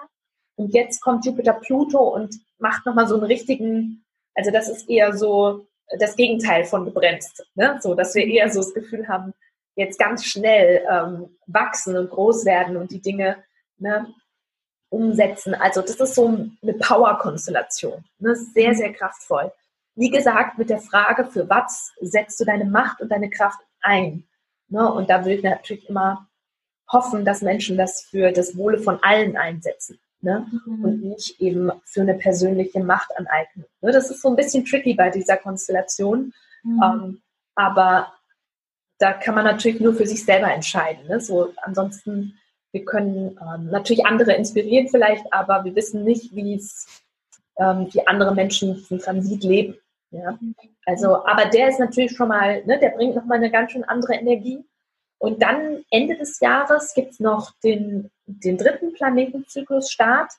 Und 0.56 0.72
jetzt 0.74 1.00
kommt 1.00 1.26
Jupiter-Pluto 1.26 1.98
und 1.98 2.36
macht 2.58 2.86
nochmal 2.86 3.08
so 3.08 3.14
einen 3.14 3.24
richtigen, 3.24 4.04
also 4.34 4.50
das 4.50 4.68
ist 4.68 4.88
eher 4.88 5.16
so 5.16 5.66
das 5.98 6.16
Gegenteil 6.16 6.64
von 6.64 6.84
gebremst. 6.84 7.44
Ne? 7.54 7.78
So, 7.80 7.94
dass 7.94 8.14
wir 8.14 8.26
eher 8.26 8.50
so 8.50 8.60
das 8.60 8.74
Gefühl 8.74 9.08
haben, 9.08 9.34
jetzt 9.76 9.98
ganz 9.98 10.24
schnell 10.24 10.86
ähm, 10.90 11.36
wachsen 11.46 11.96
und 11.96 12.10
groß 12.10 12.44
werden 12.44 12.76
und 12.76 12.90
die 12.90 13.02
Dinge 13.02 13.42
ne, 13.78 14.06
umsetzen. 14.88 15.54
Also 15.54 15.80
das 15.80 15.96
ist 15.96 16.14
so 16.14 16.26
eine 16.26 16.74
Power-Konstellation. 16.74 18.04
Ne? 18.18 18.36
Sehr, 18.36 18.74
sehr 18.74 18.92
kraftvoll. 18.92 19.52
Wie 19.96 20.10
gesagt, 20.10 20.58
mit 20.58 20.70
der 20.70 20.78
Frage, 20.78 21.24
für 21.24 21.48
was 21.48 21.92
setzt 22.00 22.40
du 22.40 22.44
deine 22.44 22.64
Macht 22.64 23.00
und 23.00 23.10
deine 23.10 23.30
Kraft 23.30 23.60
ein? 23.80 24.26
Ne? 24.68 24.92
Und 24.92 25.10
da 25.10 25.24
will 25.24 25.38
ich 25.38 25.42
natürlich 25.42 25.88
immer 25.88 26.28
hoffen, 26.90 27.24
dass 27.24 27.42
Menschen 27.42 27.76
das 27.76 28.02
für 28.02 28.32
das 28.32 28.56
Wohle 28.56 28.78
von 28.78 29.02
allen 29.02 29.36
einsetzen. 29.36 29.98
Ne? 30.24 30.46
Mhm. 30.64 30.84
Und 30.84 31.04
nicht 31.04 31.40
eben 31.40 31.70
für 31.84 32.00
eine 32.00 32.14
persönliche 32.14 32.82
Machtaneignung. 32.82 33.66
Ne? 33.82 33.92
Das 33.92 34.10
ist 34.10 34.22
so 34.22 34.30
ein 34.30 34.36
bisschen 34.36 34.64
tricky 34.64 34.94
bei 34.94 35.10
dieser 35.10 35.36
Konstellation. 35.36 36.32
Mhm. 36.62 36.82
Ähm, 36.82 37.22
aber 37.54 38.12
da 38.98 39.12
kann 39.12 39.34
man 39.34 39.44
natürlich 39.44 39.80
nur 39.80 39.94
für 39.94 40.06
sich 40.06 40.24
selber 40.24 40.50
entscheiden. 40.52 41.06
Ne? 41.06 41.20
So, 41.20 41.52
ansonsten, 41.62 42.38
wir 42.72 42.84
können 42.84 43.38
ähm, 43.40 43.66
natürlich 43.70 44.06
andere 44.06 44.32
inspirieren 44.34 44.88
vielleicht, 44.88 45.30
aber 45.32 45.62
wir 45.64 45.74
wissen 45.76 46.04
nicht, 46.04 46.34
wie 46.34 46.54
es, 46.54 46.86
ähm, 47.58 47.88
wie 47.92 48.06
andere 48.06 48.34
Menschen 48.34 48.74
diesen 48.74 48.98
Transit 48.98 49.44
leben. 49.44 49.76
Ja? 50.10 50.38
Also, 50.86 51.24
aber 51.26 51.46
der 51.50 51.68
ist 51.68 51.80
natürlich 51.80 52.16
schon 52.16 52.28
mal, 52.28 52.64
ne, 52.64 52.78
der 52.78 52.90
bringt 52.90 53.14
nochmal 53.14 53.38
eine 53.38 53.50
ganz 53.50 53.72
schön 53.72 53.84
andere 53.84 54.14
Energie. 54.14 54.64
Und 55.18 55.42
dann 55.42 55.84
Ende 55.90 56.16
des 56.16 56.40
Jahres 56.40 56.92
gibt 56.94 57.12
es 57.12 57.20
noch 57.20 57.52
den, 57.62 58.10
den 58.26 58.58
dritten 58.58 58.92
Planetenzyklus-Start. 58.92 60.32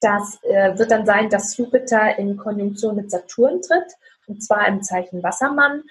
Das 0.00 0.38
äh, 0.44 0.78
wird 0.78 0.90
dann 0.90 1.06
sein, 1.06 1.28
dass 1.28 1.56
Jupiter 1.56 2.18
in 2.18 2.36
Konjunktion 2.36 2.96
mit 2.96 3.10
Saturn 3.10 3.60
tritt, 3.62 3.92
und 4.26 4.42
zwar 4.42 4.68
im 4.68 4.82
Zeichen 4.82 5.22
Wassermann. 5.22 5.82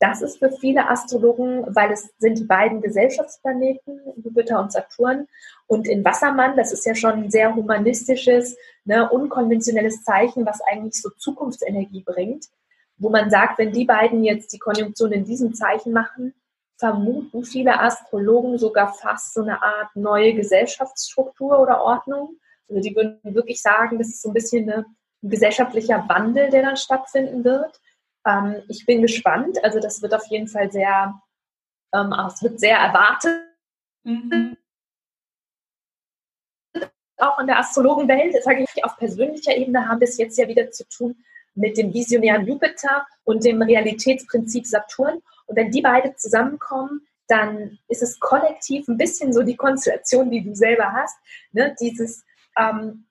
Das 0.00 0.20
ist 0.20 0.38
für 0.38 0.50
viele 0.50 0.90
Astrologen, 0.90 1.64
weil 1.74 1.92
es 1.92 2.10
sind 2.18 2.38
die 2.38 2.44
beiden 2.44 2.82
Gesellschaftsplaneten, 2.82 4.00
Jupiter 4.22 4.60
und 4.60 4.72
Saturn. 4.72 5.28
Und 5.66 5.88
in 5.88 6.04
Wassermann, 6.04 6.56
das 6.56 6.72
ist 6.72 6.84
ja 6.84 6.94
schon 6.94 7.12
ein 7.12 7.30
sehr 7.30 7.54
humanistisches, 7.54 8.56
ne, 8.84 9.08
unkonventionelles 9.08 10.02
Zeichen, 10.02 10.44
was 10.44 10.60
eigentlich 10.60 11.00
so 11.00 11.08
Zukunftsenergie 11.10 12.02
bringt, 12.02 12.48
wo 12.98 13.08
man 13.08 13.30
sagt, 13.30 13.58
wenn 13.58 13.72
die 13.72 13.86
beiden 13.86 14.24
jetzt 14.24 14.52
die 14.52 14.58
Konjunktion 14.58 15.12
in 15.12 15.24
diesem 15.24 15.54
Zeichen 15.54 15.92
machen, 15.92 16.34
vermuten 16.76 17.44
viele 17.44 17.80
Astrologen 17.80 18.58
sogar 18.58 18.92
fast 18.94 19.34
so 19.34 19.42
eine 19.42 19.62
Art 19.62 19.94
neue 19.94 20.34
Gesellschaftsstruktur 20.34 21.60
oder 21.60 21.82
Ordnung. 21.82 22.38
Also 22.68 22.80
die 22.80 22.94
würden 22.94 23.20
wirklich 23.22 23.62
sagen, 23.62 23.98
das 23.98 24.08
ist 24.08 24.22
so 24.22 24.30
ein 24.30 24.34
bisschen 24.34 24.68
eine, 24.68 24.86
ein 25.22 25.30
gesellschaftlicher 25.30 26.08
Wandel, 26.08 26.50
der 26.50 26.62
dann 26.62 26.76
stattfinden 26.76 27.44
wird. 27.44 27.80
Ähm, 28.26 28.62
ich 28.68 28.84
bin 28.86 29.02
gespannt. 29.02 29.62
Also 29.62 29.80
das 29.80 30.02
wird 30.02 30.14
auf 30.14 30.26
jeden 30.26 30.48
Fall 30.48 30.70
sehr, 30.72 31.20
ähm, 31.92 32.12
es 32.26 32.42
wird 32.42 32.58
sehr 32.58 32.78
erwartet. 32.78 33.44
Mhm. 34.02 34.56
Auch 37.16 37.38
in 37.38 37.46
der 37.46 37.58
Astrologenwelt, 37.58 38.42
sage 38.42 38.64
ich, 38.64 38.84
auf 38.84 38.96
persönlicher 38.96 39.56
Ebene 39.56 39.88
haben 39.88 40.00
wir 40.00 40.08
es 40.08 40.18
jetzt 40.18 40.36
ja 40.36 40.48
wieder 40.48 40.70
zu 40.70 40.86
tun 40.88 41.24
mit 41.54 41.76
dem 41.76 41.94
visionären 41.94 42.46
Jupiter 42.46 43.06
und 43.22 43.44
dem 43.44 43.62
Realitätsprinzip 43.62 44.66
Saturn. 44.66 45.22
Und 45.46 45.56
wenn 45.56 45.70
die 45.70 45.82
beide 45.82 46.14
zusammenkommen, 46.16 47.06
dann 47.28 47.78
ist 47.88 48.02
es 48.02 48.20
kollektiv 48.20 48.86
ein 48.88 48.98
bisschen 48.98 49.32
so 49.32 49.42
die 49.42 49.56
Konstellation, 49.56 50.30
die 50.30 50.42
du 50.42 50.54
selber 50.54 50.92
hast. 50.92 51.16
Ne? 51.52 51.74
Dieses, 51.80 52.24
ähm, 52.58 53.06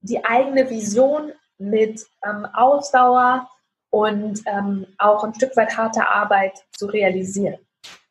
die 0.00 0.24
eigene 0.24 0.68
Vision 0.68 1.32
mit 1.58 2.04
ähm, 2.26 2.46
Ausdauer 2.52 3.48
und 3.90 4.42
ähm, 4.46 4.86
auch 4.98 5.22
ein 5.22 5.34
Stück 5.34 5.56
weit 5.56 5.76
harte 5.76 6.08
Arbeit 6.08 6.64
zu 6.72 6.86
realisieren. 6.86 7.58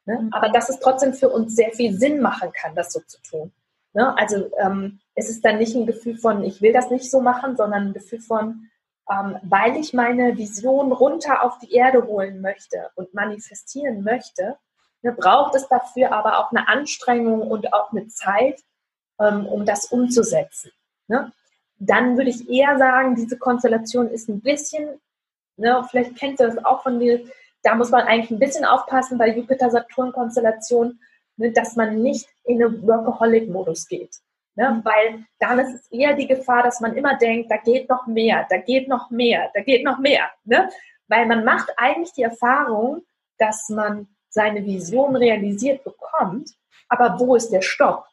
Ne? 0.05 0.19
Mhm. 0.21 0.33
Aber 0.33 0.49
dass 0.49 0.69
es 0.69 0.79
trotzdem 0.79 1.13
für 1.13 1.29
uns 1.29 1.55
sehr 1.55 1.71
viel 1.71 1.97
Sinn 1.97 2.21
machen 2.21 2.51
kann, 2.53 2.75
das 2.75 2.93
so 2.93 3.01
zu 3.01 3.21
tun. 3.21 3.51
Ne? 3.93 4.17
Also 4.17 4.49
ähm, 4.59 4.99
es 5.15 5.29
ist 5.29 5.43
dann 5.43 5.59
nicht 5.59 5.75
ein 5.75 5.85
Gefühl 5.85 6.17
von, 6.17 6.43
ich 6.43 6.61
will 6.61 6.73
das 6.73 6.89
nicht 6.89 7.09
so 7.11 7.21
machen, 7.21 7.55
sondern 7.57 7.87
ein 7.87 7.93
Gefühl 7.93 8.21
von, 8.21 8.69
ähm, 9.09 9.37
weil 9.43 9.77
ich 9.77 9.93
meine 9.93 10.37
Vision 10.37 10.91
runter 10.91 11.43
auf 11.43 11.59
die 11.59 11.73
Erde 11.73 12.05
holen 12.05 12.41
möchte 12.41 12.89
und 12.95 13.13
manifestieren 13.13 14.03
möchte, 14.03 14.57
ne, 15.01 15.11
braucht 15.11 15.55
es 15.55 15.67
dafür 15.67 16.11
aber 16.13 16.39
auch 16.39 16.51
eine 16.51 16.67
Anstrengung 16.67 17.41
und 17.41 17.73
auch 17.73 17.91
eine 17.91 18.07
Zeit, 18.07 18.61
ähm, 19.19 19.45
um 19.45 19.65
das 19.65 19.87
umzusetzen. 19.87 20.71
Ne? 21.07 21.31
Dann 21.79 22.17
würde 22.17 22.29
ich 22.29 22.49
eher 22.49 22.77
sagen, 22.77 23.15
diese 23.15 23.37
Konstellation 23.37 24.07
ist 24.09 24.29
ein 24.29 24.41
bisschen, 24.41 25.01
ne, 25.57 25.85
vielleicht 25.89 26.15
kennt 26.15 26.39
ihr 26.39 26.47
das 26.47 26.63
auch 26.63 26.83
von 26.83 26.97
mir, 26.97 27.25
da 27.61 27.75
muss 27.75 27.91
man 27.91 28.03
eigentlich 28.03 28.31
ein 28.31 28.39
bisschen 28.39 28.65
aufpassen 28.65 29.17
bei 29.17 29.29
Jupiter-Saturn-Konstellation, 29.35 30.99
ne, 31.37 31.51
dass 31.51 31.75
man 31.75 32.01
nicht 32.01 32.27
in 32.45 32.63
einen 32.63 32.87
Workaholic-Modus 32.87 33.87
geht. 33.87 34.17
Ne? 34.55 34.81
Weil 34.83 35.25
dann 35.39 35.59
ist 35.59 35.73
es 35.73 35.91
eher 35.91 36.13
die 36.13 36.27
Gefahr, 36.27 36.63
dass 36.63 36.79
man 36.79 36.95
immer 36.95 37.17
denkt, 37.17 37.49
da 37.49 37.57
geht 37.57 37.89
noch 37.89 38.05
mehr, 38.07 38.45
da 38.49 38.57
geht 38.57 38.87
noch 38.87 39.09
mehr, 39.09 39.49
da 39.53 39.61
geht 39.61 39.83
noch 39.83 39.99
mehr. 39.99 40.29
Ne? 40.43 40.69
Weil 41.07 41.25
man 41.25 41.43
macht 41.43 41.71
eigentlich 41.77 42.13
die 42.13 42.23
Erfahrung, 42.23 43.03
dass 43.37 43.69
man 43.69 44.07
seine 44.29 44.63
Vision 44.65 45.15
realisiert 45.15 45.83
bekommt, 45.83 46.51
aber 46.87 47.19
wo 47.19 47.35
ist 47.35 47.51
der 47.51 47.61
Stopp? 47.61 48.05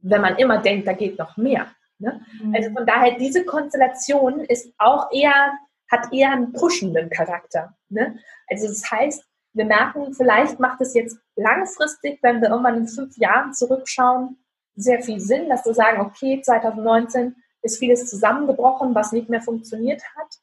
Wenn 0.00 0.20
man 0.20 0.36
immer 0.36 0.58
denkt, 0.58 0.86
da 0.86 0.92
geht 0.92 1.18
noch 1.18 1.36
mehr. 1.36 1.66
Ne? 1.98 2.20
Mhm. 2.42 2.54
Also 2.54 2.70
von 2.72 2.86
daher, 2.86 3.16
diese 3.18 3.44
Konstellation 3.44 4.40
ist 4.40 4.72
auch 4.78 5.10
eher, 5.12 5.52
hat 5.90 6.12
eher 6.12 6.32
einen 6.32 6.52
pushenden 6.52 7.10
Charakter. 7.10 7.74
Ne? 7.88 8.18
Also 8.48 8.68
das 8.68 8.90
heißt, 8.90 9.24
wir 9.52 9.64
merken, 9.64 10.12
vielleicht 10.12 10.60
macht 10.60 10.80
es 10.82 10.94
jetzt 10.94 11.18
langfristig, 11.34 12.18
wenn 12.22 12.42
wir 12.42 12.50
irgendwann 12.50 12.76
in 12.76 12.88
fünf 12.88 13.16
Jahren 13.16 13.54
zurückschauen, 13.54 14.38
sehr 14.76 15.02
viel 15.02 15.20
Sinn, 15.20 15.48
dass 15.48 15.64
wir 15.64 15.74
sagen, 15.74 16.00
okay, 16.02 16.40
2019 16.40 17.34
ist 17.62 17.78
vieles 17.78 18.08
zusammengebrochen, 18.08 18.94
was 18.94 19.12
nicht 19.12 19.28
mehr 19.28 19.42
funktioniert 19.42 20.02
hat. 20.16 20.38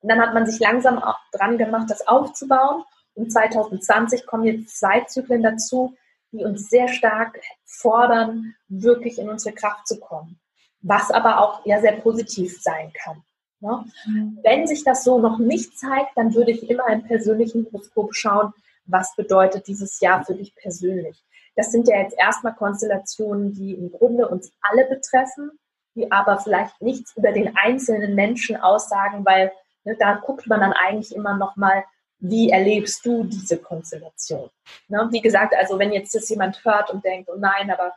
Und 0.00 0.10
dann 0.10 0.20
hat 0.20 0.34
man 0.34 0.46
sich 0.46 0.58
langsam 0.58 1.02
dran 1.32 1.58
gemacht, 1.58 1.90
das 1.90 2.06
aufzubauen. 2.06 2.84
Und 3.14 3.32
2020 3.32 4.26
kommen 4.26 4.44
jetzt 4.44 4.78
zwei 4.78 5.00
Zyklen 5.02 5.42
dazu, 5.42 5.94
die 6.32 6.44
uns 6.44 6.68
sehr 6.68 6.88
stark 6.88 7.40
fordern, 7.64 8.54
wirklich 8.68 9.18
in 9.18 9.28
unsere 9.28 9.54
Kraft 9.54 9.86
zu 9.86 9.98
kommen. 10.00 10.38
Was 10.80 11.10
aber 11.10 11.40
auch 11.40 11.64
ja 11.64 11.80
sehr 11.80 11.96
positiv 12.00 12.60
sein 12.60 12.92
kann. 12.92 13.22
Ne? 13.60 13.84
Mhm. 14.06 14.38
Wenn 14.42 14.66
sich 14.66 14.84
das 14.84 15.02
so 15.04 15.18
noch 15.18 15.38
nicht 15.38 15.78
zeigt, 15.78 16.10
dann 16.16 16.34
würde 16.34 16.50
ich 16.50 16.68
immer 16.68 16.86
im 16.88 17.02
persönlichen 17.04 17.66
Horoskop 17.72 18.14
schauen, 18.14 18.52
was 18.84 19.16
bedeutet 19.16 19.66
dieses 19.66 19.98
Jahr 20.00 20.24
für 20.24 20.34
dich 20.34 20.54
persönlich. 20.54 21.24
Das 21.56 21.72
sind 21.72 21.88
ja 21.88 21.98
jetzt 21.98 22.16
erstmal 22.18 22.54
Konstellationen, 22.54 23.52
die 23.54 23.72
im 23.74 23.90
Grunde 23.90 24.28
uns 24.28 24.52
alle 24.60 24.86
betreffen, 24.86 25.50
die 25.94 26.12
aber 26.12 26.38
vielleicht 26.38 26.80
nichts 26.80 27.16
über 27.16 27.32
den 27.32 27.56
einzelnen 27.56 28.14
Menschen 28.14 28.56
aussagen, 28.56 29.24
weil 29.24 29.50
ne, 29.84 29.96
da 29.98 30.16
guckt 30.16 30.46
man 30.46 30.60
dann 30.60 30.74
eigentlich 30.74 31.14
immer 31.14 31.36
noch 31.36 31.56
mal, 31.56 31.84
wie 32.18 32.50
erlebst 32.50 33.04
du 33.04 33.24
diese 33.24 33.58
Konstellation? 33.58 34.50
Ne, 34.88 35.08
wie 35.10 35.20
gesagt, 35.20 35.54
also 35.56 35.78
wenn 35.78 35.92
jetzt 35.92 36.14
das 36.14 36.28
jemand 36.28 36.64
hört 36.64 36.90
und 36.90 37.04
denkt, 37.04 37.30
oh 37.32 37.38
nein, 37.38 37.70
aber 37.70 37.92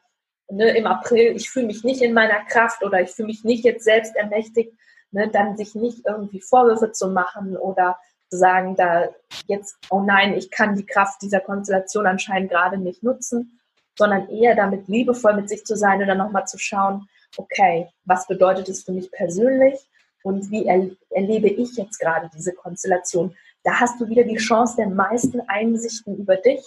ne, 0.49 0.69
im 0.77 0.87
April, 0.87 1.35
ich 1.35 1.49
fühle 1.49 1.67
mich 1.67 1.83
nicht 1.83 2.01
in 2.01 2.13
meiner 2.13 2.43
Kraft 2.45 2.83
oder 2.83 3.01
ich 3.01 3.11
fühle 3.11 3.27
mich 3.27 3.43
nicht 3.43 3.65
jetzt 3.65 3.83
selbst 3.83 4.15
ermächtigt, 4.15 4.73
ne, 5.11 5.29
dann 5.29 5.57
sich 5.57 5.75
nicht 5.75 6.05
irgendwie 6.05 6.41
Vorwürfe 6.41 6.91
zu 6.91 7.09
machen 7.09 7.57
oder 7.57 7.97
zu 8.29 8.37
sagen, 8.37 8.75
da 8.75 9.09
jetzt, 9.47 9.77
oh 9.89 10.01
nein, 10.01 10.33
ich 10.33 10.51
kann 10.51 10.75
die 10.75 10.85
Kraft 10.85 11.21
dieser 11.21 11.39
Konstellation 11.39 12.05
anscheinend 12.05 12.51
gerade 12.51 12.77
nicht 12.77 13.03
nutzen, 13.03 13.59
sondern 13.97 14.29
eher 14.29 14.55
damit 14.55 14.87
liebevoll 14.87 15.35
mit 15.35 15.49
sich 15.49 15.65
zu 15.65 15.75
sein 15.75 15.99
dann 15.99 16.17
nochmal 16.17 16.47
zu 16.47 16.57
schauen, 16.57 17.07
okay, 17.37 17.89
was 18.05 18.27
bedeutet 18.27 18.69
es 18.69 18.83
für 18.83 18.91
mich 18.91 19.11
persönlich 19.11 19.89
und 20.23 20.49
wie 20.51 20.65
er, 20.65 20.89
erlebe 21.09 21.49
ich 21.49 21.75
jetzt 21.75 21.99
gerade 21.99 22.29
diese 22.33 22.53
Konstellation? 22.53 23.35
Da 23.63 23.79
hast 23.79 23.99
du 23.99 24.07
wieder 24.07 24.23
die 24.23 24.37
Chance 24.37 24.77
der 24.77 24.89
meisten 24.89 25.41
Einsichten 25.41 26.17
über 26.17 26.37
dich 26.37 26.61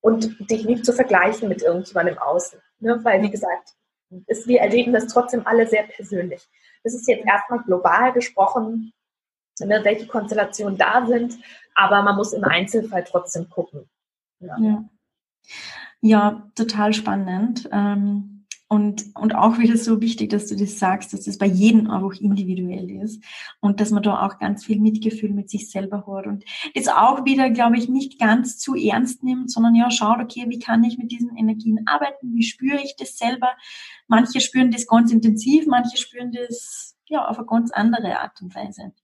und 0.00 0.50
dich 0.50 0.64
nicht 0.64 0.84
zu 0.84 0.92
vergleichen 0.92 1.48
mit 1.48 1.62
irgendjemandem 1.62 2.18
Außen. 2.18 2.60
Ne? 2.80 3.00
Weil, 3.02 3.22
wie 3.22 3.30
gesagt, 3.30 3.70
ist, 4.26 4.46
wir 4.46 4.60
erleben 4.60 4.92
das 4.92 5.06
trotzdem 5.06 5.46
alle 5.46 5.66
sehr 5.66 5.84
persönlich. 5.84 6.46
Das 6.84 6.94
ist 6.94 7.08
jetzt 7.08 7.24
erstmal 7.24 7.62
global 7.62 8.12
gesprochen, 8.12 8.92
ne, 9.60 9.80
welche 9.82 10.06
Konstellationen 10.06 10.78
da 10.78 11.06
sind, 11.06 11.38
aber 11.74 12.02
man 12.02 12.16
muss 12.16 12.32
im 12.32 12.44
Einzelfall 12.44 13.04
trotzdem 13.04 13.48
gucken. 13.48 13.88
Ja, 14.40 14.56
ja. 14.58 14.84
ja 16.00 16.50
total 16.54 16.92
spannend. 16.92 17.68
Ähm 17.72 18.32
und, 18.72 19.14
und 19.16 19.34
auch 19.34 19.58
wieder 19.58 19.76
so 19.76 20.00
wichtig, 20.00 20.30
dass 20.30 20.46
du 20.46 20.56
das 20.56 20.78
sagst, 20.78 21.12
dass 21.12 21.26
das 21.26 21.36
bei 21.36 21.44
jedem 21.44 21.90
auch 21.90 22.14
individuell 22.14 22.90
ist 23.02 23.22
und 23.60 23.80
dass 23.80 23.90
man 23.90 24.02
da 24.02 24.24
auch 24.24 24.38
ganz 24.38 24.64
viel 24.64 24.80
Mitgefühl 24.80 25.28
mit 25.28 25.50
sich 25.50 25.70
selber 25.70 26.06
hat 26.06 26.26
und 26.26 26.42
das 26.74 26.88
auch 26.88 27.26
wieder, 27.26 27.50
glaube 27.50 27.76
ich, 27.76 27.90
nicht 27.90 28.18
ganz 28.18 28.58
zu 28.58 28.74
ernst 28.74 29.22
nimmt, 29.22 29.50
sondern 29.50 29.74
ja, 29.74 29.90
schaut, 29.90 30.20
okay, 30.20 30.46
wie 30.48 30.58
kann 30.58 30.84
ich 30.84 30.96
mit 30.96 31.12
diesen 31.12 31.36
Energien 31.36 31.80
arbeiten? 31.84 32.34
Wie 32.34 32.44
spüre 32.44 32.80
ich 32.82 32.96
das 32.96 33.18
selber? 33.18 33.52
Manche 34.08 34.40
spüren 34.40 34.70
das 34.70 34.86
ganz 34.86 35.12
intensiv, 35.12 35.66
manche 35.66 35.98
spüren 35.98 36.32
das 36.32 36.96
ja 37.08 37.28
auf 37.28 37.36
eine 37.36 37.46
ganz 37.46 37.72
andere 37.72 38.20
Art 38.20 38.40
und 38.40 38.54
Weise. 38.54 38.94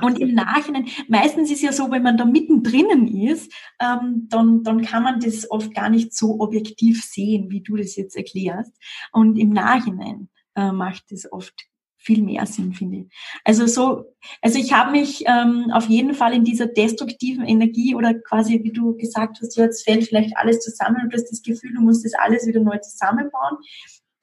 Und 0.00 0.18
im 0.18 0.34
Nachhinein, 0.34 0.86
meistens 1.08 1.50
ist 1.50 1.62
ja 1.62 1.72
so, 1.72 1.90
wenn 1.90 2.02
man 2.02 2.16
da 2.16 2.24
mittendrin 2.24 3.08
ist, 3.08 3.52
ähm, 3.80 4.26
dann, 4.28 4.62
dann 4.62 4.82
kann 4.82 5.02
man 5.02 5.20
das 5.20 5.50
oft 5.50 5.74
gar 5.74 5.90
nicht 5.90 6.14
so 6.14 6.40
objektiv 6.40 7.04
sehen, 7.04 7.50
wie 7.50 7.60
du 7.60 7.76
das 7.76 7.96
jetzt 7.96 8.16
erklärst. 8.16 8.72
Und 9.12 9.36
im 9.36 9.50
Nachhinein 9.50 10.30
äh, 10.54 10.72
macht 10.72 11.12
es 11.12 11.30
oft 11.30 11.66
viel 12.02 12.22
mehr 12.22 12.46
Sinn, 12.46 12.72
finde 12.74 12.98
ich. 12.98 13.06
Also 13.44 13.66
so, 13.66 14.14
also 14.40 14.58
ich 14.58 14.72
habe 14.72 14.90
mich 14.90 15.24
ähm, 15.26 15.70
auf 15.72 15.86
jeden 15.88 16.14
Fall 16.14 16.34
in 16.34 16.44
dieser 16.44 16.66
destruktiven 16.66 17.44
Energie 17.44 17.94
oder 17.94 18.14
quasi, 18.14 18.60
wie 18.64 18.72
du 18.72 18.96
gesagt 18.96 19.38
hast, 19.40 19.56
jetzt 19.56 19.84
fällt 19.84 20.04
vielleicht 20.04 20.36
alles 20.36 20.60
zusammen 20.60 21.00
und 21.02 21.12
du 21.12 21.16
hast 21.16 21.30
das 21.30 21.42
Gefühl, 21.42 21.74
du 21.74 21.80
musst 21.80 22.04
das 22.04 22.14
alles 22.14 22.46
wieder 22.46 22.60
neu 22.60 22.78
zusammenbauen. 22.78 23.58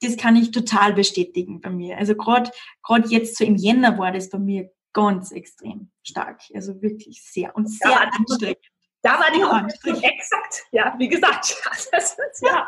das 0.02 0.18
kann 0.18 0.36
ich 0.36 0.52
total 0.52 0.94
bestätigen 0.94 1.61
bei 1.61 1.69
mir. 1.69 1.98
Also 1.98 2.15
gerade 2.15 2.52
gerade 2.84 3.07
jetzt 3.10 3.38
so 3.38 3.45
im 3.45 3.56
Jänner 3.56 3.98
war 3.98 4.11
das 4.11 4.30
bei 4.30 4.40
mir 4.40 4.69
ganz 4.94 5.32
extrem 5.32 5.91
stark. 6.03 6.41
Also 6.53 6.82
wirklich 6.82 7.24
sehr 7.24 7.56
und 7.56 7.68
sehr 7.68 7.91
ja, 7.91 8.10
anstrengend. 8.11 8.57
Da 9.02 9.11
war 9.11 9.32
die 9.34 9.44
Anstrengend. 9.44 10.03
exakt, 10.03 10.66
ja, 10.72 10.94
wie 10.98 11.07
gesagt, 11.07 11.56
das 11.91 12.18
ist, 12.18 12.41
ja, 12.41 12.68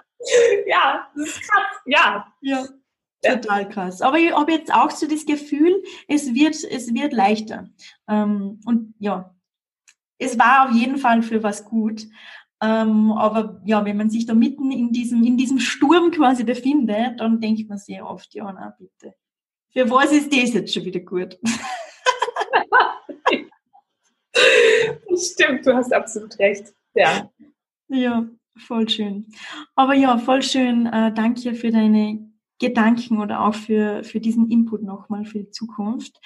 ja, 0.65 1.11
das 1.15 1.27
ist 1.27 1.41
krass, 1.49 1.81
ja. 1.85 2.34
Ja, 2.41 2.65
total 3.22 3.68
krass. 3.68 4.02
Aber 4.02 4.18
ich 4.18 4.31
habe 4.31 4.53
jetzt 4.53 4.73
auch 4.73 4.91
so 4.91 5.07
das 5.07 5.26
Gefühl, 5.26 5.84
es 6.07 6.34
wird, 6.34 6.56
es 6.64 6.93
wird 6.93 7.11
leichter. 7.11 7.69
Ähm, 8.07 8.61
und 8.65 8.93
ja, 8.99 9.35
es 10.18 10.39
war 10.39 10.69
auf 10.69 10.76
jeden 10.76 10.98
Fall 10.98 11.22
für 11.22 11.43
was 11.43 11.65
gut. 11.65 12.07
Ähm, 12.61 13.11
aber 13.11 13.60
ja, 13.65 13.84
wenn 13.84 13.98
man 13.98 14.10
sich 14.10 14.26
da 14.26 14.34
mitten 14.34 14.72
in 14.72 14.91
diesem, 14.91 15.23
in 15.23 15.35
diesem 15.35 15.60
Sturm 15.60 16.11
quasi 16.11 16.43
befindet, 16.43 17.19
dann 17.19 17.41
denkt 17.41 17.68
man 17.68 17.80
sehr 17.80 18.07
oft, 18.07 18.34
ja, 18.34 18.52
na 18.53 18.76
bitte. 18.77 19.15
Für 19.73 19.89
was 19.89 20.11
ist 20.11 20.31
das 20.31 20.53
jetzt 20.53 20.73
schon 20.73 20.85
wieder 20.85 20.99
gut? 20.99 21.39
Stimmt, 25.34 25.65
du 25.65 25.76
hast 25.76 25.93
absolut 25.93 26.38
recht. 26.39 26.73
Ja. 26.93 27.30
Ja, 27.88 28.26
voll 28.57 28.88
schön. 28.89 29.27
Aber 29.76 29.93
ja, 29.93 30.18
voll 30.18 30.41
schön. 30.41 30.85
Äh, 30.85 31.14
danke 31.14 31.56
für 31.56 31.72
deine 31.72 32.31
Gedanken 32.60 33.19
oder 33.19 33.45
auch 33.45 33.56
für, 33.56 34.03
für 34.03 34.19
diesen 34.19 34.49
Input 34.49 34.84
nochmal 34.84 35.26
für 35.26 35.39
die 35.39 35.52
Zukunft. 35.52 36.19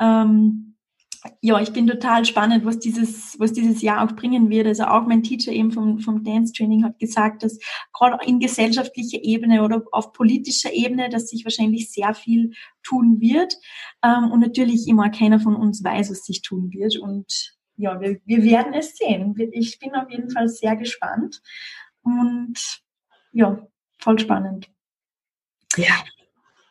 Ähm, 0.00 0.72
ja, 1.40 1.60
ich 1.60 1.72
bin 1.72 1.86
total 1.86 2.24
spannend, 2.24 2.64
was 2.64 2.78
dieses, 2.78 3.38
was 3.38 3.52
dieses 3.52 3.80
Jahr 3.80 4.04
auch 4.04 4.16
bringen 4.16 4.50
wird. 4.50 4.66
Also 4.66 4.84
auch 4.84 5.06
mein 5.06 5.22
Teacher 5.22 5.52
eben 5.52 5.70
vom, 5.70 6.00
vom 6.00 6.24
Dance 6.24 6.52
Training 6.52 6.82
hat 6.82 6.98
gesagt, 6.98 7.44
dass 7.44 7.58
gerade 7.92 8.18
in 8.26 8.40
gesellschaftlicher 8.40 9.22
Ebene 9.22 9.62
oder 9.62 9.82
auf 9.92 10.12
politischer 10.12 10.72
Ebene, 10.72 11.08
dass 11.10 11.28
sich 11.28 11.44
wahrscheinlich 11.44 11.92
sehr 11.92 12.14
viel 12.14 12.52
tun 12.82 13.20
wird. 13.20 13.56
Ähm, 14.02 14.32
und 14.32 14.40
natürlich 14.40 14.88
immer 14.88 15.10
keiner 15.10 15.38
von 15.38 15.54
uns 15.54 15.84
weiß, 15.84 16.10
was 16.10 16.24
sich 16.24 16.42
tun 16.42 16.72
wird. 16.72 16.98
Und 16.98 17.54
ja, 17.76 18.00
wir, 18.00 18.20
wir 18.24 18.42
werden 18.42 18.74
es 18.74 18.96
sehen. 18.96 19.34
Ich 19.52 19.78
bin 19.78 19.94
auf 19.94 20.10
jeden 20.10 20.30
Fall 20.30 20.48
sehr 20.48 20.76
gespannt 20.76 21.42
und 22.02 22.82
ja, 23.32 23.66
voll 23.98 24.18
spannend. 24.18 24.68
Ja. 25.76 26.04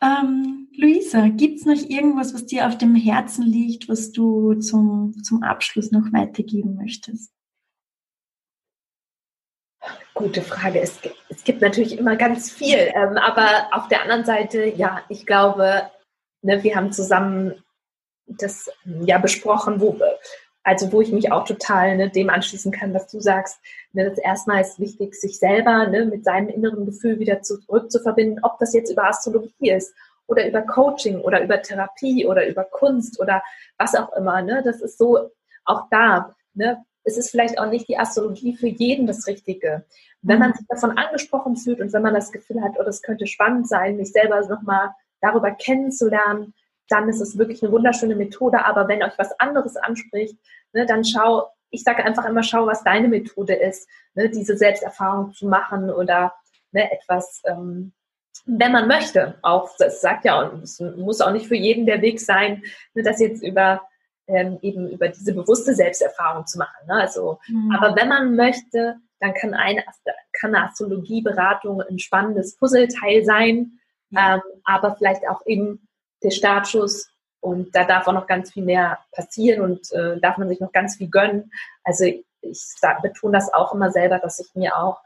Ähm, 0.02 0.68
Luisa, 0.76 1.28
gibt 1.28 1.60
es 1.60 1.66
noch 1.66 1.90
irgendwas, 1.90 2.34
was 2.34 2.46
dir 2.46 2.68
auf 2.68 2.78
dem 2.78 2.96
Herzen 2.96 3.46
liegt, 3.46 3.88
was 3.88 4.12
du 4.12 4.56
zum, 4.56 5.14
zum 5.24 5.44
Abschluss 5.44 5.92
noch 5.92 6.12
weitergeben 6.12 6.76
möchtest? 6.76 7.32
Gute 10.14 10.42
Frage. 10.42 10.82
Es, 10.82 11.00
es 11.30 11.44
gibt 11.44 11.62
natürlich 11.62 11.98
immer 11.98 12.16
ganz 12.16 12.52
viel, 12.52 12.92
ähm, 12.96 13.18
aber 13.18 13.70
auf 13.72 13.88
der 13.88 14.04
anderen 14.04 14.26
Seite, 14.26 14.66
ja, 14.66 15.04
ich 15.10 15.26
glaube, 15.26 15.90
ne, 16.42 16.64
wir 16.64 16.76
haben 16.76 16.92
zusammen 16.92 17.64
das 18.26 18.70
ja 18.86 19.18
besprochen, 19.18 19.80
wo, 19.80 20.00
also 20.64 20.92
wo 20.92 21.02
ich 21.02 21.12
mich 21.12 21.32
auch 21.32 21.46
total 21.46 21.98
ne, 21.98 22.10
dem 22.10 22.30
anschließen 22.30 22.72
kann, 22.72 22.94
was 22.94 23.08
du 23.08 23.20
sagst. 23.20 23.60
Ne, 23.94 24.10
das 24.10 24.20
erstmal 24.20 24.62
ist 24.62 24.80
wichtig, 24.80 25.16
sich 25.16 25.40
selber 25.40 25.88
ne, 25.88 26.06
mit 26.06 26.24
seinem 26.24 26.50
inneren 26.50 26.86
Gefühl 26.86 27.20
wieder 27.20 27.42
zurück 27.42 27.92
zu 27.92 28.00
verbinden, 28.00 28.40
ob 28.44 28.60
das 28.60 28.74
jetzt 28.74 28.92
über 28.92 29.06
Astrologie 29.06 29.72
ist 29.72 29.94
oder 30.28 30.48
über 30.48 30.62
Coaching 30.62 31.20
oder 31.22 31.44
über 31.44 31.62
Therapie 31.62 32.26
oder 32.26 32.48
über 32.48 32.64
Kunst 32.64 33.20
oder 33.20 33.44
was 33.78 33.96
auch 33.96 34.14
immer. 34.14 34.42
Ne? 34.42 34.62
Das 34.64 34.82
ist 34.82 34.98
so 34.98 35.32
auch 35.66 35.88
da. 35.90 36.36
Ne? 36.54 36.84
Es 37.04 37.18
ist 37.18 37.32
vielleicht 37.32 37.60
auch 37.60 37.70
nicht 37.70 37.88
die 37.90 37.98
Astrologie 37.98 38.56
für 38.56 38.68
jeden 38.68 39.08
das 39.08 39.28
Richtige. 39.28 39.86
Wenn 40.22 40.40
man 40.40 40.52
mhm. 40.52 40.56
sich 40.56 40.68
davon 40.68 40.98
angesprochen 40.98 41.58
fühlt 41.58 41.82
und 41.82 41.92
wenn 41.94 42.04
man 42.04 42.14
das 42.14 42.32
Gefühl 42.32 42.62
hat, 42.62 42.74
oh, 42.80 42.84
das 42.84 43.02
könnte 43.02 43.26
spannend 43.26 43.68
sein, 43.68 43.98
mich 43.98 44.12
selber 44.12 44.40
nochmal 44.48 44.92
darüber 45.20 45.52
kennenzulernen, 45.52 46.54
dann 46.92 47.10
ist 47.10 47.22
es 47.22 47.38
wirklich 47.38 47.64
eine 47.64 47.72
wunderschöne 47.72 48.16
Methode. 48.16 48.66
Aber 48.66 48.88
wenn 48.88 49.04
euch 49.04 49.18
was 49.18 49.38
anderes 49.40 49.76
anspricht, 49.78 50.38
ne, 50.74 50.86
dann 50.86 51.04
schau, 51.04 51.50
ich 51.70 51.84
sage 51.84 52.04
einfach 52.04 52.26
immer, 52.26 52.44
schau, 52.44 52.68
was 52.68 52.84
deine 52.84 53.08
Methode 53.08 53.54
ist, 53.54 53.88
ne, 54.14 54.30
diese 54.30 54.58
Selbsterfahrung 54.58 55.34
zu 55.34 55.48
machen 55.48 55.90
oder 55.90 56.34
ne, 56.72 56.92
etwas, 56.92 57.42
ähm, 57.46 57.94
wenn 58.46 58.72
man 58.72 58.88
möchte. 58.88 59.36
Auch, 59.42 59.70
das 59.78 60.02
sagt 60.02 60.26
ja, 60.26 60.52
es 60.64 60.80
muss 60.80 61.22
auch 61.22 61.32
nicht 61.32 61.48
für 61.48 61.56
jeden 61.56 61.86
der 61.86 62.02
Weg 62.02 62.20
sein, 62.20 62.64
ne, 62.94 63.04
das 63.04 63.20
jetzt 63.20 63.44
über 63.44 63.82
ähm, 64.28 64.60
eben 64.62 64.90
über 64.90 65.10
diese 65.10 65.34
bewusste 65.34 65.74
Selbsterfahrung 65.74 66.46
zu 66.48 66.58
machen. 66.58 66.88
Ne? 66.88 66.94
Also, 66.94 67.40
mhm. 67.48 67.76
aber 67.76 67.96
wenn 67.96 68.08
man 68.08 68.36
möchte, 68.36 68.98
dann 69.20 69.34
kann 69.34 69.54
eine, 69.54 69.84
kann 70.34 70.56
eine 70.56 70.68
Astrologieberatung 70.68 71.82
ein 71.82 72.00
spannendes 72.00 72.58
Puzzleteil 72.58 73.24
sein, 73.24 73.80
ja. 74.10 74.36
ähm, 74.36 74.42
aber 74.64 74.96
vielleicht 74.96 75.28
auch 75.28 75.46
eben 75.46 75.88
der 76.24 76.32
Startschuss. 76.32 77.10
Und 77.40 77.76
da 77.76 77.86
darf 77.86 78.08
auch 78.08 78.14
noch 78.14 78.28
ganz 78.28 78.52
viel 78.52 78.64
mehr 78.64 79.00
passieren 79.12 79.62
und 79.62 79.92
äh, 79.94 80.20
darf 80.20 80.38
man 80.38 80.48
sich 80.48 80.60
noch 80.60 80.72
ganz 80.72 80.98
viel 80.98 81.10
gönnen. 81.10 81.52
Also 81.84 82.06
ich 82.06 82.24
sag, 82.80 83.02
betone 83.02 83.34
das 83.34 83.52
auch 83.54 83.74
immer 83.74 83.92
selber, 83.92 84.20
dass 84.20 84.40
ich 84.40 84.54
mir 84.54 84.78
auch 84.78 85.00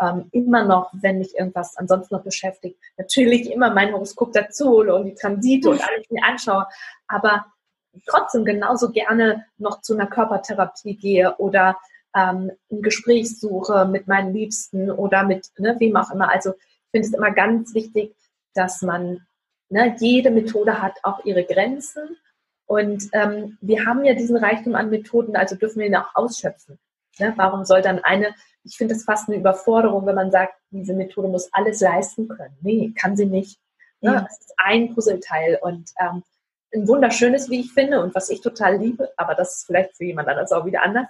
ähm, 0.00 0.28
immer 0.32 0.64
noch, 0.64 0.90
wenn 0.92 1.18
mich 1.18 1.36
irgendwas 1.36 1.76
ansonsten 1.76 2.14
noch 2.14 2.22
beschäftigt, 2.22 2.78
natürlich 2.96 3.50
immer 3.50 3.70
mein 3.72 3.92
Horoskop 3.92 4.32
dazu 4.32 4.78
und 4.78 5.04
die 5.04 5.14
Transite 5.14 5.70
und 5.70 5.80
alles 5.82 6.08
mir 6.10 6.24
anschaue, 6.24 6.66
aber 7.08 7.46
trotzdem 8.06 8.44
genauso 8.44 8.90
gerne 8.90 9.46
noch 9.58 9.80
zu 9.80 9.94
einer 9.94 10.06
Körpertherapie 10.06 10.96
gehe 10.96 11.36
oder 11.36 11.76
ähm, 12.14 12.52
ein 12.70 12.82
Gespräch 12.82 13.38
suche 13.38 13.86
mit 13.86 14.06
meinen 14.06 14.32
Liebsten 14.32 14.90
oder 14.90 15.24
mit 15.24 15.48
ne, 15.58 15.76
wem 15.78 15.96
auch 15.96 16.10
immer. 16.10 16.30
Also 16.30 16.50
ich 16.50 16.90
finde 16.92 17.08
es 17.08 17.14
immer 17.14 17.30
ganz 17.30 17.74
wichtig, 17.74 18.14
dass 18.54 18.82
man 18.82 19.26
Ne? 19.70 19.96
Jede 19.98 20.30
Methode 20.30 20.82
hat 20.82 20.98
auch 21.02 21.24
ihre 21.24 21.44
Grenzen. 21.44 22.16
Und 22.66 23.08
ähm, 23.12 23.56
wir 23.60 23.86
haben 23.86 24.04
ja 24.04 24.14
diesen 24.14 24.36
Reichtum 24.36 24.74
an 24.74 24.90
Methoden, 24.90 25.34
also 25.36 25.56
dürfen 25.56 25.80
wir 25.80 25.86
ihn 25.86 25.96
auch 25.96 26.14
ausschöpfen. 26.14 26.78
Ne? 27.18 27.32
Warum 27.36 27.64
soll 27.64 27.82
dann 27.82 27.98
eine, 28.00 28.34
ich 28.64 28.76
finde 28.76 28.94
das 28.94 29.04
fast 29.04 29.28
eine 29.28 29.38
Überforderung, 29.38 30.06
wenn 30.06 30.14
man 30.14 30.30
sagt, 30.30 30.54
diese 30.70 30.94
Methode 30.94 31.28
muss 31.28 31.48
alles 31.52 31.80
leisten 31.80 32.28
können. 32.28 32.56
Nee, 32.60 32.92
kann 32.94 33.16
sie 33.16 33.26
nicht. 33.26 33.58
Ne? 34.00 34.12
Ja. 34.12 34.26
Es 34.28 34.38
ist 34.38 34.54
ein 34.58 34.94
Puzzleteil. 34.94 35.58
Und 35.62 35.90
ähm, 36.00 36.22
ein 36.72 36.86
wunderschönes, 36.86 37.50
wie 37.50 37.60
ich 37.60 37.72
finde, 37.72 38.00
und 38.00 38.14
was 38.14 38.30
ich 38.30 38.40
total 38.40 38.76
liebe, 38.76 39.10
aber 39.16 39.34
das 39.34 39.56
ist 39.56 39.66
vielleicht 39.66 39.96
für 39.96 40.04
jemand 40.04 40.28
anders 40.28 40.52
auch 40.52 40.64
wieder 40.64 40.82
anders. 40.82 41.06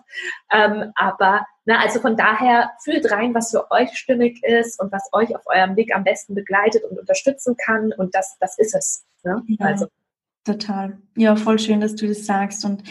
Ähm, 0.51 0.93
aber 0.95 1.47
na, 1.71 1.79
also 1.79 2.01
von 2.01 2.17
daher 2.17 2.73
fühlt 2.83 3.13
rein, 3.13 3.33
was 3.33 3.53
für 3.53 3.71
euch 3.71 3.97
stimmig 3.97 4.43
ist 4.43 4.81
und 4.81 4.91
was 4.91 5.09
euch 5.13 5.37
auf 5.37 5.43
eurem 5.47 5.77
Weg 5.77 5.95
am 5.95 6.03
besten 6.03 6.35
begleitet 6.35 6.83
und 6.83 6.99
unterstützen 6.99 7.57
kann. 7.57 7.93
Und 7.93 8.13
das, 8.17 8.37
das 8.41 8.59
ist 8.59 8.75
es. 8.75 9.05
Ne? 9.23 9.41
Ja. 9.47 9.67
Also 9.67 9.87
Total. 10.51 10.98
Ja, 11.16 11.36
voll 11.36 11.59
schön, 11.59 11.81
dass 11.81 11.97
du 11.97 12.06
das 12.06 12.24
sagst 12.24 12.64
und 12.64 12.82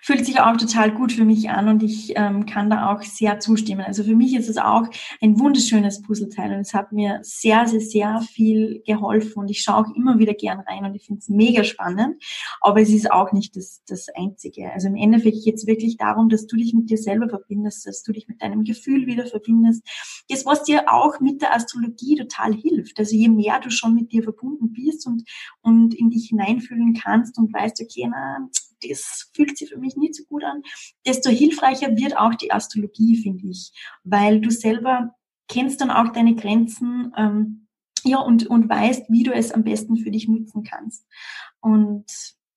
fühlt 0.00 0.24
sich 0.24 0.40
auch 0.40 0.56
total 0.56 0.92
gut 0.92 1.12
für 1.12 1.24
mich 1.24 1.50
an 1.50 1.68
und 1.68 1.82
ich 1.82 2.12
ähm, 2.16 2.46
kann 2.46 2.70
da 2.70 2.92
auch 2.92 3.02
sehr 3.02 3.40
zustimmen. 3.40 3.82
Also 3.82 4.04
für 4.04 4.14
mich 4.14 4.34
ist 4.34 4.48
es 4.48 4.56
auch 4.56 4.84
ein 5.20 5.38
wunderschönes 5.38 6.00
Puzzleteil 6.02 6.54
und 6.54 6.60
es 6.60 6.72
hat 6.72 6.92
mir 6.92 7.18
sehr, 7.22 7.66
sehr, 7.66 7.80
sehr 7.80 8.20
viel 8.20 8.82
geholfen 8.86 9.40
und 9.40 9.50
ich 9.50 9.60
schaue 9.60 9.84
auch 9.84 9.96
immer 9.96 10.18
wieder 10.18 10.34
gern 10.34 10.60
rein 10.60 10.84
und 10.84 10.94
ich 10.94 11.06
finde 11.06 11.18
es 11.18 11.28
mega 11.28 11.62
spannend, 11.62 12.22
aber 12.60 12.80
es 12.80 12.90
ist 12.90 13.10
auch 13.10 13.32
nicht 13.32 13.56
das, 13.56 13.82
das 13.86 14.06
Einzige. 14.16 14.72
Also 14.72 14.88
im 14.88 14.96
Endeffekt 14.96 15.44
geht 15.44 15.56
es 15.56 15.66
wirklich 15.66 15.96
darum, 15.96 16.28
dass 16.28 16.46
du 16.46 16.56
dich 16.56 16.74
mit 16.74 16.90
dir 16.90 16.98
selber 16.98 17.28
verbindest, 17.28 17.86
dass 17.86 18.02
du 18.02 18.12
dich 18.12 18.28
mit 18.28 18.40
deinem 18.40 18.64
Gefühl 18.64 19.06
wieder 19.06 19.26
verbindest. 19.26 19.82
Das, 20.28 20.46
was 20.46 20.62
dir 20.62 20.84
auch 20.92 21.20
mit 21.20 21.42
der 21.42 21.54
Astrologie 21.54 22.16
total 22.16 22.54
hilft. 22.54 22.98
Also 22.98 23.16
je 23.16 23.28
mehr 23.28 23.60
du 23.60 23.70
schon 23.70 23.94
mit 23.94 24.12
dir 24.12 24.22
verbunden 24.22 24.72
bist 24.72 25.06
und, 25.06 25.24
und 25.60 25.92
in 25.94 26.10
dich 26.10 26.28
hineinfühlen 26.28 26.94
kannst 26.94 27.03
und 27.38 27.52
weißt, 27.52 27.80
okay, 27.80 28.06
na, 28.10 28.48
das 28.82 29.30
fühlt 29.34 29.56
sich 29.56 29.70
für 29.70 29.78
mich 29.78 29.96
nicht 29.96 30.14
so 30.14 30.24
gut 30.24 30.44
an, 30.44 30.62
desto 31.06 31.30
hilfreicher 31.30 31.96
wird 31.96 32.16
auch 32.16 32.34
die 32.34 32.52
Astrologie, 32.52 33.16
finde 33.22 33.48
ich, 33.48 33.72
weil 34.02 34.40
du 34.40 34.50
selber 34.50 35.14
kennst 35.48 35.80
dann 35.80 35.90
auch 35.90 36.12
deine 36.12 36.34
Grenzen, 36.34 37.12
ähm, 37.16 37.68
ja, 38.04 38.18
und, 38.18 38.46
und 38.46 38.68
weißt, 38.68 39.06
wie 39.08 39.22
du 39.22 39.32
es 39.32 39.52
am 39.52 39.64
besten 39.64 39.96
für 39.96 40.10
dich 40.10 40.28
nutzen 40.28 40.62
kannst. 40.62 41.06
Und 41.60 42.04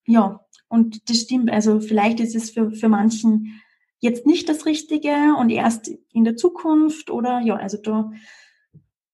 ja, 0.06 0.44
und 0.68 1.08
das 1.08 1.20
stimmt. 1.20 1.50
Also 1.50 1.80
vielleicht 1.80 2.20
ist 2.20 2.34
es 2.34 2.50
für, 2.50 2.70
für 2.72 2.88
manchen 2.88 3.60
jetzt 4.00 4.26
nicht 4.26 4.48
das 4.48 4.66
Richtige 4.66 5.34
und 5.38 5.50
erst 5.50 5.90
in 6.12 6.24
der 6.24 6.36
Zukunft 6.36 7.10
oder 7.10 7.40
ja, 7.40 7.56
also 7.56 7.78
da 7.78 8.10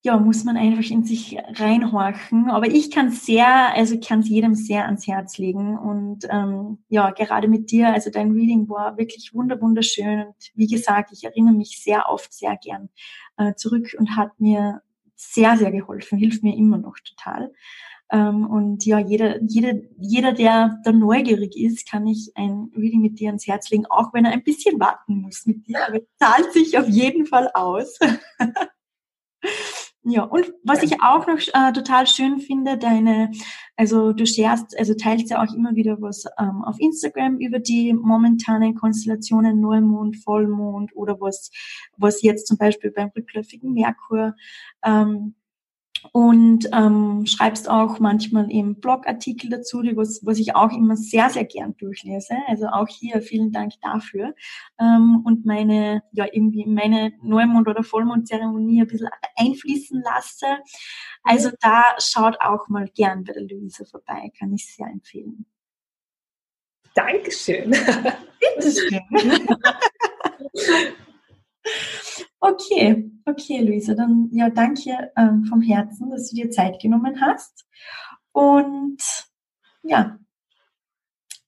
ja, 0.05 0.19
muss 0.19 0.45
man 0.45 0.59
einfach 0.59 0.91
in 0.91 1.03
sich 1.03 1.39
reinhorchen. 1.55 2.51
Aber 2.51 2.67
ich 2.67 2.91
kann 2.91 3.11
sehr, 3.11 3.75
also 3.75 3.99
kann 3.99 4.21
es 4.21 4.29
jedem 4.29 4.55
sehr 4.55 4.85
ans 4.85 5.07
Herz 5.07 5.39
legen. 5.39 5.79
Und 5.79 6.27
ähm, 6.29 6.85
ja, 6.91 7.11
gerade 7.11 7.49
mit 7.49 7.71
dir, 7.71 7.89
also 7.89 8.11
dein 8.11 8.33
Reading 8.33 8.69
war 8.69 8.99
wirklich 8.99 9.33
wunder 9.33 9.59
wunderschön. 9.63 10.27
Und 10.27 10.35
wie 10.55 10.67
gesagt, 10.67 11.11
ich 11.13 11.25
erinnere 11.25 11.55
mich 11.55 11.83
sehr 11.83 12.11
oft 12.11 12.35
sehr 12.35 12.59
gern 12.63 12.91
äh, 13.39 13.55
zurück 13.55 13.97
und 13.99 14.15
hat 14.15 14.39
mir 14.39 14.83
sehr, 15.17 15.57
sehr 15.57 15.73
geholfen, 15.73 16.19
hilft 16.19 16.43
mir 16.43 16.55
immer 16.55 16.77
noch 16.77 16.99
total. 16.99 17.51
Ähm, 18.11 18.47
und 18.47 18.85
ja, 18.85 18.99
jeder, 18.99 19.41
jeder, 19.43 19.73
jeder, 19.97 20.35
der 20.35 20.81
da 20.85 20.93
neugierig 20.93 21.57
ist, 21.57 21.89
kann 21.89 22.07
ich 22.07 22.31
ein 22.35 22.71
Reading 22.77 23.01
mit 23.01 23.19
dir 23.21 23.29
ans 23.29 23.47
Herz 23.47 23.71
legen, 23.71 23.87
auch 23.87 24.13
wenn 24.13 24.27
er 24.27 24.33
ein 24.33 24.45
bisschen 24.45 24.79
warten 24.79 25.23
muss 25.23 25.47
mit 25.47 25.67
dir. 25.67 25.87
Aber 25.87 25.97
es 25.97 26.07
zahlt 26.19 26.53
sich 26.53 26.77
auf 26.77 26.89
jeden 26.89 27.25
Fall 27.25 27.51
aus. 27.55 27.99
Ja, 30.07 30.25
und 30.25 30.53
was 30.63 30.83
ich 30.83 31.01
auch 31.01 31.27
noch 31.27 31.39
äh, 31.39 31.73
total 31.73 32.07
schön 32.07 32.39
finde, 32.39 32.77
deine, 32.77 33.31
also 33.75 34.13
du 34.13 34.27
sharest, 34.27 34.79
also 34.79 34.93
teilst 34.93 35.31
ja 35.31 35.43
auch 35.43 35.55
immer 35.55 35.75
wieder 35.75 35.97
was 36.03 36.27
ähm, 36.39 36.63
auf 36.63 36.79
Instagram 36.79 37.39
über 37.39 37.59
die 37.59 37.95
momentanen 37.95 38.75
Konstellationen 38.75 39.63
Neumond, 39.63 40.19
Vollmond 40.19 40.95
oder 40.95 41.19
was, 41.23 41.51
was 41.97 42.21
jetzt 42.21 42.47
zum 42.47 42.59
Beispiel 42.59 42.91
beim 42.91 43.13
rückläufigen 43.17 43.73
Merkur 43.73 44.35
ähm, 44.85 45.37
und 46.13 46.69
ähm, 46.73 47.27
schreibst 47.27 47.69
auch 47.69 47.99
manchmal 47.99 48.51
eben 48.51 48.81
Blogartikel 48.81 49.51
dazu, 49.51 49.83
die 49.83 49.97
was, 49.97 50.21
was 50.25 50.39
ich 50.39 50.55
auch 50.55 50.71
immer 50.71 50.97
sehr, 50.97 51.31
sehr 51.31 51.45
gern 51.45 51.77
durchlese. 51.77 52.37
Also 52.47 52.67
auch 52.67 52.89
hier 52.89 53.23
vielen 53.23 53.53
Dank 53.53 53.73
dafür. 53.81 54.35
Ähm, 54.79 55.23
und 55.25 55.45
meine, 55.45 56.03
ja, 56.13 56.27
irgendwie 56.31 56.67
meine 56.67 57.13
Neumond- 57.23 57.69
oder 57.69 57.83
Vollmondzeremonie 57.83 58.83
ein 58.83 58.87
bisschen 58.87 59.09
einfließen 59.37 60.03
lasse. 60.03 60.47
Also 61.23 61.51
da 61.61 61.83
schaut 61.99 62.37
auch 62.41 62.69
mal 62.69 62.89
gern 62.95 63.25
bei 63.25 63.33
der 63.33 63.43
Luise 63.43 63.85
vorbei, 63.85 64.31
kann 64.39 64.53
ich 64.53 64.73
sehr 64.73 64.87
empfehlen. 64.87 65.47
Dankeschön. 66.95 67.75
Bitteschön. 68.41 69.01
Okay, 72.47 73.11
okay, 73.25 73.63
Luisa, 73.63 73.95
dann 73.95 74.29
ja, 74.31 74.51
danke 74.51 75.11
ähm, 75.17 75.45
vom 75.45 75.63
Herzen, 75.63 76.11
dass 76.11 76.29
du 76.29 76.37
dir 76.37 76.51
Zeit 76.51 76.79
genommen 76.79 77.19
hast. 77.19 77.65
Und 78.33 78.99
ja, 79.83 80.19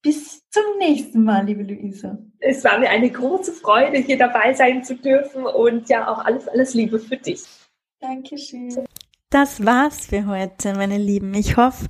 bis 0.01 0.41
zum 0.49 0.63
nächsten 0.79 1.23
Mal, 1.23 1.45
liebe 1.45 1.65
Luisa. 1.65 2.17
Es 2.39 2.65
war 2.65 2.79
mir 2.79 2.89
eine 2.89 3.11
große 3.11 3.53
Freude, 3.53 3.99
hier 3.99 4.17
dabei 4.17 4.55
sein 4.55 4.85
zu 4.85 4.97
dürfen 4.97 5.45
und 5.45 5.87
ja, 5.91 6.09
auch 6.09 6.25
alles, 6.25 6.49
alles 6.49 6.73
Liebe 6.73 6.99
für 6.99 7.19
dich. 7.19 7.43
Dankeschön. 8.01 8.87
Das 9.29 9.67
war's 9.67 10.07
für 10.07 10.27
heute, 10.27 10.73
meine 10.77 10.97
Lieben. 10.97 11.35
Ich 11.35 11.59
hoffe, 11.59 11.89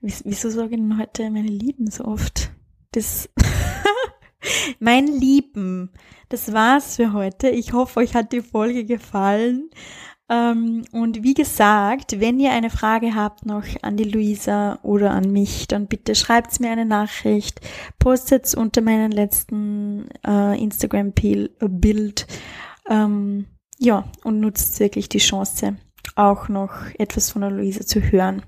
wieso 0.00 0.50
sagen 0.50 1.00
heute 1.00 1.30
meine 1.30 1.48
Lieben 1.48 1.90
so 1.90 2.04
oft? 2.04 2.52
Das, 2.92 3.28
mein 4.78 5.06
Lieben. 5.06 5.90
Das 6.28 6.52
war's 6.52 6.96
für 6.96 7.12
heute. 7.12 7.48
Ich 7.48 7.72
hoffe, 7.72 8.00
euch 8.00 8.14
hat 8.14 8.32
die 8.32 8.42
Folge 8.42 8.84
gefallen. 8.84 9.70
Ähm, 10.28 10.84
und 10.90 11.22
wie 11.22 11.34
gesagt, 11.34 12.18
wenn 12.18 12.40
ihr 12.40 12.50
eine 12.50 12.70
Frage 12.70 13.14
habt 13.14 13.46
noch 13.46 13.64
an 13.82 13.96
die 13.96 14.04
Luisa 14.04 14.80
oder 14.82 15.12
an 15.12 15.30
mich, 15.30 15.68
dann 15.68 15.86
bitte 15.86 16.14
schreibt 16.14 16.58
mir 16.58 16.70
eine 16.70 16.84
Nachricht, 16.84 17.60
postet 17.98 18.52
unter 18.54 18.80
meinen 18.80 19.12
letzten 19.12 20.08
äh, 20.26 20.60
Instagram-Bild. 20.60 22.26
Ähm, 22.88 23.46
ja, 23.78 24.04
und 24.24 24.40
nutzt 24.40 24.80
wirklich 24.80 25.08
die 25.08 25.18
Chance, 25.18 25.76
auch 26.16 26.48
noch 26.48 26.72
etwas 26.98 27.30
von 27.30 27.42
der 27.42 27.50
Luisa 27.50 27.86
zu 27.86 28.00
hören. 28.00 28.42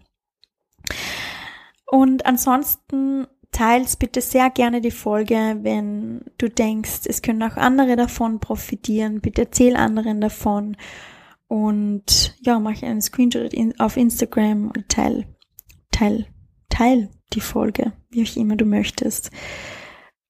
Und 1.86 2.26
ansonsten 2.26 3.26
Teils 3.58 3.96
bitte 3.96 4.20
sehr 4.20 4.50
gerne 4.50 4.80
die 4.80 4.92
Folge, 4.92 5.58
wenn 5.62 6.20
du 6.38 6.48
denkst, 6.48 7.00
es 7.06 7.22
können 7.22 7.42
auch 7.42 7.56
andere 7.56 7.96
davon 7.96 8.38
profitieren. 8.38 9.20
Bitte 9.20 9.42
erzähl 9.42 9.74
anderen 9.74 10.20
davon 10.20 10.76
und 11.48 12.36
ja, 12.40 12.60
mach 12.60 12.80
einen 12.84 13.02
Screenshot 13.02 13.52
in, 13.52 13.80
auf 13.80 13.96
Instagram 13.96 14.70
und 14.76 14.88
teil, 14.88 15.26
teil, 15.90 16.26
teil 16.68 17.10
die 17.32 17.40
Folge, 17.40 17.94
wie 18.10 18.22
auch 18.22 18.36
immer 18.36 18.54
du 18.54 18.64
möchtest. 18.64 19.32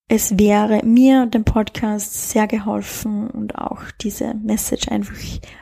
Es 0.09 0.39
wäre 0.39 0.83
mir 0.87 1.21
und 1.21 1.35
dem 1.35 1.45
Podcast 1.45 2.31
sehr 2.31 2.47
geholfen 2.47 3.29
und 3.29 3.59
auch 3.59 3.83
diese 4.01 4.33
Message 4.37 4.89
einfach 4.89 5.19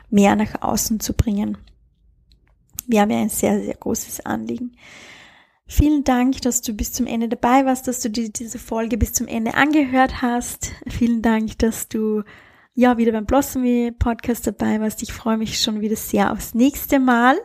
mehr 0.09 0.37
nach 0.37 0.61
außen 0.61 1.01
zu 1.01 1.11
bringen. 1.11 1.57
Wäre 2.87 3.07
mir 3.07 3.17
ein 3.17 3.27
sehr, 3.27 3.61
sehr 3.61 3.75
großes 3.75 4.25
Anliegen. 4.25 4.77
Vielen 5.67 6.05
Dank, 6.05 6.41
dass 6.41 6.61
du 6.61 6.73
bis 6.73 6.93
zum 6.93 7.05
Ende 7.07 7.27
dabei 7.27 7.65
warst, 7.65 7.87
dass 7.87 7.99
du 7.99 8.09
dir 8.09 8.29
diese 8.29 8.57
Folge 8.57 8.97
bis 8.97 9.11
zum 9.11 9.27
Ende 9.27 9.53
angehört 9.53 10.21
hast. 10.21 10.71
Vielen 10.87 11.21
Dank, 11.21 11.57
dass 11.59 11.89
du 11.89 12.23
ja 12.73 12.97
wieder 12.97 13.11
beim 13.11 13.25
Blossomy 13.25 13.91
Podcast 13.91 14.47
dabei 14.47 14.79
warst. 14.79 15.03
Ich 15.03 15.11
freue 15.11 15.37
mich 15.37 15.59
schon 15.59 15.81
wieder 15.81 15.97
sehr 15.97 16.31
aufs 16.31 16.53
nächste 16.53 16.99
Mal. 16.99 17.37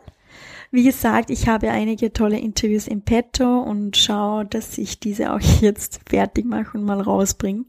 Wie 0.70 0.84
gesagt, 0.84 1.30
ich 1.30 1.48
habe 1.48 1.70
einige 1.70 2.12
tolle 2.12 2.38
Interviews 2.38 2.86
im 2.86 3.02
Petto 3.02 3.60
und 3.60 3.96
schaue, 3.96 4.46
dass 4.46 4.78
ich 4.78 5.00
diese 5.00 5.32
auch 5.32 5.40
jetzt 5.60 6.00
fertig 6.08 6.44
mache 6.44 6.78
und 6.78 6.84
mal 6.84 7.00
rausbringe. 7.00 7.64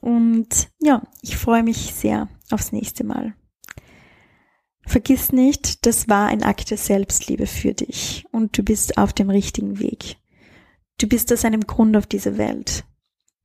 Und 0.00 0.68
ja, 0.80 1.02
ich 1.20 1.36
freue 1.36 1.62
mich 1.62 1.94
sehr 1.94 2.28
aufs 2.50 2.72
nächste 2.72 3.04
Mal. 3.04 3.34
Vergiss 4.88 5.32
nicht, 5.32 5.84
das 5.84 6.08
war 6.08 6.28
ein 6.28 6.42
Akt 6.42 6.70
der 6.70 6.78
Selbstliebe 6.78 7.46
für 7.46 7.74
dich 7.74 8.24
und 8.32 8.56
du 8.56 8.62
bist 8.62 8.96
auf 8.96 9.12
dem 9.12 9.28
richtigen 9.28 9.80
Weg. 9.80 10.16
Du 10.96 11.06
bist 11.06 11.30
aus 11.30 11.44
einem 11.44 11.66
Grund 11.66 11.94
auf 11.94 12.06
dieser 12.06 12.38
Welt. 12.38 12.86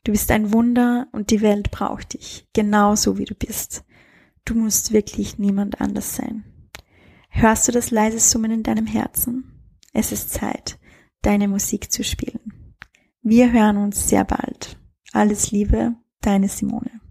Du 0.05 0.13
bist 0.13 0.31
ein 0.31 0.53
Wunder 0.53 1.07
und 1.11 1.31
die 1.31 1.41
Welt 1.41 1.69
braucht 1.69 2.13
dich, 2.13 2.47
genauso 2.53 3.17
wie 3.17 3.25
du 3.25 3.35
bist. 3.35 3.83
Du 4.45 4.55
musst 4.55 4.93
wirklich 4.93 5.37
niemand 5.37 5.81
anders 5.81 6.15
sein. 6.15 6.45
Hörst 7.27 7.67
du 7.67 7.73
das 7.73 7.91
leise 7.91 8.19
Summen 8.19 8.51
in 8.51 8.63
deinem 8.63 8.87
Herzen? 8.87 9.75
Es 9.91 10.13
ist 10.13 10.29
Zeit, 10.29 10.79
deine 11.23 11.49
Musik 11.49 11.91
zu 11.91 12.05
spielen. 12.05 12.73
Wir 13.21 13.51
hören 13.51 13.75
uns 13.75 14.07
sehr 14.07 14.23
bald. 14.23 14.79
Alles 15.11 15.51
Liebe, 15.51 15.93
deine 16.21 16.47
Simone. 16.47 17.01